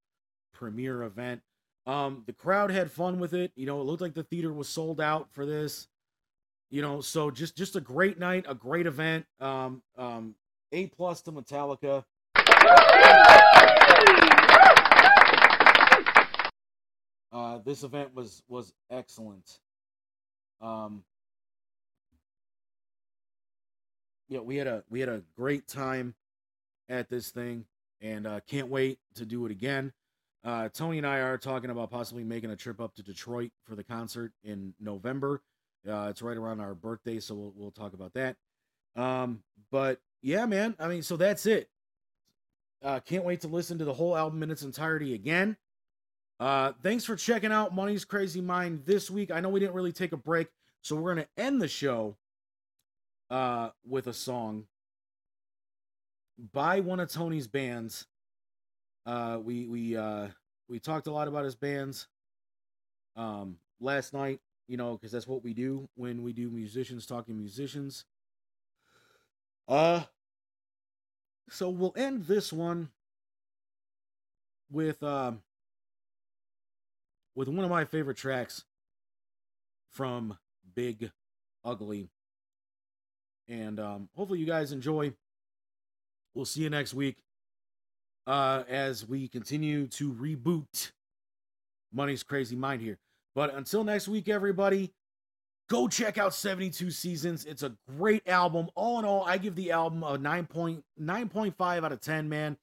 premiere 0.52 1.02
event. 1.02 1.42
Um, 1.86 2.24
the 2.26 2.32
crowd 2.32 2.70
had 2.70 2.90
fun 2.90 3.20
with 3.20 3.32
it. 3.32 3.52
You 3.54 3.66
know, 3.66 3.80
it 3.80 3.84
looked 3.84 4.02
like 4.02 4.14
the 4.14 4.24
theater 4.24 4.52
was 4.52 4.68
sold 4.68 5.00
out 5.00 5.28
for 5.32 5.46
this. 5.46 5.86
You 6.70 6.82
know, 6.82 7.00
so 7.00 7.30
just 7.30 7.56
just 7.56 7.76
a 7.76 7.80
great 7.80 8.18
night, 8.18 8.44
a 8.48 8.54
great 8.54 8.86
event. 8.86 9.24
Um, 9.38 9.82
um, 9.96 10.34
a 10.72 10.86
plus 10.86 11.22
to 11.22 11.32
Metallica. 11.32 12.04
Uh, 17.32 17.58
this 17.64 17.82
event 17.82 18.14
was 18.14 18.42
was 18.48 18.72
excellent. 18.90 19.60
Um, 20.60 21.04
know, 24.28 24.42
we 24.42 24.56
had 24.56 24.66
a 24.66 24.84
we 24.88 25.00
had 25.00 25.08
a 25.08 25.22
great 25.36 25.66
time 25.66 26.14
at 26.88 27.08
this 27.08 27.30
thing, 27.30 27.64
and 28.00 28.26
uh, 28.26 28.40
can't 28.46 28.68
wait 28.68 28.98
to 29.14 29.24
do 29.24 29.44
it 29.46 29.52
again. 29.52 29.92
Uh, 30.44 30.68
Tony 30.68 30.98
and 30.98 31.06
I 31.06 31.18
are 31.18 31.38
talking 31.38 31.70
about 31.70 31.90
possibly 31.90 32.22
making 32.22 32.50
a 32.50 32.56
trip 32.56 32.80
up 32.80 32.94
to 32.94 33.02
Detroit 33.02 33.50
for 33.64 33.74
the 33.74 33.84
concert 33.84 34.32
in 34.44 34.74
November. 34.78 35.42
Uh, 35.88 36.08
it's 36.10 36.22
right 36.22 36.36
around 36.36 36.60
our 36.60 36.74
birthday, 36.74 37.20
so 37.20 37.34
we'll 37.34 37.52
we'll 37.56 37.70
talk 37.70 37.92
about 37.94 38.14
that. 38.14 38.36
Um, 38.94 39.42
but 39.70 40.00
yeah, 40.22 40.46
man. 40.46 40.74
I 40.78 40.88
mean, 40.88 41.02
so 41.02 41.16
that's 41.16 41.46
it. 41.46 41.68
Uh, 42.82 43.00
can't 43.00 43.24
wait 43.24 43.40
to 43.40 43.48
listen 43.48 43.78
to 43.78 43.84
the 43.84 43.92
whole 43.92 44.16
album 44.16 44.42
in 44.42 44.50
its 44.50 44.62
entirety 44.62 45.14
again. 45.14 45.56
Uh, 46.38 46.72
thanks 46.82 47.04
for 47.04 47.16
checking 47.16 47.52
out 47.52 47.74
Money's 47.74 48.04
Crazy 48.04 48.40
Mind 48.40 48.82
this 48.84 49.10
week. 49.10 49.30
I 49.30 49.40
know 49.40 49.48
we 49.48 49.60
didn't 49.60 49.74
really 49.74 49.92
take 49.92 50.12
a 50.12 50.18
break, 50.18 50.48
so 50.82 50.96
we're 50.96 51.14
gonna 51.14 51.28
end 51.36 51.62
the 51.62 51.68
show 51.68 52.16
uh, 53.30 53.70
with 53.88 54.06
a 54.06 54.12
song 54.12 54.66
by 56.52 56.80
one 56.80 57.00
of 57.00 57.10
Tony's 57.10 57.46
bands. 57.46 58.06
Uh, 59.06 59.38
we 59.42 59.66
we 59.66 59.96
uh, 59.96 60.28
we 60.68 60.78
talked 60.78 61.06
a 61.06 61.12
lot 61.12 61.28
about 61.28 61.44
his 61.44 61.54
bands 61.54 62.08
um, 63.16 63.56
last 63.80 64.12
night, 64.12 64.40
you 64.68 64.76
know, 64.76 64.92
because 64.92 65.12
that's 65.12 65.26
what 65.26 65.42
we 65.42 65.54
do 65.54 65.88
when 65.94 66.22
we 66.22 66.32
do 66.32 66.50
musicians 66.50 67.06
talking 67.06 67.38
musicians. 67.38 68.04
Uh, 69.68 70.02
so 71.48 71.68
we'll 71.68 71.94
end 71.96 72.24
this 72.26 72.52
one 72.52 72.90
with 74.70 75.02
um 75.02 75.42
with 77.34 77.48
one 77.48 77.64
of 77.64 77.70
my 77.70 77.84
favorite 77.84 78.16
tracks 78.16 78.64
from 79.92 80.36
Big 80.74 81.10
Ugly 81.64 82.08
and 83.48 83.78
um, 83.78 84.08
hopefully, 84.16 84.40
you 84.40 84.46
guys 84.46 84.72
enjoy. 84.72 85.12
We'll 86.34 86.44
see 86.44 86.62
you 86.62 86.70
next 86.70 86.94
week 86.94 87.16
uh, 88.26 88.64
as 88.68 89.06
we 89.06 89.28
continue 89.28 89.86
to 89.88 90.12
reboot 90.12 90.92
Money's 91.92 92.22
Crazy 92.22 92.56
Mind 92.56 92.82
here. 92.82 92.98
But 93.34 93.54
until 93.54 93.84
next 93.84 94.08
week, 94.08 94.28
everybody, 94.28 94.92
go 95.68 95.88
check 95.88 96.18
out 96.18 96.34
72 96.34 96.90
Seasons. 96.90 97.44
It's 97.44 97.62
a 97.62 97.74
great 97.98 98.28
album. 98.28 98.68
All 98.74 98.98
in 98.98 99.04
all, 99.04 99.24
I 99.24 99.38
give 99.38 99.54
the 99.54 99.72
album 99.72 100.02
a 100.02 100.18
9.9.5 100.18 101.84
out 101.84 101.92
of 101.92 102.00
10, 102.00 102.28
man. 102.28 102.56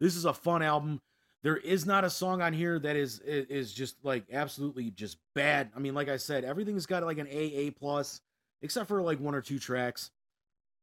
This 0.00 0.16
is 0.16 0.24
a 0.24 0.34
fun 0.34 0.62
album. 0.62 1.00
There 1.42 1.56
is 1.56 1.86
not 1.86 2.04
a 2.04 2.10
song 2.10 2.42
on 2.42 2.52
here 2.52 2.78
that 2.80 2.96
is 2.96 3.20
is 3.20 3.72
just 3.72 3.96
like 4.02 4.24
absolutely 4.32 4.90
just 4.90 5.18
bad. 5.34 5.70
I 5.76 5.78
mean, 5.78 5.94
like 5.94 6.08
I 6.08 6.16
said, 6.16 6.44
everything's 6.44 6.86
got 6.86 7.04
like 7.04 7.18
an 7.18 7.28
AA 7.28 7.70
plus, 7.78 8.20
except 8.62 8.88
for 8.88 9.00
like 9.00 9.20
one 9.20 9.34
or 9.34 9.42
two 9.42 9.58
tracks. 9.58 10.10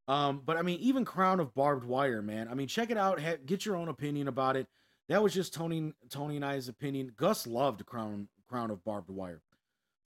Um, 0.08 0.42
but 0.46 0.58
I 0.58 0.62
mean, 0.62 0.80
even 0.80 1.06
Crown 1.06 1.40
of 1.40 1.54
Barbed 1.54 1.86
Wire, 1.86 2.22
man. 2.22 2.48
I 2.48 2.54
mean, 2.54 2.68
check 2.68 2.92
it 2.92 2.98
out. 2.98 3.22
Ha- 3.22 3.38
get 3.46 3.66
your 3.66 3.76
own 3.76 3.90
opinion 3.90 4.28
about 4.28 4.56
it. 4.56 4.68
That 5.10 5.22
was 5.22 5.34
just 5.34 5.54
Tony, 5.54 5.94
Tony 6.10 6.38
and 6.38 6.46
I's 6.46 6.70
opinion. 6.70 7.12
Gus 7.18 7.46
loved 7.46 7.86
Crown, 7.86 8.28
Crown 8.48 8.72
of 8.72 8.84
Barbed 8.84 9.10
Wire. 9.10 9.42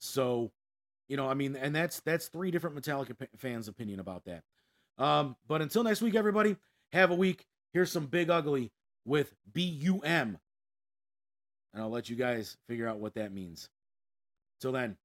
So, 0.00 0.50
you 1.08 1.16
know, 1.16 1.28
I 1.28 1.34
mean, 1.34 1.56
and 1.56 1.74
that's 1.74 2.00
that's 2.00 2.28
three 2.28 2.50
different 2.50 2.76
Metallica 2.76 3.16
fans' 3.36 3.68
opinion 3.68 4.00
about 4.00 4.24
that. 4.26 4.44
Um, 4.98 5.36
but 5.46 5.62
until 5.62 5.82
next 5.82 6.02
week, 6.02 6.14
everybody, 6.14 6.56
have 6.92 7.10
a 7.10 7.14
week. 7.14 7.46
Here's 7.72 7.90
some 7.90 8.06
Big 8.06 8.30
Ugly 8.30 8.70
with 9.04 9.34
BUM. 9.52 10.38
And 11.72 11.82
I'll 11.82 11.90
let 11.90 12.08
you 12.08 12.16
guys 12.16 12.56
figure 12.68 12.88
out 12.88 12.98
what 12.98 13.14
that 13.14 13.32
means. 13.32 13.68
Till 14.60 14.72
then. 14.72 14.96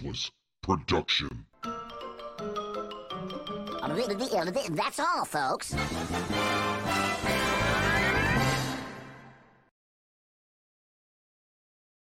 Faceless 0.00 0.30
production. 0.62 1.46
That's 4.76 4.98
all, 5.00 5.24
folks. 5.24 5.74